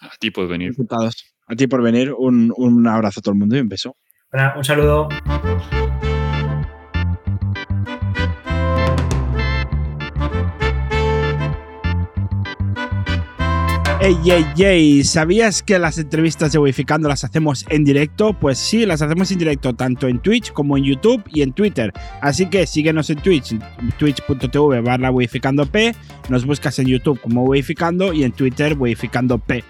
A 0.00 0.10
ti 0.18 0.30
por 0.30 0.48
venir. 0.48 0.74
A 1.46 1.56
ti 1.56 1.66
por 1.66 1.82
venir. 1.82 2.12
Un, 2.12 2.52
un 2.56 2.86
abrazo 2.86 3.20
a 3.20 3.22
todo 3.22 3.32
el 3.32 3.38
mundo 3.38 3.56
y 3.56 3.60
un 3.60 3.68
beso. 3.68 3.96
un 4.56 4.64
saludo. 4.64 5.08
Ey, 14.02 14.16
ey, 14.26 14.44
ey, 14.58 15.04
¿sabías 15.04 15.62
que 15.62 15.78
las 15.78 15.96
entrevistas 15.96 16.50
de 16.50 16.58
Wificando 16.58 17.08
las 17.08 17.22
hacemos 17.22 17.64
en 17.68 17.84
directo? 17.84 18.32
Pues 18.32 18.58
sí, 18.58 18.84
las 18.84 19.00
hacemos 19.00 19.30
en 19.30 19.38
directo 19.38 19.74
tanto 19.74 20.08
en 20.08 20.18
Twitch 20.18 20.52
como 20.52 20.76
en 20.76 20.82
YouTube 20.82 21.22
y 21.28 21.42
en 21.42 21.52
Twitter. 21.52 21.92
Así 22.20 22.46
que 22.46 22.66
síguenos 22.66 23.10
en 23.10 23.18
Twitch, 23.18 23.56
twitch.tv 24.00 24.80
barra 24.80 25.12
P, 25.70 25.94
nos 26.28 26.44
buscas 26.44 26.80
en 26.80 26.88
YouTube 26.88 27.20
como 27.20 27.44
Wificando 27.44 28.12
y 28.12 28.24
en 28.24 28.32
Twitter 28.32 28.76
Wificando 28.76 29.38
P 29.38 29.62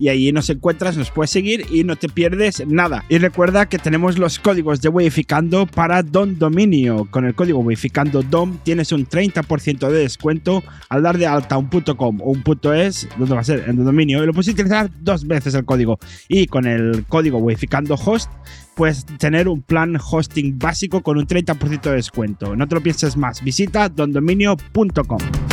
y 0.00 0.08
ahí 0.08 0.32
nos 0.32 0.48
encuentras, 0.48 0.96
nos 0.96 1.10
puedes 1.10 1.30
seguir 1.30 1.66
y 1.70 1.84
no 1.84 1.94
te 1.94 2.08
pierdes 2.08 2.66
nada. 2.66 3.04
Y 3.10 3.18
recuerda 3.18 3.68
que 3.68 3.78
tenemos 3.78 4.18
los 4.18 4.38
códigos 4.38 4.80
de 4.80 4.88
Wayificando 4.88 5.66
para 5.66 6.02
Don 6.02 6.38
Dominio. 6.38 7.06
Con 7.10 7.26
el 7.26 7.34
código 7.34 7.58
Wayificando 7.58 8.22
DOM 8.22 8.56
tienes 8.64 8.92
un 8.92 9.06
30% 9.06 9.90
de 9.90 9.98
descuento 9.98 10.64
al 10.88 11.02
dar 11.02 11.18
de 11.18 11.26
alta 11.26 11.58
un 11.58 11.68
.com 11.68 12.18
o 12.22 12.30
un 12.30 12.42
.es, 12.74 13.08
donde 13.18 13.34
va 13.34 13.42
a 13.42 13.44
ser? 13.44 13.64
En 13.68 13.76
Don 13.76 13.84
Dominio. 13.84 14.22
Y 14.22 14.26
lo 14.26 14.32
puedes 14.32 14.48
utilizar 14.48 14.90
dos 15.02 15.26
veces 15.26 15.52
el 15.54 15.66
código. 15.66 15.98
Y 16.28 16.46
con 16.46 16.66
el 16.66 17.04
código 17.06 17.36
Wayificando 17.36 17.94
Host 17.94 18.30
puedes 18.74 19.04
tener 19.04 19.48
un 19.48 19.60
plan 19.60 19.98
hosting 20.00 20.58
básico 20.58 21.02
con 21.02 21.18
un 21.18 21.26
30% 21.26 21.82
de 21.82 21.96
descuento. 21.96 22.56
No 22.56 22.66
te 22.66 22.74
lo 22.74 22.80
pienses 22.80 23.18
más. 23.18 23.44
Visita 23.44 23.90
dondominio.com. 23.90 25.49